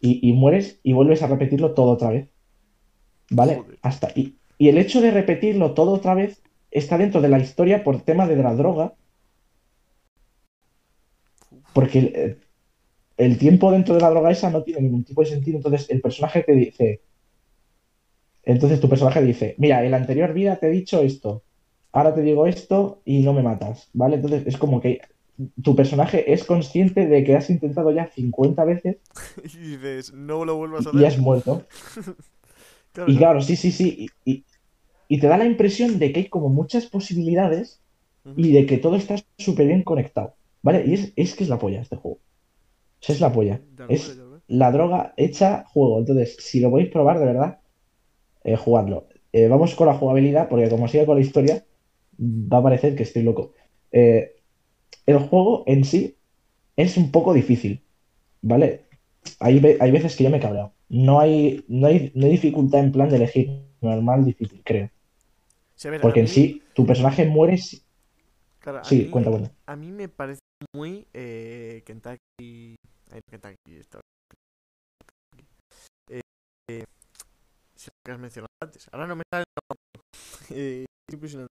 Y, 0.00 0.26
y 0.26 0.32
mueres 0.32 0.78
y 0.82 0.92
vuelves 0.92 1.22
a 1.22 1.26
repetirlo 1.26 1.74
todo 1.74 1.90
otra 1.90 2.10
vez. 2.10 2.28
¿Vale? 3.30 3.56
Joder. 3.56 3.78
Hasta, 3.82 4.10
y, 4.14 4.36
y 4.58 4.68
el 4.68 4.78
hecho 4.78 5.00
de 5.00 5.10
repetirlo 5.10 5.74
todo 5.74 5.92
otra 5.92 6.14
vez 6.14 6.40
está 6.70 6.98
dentro 6.98 7.20
de 7.20 7.28
la 7.28 7.40
historia 7.40 7.82
por 7.82 8.00
tema 8.00 8.28
de 8.28 8.36
la 8.36 8.54
droga. 8.54 8.94
Porque 11.72 12.38
el, 13.24 13.38
tiempo 13.38 13.70
dentro 13.72 13.94
de 13.94 14.00
la 14.00 14.10
droga 14.10 14.30
esa 14.30 14.50
no 14.50 14.62
tiene 14.62 14.82
ningún 14.82 15.04
tipo 15.04 15.20
de 15.22 15.28
sentido. 15.28 15.56
Entonces 15.58 15.90
el 15.90 16.00
personaje 16.00 16.42
te 16.42 16.52
dice. 16.52 17.02
Entonces 18.42 18.80
tu 18.80 18.88
personaje 18.88 19.22
dice, 19.22 19.54
mira, 19.58 19.84
en 19.84 19.90
la 19.90 19.98
anterior 19.98 20.32
vida 20.32 20.56
te 20.58 20.66
he 20.68 20.70
dicho 20.70 21.00
esto. 21.02 21.44
Ahora 21.92 22.14
te 22.14 22.22
digo 22.22 22.46
esto 22.46 23.02
y 23.04 23.22
no 23.22 23.32
me 23.32 23.42
matas. 23.42 23.88
¿Vale? 23.92 24.16
Entonces 24.16 24.46
es 24.46 24.56
como 24.56 24.80
que 24.80 25.00
tu 25.62 25.74
personaje 25.74 26.32
es 26.32 26.44
consciente 26.44 27.06
de 27.06 27.24
que 27.24 27.36
has 27.36 27.48
intentado 27.50 27.90
ya 27.92 28.08
50 28.08 28.64
veces 28.64 28.98
Y 29.54 29.76
dices, 29.76 30.12
no 30.12 30.44
lo 30.44 30.56
vuelvas 30.56 30.86
a 30.86 30.90
y 30.92 31.04
has 31.04 31.14
hacer. 31.14 31.20
muerto. 31.20 31.62
Claro, 32.92 33.12
Y 33.12 33.16
claro. 33.18 33.40
sí, 33.40 33.54
sí, 33.54 33.70
sí. 33.70 34.10
Y, 34.24 34.30
y- 34.32 34.44
y 35.08 35.20
te 35.20 35.26
da 35.28 35.36
la 35.38 35.44
impresión 35.44 35.98
de 35.98 36.12
que 36.12 36.20
hay 36.20 36.28
como 36.28 36.48
muchas 36.48 36.86
posibilidades 36.86 37.80
y 38.36 38.52
de 38.52 38.66
que 38.66 38.78
todo 38.78 38.96
está 38.96 39.16
súper 39.38 39.66
bien 39.68 39.82
conectado. 39.82 40.34
¿Vale? 40.62 40.84
Y 40.86 40.94
es, 40.94 41.12
es 41.16 41.34
que 41.34 41.44
es 41.44 41.50
la 41.50 41.58
polla 41.58 41.80
este 41.80 41.96
juego. 41.96 42.18
Es 43.06 43.20
la 43.20 43.32
polla. 43.32 43.60
Es 43.88 44.22
la 44.48 44.70
droga 44.72 45.14
hecha 45.16 45.64
juego. 45.68 45.98
Entonces, 45.98 46.36
si 46.38 46.60
lo 46.60 46.70
podéis 46.70 46.90
probar, 46.90 47.18
de 47.18 47.26
verdad, 47.26 47.60
eh, 48.44 48.56
jugadlo. 48.56 49.08
Eh, 49.32 49.48
vamos 49.48 49.74
con 49.74 49.86
la 49.88 49.94
jugabilidad, 49.94 50.48
porque 50.48 50.68
como 50.70 50.88
siga 50.88 51.06
con 51.06 51.16
la 51.18 51.22
historia, 51.24 51.64
va 52.20 52.58
a 52.58 52.62
parecer 52.62 52.96
que 52.96 53.04
estoy 53.04 53.22
loco. 53.22 53.54
Eh, 53.92 54.32
el 55.06 55.18
juego 55.18 55.64
en 55.66 55.84
sí 55.84 56.18
es 56.76 56.96
un 56.96 57.10
poco 57.12 57.34
difícil, 57.34 57.84
¿vale? 58.42 58.86
Hay, 59.40 59.62
hay 59.80 59.90
veces 59.92 60.16
que 60.16 60.24
yo 60.24 60.30
me 60.30 60.38
he 60.38 60.40
cabreado. 60.40 60.74
No 60.88 61.20
hay, 61.20 61.64
no 61.68 61.88
hay, 61.88 62.12
no 62.14 62.26
hay 62.26 62.32
dificultad 62.32 62.80
en 62.80 62.92
plan 62.92 63.10
de 63.10 63.16
elegir 63.16 63.64
normal, 63.82 64.24
difícil, 64.24 64.62
creo. 64.64 64.90
Sí, 65.74 65.88
a 65.88 65.90
ver, 65.90 66.00
Porque 66.00 66.20
en 66.20 66.28
sí, 66.28 66.62
tu 66.74 66.84
personaje 66.86 67.24
muere. 67.26 67.56
si- 67.58 67.82
claro, 68.58 68.80
a 68.84 68.92
Sí, 68.92 69.08
mí- 69.08 69.10
cuenta, 69.10 69.30
cuenta. 69.30 69.52
A 69.66 69.76
mí 69.76 69.92
me 69.92 70.08
parece 70.08 70.40
muy 70.74 71.06
eh, 71.14 71.82
Kentucky. 73.10 73.14
ay, 73.14 73.20
Kentucky, 73.30 73.76
esto. 73.76 74.00
Eh, 76.10 76.20
eh, 76.70 76.84
sí, 77.76 77.88
lo 77.90 78.00
que 78.04 78.12
has 78.12 78.18
mencionado 78.18 78.48
antes. 78.62 78.88
Ahora 78.92 79.06
no 79.06 79.16
me 79.16 79.22
sale. 79.32 79.44
Eh, 80.52 80.84
es 81.08 81.14
impresionante. 81.14 81.52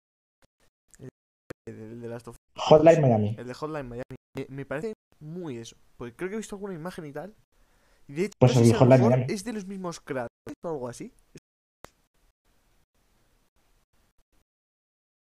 El 1.68 2.00
de 2.00 2.08
las 2.08 2.24
Hotline 2.56 3.00
Miami. 3.00 3.36
El 3.38 3.46
de 3.46 3.54
Hotline 3.54 3.88
Miami. 3.88 4.16
Me, 4.36 4.46
me 4.48 4.66
parece 4.66 4.94
muy 5.20 5.58
eso. 5.58 5.76
Porque 5.96 6.16
creo 6.16 6.28
que 6.28 6.34
he 6.34 6.38
visto 6.38 6.56
alguna 6.56 6.74
imagen 6.74 7.06
y 7.06 7.12
tal. 7.12 7.32
Y 8.08 8.14
de 8.14 8.24
hecho, 8.24 8.34
Pues 8.40 8.56
no 8.56 8.60
sé 8.62 8.66
si 8.66 8.72
Hotline 8.74 9.00
Miami. 9.00 9.26
es 9.28 9.44
de 9.44 9.52
los 9.52 9.66
mismos 9.66 10.00
creadores 10.00 10.30
o 10.64 10.68
algo 10.68 10.88
así. 10.88 11.12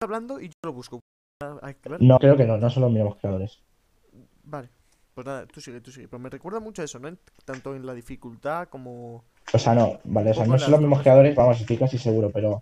hablando 0.01 0.39
y 0.41 0.47
yo 0.47 0.53
lo 0.65 0.73
busco. 0.73 0.99
Ah. 1.41 1.73
No, 1.99 2.19
creo 2.19 2.35
que 2.37 2.45
no, 2.45 2.57
no 2.57 2.69
son 2.69 2.83
los 2.83 2.91
mismos 2.91 3.15
creadores. 3.17 3.59
Vale. 4.43 4.69
Pues 5.15 5.25
nada, 5.25 5.47
tú 5.47 5.61
sigue, 5.61 5.81
tú 5.81 5.91
sigue. 5.91 6.07
Pero 6.07 6.19
me 6.19 6.29
recuerda 6.29 6.59
mucho 6.59 6.81
a 6.81 6.85
eso, 6.85 6.99
¿no? 6.99 7.07
En- 7.07 7.17
Tanto 7.45 7.75
en 7.75 7.85
la 7.85 7.93
dificultad 7.93 8.67
como. 8.67 9.23
O 9.53 9.57
sea, 9.57 9.73
no, 9.73 9.99
vale, 10.03 10.31
o 10.31 10.33
sea, 10.33 10.45
no 10.45 10.53
en 10.53 10.59
son 10.59 10.71
los 10.71 10.81
mismos 10.81 11.01
creadores, 11.01 11.35
vamos, 11.35 11.59
estoy 11.61 11.77
casi 11.77 11.97
seguro, 11.97 12.29
pero 12.31 12.61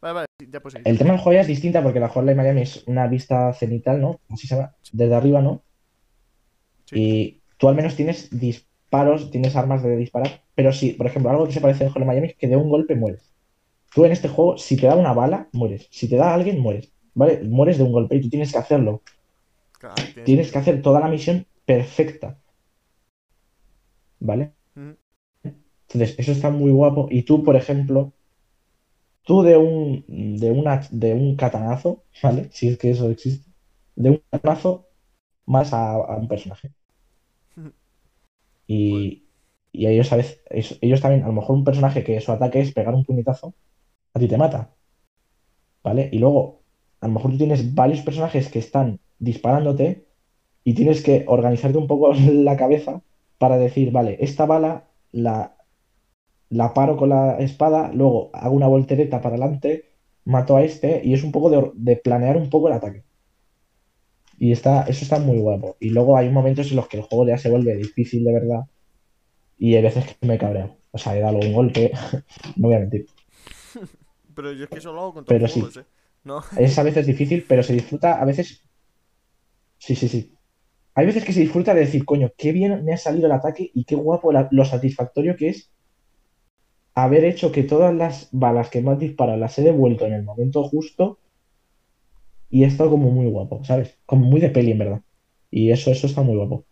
Vale, 0.00 0.14
vale, 0.14 0.26
ya 0.50 0.60
pues 0.60 0.74
el 0.74 0.98
tema 0.98 1.12
del 1.12 1.20
juego 1.20 1.34
ya 1.34 1.40
es 1.42 1.46
distinta 1.46 1.82
porque 1.82 2.00
la 2.00 2.08
Hotline 2.08 2.36
Miami 2.36 2.62
es 2.62 2.84
una 2.86 3.06
vista 3.06 3.52
cenital, 3.54 4.00
¿no? 4.00 4.20
Así 4.30 4.46
se 4.46 4.56
llama, 4.56 4.74
desde 4.92 5.14
arriba, 5.14 5.40
¿no? 5.40 5.62
Sí. 6.86 6.96
Y 6.98 7.40
tú 7.58 7.68
al 7.68 7.74
menos 7.74 7.96
tienes 7.96 8.28
disparos, 8.38 9.30
tienes 9.30 9.56
armas 9.56 9.82
de 9.82 9.96
disparar, 9.96 10.42
pero 10.54 10.72
sí, 10.72 10.92
por 10.92 11.06
ejemplo, 11.06 11.30
algo 11.30 11.46
que 11.46 11.52
se 11.52 11.60
parece 11.60 11.84
a 11.86 11.88
Hotline 11.90 12.06
Miami 12.06 12.26
es 12.28 12.36
que 12.36 12.48
de 12.48 12.56
un 12.56 12.68
golpe 12.68 12.94
mueres. 12.94 13.32
Tú 13.94 14.04
en 14.04 14.12
este 14.12 14.28
juego, 14.28 14.58
si 14.58 14.76
te 14.76 14.86
da 14.86 14.96
una 14.96 15.14
bala, 15.14 15.48
mueres. 15.52 15.88
Si 15.90 16.08
te 16.08 16.16
da 16.16 16.34
alguien, 16.34 16.60
mueres. 16.60 16.92
¿Vale? 17.14 17.42
Mueres 17.44 17.78
de 17.78 17.84
un 17.84 17.92
golpe 17.92 18.16
y 18.16 18.22
tú 18.22 18.30
tienes 18.30 18.52
que 18.52 18.58
hacerlo. 18.58 19.02
Claro, 19.82 20.08
tienes- 20.14 20.24
Tienes 20.24 20.50
que 20.52 20.58
hacer 20.58 20.82
toda 20.82 21.00
la 21.00 21.08
misión 21.08 21.46
perfecta. 21.64 22.38
¿Vale? 24.20 24.54
Ujú. 24.76 24.96
Entonces, 25.88 26.18
eso 26.18 26.32
está 26.32 26.50
muy 26.50 26.72
guapo. 26.72 27.06
Y 27.10 27.22
tú, 27.22 27.44
por 27.44 27.54
ejemplo, 27.56 28.12
tú 29.22 29.42
de 29.42 29.56
un, 29.56 30.04
de 30.38 30.50
una, 30.50 30.80
de 30.90 31.14
un 31.14 31.36
katanazo, 31.36 32.04
¿vale? 32.22 32.48
Si 32.52 32.68
es 32.68 32.78
que 32.78 32.90
eso 32.90 33.10
existe, 33.10 33.50
de 33.96 34.10
un 34.10 34.22
katanazo 34.30 34.88
más 35.46 35.72
a, 35.72 35.92
a 35.94 36.16
un 36.18 36.28
personaje. 36.28 36.74
Y, 38.66 39.28
y 39.72 39.86
ellos 39.86 40.12
a 40.12 40.16
veces, 40.16 40.42
ellos 40.80 41.00
también, 41.00 41.22
a 41.24 41.28
lo 41.28 41.32
mejor 41.34 41.56
un 41.56 41.64
personaje 41.64 42.02
que 42.04 42.20
su 42.20 42.32
ataque 42.32 42.60
es 42.60 42.72
pegar 42.72 42.94
un 42.94 43.04
puñetazo, 43.04 43.54
a 44.14 44.20
ti 44.20 44.28
te 44.28 44.38
mata. 44.38 44.76
¿Vale? 45.84 46.08
Y 46.12 46.18
luego, 46.18 46.64
a 47.00 47.06
lo 47.08 47.14
mejor 47.14 47.30
tú 47.32 47.38
tienes 47.38 47.74
varios 47.74 48.00
personajes 48.02 48.48
que 48.50 48.58
están 48.58 48.98
disparándote 49.22 50.04
y 50.64 50.74
tienes 50.74 51.02
que 51.02 51.24
organizarte 51.26 51.78
un 51.78 51.86
poco 51.86 52.12
la 52.14 52.56
cabeza 52.56 53.02
para 53.38 53.56
decir, 53.56 53.90
vale, 53.90 54.18
esta 54.20 54.46
bala 54.46 54.88
la, 55.12 55.56
la 56.50 56.74
paro 56.74 56.96
con 56.96 57.08
la 57.10 57.38
espada, 57.38 57.92
luego 57.92 58.30
hago 58.34 58.54
una 58.54 58.68
voltereta 58.68 59.20
para 59.20 59.36
adelante, 59.36 59.86
mato 60.24 60.56
a 60.56 60.64
este 60.64 61.00
y 61.04 61.14
es 61.14 61.24
un 61.24 61.32
poco 61.32 61.72
de, 61.74 61.96
planear 61.96 62.36
un 62.36 62.50
poco 62.50 62.68
el 62.68 62.74
ataque. 62.74 63.04
Y 64.38 64.50
está, 64.50 64.82
eso 64.82 65.04
está 65.04 65.18
muy 65.20 65.38
guapo. 65.38 65.76
Y 65.78 65.90
luego 65.90 66.16
hay 66.16 66.28
momentos 66.28 66.70
en 66.70 66.76
los 66.76 66.88
que 66.88 66.96
el 66.96 67.04
juego 67.04 67.26
ya 67.26 67.38
se 67.38 67.50
vuelve 67.50 67.76
difícil 67.76 68.24
de 68.24 68.32
verdad 68.32 68.60
y 69.58 69.76
hay 69.76 69.82
veces 69.82 70.04
que 70.04 70.26
me 70.26 70.38
cabreo. 70.38 70.76
O 70.90 70.98
sea, 70.98 71.16
he 71.16 71.20
dado 71.20 71.38
un 71.38 71.52
golpe, 71.52 71.92
no 72.56 72.68
voy 72.68 72.76
a 72.76 72.80
mentir. 72.80 73.06
Pero 74.34 74.52
yo 74.52 74.64
es 74.64 74.70
que 74.70 74.78
eso 74.78 74.92
lo 74.92 75.00
hago 75.00 75.14
con 75.14 75.24
todos 75.24 75.28
Pero 75.28 75.42
los 75.42 75.52
sí. 75.52 75.60
juegos, 75.60 75.76
¿eh? 75.78 75.84
No. 76.24 76.40
Es 76.56 76.78
a 76.78 76.82
veces 76.82 77.06
difícil, 77.06 77.44
pero 77.48 77.62
se 77.62 77.72
disfruta 77.72 78.20
a 78.20 78.24
veces. 78.24 78.62
Sí, 79.82 79.96
sí, 79.96 80.08
sí. 80.08 80.32
Hay 80.94 81.06
veces 81.06 81.24
que 81.24 81.32
se 81.32 81.40
disfruta 81.40 81.74
de 81.74 81.80
decir, 81.80 82.04
coño, 82.06 82.30
qué 82.38 82.52
bien 82.52 82.84
me 82.84 82.94
ha 82.94 82.98
salido 82.98 83.26
el 83.26 83.32
ataque 83.32 83.70
y 83.74 83.84
qué 83.84 83.96
guapo 83.96 84.32
lo 84.32 84.64
satisfactorio 84.64 85.36
que 85.36 85.50
es 85.50 85.72
haber 86.94 87.24
hecho 87.24 87.52
que 87.52 87.64
todas 87.64 87.94
las 87.94 88.28
balas 88.32 88.70
que 88.70 88.80
me 88.80 88.92
han 88.92 89.40
las 89.40 89.58
he 89.58 89.62
devuelto 89.62 90.06
en 90.06 90.14
el 90.14 90.22
momento 90.24 90.62
justo 90.64 91.18
y 92.50 92.64
esto 92.64 92.88
como 92.90 93.10
muy 93.10 93.26
guapo, 93.26 93.64
¿sabes? 93.64 93.98
Como 94.06 94.26
muy 94.26 94.40
de 94.40 94.50
peli, 94.50 94.72
en 94.72 94.78
verdad. 94.78 95.02
Y 95.50 95.70
eso, 95.72 95.90
eso 95.90 96.06
está 96.06 96.22
muy 96.22 96.36
guapo. 96.36 96.66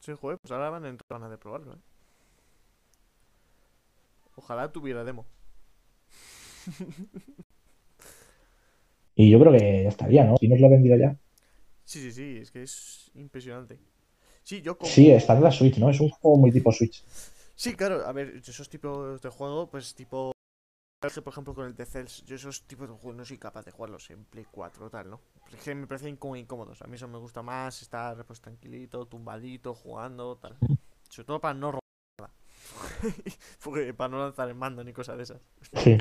Sí, 0.00 0.12
joder, 0.20 0.38
pues 0.40 0.50
ahora 0.52 0.70
van 0.70 0.84
a 0.84 0.88
entrar 0.88 1.20
ganas 1.20 1.30
de 1.30 1.38
probarlo, 1.38 1.74
¿eh? 1.74 1.78
Ojalá 4.36 4.72
tuviera 4.72 5.04
demo. 5.04 5.26
Y 9.18 9.30
yo 9.30 9.40
creo 9.40 9.52
que 9.52 9.82
ya 9.82 9.88
estaría, 9.88 10.24
¿no? 10.24 10.36
Si 10.36 10.46
nos 10.46 10.60
lo 10.60 10.68
he 10.68 10.70
vendido 10.70 10.96
ya. 10.96 11.16
Sí, 11.84 12.00
sí, 12.00 12.12
sí, 12.12 12.38
es 12.40 12.52
que 12.52 12.62
es 12.62 13.10
impresionante. 13.16 13.80
Sí, 14.44 14.62
yo 14.62 14.78
como... 14.78 14.88
Sí, 14.88 15.10
está 15.10 15.36
en 15.36 15.42
la 15.42 15.50
Switch, 15.50 15.76
¿no? 15.78 15.90
Es 15.90 15.98
un 15.98 16.08
juego 16.08 16.36
muy 16.36 16.52
tipo 16.52 16.70
Switch. 16.70 17.02
Sí, 17.56 17.74
claro, 17.74 18.06
a 18.06 18.12
ver, 18.12 18.40
esos 18.46 18.68
tipos 18.68 19.20
de 19.20 19.28
juego, 19.28 19.68
pues 19.68 19.92
tipo... 19.96 20.30
Por 21.00 21.32
ejemplo, 21.32 21.52
con 21.52 21.66
el 21.66 21.74
de 21.74 21.84
Cells, 21.84 22.24
yo 22.26 22.36
esos 22.36 22.62
tipos 22.68 22.88
de 22.88 22.94
juegos 22.94 23.16
no 23.16 23.24
soy 23.24 23.38
capaz 23.38 23.64
de 23.64 23.72
jugarlos 23.72 24.08
en 24.10 24.24
Play 24.24 24.46
4 24.48 24.86
o 24.86 24.90
tal, 24.90 25.10
¿no? 25.10 25.20
Es 25.52 25.64
que 25.64 25.74
me 25.74 25.88
parecen 25.88 26.16
como 26.16 26.36
incómodos. 26.36 26.80
A 26.82 26.86
mí 26.86 26.94
eso 26.94 27.08
me 27.08 27.18
gusta 27.18 27.42
más, 27.42 27.82
estar 27.82 28.24
pues 28.24 28.40
tranquilito, 28.40 29.04
tumbadito, 29.06 29.74
jugando, 29.74 30.36
tal. 30.36 30.56
Sobre 31.08 31.26
todo 31.26 31.40
para 31.40 31.54
no 31.54 31.72
robar 31.72 31.82
nada. 32.20 32.32
Porque 33.64 33.92
para 33.94 34.10
no 34.10 34.18
lanzar 34.20 34.48
el 34.48 34.54
mando 34.54 34.84
ni 34.84 34.92
cosas 34.92 35.16
de 35.16 35.22
esas. 35.24 35.40
Sí. 35.72 35.98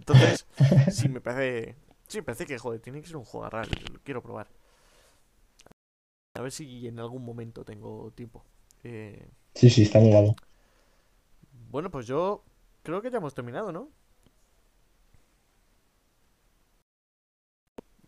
Entonces, 0.00 0.44
sí, 0.90 1.08
me 1.08 1.20
parece. 1.20 1.76
Sí, 2.10 2.20
parece 2.22 2.46
que, 2.46 2.58
joder, 2.58 2.80
tiene 2.80 3.00
que 3.00 3.06
ser 3.08 3.16
un 3.16 3.24
juego 3.24 3.48
raro. 3.48 3.70
Lo 3.92 4.00
quiero 4.02 4.22
probar. 4.22 4.48
A 6.34 6.40
ver 6.42 6.52
si 6.52 6.86
en 6.88 6.98
algún 6.98 7.24
momento 7.24 7.64
tengo 7.64 8.10
tiempo. 8.12 8.44
Eh, 8.84 9.30
Sí, 9.54 9.70
sí, 9.70 9.82
está 9.82 10.00
guapo. 10.00 10.34
bueno, 11.70 11.90
pues 11.90 12.06
yo 12.06 12.44
creo 12.82 13.00
que 13.02 13.10
ya 13.10 13.18
hemos 13.18 13.34
terminado, 13.34 13.72
¿no? 13.72 13.90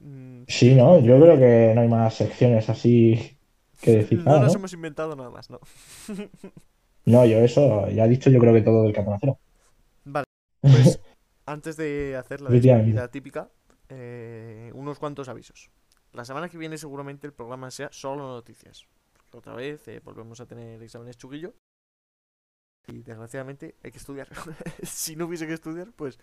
Mm, 0.00 0.44
Sí, 0.46 0.74
¿no? 0.74 0.98
Yo 1.00 1.20
creo 1.20 1.38
que 1.38 1.72
no 1.74 1.80
hay 1.80 1.88
más 1.88 2.14
secciones 2.14 2.68
así 2.68 3.38
que 3.80 3.92
decir 3.92 4.22
no 4.24 4.24
nada, 4.24 4.38
nos 4.38 4.54
¿no? 4.54 4.54
hemos 4.54 4.72
inventado 4.72 5.16
nada 5.16 5.30
más, 5.30 5.50
¿no? 5.50 5.60
No, 7.04 7.24
yo 7.26 7.38
eso, 7.38 7.88
ya 7.90 8.04
he 8.06 8.08
dicho 8.08 8.30
yo 8.30 8.38
creo 8.40 8.54
que 8.54 8.62
todo 8.62 8.82
del 8.84 8.92
caponacero. 8.92 9.38
Vale, 10.04 10.26
pues 10.68 11.00
antes 11.46 11.76
de 11.76 12.16
hacer 12.16 12.40
la 12.40 12.50
despedida 12.50 13.10
típica, 13.10 13.50
eh, 13.94 14.70
unos 14.74 14.98
cuantos 14.98 15.28
avisos. 15.28 15.70
La 16.12 16.24
semana 16.24 16.48
que 16.48 16.59
viene 16.59 16.78
seguramente 16.78 17.27
el 17.27 17.32
programa 17.32 17.70
sea 17.70 17.90
solo 17.93 18.27
noticias. 18.27 18.86
Porque 19.14 19.36
otra 19.36 19.55
vez 19.55 19.86
eh, 19.89 20.01
volvemos 20.01 20.40
a 20.40 20.47
tener 20.47 20.82
exámenes 20.82 21.16
chuguillo. 21.16 21.55
Y 22.89 23.02
desgraciadamente 23.02 23.77
hay 23.82 23.93
que 23.93 23.98
estudiar. 23.98 24.28
si 24.82 25.14
no 25.16 25.27
hubiese 25.27 25.47
que 25.47 25.55
estudiar, 25.55 25.93
pues 25.93 26.19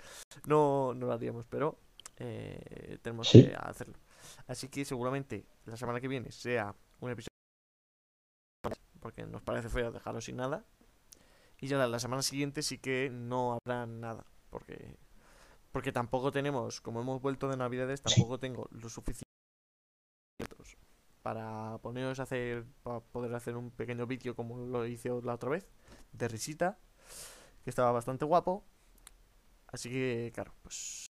no, 0.46 0.94
no 0.94 1.08
lo 1.08 1.14
haríamos, 1.14 1.46
pero 1.48 1.80
eh, 2.18 2.98
tenemos 3.02 3.30
Sí. 3.30 3.46
que 3.46 3.56
hacerlo. 3.56 3.96
Así 4.48 4.68
que 4.68 4.84
seguramente 4.86 5.46
la 5.66 5.78
semana 5.78 6.02
que 6.02 6.08
viene 6.08 6.32
sea 6.32 6.76
un 7.00 7.12
episodio 7.12 7.30
porque 9.00 9.26
nos 9.26 9.42
parece 9.42 9.70
feo 9.70 9.92
dejarlo 9.92 10.22
sin 10.22 10.36
nada. 10.36 10.66
Y 11.62 11.68
ya 11.68 11.78
la, 11.78 11.88
la 11.88 12.00
semana 12.00 12.22
siguiente 12.22 12.62
sí 12.62 12.78
que 12.78 13.10
no 13.10 13.54
habrá 13.54 13.86
nada, 13.86 14.26
porque 14.50 14.98
porque 15.72 15.92
tampoco 15.92 16.32
tenemos, 16.32 16.82
como 16.82 17.02
hemos 17.02 17.22
vuelto 17.22 17.48
de 17.48 17.58
Navidades, 17.58 18.02
tampoco 18.02 18.40
tengo 18.40 18.68
lo 18.72 18.90
suficiente 18.90 19.24
para 21.22 21.78
poneros 21.82 22.20
a 22.20 22.24
hacer 22.24 22.66
para 22.82 23.02
poder 23.02 23.36
hacer 23.36 23.56
un 23.58 23.72
pequeño 23.72 24.08
vídeo 24.08 24.36
como 24.36 24.58
lo 24.58 24.86
hice 24.88 25.10
la 25.24 25.34
otra 25.36 25.50
vez 25.50 25.68
de 26.14 26.28
risita, 26.28 26.80
que 27.64 27.70
estaba 27.70 27.92
bastante 27.92 28.26
guapo. 28.26 28.64
Así 29.68 29.90
que, 29.90 30.32
claro, 30.34 30.54
pues 30.64 31.06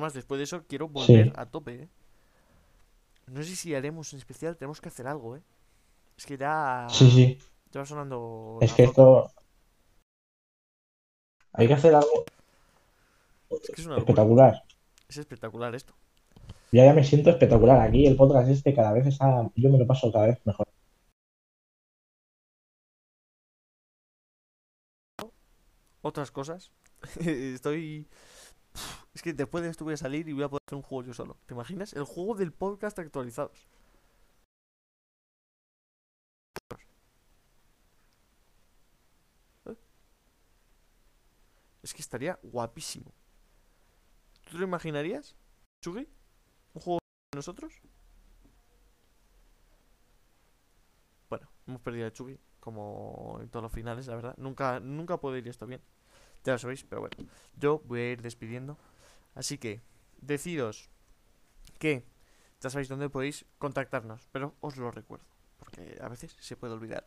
más 0.00 0.14
después 0.14 0.38
de 0.38 0.44
eso 0.44 0.64
quiero 0.66 0.88
volver 0.88 1.26
Sí. 1.26 1.32
a 1.36 1.46
tope, 1.46 1.82
¿eh? 1.82 1.88
No 3.26 3.42
sé 3.42 3.54
si 3.54 3.74
haremos 3.74 4.12
en 4.12 4.18
especial, 4.18 4.56
tenemos 4.56 4.80
que 4.80 4.88
hacer 4.88 5.06
algo, 5.06 5.36
¿eh? 5.36 5.42
Es 6.16 6.26
que 6.26 6.36
ya 6.36 6.88
Sí, 6.90 7.10
sí. 7.10 7.38
ya 7.70 7.80
va 7.80 7.86
sonando 7.86 8.58
Es 8.62 8.72
que 8.72 8.84
esto. 8.84 9.30
Hay 11.52 11.68
que 11.68 11.74
hacer 11.74 11.94
algo 11.94 12.24
Es 13.50 13.70
que 13.74 13.80
es 13.80 13.86
una 13.86 13.96
locura. 13.96 14.12
espectacular. 14.12 14.64
Es 15.08 15.16
espectacular 15.18 15.74
esto. 15.74 15.94
Yo 16.72 16.84
ya 16.84 16.94
me 16.94 17.04
siento 17.04 17.30
espectacular. 17.30 17.80
Aquí 17.80 18.06
el 18.06 18.16
podcast 18.16 18.48
este 18.48 18.74
cada 18.74 18.92
vez 18.92 19.06
está. 19.06 19.50
Yo 19.56 19.70
me 19.70 19.78
lo 19.78 19.86
paso 19.86 20.12
cada 20.12 20.26
vez 20.28 20.38
mejor. 20.46 20.68
Otras 26.02 26.30
cosas. 26.30 26.70
Estoy. 27.20 28.06
Es 29.14 29.22
que 29.22 29.32
después 29.32 29.64
de 29.64 29.70
esto 29.70 29.84
voy 29.84 29.94
a 29.94 29.96
salir 29.96 30.28
y 30.28 30.32
voy 30.32 30.44
a 30.44 30.48
poder 30.48 30.62
hacer 30.66 30.76
un 30.76 30.82
juego 30.82 31.08
yo 31.08 31.14
solo. 31.14 31.36
¿Te 31.46 31.54
imaginas? 31.54 31.92
El 31.94 32.04
juego 32.04 32.34
del 32.36 32.52
podcast 32.52 32.98
actualizados. 32.98 33.68
¿Eh? 39.66 39.74
Es 41.82 41.94
que 41.94 42.02
estaría 42.02 42.38
guapísimo. 42.42 43.12
¿Tú 44.50 44.58
lo 44.58 44.64
imaginarías, 44.64 45.36
Chugi? 45.80 46.08
¿Un 46.74 46.82
juego 46.82 46.98
de 47.30 47.36
nosotros? 47.36 47.72
Bueno, 51.28 51.48
hemos 51.68 51.80
perdido 51.80 52.08
a 52.08 52.12
Chugi, 52.12 52.36
como 52.58 53.38
en 53.40 53.48
todos 53.48 53.62
los 53.62 53.72
finales, 53.72 54.08
la 54.08 54.16
verdad. 54.16 54.34
Nunca, 54.38 54.80
nunca 54.80 55.18
puede 55.18 55.38
ir 55.38 55.46
esto 55.46 55.66
bien. 55.66 55.80
Ya 56.42 56.54
lo 56.54 56.58
sabéis, 56.58 56.82
pero 56.82 57.02
bueno. 57.02 57.16
Yo 57.54 57.80
voy 57.84 58.00
a 58.00 58.10
ir 58.10 58.22
despidiendo. 58.22 58.76
Así 59.36 59.56
que, 59.56 59.82
deciros 60.20 60.90
que 61.78 62.04
ya 62.60 62.70
sabéis 62.70 62.88
dónde 62.88 63.08
podéis 63.08 63.46
contactarnos, 63.58 64.28
pero 64.32 64.56
os 64.60 64.76
lo 64.76 64.90
recuerdo, 64.90 65.26
porque 65.58 65.96
a 66.00 66.08
veces 66.08 66.36
se 66.40 66.56
puede 66.56 66.74
olvidar. 66.74 67.06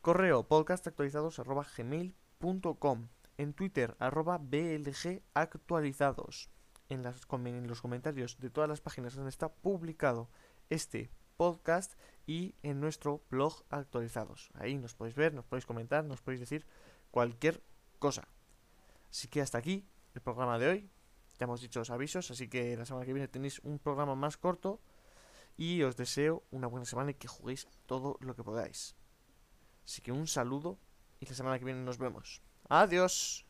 Correo 0.00 0.48
podcastactualizados 0.48 1.38
arroba 1.38 1.66
gmail.com 1.76 3.08
En 3.36 3.52
Twitter 3.52 3.94
arroba 3.98 4.38
blg 4.38 5.22
actualizados 5.34 6.48
en, 6.92 7.02
las, 7.02 7.26
los 7.28 7.80
comentarios 7.80 8.38
de 8.38 8.50
todas 8.50 8.68
las 8.68 8.80
páginas 8.80 9.14
donde 9.14 9.30
está 9.30 9.52
publicado 9.52 10.30
este 10.68 11.10
podcast 11.36 11.94
y 12.26 12.54
en 12.62 12.80
nuestro 12.80 13.24
blog 13.30 13.64
actualizados. 13.70 14.50
Ahí 14.54 14.78
nos 14.78 14.94
podéis 14.94 15.16
ver, 15.16 15.34
nos 15.34 15.46
podéis 15.46 15.66
comentar, 15.66 16.04
nos 16.04 16.20
podéis 16.20 16.40
decir 16.40 16.66
cualquier 17.10 17.62
cosa. 17.98 18.28
Así 19.10 19.28
que 19.28 19.40
hasta 19.40 19.58
aquí 19.58 19.88
el 20.14 20.20
programa 20.20 20.58
de 20.58 20.68
hoy. 20.68 20.90
Ya 21.38 21.44
hemos 21.44 21.60
dicho 21.60 21.80
los 21.80 21.90
avisos, 21.90 22.30
así 22.30 22.48
que 22.48 22.76
la 22.76 22.84
semana 22.84 23.06
que 23.06 23.12
viene 23.12 23.28
tenéis 23.28 23.58
un 23.60 23.78
programa 23.78 24.14
más 24.14 24.36
corto. 24.36 24.80
Y 25.56 25.82
os 25.82 25.96
deseo 25.96 26.44
una 26.50 26.66
buena 26.66 26.86
semana 26.86 27.10
y 27.10 27.14
que 27.14 27.28
juguéis 27.28 27.68
todo 27.86 28.16
lo 28.20 28.34
que 28.34 28.42
podáis. 28.42 28.96
Así 29.84 30.00
que 30.00 30.12
un 30.12 30.26
saludo 30.26 30.78
y 31.20 31.26
la 31.26 31.34
semana 31.34 31.58
que 31.58 31.64
viene 31.64 31.82
nos 31.82 31.98
vemos. 31.98 32.42
Adiós. 32.68 33.44